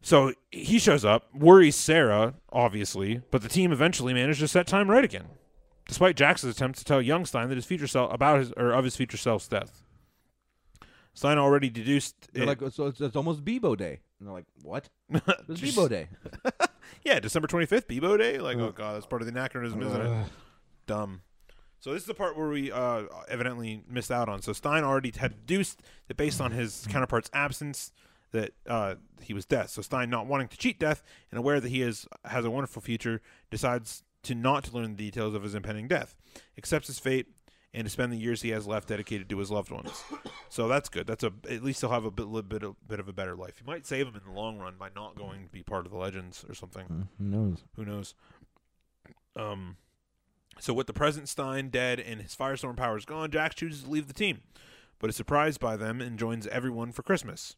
So 0.00 0.32
he 0.50 0.78
shows 0.78 1.04
up, 1.04 1.32
worries 1.34 1.76
Sara, 1.76 2.34
obviously, 2.52 3.22
but 3.30 3.42
the 3.42 3.48
team 3.48 3.72
eventually 3.72 4.12
manages 4.12 4.40
to 4.40 4.48
set 4.48 4.66
time 4.66 4.90
right 4.90 5.04
again. 5.04 5.26
Despite 5.86 6.16
Jax's 6.16 6.44
attempts 6.44 6.78
to 6.80 6.84
tell 6.84 7.00
young 7.02 7.24
Stein 7.26 7.48
that 7.48 7.56
his 7.56 7.64
future 7.66 7.86
self 7.86 8.12
about 8.12 8.38
his 8.40 8.52
or 8.52 8.72
of 8.72 8.84
his 8.84 8.96
future 8.96 9.16
self's 9.16 9.48
death. 9.48 9.82
Stein 11.14 11.38
already 11.38 11.68
deduced 11.68 12.28
They're 12.32 12.44
it- 12.44 12.46
like, 12.60 12.72
so 12.72 12.86
it's, 12.86 13.00
it's 13.00 13.16
almost 13.16 13.44
Bebo 13.44 13.76
Day, 13.76 14.00
and 14.18 14.28
they're 14.28 14.34
like, 14.34 14.46
what? 14.62 14.88
It's 15.48 15.60
Bebo 15.60 15.88
Day. 15.88 16.08
Yeah, 17.04 17.20
December 17.20 17.48
25th, 17.48 17.86
Bebo 17.86 18.16
Day. 18.18 18.38
Like, 18.38 18.58
oh 18.58 18.72
god, 18.72 18.94
that's 18.94 19.06
part 19.06 19.22
of 19.22 19.26
the 19.26 19.32
anachronism, 19.32 19.82
isn't 19.82 20.00
it? 20.00 20.26
Dumb. 20.86 21.22
So 21.80 21.92
this 21.92 22.02
is 22.02 22.06
the 22.06 22.14
part 22.14 22.36
where 22.36 22.48
we 22.48 22.70
uh, 22.70 23.04
evidently 23.28 23.82
missed 23.88 24.12
out 24.12 24.28
on. 24.28 24.40
So 24.40 24.52
Stein 24.52 24.84
already 24.84 25.12
had 25.16 25.44
deduced 25.46 25.82
that 26.06 26.16
based 26.16 26.40
on 26.40 26.52
his 26.52 26.86
counterpart's 26.88 27.28
absence, 27.32 27.90
that 28.30 28.52
uh, 28.68 28.94
he 29.20 29.34
was 29.34 29.44
death. 29.44 29.70
So 29.70 29.82
Stein, 29.82 30.08
not 30.08 30.26
wanting 30.26 30.48
to 30.48 30.56
cheat 30.56 30.78
death 30.78 31.02
and 31.30 31.38
aware 31.38 31.60
that 31.60 31.68
he 31.68 31.82
is 31.82 32.06
has 32.24 32.44
a 32.44 32.50
wonderful 32.50 32.82
future, 32.82 33.20
decides 33.50 34.04
to 34.22 34.34
not 34.34 34.64
to 34.64 34.72
learn 34.72 34.94
the 34.96 35.04
details 35.04 35.34
of 35.34 35.42
his 35.42 35.54
impending 35.56 35.88
death, 35.88 36.16
accepts 36.56 36.86
his 36.86 37.00
fate, 37.00 37.26
and 37.74 37.84
to 37.86 37.90
spend 37.90 38.12
the 38.12 38.18
years 38.18 38.42
he 38.42 38.50
has 38.50 38.66
left 38.66 38.88
dedicated 38.88 39.28
to 39.30 39.38
his 39.38 39.50
loved 39.50 39.70
ones. 39.70 40.04
So 40.48 40.68
that's 40.68 40.88
good. 40.88 41.06
That's 41.06 41.24
a 41.24 41.32
at 41.48 41.62
least 41.64 41.80
he'll 41.80 41.90
have 41.90 42.04
a 42.04 42.10
bit, 42.10 42.26
little 42.26 42.42
bit, 42.42 42.62
of, 42.62 42.76
bit 42.86 43.00
of 43.00 43.08
a 43.08 43.12
better 43.12 43.34
life. 43.34 43.56
He 43.58 43.64
might 43.64 43.86
save 43.86 44.06
him 44.06 44.14
in 44.16 44.30
the 44.30 44.38
long 44.38 44.58
run 44.58 44.74
by 44.78 44.88
not 44.94 45.16
going 45.16 45.44
to 45.44 45.50
be 45.50 45.62
part 45.62 45.86
of 45.86 45.92
the 45.92 45.98
legends 45.98 46.44
or 46.48 46.54
something. 46.54 47.08
Who 47.18 47.24
knows? 47.24 47.64
Who 47.76 47.84
knows? 47.86 48.14
Um, 49.34 49.76
so 50.58 50.74
with 50.74 50.86
the 50.86 50.92
present 50.92 51.28
Stein 51.30 51.70
dead 51.70 51.98
and 51.98 52.20
his 52.20 52.36
Firestorm 52.36 52.76
powers 52.76 53.06
gone, 53.06 53.30
Jack 53.30 53.54
chooses 53.54 53.84
to 53.84 53.90
leave 53.90 54.06
the 54.06 54.12
team. 54.12 54.42
but 55.02 55.10
is 55.10 55.16
surprised 55.16 55.60
by 55.60 55.76
them 55.76 56.00
and 56.00 56.16
joins 56.18 56.46
everyone 56.46 56.92
for 56.92 57.02
Christmas. 57.02 57.56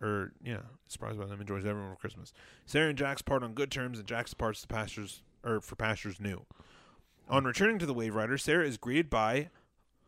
Or 0.00 0.32
yeah, 0.42 0.62
surprised 0.88 1.18
by 1.20 1.26
them 1.26 1.38
and 1.38 1.46
joins 1.46 1.66
everyone 1.66 1.90
for 1.92 2.00
Christmas. 2.00 2.32
Sara 2.64 2.88
and 2.88 2.98
Jax 2.98 3.20
part 3.22 3.44
on 3.44 3.52
good 3.52 3.70
terms, 3.70 3.98
and 3.98 4.08
Jax 4.08 4.30
departs 4.30 4.62
to 4.62 4.66
pastures 4.66 5.22
or 5.44 5.60
for 5.60 5.76
pastures 5.76 6.18
new. 6.18 6.46
On 7.32 7.44
returning 7.44 7.78
to 7.78 7.86
the 7.86 7.94
Wave 7.94 8.14
Rider, 8.14 8.36
Sara 8.36 8.66
is 8.66 8.76
greeted 8.76 9.08
by 9.08 9.48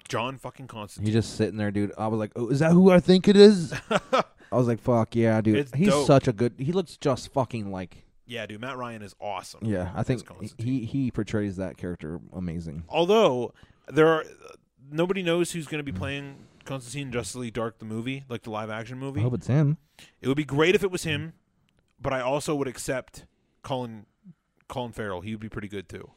John 0.07 0.37
fucking 0.37 0.67
Constantine. 0.67 1.07
He's 1.07 1.15
just 1.15 1.37
sitting 1.39 1.57
there, 1.57 1.71
dude. 1.71 1.91
I 1.97 2.07
was 2.07 2.21
like, 2.21 2.33
"Oh, 2.37 2.49
is 2.51 2.59
that 2.59 2.73
who 2.73 2.91
I 2.91 3.01
think 3.01 3.27
it 3.27 3.35
is?" 3.37 3.73
I 3.91 4.23
was 4.53 4.69
like, 4.69 4.79
"Fuck 4.79 5.17
yeah, 5.17 5.41
dude." 5.41 5.57
It's 5.57 5.73
He's 5.75 5.89
dope. 5.89 6.07
such 6.07 6.29
a 6.29 6.35
good. 6.35 6.53
He 6.59 6.71
looks 6.73 6.99
just 6.99 7.33
fucking 7.33 7.73
like. 7.73 8.05
Yeah, 8.27 8.45
dude, 8.45 8.61
Matt 8.61 8.77
Ryan 8.77 9.01
is 9.01 9.15
awesome. 9.21 9.61
Yeah, 9.65 9.91
I 9.95 10.03
think 10.03 10.27
Constantine. 10.27 10.67
he 10.67 10.85
he 10.85 11.11
portrays 11.11 11.57
that 11.57 11.79
character 11.79 12.21
amazing. 12.35 12.85
Although 12.91 13.55
there 13.89 14.09
are 14.09 14.25
nobody 14.91 15.23
knows 15.23 15.53
who's 15.53 15.67
going 15.67 15.85
to 15.85 15.91
be 15.93 15.97
playing 15.97 16.37
Constantine 16.67 17.07
in 17.07 17.13
Justice 17.13 17.37
League 17.37 17.55
Dark 17.55 17.79
the 17.79 17.87
movie, 17.87 18.25
like 18.29 18.43
the 18.43 18.51
live 18.51 18.69
action 18.69 18.99
movie. 18.99 19.21
I 19.21 19.23
hope 19.23 19.35
it's 19.35 19.47
him. 19.47 19.79
It 20.21 20.29
would 20.29 20.37
be 20.37 20.45
great 20.45 20.75
if 20.75 20.83
it 20.83 20.91
was 20.91 21.05
him, 21.05 21.33
but 21.99 22.13
I 22.13 22.21
also 22.21 22.55
would 22.55 22.69
accept 22.69 23.25
Colin 23.63 24.05
Colin 24.69 24.93
Farrell. 24.93 25.23
He 25.23 25.33
would 25.33 25.41
be 25.41 25.49
pretty 25.49 25.69
good 25.69 25.89
too. 25.89 26.11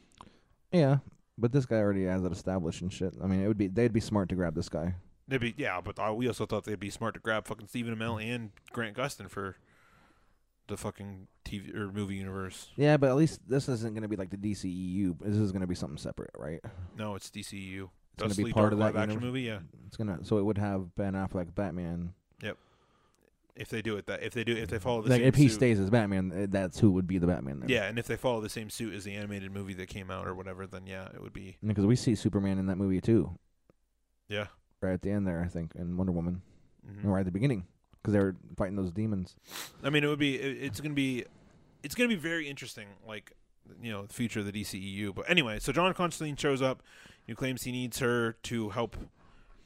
Yeah, 0.72 0.98
but 1.36 1.52
this 1.52 1.66
guy 1.66 1.76
already 1.76 2.04
has 2.04 2.24
it 2.24 2.32
established 2.32 2.82
and 2.82 2.92
shit. 2.92 3.14
I 3.22 3.26
mean, 3.26 3.42
it 3.42 3.48
would 3.48 3.58
be 3.58 3.68
they'd 3.68 3.92
be 3.92 4.00
smart 4.00 4.28
to 4.30 4.34
grab 4.34 4.54
this 4.54 4.68
guy. 4.68 4.94
They'd 5.26 5.40
be 5.40 5.54
yeah, 5.56 5.80
but 5.80 5.98
uh, 5.98 6.12
we 6.14 6.26
also 6.26 6.46
thought 6.46 6.64
they'd 6.64 6.80
be 6.80 6.90
smart 6.90 7.14
to 7.14 7.20
grab 7.20 7.46
fucking 7.46 7.66
Stephen 7.68 7.94
Amell 7.96 8.22
and 8.22 8.50
Grant 8.72 8.96
Gustin 8.96 9.28
for 9.30 9.56
the 10.68 10.76
fucking 10.76 11.28
TV 11.44 11.74
or 11.74 11.90
movie 11.90 12.16
universe. 12.16 12.68
Yeah, 12.76 12.96
but 12.96 13.08
at 13.10 13.16
least 13.16 13.40
this 13.48 13.68
isn't 13.68 13.94
going 13.94 14.02
to 14.02 14.08
be 14.08 14.16
like 14.16 14.30
the 14.30 14.36
DCEU. 14.36 15.16
This 15.20 15.36
is 15.36 15.52
going 15.52 15.62
to 15.62 15.66
be 15.66 15.74
something 15.74 15.98
separate, 15.98 16.30
right? 16.36 16.60
No, 16.96 17.14
it's 17.14 17.30
DCU. 17.30 17.88
It's 18.20 18.34
gonna 18.36 18.48
be 18.48 18.52
part 18.52 18.70
Dark 18.70 18.72
of 18.72 18.78
that 18.80 18.86
action 18.96 19.10
universe? 19.10 19.22
movie. 19.24 19.42
Yeah, 19.42 19.58
It's 19.86 19.96
gonna 19.96 20.18
so 20.24 20.38
it 20.38 20.42
would 20.42 20.58
have 20.58 20.94
Ben 20.96 21.12
Affleck 21.12 21.54
Batman. 21.54 22.14
If 23.58 23.68
they 23.68 23.82
do 23.82 23.96
it 23.96 24.06
that 24.06 24.22
if 24.22 24.32
they 24.32 24.44
do 24.44 24.56
if 24.56 24.68
they 24.68 24.78
follow 24.78 25.02
the 25.02 25.10
Like 25.10 25.18
same 25.20 25.28
if 25.28 25.34
he 25.34 25.48
suit- 25.48 25.54
stays 25.54 25.80
as 25.80 25.90
Batman, 25.90 26.32
uh, 26.32 26.46
that's 26.48 26.78
who 26.78 26.92
would 26.92 27.06
be 27.06 27.18
the 27.18 27.26
Batman. 27.26 27.60
Then. 27.60 27.68
Yeah, 27.68 27.84
and 27.84 27.98
if 27.98 28.06
they 28.06 28.16
follow 28.16 28.40
the 28.40 28.48
same 28.48 28.70
suit 28.70 28.94
as 28.94 29.04
the 29.04 29.14
animated 29.14 29.52
movie 29.52 29.74
that 29.74 29.88
came 29.88 30.10
out 30.10 30.26
or 30.26 30.34
whatever, 30.34 30.66
then 30.66 30.86
yeah, 30.86 31.08
it 31.14 31.20
would 31.22 31.32
be 31.32 31.56
because 31.66 31.84
we 31.84 31.96
see 31.96 32.14
Superman 32.14 32.58
in 32.58 32.66
that 32.66 32.76
movie 32.76 33.00
too, 33.00 33.38
yeah. 34.28 34.46
right 34.80 34.92
at 34.92 35.02
the 35.02 35.10
end 35.10 35.26
there, 35.26 35.42
I 35.44 35.48
think, 35.48 35.74
and 35.74 35.96
Wonder 35.98 36.12
Woman, 36.12 36.42
Mhm. 36.88 37.04
right 37.04 37.20
at 37.20 37.26
the 37.26 37.32
beginning, 37.32 37.66
because 38.00 38.12
they 38.14 38.20
were 38.20 38.36
fighting 38.56 38.76
those 38.76 38.92
demons. 38.92 39.36
I 39.82 39.90
mean, 39.90 40.04
it 40.04 40.08
would 40.08 40.18
be. 40.18 40.36
It, 40.36 40.62
it's 40.62 40.80
to 40.80 40.88
be. 40.90 41.24
It's 41.82 41.94
going 41.94 42.08
to 42.10 42.14
be 42.16 42.20
very 42.20 42.48
interesting. 42.48 42.88
Like 43.06 43.32
you 43.82 43.92
know, 43.92 44.06
the 44.06 44.14
future 44.14 44.40
of 44.40 44.46
the 44.46 44.52
DCEU. 44.52 45.14
But 45.14 45.28
anyway, 45.28 45.58
so 45.58 45.72
John 45.72 45.92
Constantine 45.94 46.36
shows 46.36 46.62
up. 46.62 46.82
He 47.26 47.34
claims 47.34 47.62
he 47.64 47.72
needs 47.72 47.98
her 47.98 48.32
to 48.44 48.70
help 48.70 48.96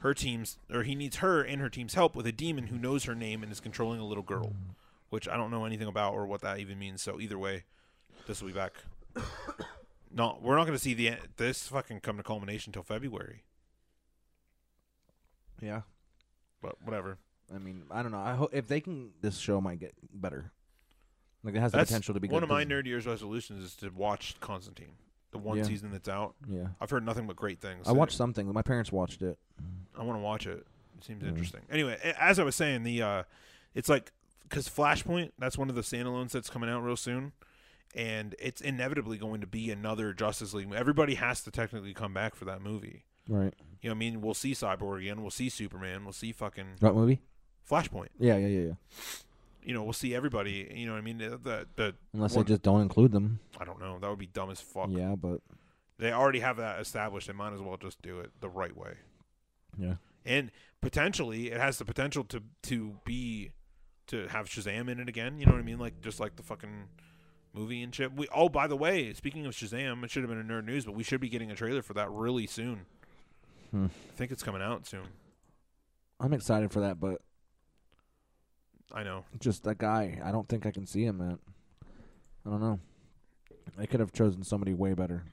her 0.02 0.14
teams, 0.14 0.58
or 0.72 0.82
he 0.82 0.94
needs 0.94 1.16
her 1.16 1.42
and 1.42 1.60
her 1.60 1.68
team's 1.68 1.94
help 1.94 2.14
with 2.14 2.26
a 2.26 2.32
demon 2.32 2.66
who 2.68 2.78
knows 2.78 3.04
her 3.04 3.14
name 3.14 3.42
and 3.42 3.50
is 3.50 3.60
controlling 3.60 4.00
a 4.00 4.06
little 4.06 4.22
girl, 4.22 4.52
which 5.10 5.28
I 5.28 5.36
don't 5.36 5.50
know 5.50 5.64
anything 5.64 5.88
about 5.88 6.14
or 6.14 6.26
what 6.26 6.40
that 6.42 6.58
even 6.58 6.78
means. 6.78 7.02
So 7.02 7.20
either 7.20 7.38
way, 7.38 7.64
this 8.26 8.40
will 8.40 8.48
be 8.48 8.54
back. 8.54 8.74
No, 10.14 10.38
we're 10.42 10.56
not 10.56 10.66
going 10.66 10.76
to 10.76 10.82
see 10.82 10.92
the 10.92 11.12
this 11.38 11.68
fucking 11.68 12.00
come 12.00 12.18
to 12.18 12.22
culmination 12.22 12.68
until 12.68 12.82
February. 12.82 13.44
Yeah, 15.60 15.82
But 16.60 16.76
whatever. 16.84 17.16
I 17.54 17.58
mean, 17.58 17.84
I 17.90 18.02
don't 18.02 18.12
know. 18.12 18.20
I 18.20 18.34
hope 18.34 18.50
if 18.52 18.66
they 18.66 18.80
can, 18.80 19.12
this 19.20 19.38
show 19.38 19.58
might 19.60 19.80
get 19.80 19.94
better. 20.12 20.52
Like 21.44 21.54
it 21.54 21.60
has 21.60 21.72
the 21.72 21.78
That's 21.78 21.90
potential 21.90 22.14
to 22.14 22.20
be 22.20 22.28
one 22.28 22.40
good 22.40 22.44
of 22.44 22.48
my 22.50 22.64
nerd 22.64 22.84
year's 22.86 23.06
resolutions 23.06 23.64
is 23.64 23.74
to 23.76 23.88
watch 23.90 24.36
Constantine, 24.40 24.92
the 25.32 25.38
one 25.38 25.58
Yeah. 25.58 25.64
season 25.64 25.90
that's 25.90 26.08
out. 26.08 26.34
Yeah, 26.48 26.68
I've 26.80 26.90
heard 26.90 27.04
nothing 27.04 27.26
but 27.26 27.36
great 27.36 27.60
things. 27.60 27.88
I 27.88 27.92
watched 27.92 28.16
something. 28.16 28.50
My 28.52 28.62
parents 28.62 28.92
watched 28.92 29.20
it. 29.22 29.38
I 29.98 30.04
want 30.04 30.16
to 30.18 30.22
watch 30.22 30.46
it. 30.46 30.66
It 30.98 31.04
seems 31.04 31.24
interesting. 31.24 31.62
Anyway, 31.70 31.98
a- 32.04 32.22
as 32.22 32.38
I 32.38 32.44
was 32.44 32.54
saying, 32.54 32.84
the 32.84 33.02
uh, 33.02 33.22
it's 33.74 33.88
like 33.88 34.12
because 34.48 34.68
Flashpoint 34.68 35.32
that's 35.38 35.58
one 35.58 35.68
of 35.68 35.74
the 35.74 35.80
standalones 35.82 36.30
that's 36.30 36.48
coming 36.50 36.70
out 36.70 36.82
real 36.84 36.96
soon, 36.96 37.32
and 37.94 38.34
it's 38.38 38.60
inevitably 38.60 39.18
going 39.18 39.40
to 39.40 39.46
be 39.46 39.70
another 39.70 40.12
Justice 40.12 40.54
League. 40.54 40.72
Everybody 40.72 41.14
has 41.16 41.42
to 41.44 41.50
technically 41.50 41.92
come 41.94 42.14
back 42.14 42.34
for 42.34 42.44
that 42.44 42.62
movie. 42.62 43.04
Right. 43.28 43.54
You 43.80 43.88
know, 43.88 43.94
what 43.94 43.96
I 43.96 43.98
mean, 43.98 44.20
we'll 44.20 44.34
see 44.34 44.52
Cyborg 44.52 45.00
again. 45.00 45.22
We'll 45.22 45.30
see 45.30 45.48
Superman. 45.48 46.04
We'll 46.04 46.12
see 46.12 46.32
fucking 46.32 46.76
What 46.80 46.94
movie? 46.94 47.20
Flashpoint. 47.68 48.08
Yeah, 48.18 48.36
yeah, 48.36 48.46
yeah, 48.48 48.60
yeah. 48.68 48.72
You 49.64 49.74
know, 49.74 49.82
we'll 49.84 49.92
see 49.92 50.14
everybody. 50.14 50.70
You 50.74 50.86
know, 50.86 50.92
what 50.92 50.98
I 50.98 51.02
mean, 51.02 51.18
the 51.18 51.30
the, 51.30 51.66
the 51.76 51.94
Unless 52.12 52.34
one- 52.34 52.44
they 52.44 52.48
just 52.48 52.62
don't 52.62 52.80
include 52.80 53.12
them. 53.12 53.40
I 53.60 53.64
don't 53.64 53.80
know. 53.80 53.98
That 53.98 54.08
would 54.10 54.18
be 54.18 54.26
dumb 54.26 54.50
as 54.50 54.60
fuck. 54.60 54.88
Yeah, 54.90 55.14
but 55.14 55.40
They 55.98 56.12
already 56.12 56.40
have 56.40 56.56
that 56.56 56.80
established. 56.80 57.26
They 57.28 57.32
might 57.32 57.52
as 57.52 57.60
well 57.60 57.76
just 57.76 58.02
do 58.02 58.20
it 58.20 58.30
the 58.40 58.48
right 58.48 58.76
way. 58.76 58.94
yeah. 59.78 59.94
and 60.26 60.50
potentially 60.80 61.50
it 61.52 61.60
has 61.60 61.78
the 61.78 61.84
potential 61.84 62.24
to 62.24 62.42
to 62.64 62.96
be 63.04 63.52
to 64.08 64.26
have 64.28 64.46
Shazam 64.48 64.88
in 64.88 64.98
it 64.98 65.08
again. 65.08 65.38
You 65.38 65.46
know 65.46 65.52
what 65.52 65.60
I 65.60 65.64
mean? 65.64 65.78
Like 65.78 66.00
just 66.00 66.18
like 66.20 66.34
the 66.36 66.42
fucking 66.42 66.88
movie 67.54 67.82
and 67.82 67.94
shit. 67.94 68.12
We 68.14 68.26
oh 68.34 68.48
by 68.48 68.66
the 68.66 68.76
way, 68.76 69.12
speaking 69.14 69.46
of 69.46 69.54
Shazam, 69.54 70.02
it 70.04 70.10
should 70.10 70.22
have 70.24 70.30
been 70.30 70.40
in 70.40 70.48
nerd 70.48 70.64
news, 70.64 70.84
but 70.84 70.94
we 70.94 71.04
should 71.04 71.20
be 71.20 71.28
getting 71.28 71.50
a 71.50 71.54
trailer 71.54 71.82
for 71.82 71.94
that 71.94 72.10
really 72.10 72.46
soon. 72.48 72.86
Hmm. 73.70 73.86
I 73.86 74.16
think 74.16 74.32
it's 74.32 74.42
coming 74.42 74.60
out 74.60 74.86
soon. 74.86 75.06
I'm 76.20 76.32
excited 76.32 76.70
for 76.72 76.80
that, 76.80 77.00
but 77.00 77.20
I 78.92 79.02
know. 79.02 79.24
just 79.40 79.64
that 79.64 79.78
guy, 79.78 80.20
I 80.24 80.32
don't 80.32 80.48
think 80.48 80.66
I 80.66 80.70
can 80.70 80.86
see 80.86 81.04
him, 81.04 81.18
man. 81.18 81.38
I 82.46 82.50
don't 82.50 82.60
know. 82.60 82.80
I 83.78 83.86
could 83.86 84.00
have 84.00 84.12
chosen 84.12 84.42
somebody 84.42 84.74
way 84.74 84.92
better. 84.94 85.24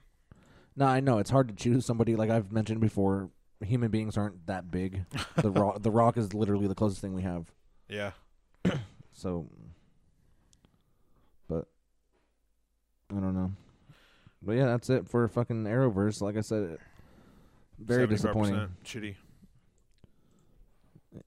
No, 0.76 0.86
I 0.86 1.00
know 1.00 1.18
it's 1.18 1.30
hard 1.30 1.50
to 1.50 1.56
choose 1.56 1.86
somebody. 1.86 2.16
Like 2.16 2.30
I've 2.30 2.52
mentioned 2.52 2.80
before, 2.80 3.30
human 3.62 3.92
beings 3.92 4.18
aren't 4.18 4.48
that 4.48 4.72
big. 4.72 5.06
the 5.36 5.52
rock, 5.52 5.82
the 5.82 5.92
rock 5.92 6.18
is 6.18 6.34
literally 6.34 6.68
the 6.68 6.76
closest 6.76 7.02
thing 7.02 7.14
we 7.14 7.24
have. 7.24 7.52
Yeah. 7.88 8.12
So, 9.12 9.48
but 11.50 11.66
I 13.12 13.16
don't 13.16 13.36
know. 13.36 13.52
But 14.42 14.54
yeah, 14.54 14.68
that's 14.68 14.90
it 14.90 15.10
for 15.10 15.28
fucking 15.28 15.66
Arrowverse. 15.66 16.22
Like 16.22 16.38
I 16.38 16.42
said, 16.42 16.78
very 17.78 18.08
disappointing. 18.08 18.70
Shitty. 18.86 19.16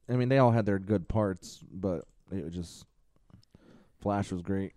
I 0.08 0.12
mean, 0.14 0.30
they 0.30 0.38
all 0.38 0.52
had 0.52 0.64
their 0.64 0.78
good 0.78 1.06
parts, 1.06 1.62
but 1.70 2.06
it 2.32 2.44
was 2.44 2.54
just 2.54 2.86
Flash 4.00 4.32
was 4.32 4.42
great. 4.42 4.72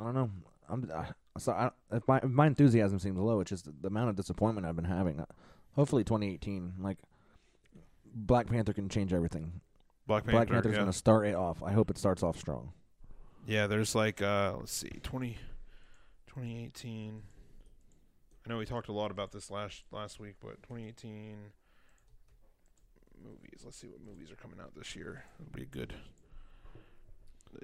I 0.00 0.04
don't 0.04 0.14
know. 0.14 0.30
I'm 0.68 0.90
I, 0.94 1.06
so 1.38 1.52
I, 1.52 1.70
if 1.92 2.06
my 2.06 2.18
if 2.18 2.30
my 2.30 2.46
enthusiasm 2.46 2.98
seems 2.98 3.18
low. 3.18 3.40
It's 3.40 3.50
just 3.50 3.68
the, 3.82 3.88
amount 3.88 4.10
of 4.10 4.16
disappointment 4.16 4.66
I've 4.66 4.76
been 4.76 4.84
having. 4.84 5.24
Hopefully, 5.74 6.04
2018, 6.04 6.74
like 6.80 6.98
Black 8.14 8.46
Panther 8.46 8.72
can 8.72 8.88
change 8.88 9.12
everything. 9.12 9.60
Black 10.06 10.24
Panther. 10.24 10.36
Black 10.36 10.48
Panther's 10.48 10.72
yeah. 10.72 10.80
gonna 10.80 10.92
start 10.92 11.26
it 11.26 11.34
off. 11.34 11.62
I 11.62 11.72
hope 11.72 11.90
it 11.90 11.98
starts 11.98 12.22
off 12.22 12.38
strong. 12.38 12.72
Yeah, 13.46 13.66
there's 13.66 13.94
like 13.94 14.22
uh 14.22 14.54
let's 14.58 14.72
see, 14.72 15.00
20 15.02 15.36
2018. 16.26 17.22
I 18.46 18.48
know 18.48 18.58
we 18.58 18.64
talked 18.64 18.88
a 18.88 18.92
lot 18.92 19.10
about 19.10 19.32
this 19.32 19.50
last 19.50 19.82
last 19.90 20.20
week, 20.20 20.36
but 20.40 20.62
2018 20.62 21.36
movies. 23.22 23.62
Let's 23.64 23.76
see 23.76 23.88
what 23.88 24.00
movies 24.00 24.30
are 24.30 24.36
coming 24.36 24.60
out 24.60 24.74
this 24.76 24.94
year. 24.94 25.24
It'll 25.40 25.52
be 25.52 25.62
a 25.62 25.66
good. 25.66 25.94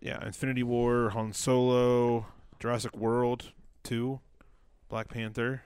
Yeah, 0.02 0.24
Infinity 0.24 0.62
War, 0.62 1.10
Han 1.10 1.32
Solo, 1.32 2.26
Jurassic 2.60 2.96
World 2.96 3.52
2, 3.84 4.20
Black 4.88 5.08
Panther. 5.08 5.62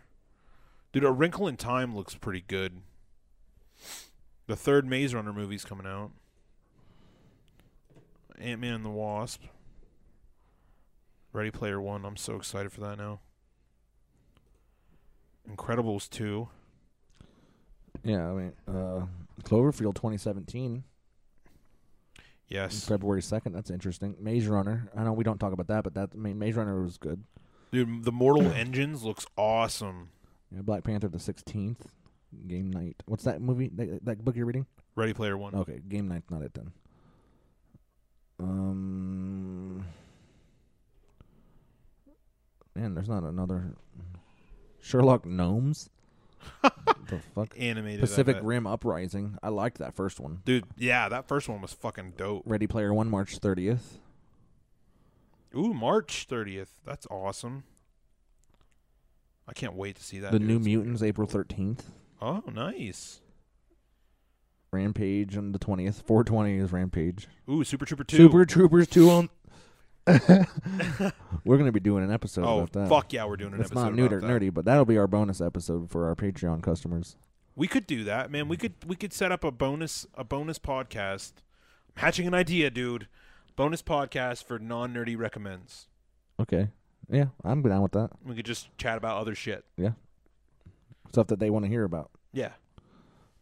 Dude, 0.93 1.05
A 1.05 1.13
Wrinkle 1.13 1.47
in 1.49 1.57
Time 1.57 1.95
looks 1.95 2.15
pretty 2.15 2.45
good. 2.47 2.81
The 4.47 4.57
third 4.57 4.87
Maze 4.87 5.15
Runner 5.15 5.33
movie's 5.33 5.65
coming 5.65 5.87
out. 5.87 6.11
Ant 8.39 8.61
Man 8.61 8.75
and 8.75 8.85
the 8.85 8.91
Wasp. 8.91 9.43
Ready 11.33 11.51
Player 11.51 11.81
One. 11.81 12.05
I'm 12.05 12.17
so 12.17 12.37
excited 12.37 12.73
for 12.73 12.81
that 12.81 12.97
now. 12.99 13.21
Incredibles 15.51 16.09
2. 16.09 16.49
Yeah, 18.05 18.31
I 18.31 18.33
mean, 18.33 18.53
uh, 18.67 19.07
Cloverfield 19.43 19.95
2017, 19.95 20.85
Yes. 22.49 22.87
February 22.87 23.21
2nd. 23.21 23.53
That's 23.53 23.71
interesting. 23.71 24.17
Maze 24.21 24.47
Runner. 24.47 24.91
I 24.97 25.05
know 25.05 25.13
we 25.13 25.25
don't 25.25 25.39
talk 25.39 25.53
about 25.53 25.69
that, 25.69 25.85
but 25.85 25.95
that 25.95 26.11
I 26.15 26.17
mean, 26.17 26.39
Maze 26.39 26.57
Runner 26.57 26.83
was 26.83 26.97
good. 26.97 27.25
Dude, 27.71 28.05
the 28.05 28.13
Mortal 28.13 28.51
Engines 28.53 29.03
looks 29.03 29.27
awesome. 29.37 30.11
Yeah, 30.51 30.63
Black 30.63 30.85
Panther 30.85 31.09
the 31.09 31.19
16th. 31.19 31.77
Game 32.47 32.71
night. 32.71 33.03
What's 33.07 33.25
that 33.25 33.41
movie? 33.41 33.71
That, 33.75 34.05
that 34.05 34.25
book 34.25 34.37
you're 34.37 34.47
reading? 34.47 34.67
Ready 34.95 35.15
Player 35.15 35.37
One. 35.39 35.55
Okay, 35.55 35.81
game 35.89 36.09
night's 36.09 36.31
not 36.31 36.43
it 36.43 36.53
then. 36.55 36.73
Um, 38.41 39.85
man, 42.75 42.95
there's 42.95 43.09
not 43.09 43.23
another 43.23 43.75
Sherlock 44.81 45.25
Gnomes. 45.25 45.89
the 47.09 47.19
fuck? 47.35 47.55
Animated. 47.59 48.01
Pacific. 48.01 48.39
Rim 48.43 48.67
Uprising. 48.67 49.37
I 49.43 49.49
liked 49.49 49.79
that 49.79 49.95
first 49.95 50.21
one. 50.21 50.41
Dude, 50.45 50.65
yeah, 50.77 51.09
that 51.09 51.27
first 51.29 51.49
one 51.49 51.61
was 51.61 51.73
fucking 51.73 52.15
dope. 52.17 52.43
Ready 52.47 52.67
Player 52.67 52.95
One, 52.95 53.09
March 53.11 53.41
30th. 53.41 53.99
Ooh, 55.57 55.73
March 55.75 56.27
30th. 56.31 56.69
That's 56.85 57.07
awesome. 57.11 57.65
I 59.49 59.53
can't 59.55 59.75
wait 59.75 59.97
to 59.97 60.05
see 60.05 60.19
that. 60.21 60.33
the 60.33 60.39
dude. 60.39 60.49
New 60.49 60.57
It's 60.59 60.67
Mutants, 60.67 61.03
April 61.03 61.27
13th. 61.27 61.81
Oh, 62.21 62.43
nice. 62.53 63.21
Rampage 64.71 65.35
on 65.37 65.53
the 65.53 65.59
twentieth. 65.59 66.03
Four 66.07 66.25
twenty 66.25 66.59
is 66.59 66.73
Rampage. 66.73 67.27
Ooh, 67.49 67.65
Super 67.65 67.87
Trooper 67.87 68.05
Two. 68.05 68.19
Super 68.19 68.45
Troopers 68.45 68.87
two 68.87 69.09
on. 69.09 69.31
We're 71.45 71.59
gonna 71.59 71.73
be 71.73 71.81
doing 71.81 72.05
an 72.05 72.11
episode 72.13 72.45
Oh 72.45 72.59
about 72.59 72.73
that. 72.73 72.89
fuck 72.89 73.13
yeah, 73.13 73.25
we're 73.25 73.37
doing 73.37 73.55
an 73.55 73.61
It's 73.61 73.71
episode 73.71 73.83
not 73.85 73.95
neuter, 73.95 74.21
that. 74.21 74.27
nerdy, 74.27 74.53
but 74.53 74.65
that'll 74.65 74.85
be 74.85 74.99
our 74.99 75.07
bonus 75.07 75.41
episode 75.41 75.91
for 75.91 76.07
our 76.09 76.15
Patreon 76.15 76.63
customers. 76.63 77.17
We 77.57 77.67
could 77.69 77.87
do 77.87 78.05
that, 78.05 78.31
man. 78.31 78.49
We 78.49 78.57
could 78.57 78.75
we 78.87 78.97
could 78.97 79.13
set 79.13 79.33
up 79.33 79.45
a 79.45 79.51
bonus 79.51 80.07
a 80.15 80.25
bonus 80.25 80.59
podcast. 80.59 81.33
I'm 81.97 82.03
hatching 82.03 82.27
an 82.27 82.35
idea, 82.35 82.71
dude. 82.71 83.09
Bonus 83.57 83.83
podcast 83.83 84.45
for 84.45 84.59
non 84.59 84.95
nerdy 84.95 85.17
recommends. 85.19 85.89
Okay. 86.41 86.69
Yeah, 87.11 87.27
I'm 87.43 87.63
down 87.63 87.83
with 87.83 87.93
that. 87.93 88.11
We 88.25 88.35
could 88.35 88.45
just 88.47 88.69
chat 88.79 88.99
about 88.99 89.17
other 89.19 89.35
shit. 89.35 89.65
Yeah. 89.77 89.93
Stuff 91.11 91.29
that 91.29 91.41
they 91.41 91.49
want 91.51 91.65
to 91.65 91.69
hear 91.71 91.85
about. 91.85 92.11
Yeah. 92.33 92.51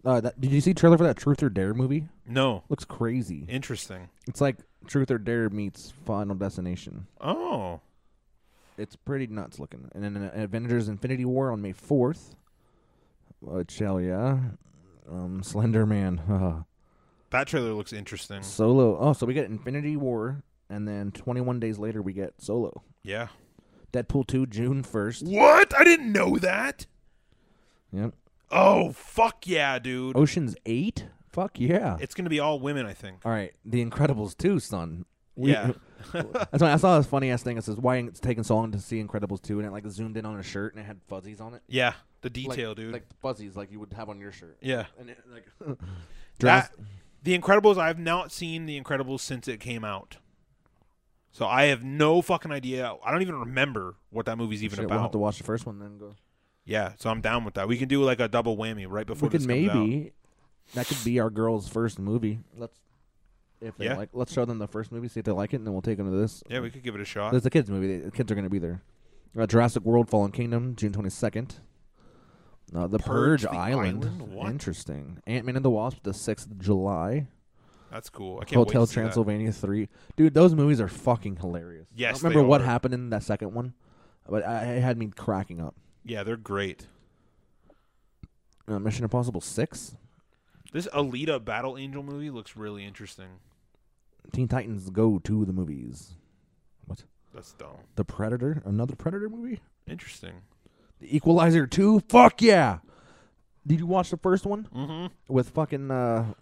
Uh, 0.07 0.20
that, 0.20 0.40
did 0.40 0.52
you 0.52 0.61
see 0.61 0.72
trailer 0.72 0.96
for 0.96 1.02
that 1.04 1.16
Truth 1.16 1.42
or 1.42 1.48
Dare 1.50 1.74
movie? 1.74 2.07
No. 2.26 2.62
Looks 2.68 2.84
crazy. 2.84 3.44
Interesting. 3.48 4.09
It's 4.28 4.40
like 4.40 4.57
Truth 4.86 5.11
or 5.11 5.18
Dare 5.18 5.50
meets 5.50 5.92
Final 6.04 6.36
Destination. 6.36 7.09
Oh. 7.20 7.80
It's 8.78 8.94
pretty 8.94 9.26
nuts 9.26 9.59
looking. 9.59 9.90
And 9.94 10.04
then 10.04 10.16
uh, 10.16 10.30
Avengers: 10.34 10.88
Infinity 10.88 11.24
War 11.24 11.50
on 11.50 11.61
May 11.61 11.72
fourth. 11.72 12.36
Which 13.40 13.78
hell 13.78 14.00
yeah, 14.00 14.38
um, 15.11 15.42
Slender 15.42 15.86
Man, 15.86 16.18
uh, 16.30 16.62
That 17.30 17.48
trailer 17.48 17.72
looks 17.72 17.92
interesting. 17.92 18.42
Solo. 18.42 18.96
Oh, 18.98 19.12
so 19.12 19.26
we 19.26 19.34
get 19.34 19.46
Infinity 19.50 19.96
War, 19.96 20.42
and 20.70 20.86
then 20.86 21.11
21 21.12 21.59
days 21.61 21.78
later 21.78 22.00
we 22.00 22.12
get 22.12 22.34
Solo. 22.38 22.82
Yeah. 23.02 23.28
Deadpool 23.92 24.26
two 24.26 24.46
June 24.46 24.82
first. 24.82 25.24
What? 25.26 25.74
I 25.76 25.84
didn't 25.84 26.12
know 26.12 26.36
that. 26.38 26.86
Yep. 27.92 28.14
Oh, 28.51 28.92
fuck 28.92 29.47
yeah, 29.47 29.78
dude. 29.78 30.16
Ocean's 30.16 30.57
eight. 30.66 31.07
Fuck 31.30 31.59
yeah. 31.61 31.97
It's 32.01 32.14
going 32.14 32.24
to 32.24 32.30
be 32.30 32.40
all 32.40 32.59
women, 32.61 32.86
I 32.86 32.94
think. 32.94 33.18
All 33.24 33.32
right, 33.32 33.53
The 33.64 33.84
Incredibles 33.84 34.36
two, 34.36 34.59
son. 34.61 35.05
We- 35.34 35.53
Yeah. 35.53 35.72
That's 36.12 36.62
why 36.62 36.72
I 36.72 36.76
saw 36.76 36.99
this 36.99 37.07
funny 37.07 37.30
ass 37.30 37.42
thing. 37.42 37.57
It 37.59 37.64
says 37.64 37.76
why 37.76 37.97
it's 37.97 38.20
taking 38.20 38.44
so 38.44 38.55
long 38.57 38.70
to 38.72 38.78
see 38.78 39.03
Incredibles 39.03 39.42
two, 39.42 39.59
and 39.59 39.66
it 39.66 39.72
like 39.72 39.86
zoomed 39.88 40.16
in 40.16 40.24
on 40.24 40.38
a 40.38 40.42
shirt 40.42 40.74
and 40.74 40.82
it 40.82 40.86
had 40.86 41.01
fuzzies 41.09 41.40
on 41.40 41.55
it. 41.55 41.62
Yeah. 41.68 41.94
The 42.22 42.28
Like- 42.28 42.32
detail, 42.34 42.74
dude. 42.74 42.92
Like 42.92 43.07
fuzzies, 43.20 43.57
like 43.57 43.70
you 43.72 43.80
would 43.80 43.92
have 43.94 44.09
on 44.09 44.18
your 44.20 44.32
shirt. 44.32 44.59
yeah. 44.61 44.84
And 44.99 45.11
it, 45.11 45.18
like 45.30 45.47
That, 46.40 46.70
the 47.22 47.36
Incredibles, 47.36 47.76
I've 47.78 47.99
not 47.99 48.30
seen 48.30 48.66
The 48.66 48.80
Incredibles 48.80 49.20
since 49.20 49.49
it 49.49 49.59
came 49.61 49.84
out. 49.84 50.18
So 51.32 51.47
I 51.47 51.64
have 51.66 51.82
no 51.84 52.22
fucking 52.22 52.51
idea. 52.53 52.94
I 53.05 53.11
don't 53.11 53.20
even 53.22 53.34
remember 53.40 53.97
what 54.11 54.24
that 54.26 54.36
movie's 54.38 54.62
even 54.64 54.78
Shit, 54.78 54.88
we'll 54.88 55.01
have 55.01 55.11
to 55.11 55.18
watch 55.18 55.36
the 55.38 55.44
first 55.44 55.66
one 55.66 55.78
then 55.78 55.99
go. 55.99 56.14
Yeah, 56.66 56.92
so 56.98 57.08
I'm 57.08 57.22
down 57.22 57.44
with 57.44 57.54
that. 57.54 57.66
We 57.68 57.78
can 57.78 57.88
do 57.88 58.02
like 58.02 58.20
a 58.20 58.28
double 58.28 58.56
whammy 58.58 58.86
right 58.88 59.06
before 59.06 59.28
we 59.28 59.30
could 59.30 59.40
this 59.40 59.46
comes 59.46 59.68
out. 59.70 59.76
maybe 59.76 60.12
that 60.74 60.86
could 60.86 61.02
be 61.04 61.18
our 61.20 61.30
girls' 61.30 61.68
first 61.68 61.98
movie. 61.98 62.40
Let's 62.56 62.76
if 63.62 63.76
they 63.78 63.86
Yeah. 63.86 63.96
like, 63.96 64.10
let's 64.12 64.32
show 64.32 64.44
them 64.44 64.58
the 64.58 64.68
first 64.68 64.92
movie, 64.92 65.08
see 65.08 65.20
if 65.20 65.24
they 65.24 65.32
like 65.32 65.54
it, 65.54 65.56
and 65.56 65.66
then 65.66 65.72
we'll 65.72 65.80
take 65.80 65.96
them 65.96 66.10
to 66.10 66.16
this. 66.16 66.42
Yeah, 66.50 66.60
we 66.60 66.70
could 66.70 66.82
give 66.82 66.94
it 66.94 67.00
a 67.00 67.06
shot. 67.06 67.34
It's 67.34 67.46
a 67.46 67.50
kids 67.50 67.70
movie. 67.70 67.96
The 67.98 68.10
kids 68.10 68.30
are 68.30 68.34
going 68.34 68.44
to 68.44 68.50
be 68.50 68.58
there. 68.58 68.82
Uh, 69.38 69.46
Jurassic 69.46 69.84
World: 69.84 70.10
Fallen 70.10 70.32
Kingdom, 70.32 70.76
June 70.76 70.92
twenty 70.92 71.08
second. 71.10 71.56
Uh, 72.74 72.86
the 72.88 72.98
Purge 72.98 73.06
Purge, 73.06 73.42
the 73.42 73.50
Island. 73.52 74.04
Island? 74.04 74.50
Interesting. 74.50 75.22
Ant 75.26 75.46
Man 75.46 75.54
and 75.56 75.64
the 75.64 75.70
Wasp, 75.70 75.98
the 76.02 76.12
sixth 76.12 76.50
of 76.50 76.58
July. 76.58 77.28
That's 77.92 78.10
cool. 78.10 78.40
I 78.42 78.44
can't 78.44 78.58
wait 78.58 78.66
Hotel 78.66 78.86
to 78.86 78.92
see 78.92 78.94
that. 78.96 79.00
Transylvania 79.02 79.52
three. 79.52 79.88
Dude, 80.16 80.34
those 80.34 80.54
movies 80.54 80.80
are 80.80 80.88
fucking 80.88 81.36
hilarious. 81.36 81.86
Yes, 81.94 82.24
I 82.24 82.28
remember 82.28 82.46
what 82.48 82.60
happened 82.60 82.92
in 82.92 83.10
that 83.10 83.22
second 83.22 83.54
one, 83.54 83.74
but 84.28 84.44
I, 84.44 84.64
it 84.74 84.82
had 84.82 84.98
me 84.98 85.10
cracking 85.16 85.60
up. 85.60 85.76
Yeah, 86.07 86.22
they're 86.22 86.36
great. 86.36 86.86
Uh, 88.68 88.78
Mission 88.78 89.04
Impossible 89.04 89.40
six. 89.40 89.96
This 90.72 90.86
Alita 90.88 91.44
Battle 91.44 91.76
Angel 91.76 92.02
movie 92.02 92.30
looks 92.30 92.57
really 92.57 92.84
interesting. 92.84 93.28
Teen 94.32 94.48
Titans 94.48 94.90
Go 94.90 95.18
to 95.20 95.44
the 95.44 95.52
movies. 95.52 96.14
What? 96.86 97.04
That's 97.34 97.52
dumb. 97.52 97.76
The 97.96 98.04
Predator, 98.04 98.62
another 98.64 98.94
Predator 98.96 99.28
movie. 99.28 99.61
Interesting. 99.86 100.32
The 101.00 101.14
Equalizer 101.14 101.66
two. 101.66 102.00
Fuck 102.09 102.40
yeah! 102.40 102.78
Did 103.66 103.80
you 103.80 103.86
watch 103.86 104.11
the 104.11 104.16
first 104.16 104.46
one 104.46 104.68
Mm-hmm. 104.74 105.07
with 105.32 105.50
fucking 105.50 105.90
uh 105.90 106.32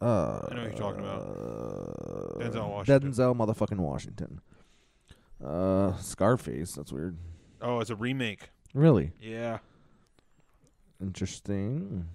uh? 0.00 0.04
I 0.50 0.54
know 0.54 0.62
what 0.62 0.70
you're 0.70 0.72
talking 0.72 1.00
about. 1.00 2.38
Denzel 2.40 2.68
Washington. 2.70 3.12
Denzel 3.12 3.36
motherfucking 3.36 3.78
Washington. 3.78 4.40
Uh, 5.44 5.96
Scarface. 5.98 6.72
That's 6.72 6.92
weird. 6.92 7.16
Oh, 7.60 7.80
it's 7.80 7.90
a 7.90 7.96
remake. 7.96 8.50
Really 8.74 9.12
Yeah. 9.20 9.58
interesting. 11.00 12.08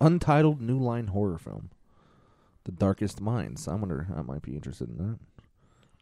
Untitled 0.00 0.60
new 0.60 0.78
line 0.78 1.08
horror 1.08 1.38
film. 1.38 1.70
The 2.64 2.72
Darkest 2.72 3.20
Minds. 3.20 3.68
I 3.68 3.74
wonder. 3.74 4.06
I 4.16 4.22
might 4.22 4.42
be 4.42 4.54
interested 4.54 4.88
in 4.88 4.96
that. 4.98 5.18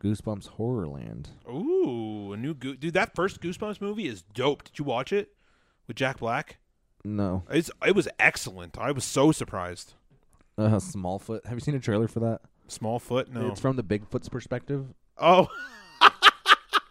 Goosebumps 0.02 0.50
Horrorland. 0.56 1.26
Ooh, 1.48 2.32
a 2.32 2.36
new 2.36 2.54
Goo- 2.54 2.76
dude. 2.76 2.94
That 2.94 3.14
first 3.14 3.40
Goosebumps 3.40 3.80
movie 3.80 4.06
is 4.08 4.22
dope. 4.22 4.64
Did 4.64 4.78
you 4.78 4.84
watch 4.84 5.12
it 5.12 5.34
with 5.86 5.96
Jack 5.96 6.18
Black? 6.18 6.58
No. 7.04 7.44
It's 7.50 7.70
it 7.86 7.94
was 7.94 8.08
excellent. 8.18 8.78
I 8.78 8.90
was 8.92 9.04
so 9.04 9.30
surprised. 9.32 9.94
Uh, 10.58 10.76
Smallfoot. 10.76 11.44
Have 11.46 11.54
you 11.54 11.60
seen 11.60 11.74
a 11.74 11.80
trailer 11.80 12.08
for 12.08 12.20
that? 12.20 12.40
Smallfoot, 12.68 13.28
no. 13.28 13.48
It's 13.48 13.60
from 13.60 13.76
the 13.76 13.82
Bigfoot's 13.84 14.28
perspective. 14.28 14.86
oh, 15.18 15.48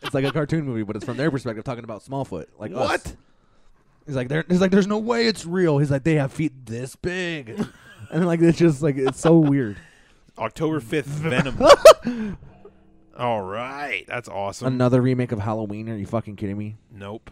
It's 0.02 0.14
like 0.14 0.26
a 0.26 0.32
cartoon 0.32 0.66
movie, 0.66 0.84
but 0.84 0.96
it's 0.96 1.06
from 1.06 1.18
their 1.18 1.30
perspective, 1.32 1.64
talking 1.64 1.84
about 1.84 2.04
Smallfoot. 2.04 2.46
Like 2.58 2.72
What? 2.72 3.06
us. 3.06 3.16
He's 4.06 4.16
like, 4.16 4.30
there. 4.30 4.44
He's 4.50 4.60
like, 4.62 4.72
there's 4.72 4.88
no 4.88 4.98
way 4.98 5.28
it's 5.28 5.46
real. 5.46 5.78
He's 5.78 5.92
like, 5.92 6.04
they 6.04 6.16
have 6.16 6.34
feet 6.34 6.66
this 6.66 6.96
big, 6.96 7.50
and 8.12 8.26
like 8.26 8.42
it's 8.42 8.58
just 8.58 8.82
like 8.82 8.98
it's 8.98 9.20
so 9.20 9.38
weird. 9.38 9.78
October 10.38 10.80
fifth, 10.80 11.06
Venom. 11.08 11.60
All 13.18 13.42
right, 13.42 14.06
that's 14.08 14.28
awesome. 14.28 14.68
Another 14.68 15.02
remake 15.02 15.32
of 15.32 15.40
Halloween? 15.40 15.88
Are 15.90 15.96
you 15.98 16.06
fucking 16.08 16.36
kidding 16.38 16.58
me? 16.58 16.78
nope, 16.92 17.30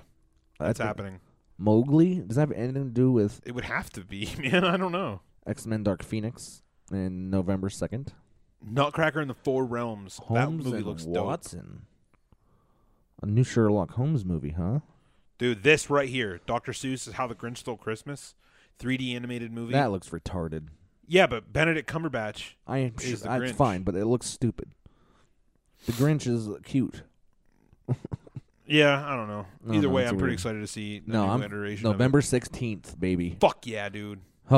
That's 0.59 0.77
that's 0.77 0.87
happening. 0.87 1.19
Mowgli. 1.57 2.15
Does 2.21 2.35
that 2.35 2.41
have 2.49 2.51
anything 2.51 2.85
to 2.85 2.89
do 2.89 3.11
with 3.11 3.41
It 3.45 3.53
would 3.53 3.65
have 3.65 3.89
to 3.91 4.01
be, 4.05 4.29
man. 4.39 4.63
I 4.63 4.77
don't 4.77 4.91
know. 4.91 5.21
X 5.47 5.65
Men: 5.65 5.83
Dark 5.83 6.03
Phoenix 6.03 6.61
in 6.91 7.29
November 7.31 7.69
second? 7.69 8.13
Nutcracker 8.63 9.21
in 9.21 9.27
the 9.27 9.33
Four 9.33 9.65
Realms. 9.65 10.17
that 10.17 10.23
Holmes 10.25 10.65
movie 10.65 10.77
and 10.77 10.85
looks 10.85 11.05
dope, 11.05 11.25
Watson. 11.25 11.81
A 13.21 13.25
new 13.25 13.43
Sherlock 13.43 13.91
Holmes 13.91 14.23
movie, 14.25 14.51
huh? 14.51 14.79
dude. 15.37 15.63
This 15.63 15.89
right 15.89 16.09
here, 16.09 16.39
Dr. 16.45 16.71
Seuss 16.71 17.07
is 17.07 17.13
How 17.13 17.27
the 17.27 17.35
Grinch 17.35 17.57
Stole 17.59 17.77
Christmas, 17.77 18.35
3D 18.79 19.15
animated 19.15 19.51
movie. 19.51 19.73
That 19.73 19.91
looks 19.91 20.09
retarded. 20.09 20.67
yeah, 21.07 21.27
but 21.27 21.51
Benedict 21.51 21.89
Cumberbatch. 21.89 22.53
I 22.67 22.91
Is 23.01 23.21
the 23.23 23.31
I 23.31 23.39
Grinch. 23.39 23.55
fine, 23.55 23.83
but 23.83 23.95
it 23.95 24.05
looks 24.05 24.27
stupid. 24.27 24.71
The 25.85 25.91
Grinch 25.93 26.27
is 26.27 26.49
cute. 26.63 27.03
Yeah, 28.65 29.03
I 29.05 29.15
don't 29.15 29.27
know. 29.27 29.47
No, 29.65 29.73
Either 29.73 29.87
no, 29.87 29.93
way, 29.95 30.03
I'm 30.03 30.09
pretty 30.09 30.21
weird. 30.23 30.33
excited 30.33 30.59
to 30.59 30.67
see 30.67 30.99
the 30.99 31.11
no, 31.13 31.25
new 31.25 31.31
I'm 31.31 31.41
iteration. 31.41 31.83
November 31.89 32.21
sixteenth, 32.21 32.99
baby. 32.99 33.35
Fuck 33.39 33.65
yeah, 33.65 33.89
dude. 33.89 34.19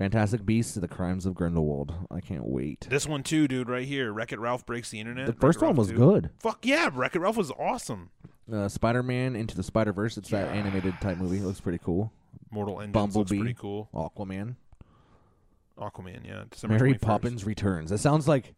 Fantastic 0.00 0.46
Beasts: 0.46 0.74
The 0.76 0.88
Crimes 0.88 1.26
of 1.26 1.34
Grindelwald. 1.34 1.92
I 2.10 2.20
can't 2.20 2.46
wait. 2.46 2.86
This 2.88 3.06
one 3.06 3.22
too, 3.22 3.46
dude. 3.46 3.68
Right 3.68 3.86
here, 3.86 4.10
Wreck 4.14 4.32
It 4.32 4.40
Ralph 4.40 4.64
breaks 4.64 4.88
the 4.88 4.98
internet. 4.98 5.26
The 5.26 5.32
Wreck-It 5.32 5.40
first 5.42 5.60
one 5.60 5.68
Ralph 5.68 5.76
was 5.76 5.88
2. 5.88 5.94
good. 5.94 6.30
Fuck 6.38 6.64
yeah, 6.64 6.88
Wreck 6.90 7.14
It 7.14 7.20
Ralph 7.20 7.36
was 7.36 7.50
awesome. 7.50 8.08
Uh, 8.50 8.66
Spider-Man 8.66 9.36
Into 9.36 9.54
the 9.54 9.62
Spider-Verse. 9.62 10.16
It's 10.16 10.30
that 10.30 10.48
animated 10.48 10.94
type 11.02 11.18
movie. 11.18 11.36
It 11.36 11.42
looks 11.44 11.60
pretty 11.60 11.76
cool. 11.84 12.12
Mortal 12.50 12.80
Engines 12.80 12.96
looks 13.14 13.30
Bumblebee. 13.30 13.38
pretty 13.40 13.54
cool. 13.60 13.90
Aquaman. 13.92 14.56
Aquaman, 15.78 16.26
yeah. 16.26 16.44
December 16.50 16.76
Mary 16.78 16.94
21st. 16.94 17.00
Poppins 17.02 17.44
Returns. 17.44 17.90
That 17.90 17.98
sounds 17.98 18.26
like 18.26 18.54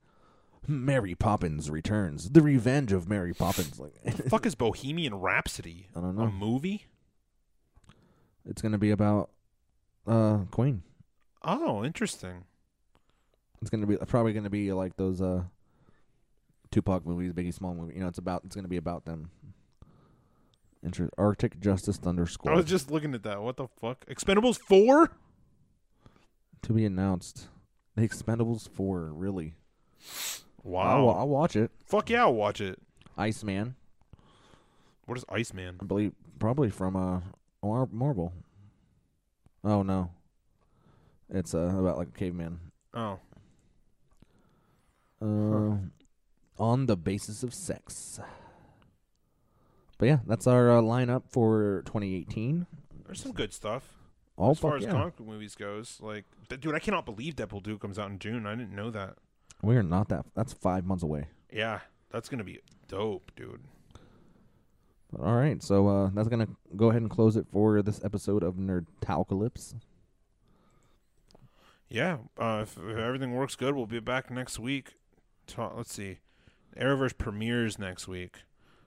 Mary 0.68 1.16
Poppins 1.16 1.70
Returns. 1.70 2.30
The 2.30 2.40
Revenge 2.40 2.92
of 2.92 3.08
Mary 3.08 3.34
Poppins. 3.34 3.80
Like 3.80 3.94
Fuck 4.28 4.46
is 4.46 4.54
Bohemian 4.54 5.16
Rhapsody? 5.16 5.88
I 5.96 6.00
don't 6.00 6.14
know. 6.16 6.22
A 6.22 6.30
movie? 6.30 6.86
It's 8.46 8.62
gonna 8.62 8.78
be 8.78 8.92
about 8.92 9.30
uh 10.06 10.38
Queen. 10.52 10.82
Oh, 11.44 11.84
interesting. 11.84 12.44
It's 13.60 13.70
gonna 13.70 13.86
be 13.86 13.96
probably 13.96 14.32
gonna 14.32 14.50
be 14.50 14.72
like 14.72 14.96
those 14.96 15.20
uh 15.20 15.42
Tupac 16.70 17.06
movies, 17.06 17.32
Biggie 17.32 17.54
Small 17.54 17.74
movie. 17.74 17.94
You 17.94 18.00
know, 18.00 18.08
it's 18.08 18.18
about 18.18 18.42
it's 18.44 18.56
gonna 18.56 18.68
be 18.68 18.76
about 18.76 19.04
them. 19.04 19.30
Inter- 20.82 21.10
Arctic 21.16 21.60
Justice 21.60 21.96
Thunder 21.96 22.26
I 22.46 22.54
was 22.54 22.64
just 22.64 22.90
looking 22.90 23.14
at 23.14 23.22
that. 23.22 23.40
What 23.40 23.56
the 23.56 23.68
fuck? 23.80 24.04
Expendables 24.06 24.58
4? 24.58 25.12
to 26.62 26.72
be 26.72 26.84
announced. 26.84 27.48
The 27.96 28.08
Expendables 28.08 28.68
Four, 28.68 29.12
really? 29.12 29.54
Wow. 30.62 31.08
I'll, 31.08 31.18
I'll 31.20 31.28
watch 31.28 31.56
it. 31.56 31.70
Fuck 31.84 32.08
yeah, 32.10 32.22
I'll 32.22 32.34
watch 32.34 32.60
it. 32.60 32.78
Iceman, 33.18 33.74
What 35.06 35.18
is 35.18 35.24
Iceman? 35.28 35.76
I 35.80 35.84
believe, 35.84 36.12
probably 36.38 36.70
from 36.70 36.96
uh 36.96 37.20
Mar- 37.62 37.88
Marvel. 37.92 38.32
Oh 39.64 39.82
no, 39.82 40.10
it's 41.32 41.54
uh 41.54 41.74
about 41.78 41.98
like 41.98 42.08
a 42.08 42.18
caveman. 42.18 42.60
Oh. 42.94 43.18
Uh, 45.20 45.76
on 46.58 46.86
the 46.86 46.96
basis 46.96 47.42
of 47.42 47.54
sex. 47.54 48.20
But 49.98 50.06
yeah, 50.06 50.18
that's 50.26 50.48
our 50.48 50.70
uh, 50.78 50.80
lineup 50.80 51.22
for 51.28 51.82
2018. 51.86 52.66
There's 53.06 53.20
some 53.20 53.32
good 53.32 53.52
stuff. 53.52 53.84
Oh 54.36 54.50
as 54.50 54.58
far 54.58 54.76
as 54.76 54.82
yeah! 54.82 54.90
comic 54.90 55.16
book 55.16 55.26
movies 55.26 55.54
goes. 55.54 55.98
Like, 56.00 56.24
th- 56.48 56.60
dude, 56.60 56.74
I 56.74 56.80
cannot 56.80 57.06
believe 57.06 57.36
Deadpool 57.36 57.62
2 57.62 57.78
comes 57.78 57.98
out 57.98 58.10
in 58.10 58.18
June. 58.18 58.46
I 58.46 58.56
didn't 58.56 58.74
know 58.74 58.90
that. 58.90 59.14
We're 59.62 59.82
not 59.84 60.08
that. 60.08 60.24
That's 60.34 60.52
five 60.52 60.84
months 60.84 61.04
away. 61.04 61.28
Yeah, 61.52 61.80
that's 62.10 62.28
gonna 62.28 62.42
be 62.42 62.58
dope, 62.88 63.30
dude. 63.36 63.60
All 65.20 65.36
right, 65.36 65.62
so 65.62 65.86
uh, 65.86 66.10
that's 66.14 66.28
gonna 66.28 66.48
go 66.74 66.88
ahead 66.90 67.02
and 67.02 67.10
close 67.10 67.36
it 67.36 67.46
for 67.52 67.80
this 67.82 68.02
episode 68.02 68.42
of 68.42 68.54
Nerd 68.54 68.86
Talcalypse. 69.02 69.74
Yeah, 71.92 72.18
uh, 72.38 72.60
if, 72.62 72.76
if 72.78 72.96
everything 72.96 73.34
works 73.34 73.54
good, 73.54 73.74
we'll 73.74 73.86
be 73.86 74.00
back 74.00 74.30
next 74.30 74.58
week. 74.58 74.94
Ta- 75.46 75.72
let's 75.76 75.92
see, 75.92 76.18
Arrowverse 76.78 77.16
premieres 77.18 77.78
next 77.78 78.08
week, 78.08 78.38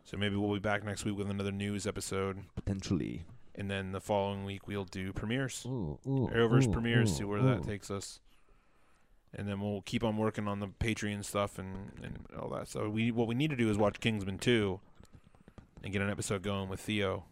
so 0.04 0.18
maybe 0.18 0.36
we'll 0.36 0.54
be 0.54 0.60
back 0.60 0.84
next 0.84 1.06
week 1.06 1.16
with 1.18 1.30
another 1.30 1.52
news 1.52 1.86
episode, 1.86 2.44
Potentially. 2.56 3.26
and 3.54 3.70
then 3.70 3.92
the 3.92 4.02
following 4.02 4.44
week 4.44 4.68
we'll 4.68 4.86
do 4.86 5.14
premieres. 5.14 5.64
Ooh, 5.68 6.00
ooh, 6.08 6.30
Arrowverse 6.34 6.68
ooh, 6.68 6.72
premieres, 6.72 7.12
ooh, 7.12 7.16
see 7.16 7.24
where 7.24 7.40
ooh. 7.40 7.56
that 7.56 7.64
takes 7.64 7.92
us. 7.92 8.20
And 9.38 9.50
then 9.50 9.60
we'll 9.60 9.82
keep 9.82 10.02
on 10.02 10.16
working 10.16 10.48
on 10.48 10.62
the 10.62 10.68
Patreon 10.68 11.26
stuff 11.26 11.60
and, 11.60 11.92
and 12.02 12.20
all 12.40 12.50
that. 12.52 12.70
So 12.70 12.90
we 12.90 13.12
what 13.12 13.28
we 13.28 13.36
need 13.36 13.50
to 13.50 13.58
do 13.58 13.70
is 13.70 13.78
watch 13.78 14.00
Kingsman 14.00 14.38
2 14.38 14.80
and 15.84 15.92
get 15.92 16.02
an 16.02 16.10
episode 16.10 16.42
going 16.42 16.70
with 16.70 16.80
Theo. 16.80 17.26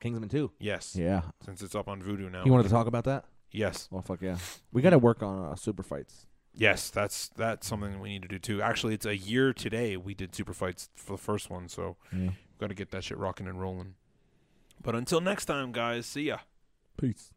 Kingsman 0.00 0.28
two. 0.28 0.50
Yes. 0.58 0.94
Yeah. 0.96 1.22
Since 1.44 1.62
it's 1.62 1.74
up 1.74 1.88
on 1.88 2.02
Vudu 2.02 2.30
now. 2.30 2.44
You 2.44 2.52
wanted 2.52 2.64
to 2.64 2.68
talk 2.68 2.86
about 2.86 3.04
that? 3.04 3.24
Yes. 3.54 3.88
Well, 3.90 4.02
fuck 4.02 4.20
yeah. 4.20 4.36
We 4.72 4.82
got 4.82 4.90
to 4.90 4.98
work 4.98 5.22
on 5.22 5.52
uh, 5.52 5.54
super 5.54 5.82
fights. 5.82 6.26
Yes, 6.56 6.90
that's 6.90 7.28
that's 7.36 7.66
something 7.66 7.98
we 8.00 8.10
need 8.10 8.22
to 8.22 8.28
do 8.28 8.38
too. 8.38 8.62
Actually, 8.62 8.94
it's 8.94 9.06
a 9.06 9.16
year 9.16 9.52
today 9.52 9.96
we 9.96 10.14
did 10.14 10.34
super 10.34 10.52
fights 10.52 10.88
for 10.94 11.12
the 11.16 11.22
first 11.22 11.50
one, 11.50 11.68
so 11.68 11.96
Yeah. 12.12 12.18
we've 12.18 12.58
got 12.58 12.68
to 12.68 12.74
get 12.74 12.90
that 12.92 13.02
shit 13.04 13.18
rocking 13.18 13.46
and 13.48 13.60
rolling. 13.60 13.94
But 14.82 14.94
until 14.94 15.20
next 15.20 15.46
time, 15.46 15.72
guys, 15.72 16.06
see 16.06 16.24
ya. 16.24 16.38
Peace. 17.00 17.32